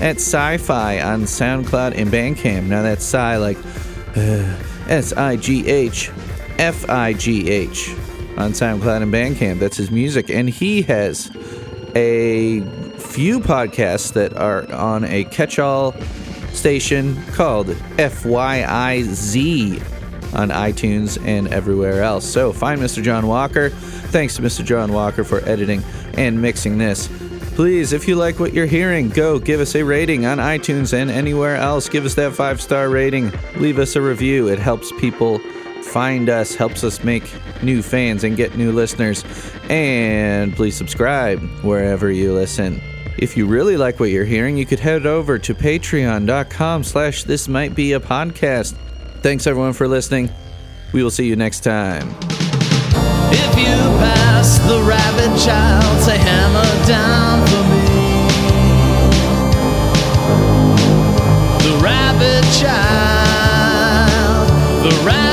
at 0.00 0.20
Sigh 0.20 0.58
Figh 0.58 1.02
on 1.02 1.22
SoundCloud 1.22 1.96
and 1.96 2.08
Bandcamp. 2.08 2.66
Now 2.66 2.82
that's 2.82 3.02
Sci 3.02 3.36
like 3.38 3.58
uh, 4.14 4.56
S 4.86 5.12
I 5.12 5.34
G 5.34 5.66
H 5.66 6.12
F 6.60 6.88
I 6.88 7.14
G 7.14 7.50
H 7.50 7.90
on 8.36 8.52
SoundCloud 8.52 9.02
and 9.02 9.12
Bandcamp. 9.12 9.58
That's 9.58 9.76
his 9.76 9.90
music. 9.90 10.30
And 10.30 10.48
he 10.48 10.82
has 10.82 11.32
a 11.96 12.60
few 13.10 13.40
podcasts 13.40 14.12
that 14.12 14.36
are 14.36 14.72
on 14.72 15.02
a 15.04 15.24
catch 15.24 15.58
all 15.58 15.92
station 16.52 17.20
called 17.32 17.66
FYIZ 17.96 19.82
on 20.32 20.50
iTunes 20.50 21.20
and 21.26 21.48
everywhere 21.48 22.02
else. 22.04 22.24
So 22.24 22.52
find 22.52 22.80
Mr. 22.80 23.02
John 23.02 23.26
Walker. 23.26 23.70
Thanks 23.70 24.36
to 24.36 24.42
Mr. 24.42 24.64
John 24.64 24.92
Walker 24.92 25.24
for 25.24 25.40
editing 25.48 25.82
and 26.14 26.40
mixing 26.40 26.78
this. 26.78 27.08
Please, 27.56 27.92
if 27.92 28.06
you 28.06 28.14
like 28.14 28.38
what 28.38 28.54
you're 28.54 28.66
hearing, 28.66 29.08
go 29.08 29.40
give 29.40 29.60
us 29.60 29.74
a 29.74 29.82
rating 29.82 30.24
on 30.24 30.38
iTunes 30.38 30.92
and 30.92 31.10
anywhere 31.10 31.56
else. 31.56 31.88
Give 31.88 32.04
us 32.04 32.14
that 32.14 32.32
five 32.32 32.60
star 32.62 32.88
rating. 32.88 33.32
Leave 33.56 33.78
us 33.80 33.96
a 33.96 34.00
review. 34.00 34.48
It 34.48 34.60
helps 34.60 34.92
people 35.00 35.40
find 35.82 36.28
us, 36.30 36.54
helps 36.54 36.84
us 36.84 37.02
make 37.02 37.24
new 37.62 37.82
fans 37.82 38.22
and 38.22 38.36
get 38.36 38.56
new 38.56 38.70
listeners. 38.70 39.24
And 39.68 40.54
please 40.54 40.76
subscribe 40.76 41.40
wherever 41.62 42.10
you 42.10 42.32
listen. 42.32 42.80
If 43.20 43.36
you 43.36 43.44
really 43.44 43.76
like 43.76 44.00
what 44.00 44.08
you're 44.08 44.24
hearing, 44.24 44.56
you 44.56 44.64
could 44.64 44.80
head 44.80 45.04
over 45.04 45.38
to 45.38 45.54
patreon.com 45.54 46.84
slash 46.84 47.24
this 47.24 47.48
might 47.48 47.74
be 47.74 47.92
a 47.92 48.00
podcast. 48.00 48.74
Thanks 49.20 49.46
everyone 49.46 49.74
for 49.74 49.86
listening. 49.86 50.30
We 50.94 51.02
will 51.02 51.10
see 51.10 51.26
you 51.26 51.36
next 51.36 51.60
time. 51.60 52.08
If 53.30 53.58
you 53.58 53.76
pass 54.00 54.58
the 54.60 54.80
rabid 54.80 55.38
child, 55.38 56.02
say 56.02 56.16
hammer 56.16 56.64
down 56.86 57.46
for 57.46 57.62
me. 57.68 57.84
The 61.62 61.76
rabid 61.84 62.44
child, 62.54 64.48
the 64.82 65.04
rabbit. 65.04 65.29